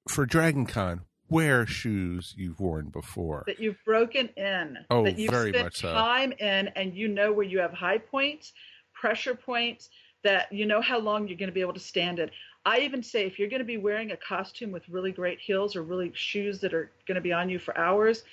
for 0.08 0.24
Dragon 0.24 0.64
Con, 0.64 1.02
wear 1.28 1.66
shoes 1.66 2.32
you've 2.34 2.60
worn 2.60 2.88
before. 2.88 3.44
That 3.46 3.60
you've 3.60 3.82
broken 3.84 4.30
in. 4.38 4.78
Oh, 4.88 5.04
that 5.04 5.18
you've 5.18 5.30
very 5.30 5.50
spent 5.50 5.64
much 5.66 5.76
so. 5.76 5.92
time 5.92 6.32
in 6.32 6.68
and 6.68 6.94
you 6.94 7.08
know 7.08 7.30
where 7.30 7.44
you 7.44 7.58
have 7.58 7.74
high 7.74 7.98
points, 7.98 8.54
pressure 8.94 9.34
points, 9.34 9.90
that 10.24 10.50
you 10.50 10.64
know 10.64 10.80
how 10.80 10.98
long 10.98 11.28
you're 11.28 11.36
going 11.36 11.50
to 11.50 11.54
be 11.54 11.60
able 11.60 11.74
to 11.74 11.80
stand 11.80 12.20
it. 12.20 12.30
I 12.64 12.80
even 12.80 13.02
say 13.02 13.26
if 13.26 13.38
you're 13.38 13.48
going 13.48 13.60
to 13.60 13.66
be 13.66 13.76
wearing 13.76 14.12
a 14.12 14.16
costume 14.16 14.72
with 14.72 14.88
really 14.88 15.12
great 15.12 15.40
heels 15.40 15.76
or 15.76 15.82
really 15.82 16.10
shoes 16.14 16.60
that 16.60 16.72
are 16.72 16.90
going 17.06 17.16
to 17.16 17.20
be 17.20 17.32
on 17.32 17.50
you 17.50 17.58
for 17.58 17.76
hours, 17.76 18.24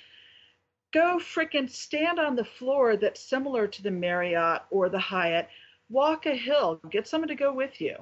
go 0.92 1.18
frickin' 1.18 1.68
stand 1.68 2.18
on 2.18 2.36
the 2.36 2.44
floor 2.44 2.96
that's 2.96 3.20
similar 3.20 3.66
to 3.66 3.82
the 3.82 3.90
Marriott 3.90 4.62
or 4.70 4.88
the 4.88 4.98
Hyatt. 4.98 5.48
Walk 5.88 6.26
a 6.26 6.34
hill, 6.34 6.80
get 6.90 7.06
someone 7.06 7.28
to 7.28 7.34
go 7.34 7.52
with 7.52 7.80
you 7.80 7.96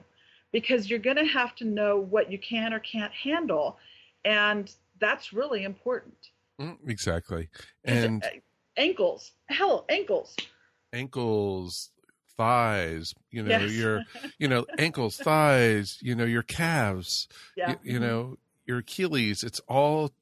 because 0.53 0.89
you're 0.89 0.99
going 0.99 1.17
to 1.17 1.25
have 1.25 1.55
to 1.57 1.65
know 1.65 1.99
what 1.99 2.31
you 2.31 2.39
can 2.39 2.73
or 2.73 2.79
can't 2.81 3.13
handle. 3.13 3.79
And 4.25 4.75
that's 5.01 5.33
really 5.33 5.65
important. 5.65 6.31
Exactly. 6.87 7.49
And 7.85 8.23
ankles, 8.77 9.33
hell, 9.49 9.85
ankles. 9.89 10.37
ankles, 10.93 11.91
thighs, 12.37 13.15
you 13.31 13.43
know, 13.43 13.51
Yes. 13.51 13.73
your, 13.73 14.03
you 14.39 14.49
know, 14.49 14.65
ankles, 14.79 15.19
thighs, 15.19 15.99
you 16.01 16.15
know, 16.15 16.25
your 16.25 16.43
calves, 16.43 17.29
Yeah. 17.57 17.71
you, 17.83 17.95
you 17.95 17.99
Mhm. 17.99 18.03
know, 18.03 18.39
your 18.67 18.79
Achilles. 18.79 19.43
It's 19.43 19.61
all, 19.69 20.13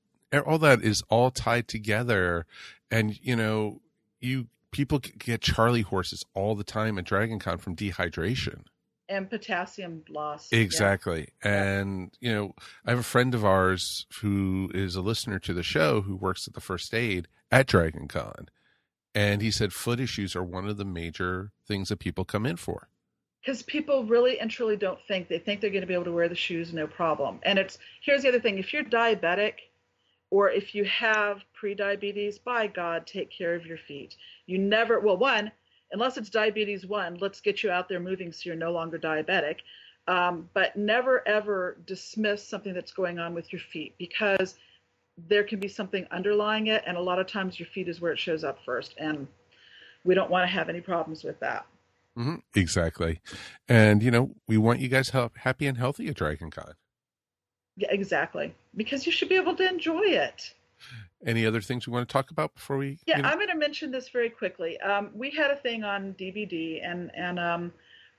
all 0.40 0.58
that 0.58 0.82
is 0.82 1.02
all 1.08 1.30
tied 1.30 1.68
together. 1.68 2.46
And, 2.90 3.18
you 3.22 3.36
know, 3.36 3.80
you, 4.20 4.46
people 4.70 4.98
get 4.98 5.40
Charlie 5.40 5.82
horses 5.82 6.24
all 6.34 6.54
the 6.54 6.64
time 6.64 6.98
at 6.98 7.04
Dragon 7.04 7.38
Con 7.38 7.58
from 7.58 7.76
dehydration. 7.76 8.64
And 9.08 9.28
potassium 9.28 10.04
loss. 10.08 10.48
Yeah. 10.50 10.60
Exactly. 10.60 11.28
And, 11.42 12.12
you 12.20 12.32
know, 12.32 12.54
I 12.86 12.90
have 12.90 12.98
a 12.98 13.02
friend 13.02 13.34
of 13.34 13.44
ours 13.44 14.06
who 14.20 14.70
is 14.72 14.94
a 14.96 15.02
listener 15.02 15.38
to 15.40 15.52
the 15.52 15.62
show 15.62 16.00
who 16.02 16.16
works 16.16 16.46
at 16.48 16.54
the 16.54 16.60
first 16.60 16.94
aid 16.94 17.28
at 17.50 17.66
Dragon 17.66 18.08
Con. 18.08 18.48
And 19.14 19.42
he 19.42 19.50
said 19.50 19.74
foot 19.74 20.00
issues 20.00 20.34
are 20.34 20.42
one 20.42 20.66
of 20.66 20.78
the 20.78 20.86
major 20.86 21.50
things 21.68 21.90
that 21.90 21.98
people 21.98 22.24
come 22.24 22.46
in 22.46 22.56
for. 22.56 22.88
because 23.42 23.62
people 23.62 24.04
really 24.04 24.38
and 24.40 24.50
truly 24.50 24.76
don't 24.76 25.00
think 25.06 25.28
they 25.28 25.38
think 25.38 25.60
they're 25.60 25.68
going 25.68 25.82
to 25.82 25.86
be 25.86 25.92
able 25.92 26.04
to 26.04 26.12
wear 26.12 26.28
the 26.28 26.34
shoes 26.34 26.72
no 26.72 26.86
problem 26.86 27.38
and 27.42 27.58
it's 27.58 27.76
here's 28.00 28.22
the 28.22 28.28
other 28.28 28.40
thing 28.40 28.56
if 28.58 28.72
you're 28.72 28.84
diabetic 28.84 29.54
or 30.32 30.50
if 30.50 30.74
you 30.74 30.82
have 30.84 31.44
pre-diabetes 31.52 32.38
by 32.38 32.66
god 32.66 33.06
take 33.06 33.30
care 33.30 33.54
of 33.54 33.66
your 33.66 33.76
feet 33.76 34.16
you 34.46 34.58
never 34.58 34.98
well 34.98 35.16
one 35.16 35.52
unless 35.92 36.16
it's 36.16 36.30
diabetes 36.30 36.86
one 36.86 37.16
let's 37.20 37.40
get 37.40 37.62
you 37.62 37.70
out 37.70 37.88
there 37.88 38.00
moving 38.00 38.32
so 38.32 38.40
you're 38.44 38.56
no 38.56 38.72
longer 38.72 38.98
diabetic 38.98 39.58
um, 40.08 40.48
but 40.54 40.74
never 40.74 41.26
ever 41.28 41.76
dismiss 41.86 42.42
something 42.42 42.74
that's 42.74 42.92
going 42.92 43.18
on 43.18 43.34
with 43.34 43.52
your 43.52 43.60
feet 43.60 43.94
because 43.98 44.56
there 45.28 45.44
can 45.44 45.60
be 45.60 45.68
something 45.68 46.06
underlying 46.10 46.68
it 46.68 46.82
and 46.86 46.96
a 46.96 47.00
lot 47.00 47.18
of 47.20 47.26
times 47.26 47.60
your 47.60 47.68
feet 47.68 47.86
is 47.86 48.00
where 48.00 48.12
it 48.12 48.18
shows 48.18 48.42
up 48.42 48.58
first 48.64 48.94
and 48.98 49.28
we 50.04 50.14
don't 50.14 50.30
want 50.30 50.42
to 50.42 50.52
have 50.52 50.68
any 50.68 50.80
problems 50.80 51.22
with 51.22 51.38
that 51.40 51.66
Mm-hmm. 52.18 52.36
Exactly. 52.54 53.20
And, 53.68 54.02
you 54.02 54.10
know, 54.10 54.34
we 54.46 54.58
want 54.58 54.80
you 54.80 54.88
guys 54.88 55.08
help, 55.08 55.38
happy 55.38 55.66
and 55.66 55.78
healthy 55.78 56.08
at 56.08 56.14
Dragon 56.14 56.50
Con. 56.50 56.66
Yeah, 56.66 56.81
exactly. 57.78 58.54
Because 58.76 59.06
you 59.06 59.12
should 59.12 59.28
be 59.28 59.36
able 59.36 59.56
to 59.56 59.68
enjoy 59.68 60.02
it. 60.02 60.54
Any 61.24 61.46
other 61.46 61.60
things 61.60 61.86
we 61.86 61.92
want 61.92 62.08
to 62.08 62.12
talk 62.12 62.30
about 62.30 62.54
before 62.54 62.76
we? 62.78 62.98
Yeah, 63.06 63.16
you 63.18 63.22
know- 63.22 63.28
I'm 63.28 63.36
going 63.36 63.48
to 63.48 63.54
mention 63.56 63.90
this 63.92 64.08
very 64.08 64.30
quickly. 64.30 64.80
Um, 64.80 65.10
we 65.14 65.30
had 65.30 65.50
a 65.50 65.56
thing 65.56 65.84
on 65.84 66.14
DVD, 66.14 66.80
and 66.84 67.10
and 67.14 67.38
um, 67.38 67.72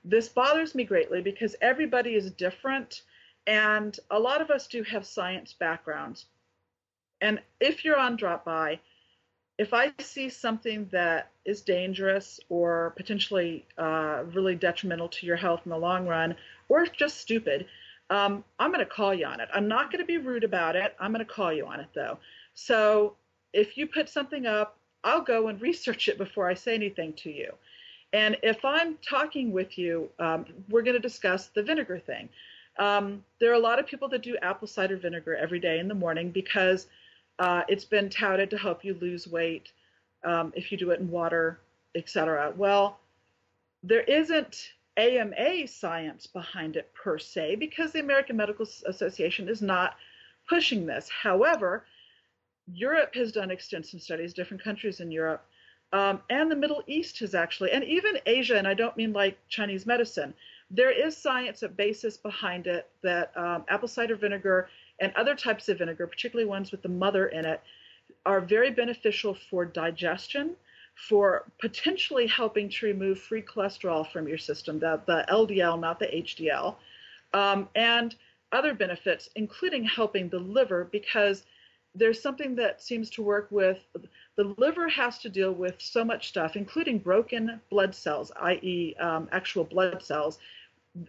this 0.04 0.28
bothers 0.28 0.74
me 0.74 0.84
greatly 0.84 1.20
because 1.20 1.54
everybody 1.60 2.14
is 2.14 2.30
different, 2.30 3.02
and 3.46 3.98
a 4.10 4.18
lot 4.18 4.40
of 4.40 4.50
us 4.50 4.66
do 4.66 4.82
have 4.84 5.04
science 5.04 5.52
backgrounds. 5.52 6.26
And 7.20 7.40
if 7.60 7.84
you're 7.84 7.98
on 7.98 8.16
Drop 8.16 8.44
By, 8.44 8.80
if 9.58 9.72
I 9.74 9.92
see 10.00 10.28
something 10.30 10.88
that 10.90 11.30
is 11.44 11.60
dangerous 11.60 12.40
or 12.48 12.92
potentially 12.96 13.66
uh, 13.78 14.24
really 14.32 14.54
detrimental 14.54 15.08
to 15.10 15.26
your 15.26 15.36
health 15.36 15.60
in 15.64 15.70
the 15.70 15.78
long 15.78 16.06
run, 16.06 16.34
or 16.68 16.86
just 16.86 17.18
stupid, 17.18 17.66
um, 18.10 18.44
I'm 18.58 18.70
going 18.70 18.84
to 18.84 18.90
call 18.90 19.14
you 19.14 19.26
on 19.26 19.40
it. 19.40 19.48
I'm 19.52 19.68
not 19.68 19.90
going 19.90 20.00
to 20.00 20.06
be 20.06 20.18
rude 20.18 20.44
about 20.44 20.76
it. 20.76 20.94
I'm 21.00 21.12
going 21.12 21.24
to 21.24 21.32
call 21.32 21.52
you 21.52 21.66
on 21.66 21.80
it 21.80 21.88
though. 21.94 22.18
So 22.54 23.16
if 23.52 23.76
you 23.76 23.86
put 23.86 24.08
something 24.08 24.46
up, 24.46 24.76
I'll 25.02 25.22
go 25.22 25.48
and 25.48 25.60
research 25.70 26.08
it 26.08 26.18
before 26.18 26.48
I 26.48 26.54
say 26.54 26.74
anything 26.74 27.12
to 27.14 27.30
you. 27.30 27.52
And 28.12 28.36
if 28.42 28.64
I'm 28.64 28.96
talking 28.98 29.50
with 29.52 29.76
you, 29.76 30.08
um, 30.20 30.46
we're 30.70 30.82
going 30.82 30.94
to 30.94 31.00
discuss 31.00 31.48
the 31.48 31.62
vinegar 31.62 31.98
thing. 31.98 32.28
Um, 32.78 33.24
there 33.40 33.50
are 33.50 33.54
a 33.54 33.60
lot 33.60 33.78
of 33.78 33.86
people 33.86 34.08
that 34.08 34.22
do 34.22 34.36
apple 34.42 34.68
cider 34.68 34.96
vinegar 34.96 35.34
every 35.34 35.60
day 35.60 35.78
in 35.78 35.88
the 35.88 35.94
morning 35.94 36.30
because 36.30 36.86
uh, 37.38 37.62
it's 37.68 37.84
been 37.84 38.08
touted 38.08 38.50
to 38.50 38.58
help 38.58 38.84
you 38.84 38.94
lose 39.00 39.26
weight 39.26 39.72
um, 40.24 40.52
if 40.56 40.70
you 40.70 40.78
do 40.78 40.90
it 40.90 41.00
in 41.00 41.10
water, 41.10 41.60
etc. 41.94 42.52
Well, 42.56 42.98
there 43.82 44.02
isn't 44.02 44.72
AMA 44.96 45.66
science 45.66 46.26
behind 46.26 46.76
it 46.76 46.92
per 46.94 47.18
se 47.18 47.56
because 47.56 47.92
the 47.92 48.00
American 48.00 48.36
Medical 48.36 48.66
Association 48.86 49.48
is 49.48 49.60
not 49.60 49.96
pushing 50.48 50.86
this. 50.86 51.08
However, 51.08 51.84
Europe 52.72 53.14
has 53.14 53.32
done 53.32 53.50
extensive 53.50 54.00
studies, 54.00 54.32
different 54.32 54.62
countries 54.62 55.00
in 55.00 55.10
Europe, 55.10 55.44
um, 55.92 56.20
and 56.30 56.50
the 56.50 56.56
Middle 56.56 56.82
East 56.86 57.18
has 57.20 57.34
actually, 57.34 57.70
and 57.70 57.84
even 57.84 58.18
Asia, 58.26 58.56
and 58.56 58.66
I 58.66 58.74
don't 58.74 58.96
mean 58.96 59.12
like 59.12 59.38
Chinese 59.48 59.86
medicine. 59.86 60.34
There 60.70 60.90
is 60.90 61.16
science, 61.16 61.62
a 61.62 61.68
basis 61.68 62.16
behind 62.16 62.66
it 62.66 62.88
that 63.02 63.36
um, 63.36 63.64
apple 63.68 63.88
cider 63.88 64.16
vinegar 64.16 64.68
and 65.00 65.12
other 65.14 65.34
types 65.34 65.68
of 65.68 65.78
vinegar, 65.78 66.06
particularly 66.06 66.48
ones 66.48 66.72
with 66.72 66.82
the 66.82 66.88
mother 66.88 67.26
in 67.26 67.44
it, 67.44 67.60
are 68.26 68.40
very 68.40 68.70
beneficial 68.70 69.34
for 69.34 69.64
digestion, 69.64 70.56
for 70.94 71.44
potentially 71.60 72.26
helping 72.26 72.68
to 72.68 72.86
remove 72.86 73.18
free 73.18 73.42
cholesterol 73.42 74.10
from 74.10 74.28
your 74.28 74.38
system, 74.38 74.78
the, 74.78 75.00
the 75.06 75.24
LDL, 75.28 75.78
not 75.78 75.98
the 75.98 76.06
HDL, 76.06 76.76
um, 77.32 77.68
and 77.74 78.14
other 78.52 78.74
benefits, 78.74 79.28
including 79.34 79.84
helping 79.84 80.28
the 80.28 80.38
liver, 80.38 80.88
because 80.90 81.44
there's 81.94 82.20
something 82.20 82.54
that 82.56 82.82
seems 82.82 83.10
to 83.10 83.22
work 83.22 83.48
with 83.50 83.78
the 84.36 84.54
liver 84.58 84.88
has 84.88 85.18
to 85.18 85.28
deal 85.28 85.52
with 85.52 85.80
so 85.80 86.04
much 86.04 86.28
stuff, 86.28 86.56
including 86.56 86.98
broken 86.98 87.60
blood 87.70 87.94
cells, 87.94 88.32
i.e., 88.42 88.94
um, 88.98 89.28
actual 89.30 89.64
blood 89.64 90.02
cells. 90.02 90.38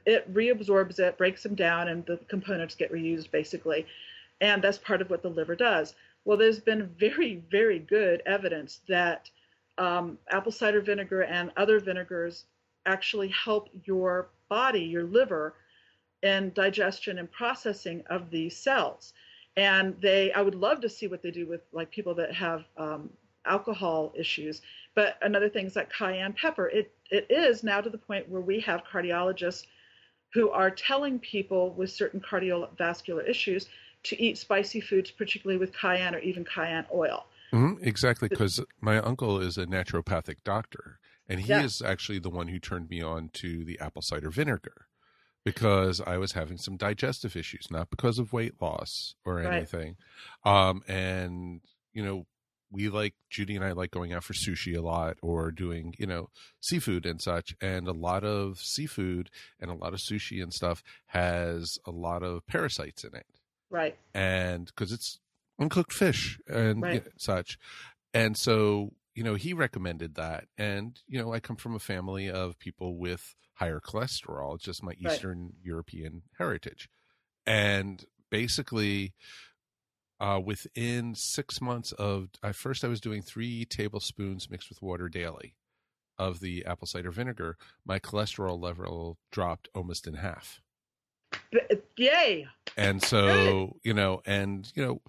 It 0.06 0.32
reabsorbs 0.34 1.00
it, 1.00 1.18
breaks 1.18 1.44
them 1.44 1.56
down, 1.56 1.88
and 1.88 2.06
the 2.06 2.18
components 2.28 2.76
get 2.76 2.92
reused 2.92 3.32
basically. 3.32 3.86
And 4.42 4.64
that's 4.64 4.78
part 4.78 5.02
of 5.02 5.10
what 5.10 5.24
the 5.24 5.30
liver 5.30 5.56
does. 5.56 5.96
Well, 6.24 6.38
there's 6.38 6.60
been 6.60 6.88
very, 7.00 7.44
very 7.50 7.80
good 7.80 8.22
evidence 8.26 8.82
that 8.88 9.30
um, 9.78 10.18
apple 10.30 10.52
cider 10.52 10.82
vinegar 10.82 11.24
and 11.24 11.52
other 11.58 11.80
vinegars 11.80 12.46
actually 12.86 13.30
help 13.30 13.70
your 13.84 14.30
body, 14.50 14.82
your 14.82 15.04
liver, 15.04 15.56
in 16.22 16.52
digestion 16.54 17.20
and 17.20 17.32
processing 17.32 18.04
of 18.10 18.30
these 18.30 18.56
cells. 18.56 19.14
And 19.58 19.96
they, 20.02 20.32
I 20.34 20.42
would 20.42 20.56
love 20.56 20.82
to 20.82 20.90
see 20.90 21.08
what 21.08 21.22
they 21.22 21.32
do 21.32 21.46
with 21.46 21.62
like 21.72 21.92
people 21.92 22.16
that 22.16 22.34
have 22.34 22.66
um, 22.78 23.10
alcohol 23.46 24.14
issues. 24.16 24.62
But 24.96 25.18
another 25.22 25.50
thing 25.50 25.66
is 25.66 25.76
like 25.76 25.92
cayenne 25.92 26.34
pepper. 26.34 26.68
It 26.68 26.92
it 27.12 27.28
is 27.30 27.64
now 27.64 27.82
to 27.82 27.90
the 27.90 27.98
point 27.98 28.28
where 28.28 28.42
we 28.42 28.60
have 28.62 28.84
cardiologists 28.92 29.66
who 30.34 30.50
are 30.50 30.72
telling 30.72 31.20
people 31.20 31.72
with 31.74 31.92
certain 31.92 32.20
cardiovascular 32.20 33.28
issues 33.30 33.68
to 34.04 34.22
eat 34.22 34.38
spicy 34.38 34.82
foods, 34.82 35.12
particularly 35.12 35.60
with 35.60 35.74
cayenne 35.74 36.16
or 36.16 36.20
even 36.20 36.44
cayenne 36.44 36.86
oil. 36.94 37.26
Mhm, 37.54 37.78
exactly, 37.86 38.28
because 38.28 38.60
my 38.82 38.98
uncle 38.98 39.40
is 39.40 39.58
a 39.58 39.66
naturopathic 39.66 40.38
doctor, 40.44 41.00
and 41.28 41.40
he 41.42 41.60
Yeah. 41.60 41.62
is 41.62 41.82
actually 41.82 42.20
the 42.20 42.30
one 42.30 42.48
who 42.50 42.60
turned 42.60 42.90
me 42.90 43.02
on 43.02 43.30
to 43.34 43.64
the 43.64 43.80
apple 43.80 44.02
cider 44.02 44.30
vinegar 44.30 44.88
because 45.46 46.02
I 46.02 46.18
was 46.18 46.34
having 46.34 46.58
some 46.58 46.78
digestive 46.78 47.36
issues, 47.36 47.68
not 47.72 47.90
because 47.92 48.20
of 48.20 48.34
weight 48.34 48.62
loss 48.62 49.16
or 49.26 49.40
Right. 49.44 49.68
anything. 49.68 49.98
Um, 50.46 50.84
and 50.88 51.62
you 51.94 52.04
know, 52.06 52.28
we 52.72 52.90
like 52.90 53.16
Judy 53.30 53.56
and 53.56 53.66
I 53.66 53.72
like 53.74 53.92
going 53.92 54.14
out 54.14 54.24
for 54.24 54.34
sushi 54.34 54.76
a 54.78 54.82
lot 54.82 55.18
or 55.22 55.52
doing 55.52 55.96
you 56.00 56.08
know 56.08 56.30
seafood 56.62 57.06
and 57.06 57.22
such, 57.22 57.56
and 57.62 57.88
a 57.88 57.94
lot 57.94 58.24
of 58.26 58.60
seafood 58.60 59.30
and 59.60 59.72
a 59.72 59.76
lot 59.76 59.94
of 59.94 60.00
sushi 60.02 60.42
and 60.44 60.54
stuff 60.54 60.84
has 61.08 61.80
a 61.86 61.92
lot 61.92 62.24
of 62.24 62.46
parasites 62.48 63.04
in 63.06 63.16
it 63.16 63.28
Right. 63.70 63.98
and 64.14 64.68
because 64.68 64.92
it's 64.92 65.20
uncooked 65.60 65.94
fish 65.94 66.40
and 66.48 66.82
Right. 66.82 66.94
you 66.96 67.00
know, 67.00 67.06
such 67.18 67.58
and 68.14 68.38
so 68.38 68.92
you 69.14 69.24
know 69.24 69.36
he 69.36 69.54
recommended 69.54 70.16
that 70.16 70.46
and 70.58 71.00
you 71.08 71.18
know 71.18 71.34
i 71.34 71.40
come 71.40 71.56
from 71.56 71.76
a 71.76 71.80
family 71.80 72.30
of 72.30 72.60
people 72.60 72.98
with 72.98 73.36
higher 73.56 73.80
cholesterol 73.80 74.56
it's 74.56 74.66
just 74.66 74.84
my 74.84 74.90
Right. 75.02 75.14
eastern 75.14 75.54
european 75.64 76.24
heritage 76.38 76.90
and 77.46 78.04
basically 78.30 79.14
uh, 80.20 80.40
within 80.44 81.14
six 81.16 81.62
months 81.62 81.92
of 81.94 82.30
at 82.44 82.56
first 82.56 82.84
i 82.84 82.88
was 82.88 83.00
doing 83.02 83.22
three 83.22 83.66
tablespoons 83.66 84.50
mixed 84.50 84.70
with 84.70 84.82
water 84.82 85.08
daily 85.10 85.56
of 86.18 86.40
the 86.40 86.66
apple 86.66 86.88
cider 86.88 87.12
vinegar 87.12 87.58
my 87.86 88.00
cholesterol 88.00 88.60
level 88.62 89.18
dropped 89.32 89.68
almost 89.76 90.08
in 90.08 90.16
half 90.16 90.62
Yay. 91.98 92.48
and 92.78 93.02
so 93.02 93.78
you 93.84 93.94
know 93.94 94.22
and 94.26 94.72
you 94.76 94.86
know 94.86 95.02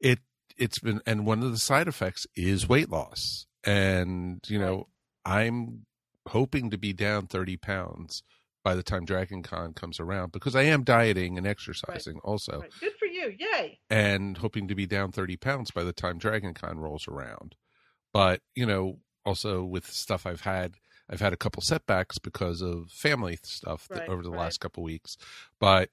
it 0.00 0.18
it's 0.56 0.78
been 0.78 1.00
and 1.06 1.26
one 1.26 1.42
of 1.42 1.50
the 1.50 1.58
side 1.58 1.88
effects 1.88 2.26
is 2.36 2.68
weight 2.68 2.90
loss 2.90 3.46
and 3.64 4.40
you 4.48 4.58
know 4.58 4.88
i'm 5.24 5.86
hoping 6.28 6.70
to 6.70 6.76
be 6.78 6.92
down 6.92 7.26
30 7.26 7.56
pounds 7.56 8.22
by 8.64 8.74
the 8.74 8.82
time 8.82 9.04
dragon 9.04 9.42
con 9.42 9.72
comes 9.72 9.98
around 10.00 10.32
because 10.32 10.54
i 10.56 10.62
am 10.62 10.82
dieting 10.84 11.36
and 11.38 11.46
exercising 11.46 12.18
also 12.24 12.60
Right. 12.60 12.70
Good 12.80 12.92
for 12.98 13.06
you. 13.06 13.34
Yay. 13.38 13.78
and 13.90 14.36
hoping 14.38 14.68
to 14.68 14.74
be 14.74 14.86
down 14.86 15.12
30 15.12 15.36
pounds 15.36 15.70
by 15.70 15.84
the 15.84 15.92
time 15.92 16.18
dragon 16.18 16.54
con 16.54 16.78
rolls 16.78 17.06
around 17.08 17.54
but 18.12 18.40
you 18.54 18.66
know 18.66 18.98
also 19.24 19.62
with 19.64 19.86
stuff 19.90 20.26
i've 20.26 20.40
had 20.42 20.74
i've 21.10 21.20
had 21.20 21.32
a 21.32 21.36
couple 21.36 21.62
setbacks 21.62 22.18
because 22.18 22.60
of 22.62 22.90
family 22.90 23.38
stuff 23.42 23.88
Right, 23.90 24.08
over 24.08 24.22
the 24.22 24.30
right. 24.30 24.40
last 24.40 24.60
couple 24.60 24.82
weeks 24.82 25.16
but 25.58 25.90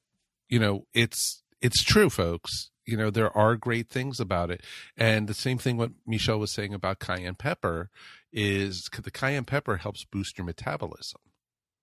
you 0.47 0.59
know 0.59 0.85
it's 0.93 1.43
it's 1.61 1.83
true 1.83 2.09
folks 2.09 2.69
you 2.85 2.97
know 2.97 3.09
there 3.09 3.35
are 3.37 3.55
great 3.55 3.89
things 3.89 4.19
about 4.19 4.49
it 4.49 4.61
and 4.97 5.27
the 5.27 5.33
same 5.33 5.57
thing 5.57 5.77
what 5.77 5.91
michelle 6.05 6.39
was 6.39 6.53
saying 6.53 6.73
about 6.73 6.99
cayenne 6.99 7.35
pepper 7.35 7.89
is 8.31 8.89
the 9.01 9.11
cayenne 9.11 9.45
pepper 9.45 9.77
helps 9.77 10.05
boost 10.05 10.37
your 10.37 10.45
metabolism 10.45 11.21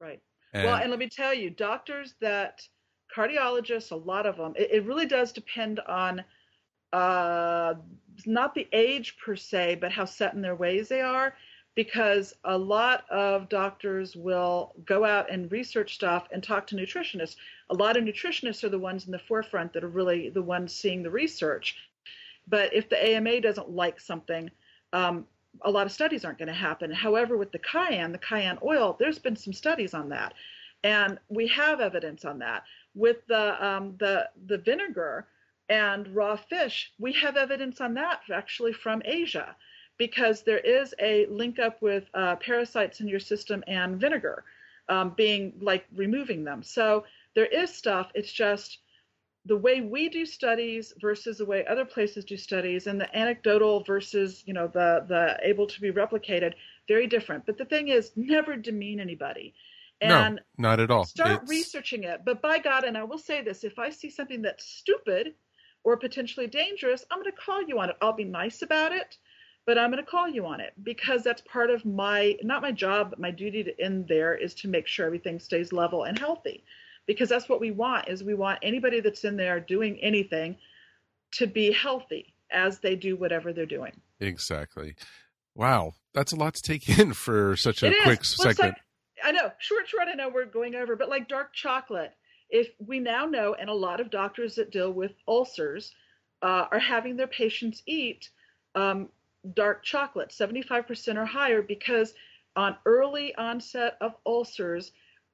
Right. 0.01 0.21
and, 0.53 0.65
well, 0.65 0.77
and 0.77 0.91
let 0.91 0.99
me 0.99 1.09
tell 1.09 1.35
you, 1.35 1.51
doctors 1.51 2.15
that 2.21 2.61
cardiologists, 3.15 3.93
a 3.93 3.97
lot 3.97 4.27
of 4.27 4.37
them, 4.37 4.55
it, 4.57 4.71
it 4.73 4.85
really 4.85 5.07
does 5.07 5.33
depend 5.33 5.81
on 5.81 6.25
uh, 6.93 7.75
not 8.27 8.55
the 8.55 8.67
age 8.73 9.17
per 9.25 9.37
se, 9.37 9.77
but 9.81 9.93
how 9.93 10.05
set 10.05 10.35
in 10.35 10.43
their 10.43 10.55
ways 10.55 10.89
they 10.89 11.01
are. 11.01 11.35
Because 11.77 12.35
a 12.43 12.59
lot 12.59 13.09
of 13.11 13.49
doctors 13.49 14.17
will 14.17 14.75
go 14.85 15.05
out 15.05 15.31
and 15.31 15.53
research 15.53 15.95
stuff 15.95 16.27
and 16.33 16.43
talk 16.43 16.67
to 16.69 16.75
nutritionists. 16.75 17.37
A 17.71 17.75
lot 17.75 17.97
of 17.97 18.03
nutritionists 18.03 18.65
are 18.65 18.69
the 18.69 18.79
ones 18.79 19.07
in 19.07 19.13
the 19.13 19.21
forefront 19.21 19.73
that 19.75 19.85
are 19.85 19.89
really 19.89 20.31
the 20.31 20.43
ones 20.43 20.75
seeing 20.75 21.05
the 21.05 21.11
research. 21.11 21.77
But 22.49 22.73
if 22.75 22.89
the 22.89 23.03
AMA 23.03 23.41
doesn't 23.43 23.71
like 23.71 24.01
something, 24.01 24.51
um, 24.93 25.27
a 25.63 25.71
lot 25.71 25.87
of 25.87 25.93
studies 25.93 26.25
aren't 26.25 26.39
going 26.39 26.49
to 26.49 26.55
happen. 26.55 26.91
However, 26.91 27.37
with 27.37 27.53
the 27.53 27.59
cayenne, 27.59 28.13
the 28.13 28.19
cayenne 28.19 28.59
oil, 28.63 28.97
there's 28.99 29.19
been 29.19 29.37
some 29.37 29.53
studies 29.53 29.95
on 29.95 30.09
that, 30.11 30.35
and 30.85 31.19
we 31.29 31.47
have 31.49 31.81
evidence 31.81 32.25
on 32.25 32.39
that. 32.41 32.65
With 32.95 33.27
the 33.27 33.67
um, 33.67 33.97
the 33.99 34.29
the 34.47 34.59
vinegar 34.59 35.27
and 35.69 36.09
raw 36.15 36.37
fish, 36.37 36.93
we 36.99 37.13
have 37.15 37.37
evidence 37.37 37.81
on 37.81 37.95
that 37.95 38.21
actually 38.33 38.73
from 38.73 39.03
Asia, 39.05 39.57
because 39.99 40.43
there 40.43 40.59
is 40.59 40.95
a 41.01 41.27
link 41.27 41.59
up 41.59 41.81
with 41.81 42.05
uh, 42.15 42.37
parasites 42.37 43.01
in 43.01 43.09
your 43.09 43.21
system 43.21 43.65
and 43.67 44.01
vinegar 44.01 44.45
um, 44.89 45.11
being 45.17 45.55
like 45.61 45.87
removing 45.95 46.45
them. 46.45 46.63
So 46.63 47.05
there 47.35 47.47
is 47.47 47.73
stuff. 47.73 48.11
It's 48.15 48.33
just 48.33 48.79
the 49.47 49.57
way 49.57 49.81
we 49.81 50.09
do 50.09 50.27
studies 50.27 50.93
versus 51.01 51.39
the 51.39 51.45
way 51.45 51.65
other 51.67 51.85
places 51.85 52.25
do 52.25 52.37
studies 52.37 52.87
and 52.89 53.01
the 53.01 53.17
anecdotal 53.17 53.85
versus 53.85 54.43
you 54.47 54.53
know 54.53 54.67
the 54.67 55.05
the 55.09 55.39
able 55.43 55.67
to 55.67 55.81
be 55.81 55.91
replicated 55.93 56.55
very 56.89 57.07
different. 57.07 57.47
But 57.47 57.59
the 57.59 57.65
thing 57.65 57.89
is 57.89 58.13
never 58.17 58.57
demean 58.57 59.01
anybody. 59.01 59.55
And 60.01 60.37
no 60.37 60.43
not 60.71 60.81
at 60.81 60.91
all. 60.91 61.05
start 61.05 61.31
It's- 61.45 61.49
researching 61.49 62.05
it. 62.05 62.23
But 62.25 62.43
by 62.43 62.59
god 62.59 62.85
and 62.85 62.99
i 62.99 63.05
will 63.05 63.19
say 63.19 63.43
this 63.43 63.65
if 63.65 63.79
i 63.79 63.89
see 63.91 64.11
something 64.11 64.43
that's 64.43 64.65
stupid 64.65 65.35
or 65.85 65.97
potentially 65.97 66.49
dangerous 66.49 67.05
i'm 67.11 67.21
going 67.21 67.31
to 67.33 67.37
call 67.41 67.63
you 67.63 67.79
on 67.79 67.89
it. 67.91 67.97
I'll 68.03 68.13
be 68.13 68.25
nice 68.25 68.63
about 68.63 68.93
it 68.93 69.17
but 69.67 69.77
i'm 69.79 69.91
going 69.91 70.03
to 70.03 70.11
call 70.11 70.29
you 70.29 70.47
on 70.47 70.61
it 70.61 70.73
because 70.83 71.23
that's 71.23 71.43
part 71.43 71.71
of 71.71 71.85
my 71.85 72.37
not 72.43 72.63
my 72.63 72.73
job 72.73 73.11
but 73.11 73.19
my 73.19 73.31
duty 73.31 73.63
to 73.63 73.85
in 73.85 74.07
there 74.07 74.35
is 74.35 74.55
to 74.55 74.69
make 74.69 74.87
sure 74.87 75.07
everything 75.07 75.39
stays 75.39 75.73
level 75.73 76.05
and 76.05 76.19
healthy. 76.19 76.65
Because 77.07 77.29
that's 77.29 77.49
what 77.49 77.61
we 77.61 77.71
want 77.71 78.09
is 78.09 78.25
we 78.25 78.35
want 78.35 78.59
anybody 78.63 78.99
that's 78.99 79.23
in 79.23 79.37
there 79.37 79.61
doing 79.61 79.97
anything 80.03 80.57
to 81.35 81.47
be 81.47 81.71
healthy 81.71 82.35
as 82.51 82.81
they 82.81 82.97
do 82.97 83.15
whatever 83.15 83.53
they're 83.53 83.65
doing. 83.65 83.93
Exactly. 84.19 84.97
Wow 85.55 85.95
that's 86.17 86.33
a 86.33 86.37
lot 86.37 86.55
to 86.55 86.63
take 86.63 86.99
in 86.99 87.13
for 87.13 87.57
such 87.57 87.83
a 87.83 87.91
quick 88.03 88.21
Well, 88.39 88.55
segment 88.55 88.59
like- 88.59 88.83
I 89.23 89.33
know, 89.33 89.51
short, 89.59 89.89
short. 89.89 90.09
I 90.09 90.15
know 90.15 90.29
we're 90.29 90.45
going 90.45 90.75
over, 90.75 90.95
but 90.95 91.09
like 91.09 91.27
dark 91.27 91.53
chocolate, 91.55 92.13
if 92.51 92.69
we 92.79 93.01
now 93.01 93.25
know, 93.25 93.55
and 93.55 93.71
a 93.71 93.75
lot 93.75 93.99
of 93.99 94.11
doctors 94.11 94.55
that 94.57 94.71
deal 94.71 94.93
with 94.93 95.13
ulcers 95.27 95.93
uh, 96.43 96.67
are 96.71 96.79
having 96.79 97.17
their 97.17 97.27
patients 97.27 97.83
eat 97.87 98.29
um, 98.75 99.09
dark 99.55 99.83
chocolate, 99.85 100.31
75% 100.31 101.17
or 101.17 101.25
higher, 101.25 101.63
because 101.63 102.15
on 102.57 102.77
early 102.87 103.35
onset 103.37 103.97
of 104.01 104.15
ulcers, 104.25 104.93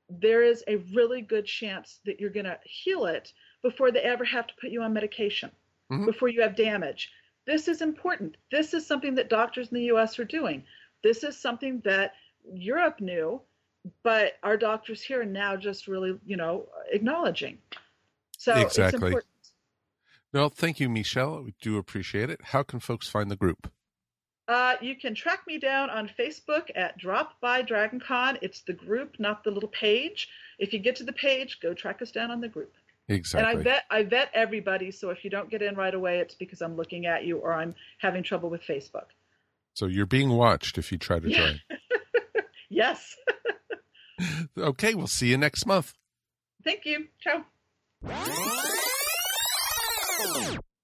there 0.09 0.43
is 0.43 0.63
a 0.67 0.77
really 0.95 1.23
good 1.23 1.47
chance 1.47 2.01
that 2.05 2.21
you're 2.21 2.31
going 2.31 2.45
to 2.47 2.59
heal 2.65 3.07
it 3.07 3.33
before 3.63 3.91
they 3.91 4.01
ever 4.01 4.25
have 4.25 4.47
to 4.47 4.55
put 4.61 4.71
you 4.71 4.83
on 4.83 4.93
medication, 4.93 5.51
Mhm. 5.91 6.07
before 6.07 6.29
you 6.29 6.43
have 6.43 6.57
damage. 6.57 7.11
This 7.47 7.69
is 7.69 7.81
important. 7.83 8.37
This 8.51 8.75
is 8.75 8.87
something 8.87 9.15
that 9.15 9.29
doctors 9.31 9.69
in 9.69 9.75
the 9.77 9.85
US 9.85 10.19
are 10.19 10.25
doing. 10.25 10.65
This 11.03 11.25
is 11.25 11.39
something 11.39 11.81
that 11.81 12.15
Europe 12.53 13.01
knew, 13.01 13.41
but 14.03 14.39
our 14.43 14.57
doctors 14.57 15.03
here 15.03 15.23
are 15.23 15.25
now 15.25 15.57
just 15.57 15.87
really, 15.89 16.19
you 16.27 16.37
know, 16.37 16.69
acknowledging. 16.91 17.59
So 18.39 18.55
it's 18.55 18.79
Exactly. 18.79 18.97
important. 19.09 19.27
well 20.33 20.49
thank 20.49 20.81
you 20.81 20.89
michelle 20.89 21.43
we 21.43 21.55
do 21.61 21.77
appreciate 21.77 22.31
it 22.31 22.41
how 22.43 22.63
can 22.63 22.81
folks 22.81 23.07
find 23.07 23.31
the 23.31 23.37
group 23.37 23.71
Uh, 24.49 24.75
you 24.81 24.97
can 24.97 25.15
track 25.15 25.41
me 25.47 25.59
down 25.59 25.89
on 25.91 26.11
Facebook 26.19 26.71
at 26.75 26.99
Drop 26.99 27.41
by 27.41 27.63
DragonCon. 27.63 28.39
It's 28.43 28.61
the 28.63 28.73
group, 28.73 29.17
not 29.19 29.45
the 29.45 29.51
little 29.51 29.69
page. 29.69 30.29
If 30.59 30.73
you 30.73 30.79
get 30.81 30.97
to 30.97 31.05
the 31.05 31.13
page, 31.13 31.61
go 31.61 31.73
track 31.75 32.03
us 32.03 32.11
down 32.11 32.31
on 32.31 32.41
the 32.41 32.49
group. 32.49 32.75
exactly 33.09 33.51
And 33.51 33.59
I 33.59 33.63
vet 33.63 33.85
I 33.91 34.03
vet 34.03 34.31
everybody, 34.35 34.91
so 34.91 35.11
if 35.11 35.25
you 35.25 35.31
don't 35.31 35.49
get 35.51 35.63
in 35.63 35.75
right 35.77 35.95
away, 35.95 36.19
it's 36.19 36.35
because 36.35 36.61
I'm 36.61 36.77
looking 36.77 37.07
at 37.07 37.25
you 37.25 37.39
or 37.39 37.53
I'm 37.55 37.75
having 37.99 38.23
trouble 38.23 38.51
with 38.51 38.63
Facebook. 38.63 39.07
so 39.75 39.87
you're 39.87 40.07
being 40.07 40.31
watched 40.31 40.77
if 40.77 40.91
you 40.93 40.99
try 40.99 41.19
to 41.21 41.29
join 41.29 41.61
Yes. 42.69 43.17
okay 44.59 44.95
we'll 44.95 45.07
see 45.07 45.29
you 45.29 45.37
next 45.37 45.67
month 45.67 45.95
Thank 46.65 46.85
you. 46.85 47.09
Ciao. 47.21 47.45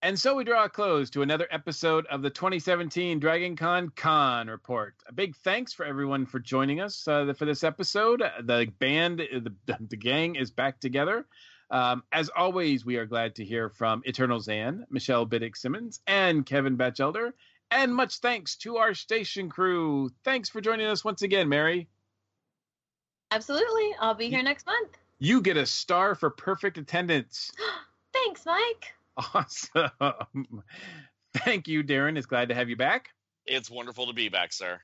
And 0.01 0.19
so 0.19 0.37
we 0.37 0.45
draw 0.45 0.65
a 0.65 0.69
close 0.69 1.11
to 1.11 1.23
another 1.23 1.49
episode 1.51 2.07
of 2.07 2.23
the 2.23 2.31
2017 2.31 3.19
Dragon 3.19 3.57
Con 3.57 3.91
Khan 3.97 4.47
Report. 4.47 4.95
A 5.09 5.13
big 5.13 5.35
thanks 5.37 5.73
for 5.73 5.85
everyone 5.85 6.25
for 6.25 6.39
joining 6.39 6.81
us 6.81 7.09
uh, 7.09 7.33
for 7.37 7.45
this 7.45 7.65
episode. 7.65 8.23
The 8.43 8.73
band, 8.79 9.19
the, 9.19 9.53
the 9.67 9.97
gang 9.97 10.37
is 10.37 10.53
back 10.53 10.79
together. 10.79 11.27
Um, 11.71 12.05
as 12.13 12.31
always, 12.35 12.85
we 12.85 12.97
are 12.97 13.07
glad 13.07 13.35
to 13.37 13.45
hear 13.45 13.71
from 13.71 14.03
Eternal 14.05 14.39
Zan, 14.39 14.87
Michelle 14.89 15.27
Biddix-Simmons, 15.27 16.01
and 16.07 16.47
Kevin 16.47 16.77
Bachelder. 16.77 17.33
And 17.73 17.93
much 17.93 18.19
thanks 18.19 18.57
to 18.59 18.77
our 18.77 18.95
station 18.95 19.51
crew. 19.51 20.11
Thanks 20.23 20.49
for 20.49 20.61
joining 20.61 20.87
us 20.87 21.05
once 21.05 21.23
again, 21.23 21.49
Mary. 21.49 21.89
Absolutely. 23.33 23.95
I'll 24.01 24.15
be 24.15 24.31
here 24.31 24.45
next 24.45 24.65
month. 24.65 24.97
You 25.19 25.43
get 25.43 25.57
a 25.57 25.67
star 25.67 26.15
for 26.15 26.31
perfect 26.31 26.79
attendance. 26.79 27.51
Thanks, 28.15 28.47
Mike. 28.47 28.95
Awesome. 29.35 30.63
Thank 31.35 31.69
you, 31.69 31.83
Darren. 31.83 32.17
It's 32.17 32.27
glad 32.27 32.49
to 32.49 32.55
have 32.55 32.71
you 32.71 32.77
back. 32.77 33.09
It's 33.47 33.71
wonderful 33.71 34.07
to 34.07 34.13
be 34.13 34.29
back, 34.29 34.53
sir. 34.53 34.81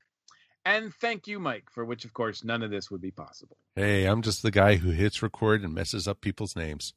And 0.65 0.93
thank 0.95 1.27
you, 1.27 1.39
Mike, 1.39 1.69
for 1.71 1.85
which, 1.85 2.05
of 2.05 2.13
course, 2.13 2.43
none 2.43 2.63
of 2.63 2.71
this 2.71 2.91
would 2.91 3.01
be 3.01 3.11
possible. 3.11 3.57
hey 3.75 4.05
i'm 4.05 4.21
just 4.21 4.41
the 4.41 4.51
guy 4.51 4.75
who 4.75 4.89
hits 4.89 5.21
record 5.21 5.63
and 5.63 5.73
messes 5.73 6.07
up 6.07 6.21
people's 6.21 6.55
names 6.55 6.93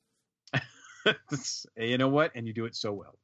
you 1.77 1.98
know 1.98 2.09
what? 2.09 2.32
And 2.35 2.47
you 2.47 2.52
do 2.52 2.65
it 2.66 2.77
so 2.77 2.93
well. 2.93 3.19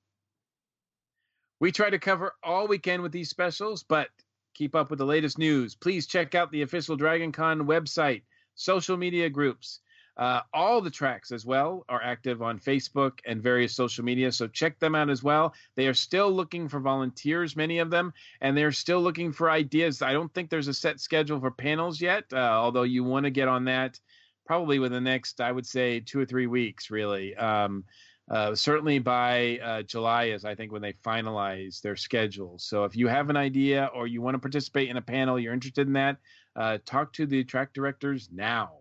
We 1.60 1.72
try 1.72 1.90
to 1.90 1.98
cover 1.98 2.32
all 2.42 2.66
weekend 2.66 3.02
with 3.02 3.12
these 3.12 3.30
specials, 3.30 3.82
but 3.82 4.08
keep 4.54 4.74
up 4.74 4.90
with 4.90 4.98
the 4.98 5.06
latest 5.06 5.38
news. 5.38 5.74
Please 5.74 6.06
check 6.06 6.34
out 6.34 6.50
the 6.50 6.62
official 6.62 6.96
DragonCon 6.96 7.62
website, 7.62 8.22
social 8.54 8.96
media 8.96 9.30
groups. 9.30 9.80
Uh, 10.16 10.40
all 10.52 10.80
the 10.80 10.90
tracks 10.90 11.32
as 11.32 11.44
well 11.44 11.84
are 11.88 12.02
active 12.02 12.40
on 12.40 12.58
Facebook 12.58 13.18
and 13.26 13.42
various 13.42 13.74
social 13.74 14.04
media, 14.04 14.30
so 14.30 14.46
check 14.46 14.78
them 14.78 14.94
out 14.94 15.10
as 15.10 15.22
well. 15.22 15.52
They 15.74 15.88
are 15.88 15.94
still 15.94 16.30
looking 16.30 16.68
for 16.68 16.78
volunteers, 16.78 17.56
many 17.56 17.78
of 17.78 17.90
them, 17.90 18.12
and 18.40 18.56
they're 18.56 18.70
still 18.72 19.00
looking 19.00 19.32
for 19.32 19.50
ideas. 19.50 20.02
I 20.02 20.12
don't 20.12 20.32
think 20.32 20.50
there's 20.50 20.68
a 20.68 20.74
set 20.74 21.00
schedule 21.00 21.40
for 21.40 21.50
panels 21.50 22.00
yet, 22.00 22.24
uh, 22.32 22.36
although 22.36 22.84
you 22.84 23.02
want 23.02 23.24
to 23.24 23.30
get 23.30 23.48
on 23.48 23.64
that 23.64 23.98
probably 24.46 24.78
within 24.78 25.02
the 25.02 25.10
next, 25.10 25.40
I 25.40 25.50
would 25.50 25.66
say, 25.66 26.00
two 26.00 26.20
or 26.20 26.26
three 26.26 26.46
weeks, 26.46 26.90
really. 26.90 27.34
Um, 27.34 27.84
uh, 28.30 28.54
certainly 28.54 28.98
by 28.98 29.58
uh, 29.58 29.82
July 29.82 30.24
is, 30.24 30.44
I 30.44 30.54
think, 30.54 30.72
when 30.72 30.82
they 30.82 30.94
finalize 31.04 31.80
their 31.80 31.96
schedule. 31.96 32.58
So 32.58 32.84
if 32.84 32.96
you 32.96 33.08
have 33.08 33.30
an 33.30 33.36
idea 33.36 33.90
or 33.94 34.06
you 34.06 34.22
want 34.22 34.34
to 34.34 34.38
participate 34.38 34.88
in 34.88 34.96
a 34.96 35.02
panel, 35.02 35.38
you're 35.38 35.52
interested 35.52 35.86
in 35.86 35.92
that, 35.94 36.16
uh, 36.56 36.78
talk 36.86 37.12
to 37.14 37.26
the 37.26 37.44
track 37.44 37.72
directors 37.74 38.28
now. 38.32 38.72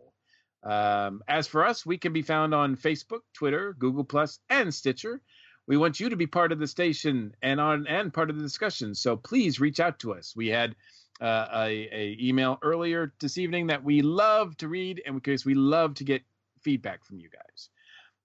Um, 0.64 1.22
as 1.28 1.48
for 1.48 1.66
us, 1.66 1.86
we 1.86 1.98
can 1.98 2.14
be 2.14 2.22
found 2.22 2.54
on 2.54 2.78
Facebook, 2.78 3.22
Twitter, 3.34 3.74
Google 3.78 4.04
Plus, 4.04 4.40
and 4.50 4.74
Stitcher. 4.74 5.22
We 5.68 5.78
want 5.78 6.00
you 6.00 6.10
to 6.10 6.16
be 6.16 6.28
part 6.28 6.52
of 6.52 6.60
the 6.60 6.68
station 6.68 7.36
and 7.42 7.60
on 7.60 7.88
and 7.88 8.14
part 8.14 8.30
of 8.30 8.38
the 8.38 8.42
discussion. 8.42 8.96
So 8.96 9.16
please 9.16 9.60
reach 9.60 9.80
out 9.80 10.00
to 10.00 10.14
us. 10.14 10.34
We 10.36 10.48
had 10.48 10.76
uh, 11.22 11.48
a, 11.54 11.90
a, 11.92 12.18
email 12.20 12.60
earlier 12.62 13.14
this 13.20 13.38
evening 13.38 13.68
that 13.68 13.84
we 13.84 14.02
love 14.02 14.58
to 14.58 14.68
read, 14.68 15.02
and 15.06 15.16
because 15.16 15.46
we 15.46 15.54
love 15.54 15.94
to 15.96 16.04
get 16.04 16.24
feedback 16.62 17.06
from 17.06 17.20
you 17.20 17.30
guys. 17.30 17.70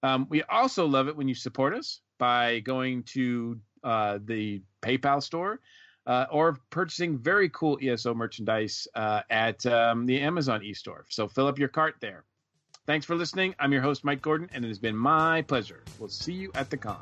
Um, 0.02 0.26
we 0.30 0.42
also 0.44 0.86
love 0.86 1.08
it 1.08 1.16
when 1.16 1.28
you 1.28 1.34
support 1.34 1.74
us 1.74 2.00
by 2.18 2.60
going 2.60 3.02
to 3.04 3.58
uh, 3.84 4.18
the 4.24 4.62
PayPal 4.82 5.22
store 5.22 5.60
uh, 6.06 6.26
or 6.30 6.58
purchasing 6.70 7.18
very 7.18 7.48
cool 7.50 7.78
ESO 7.82 8.14
merchandise 8.14 8.88
uh, 8.94 9.22
at 9.30 9.64
um, 9.66 10.06
the 10.06 10.20
Amazon 10.20 10.62
e-store. 10.64 11.04
So 11.08 11.28
fill 11.28 11.46
up 11.46 11.58
your 11.58 11.68
cart 11.68 11.96
there. 12.00 12.24
Thanks 12.88 13.04
for 13.04 13.16
listening. 13.16 13.54
I'm 13.58 13.70
your 13.70 13.82
host, 13.82 14.02
Mike 14.02 14.22
Gordon, 14.22 14.48
and 14.54 14.64
it 14.64 14.68
has 14.68 14.78
been 14.78 14.96
my 14.96 15.42
pleasure. 15.42 15.82
We'll 15.98 16.08
see 16.08 16.32
you 16.32 16.50
at 16.54 16.70
the 16.70 16.78
con. 16.78 16.96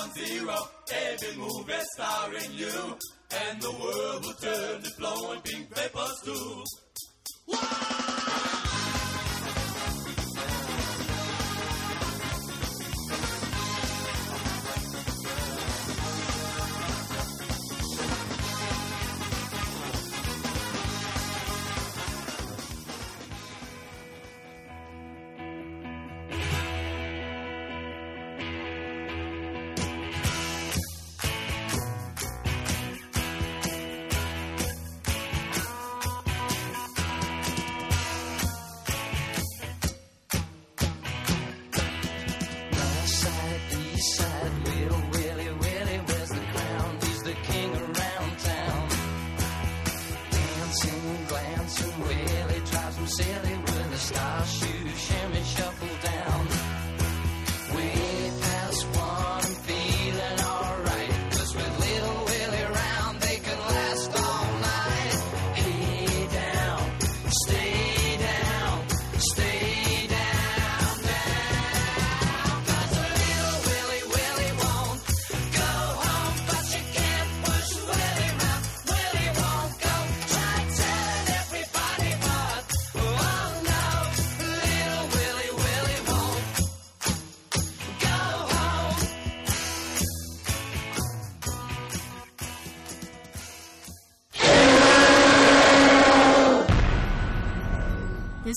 Ground 0.00 0.14
zero. 0.14 0.56
Every 0.92 1.36
movie 1.36 1.72
starring 1.94 2.52
you. 2.52 2.96
And 3.32 3.62
the 3.62 3.70
world 3.70 4.24
will 4.24 4.32
turn 4.34 4.82
to 4.82 4.90
flowing 4.90 5.40
pink 5.42 5.74
papers 5.74 6.20
too. 6.24 6.64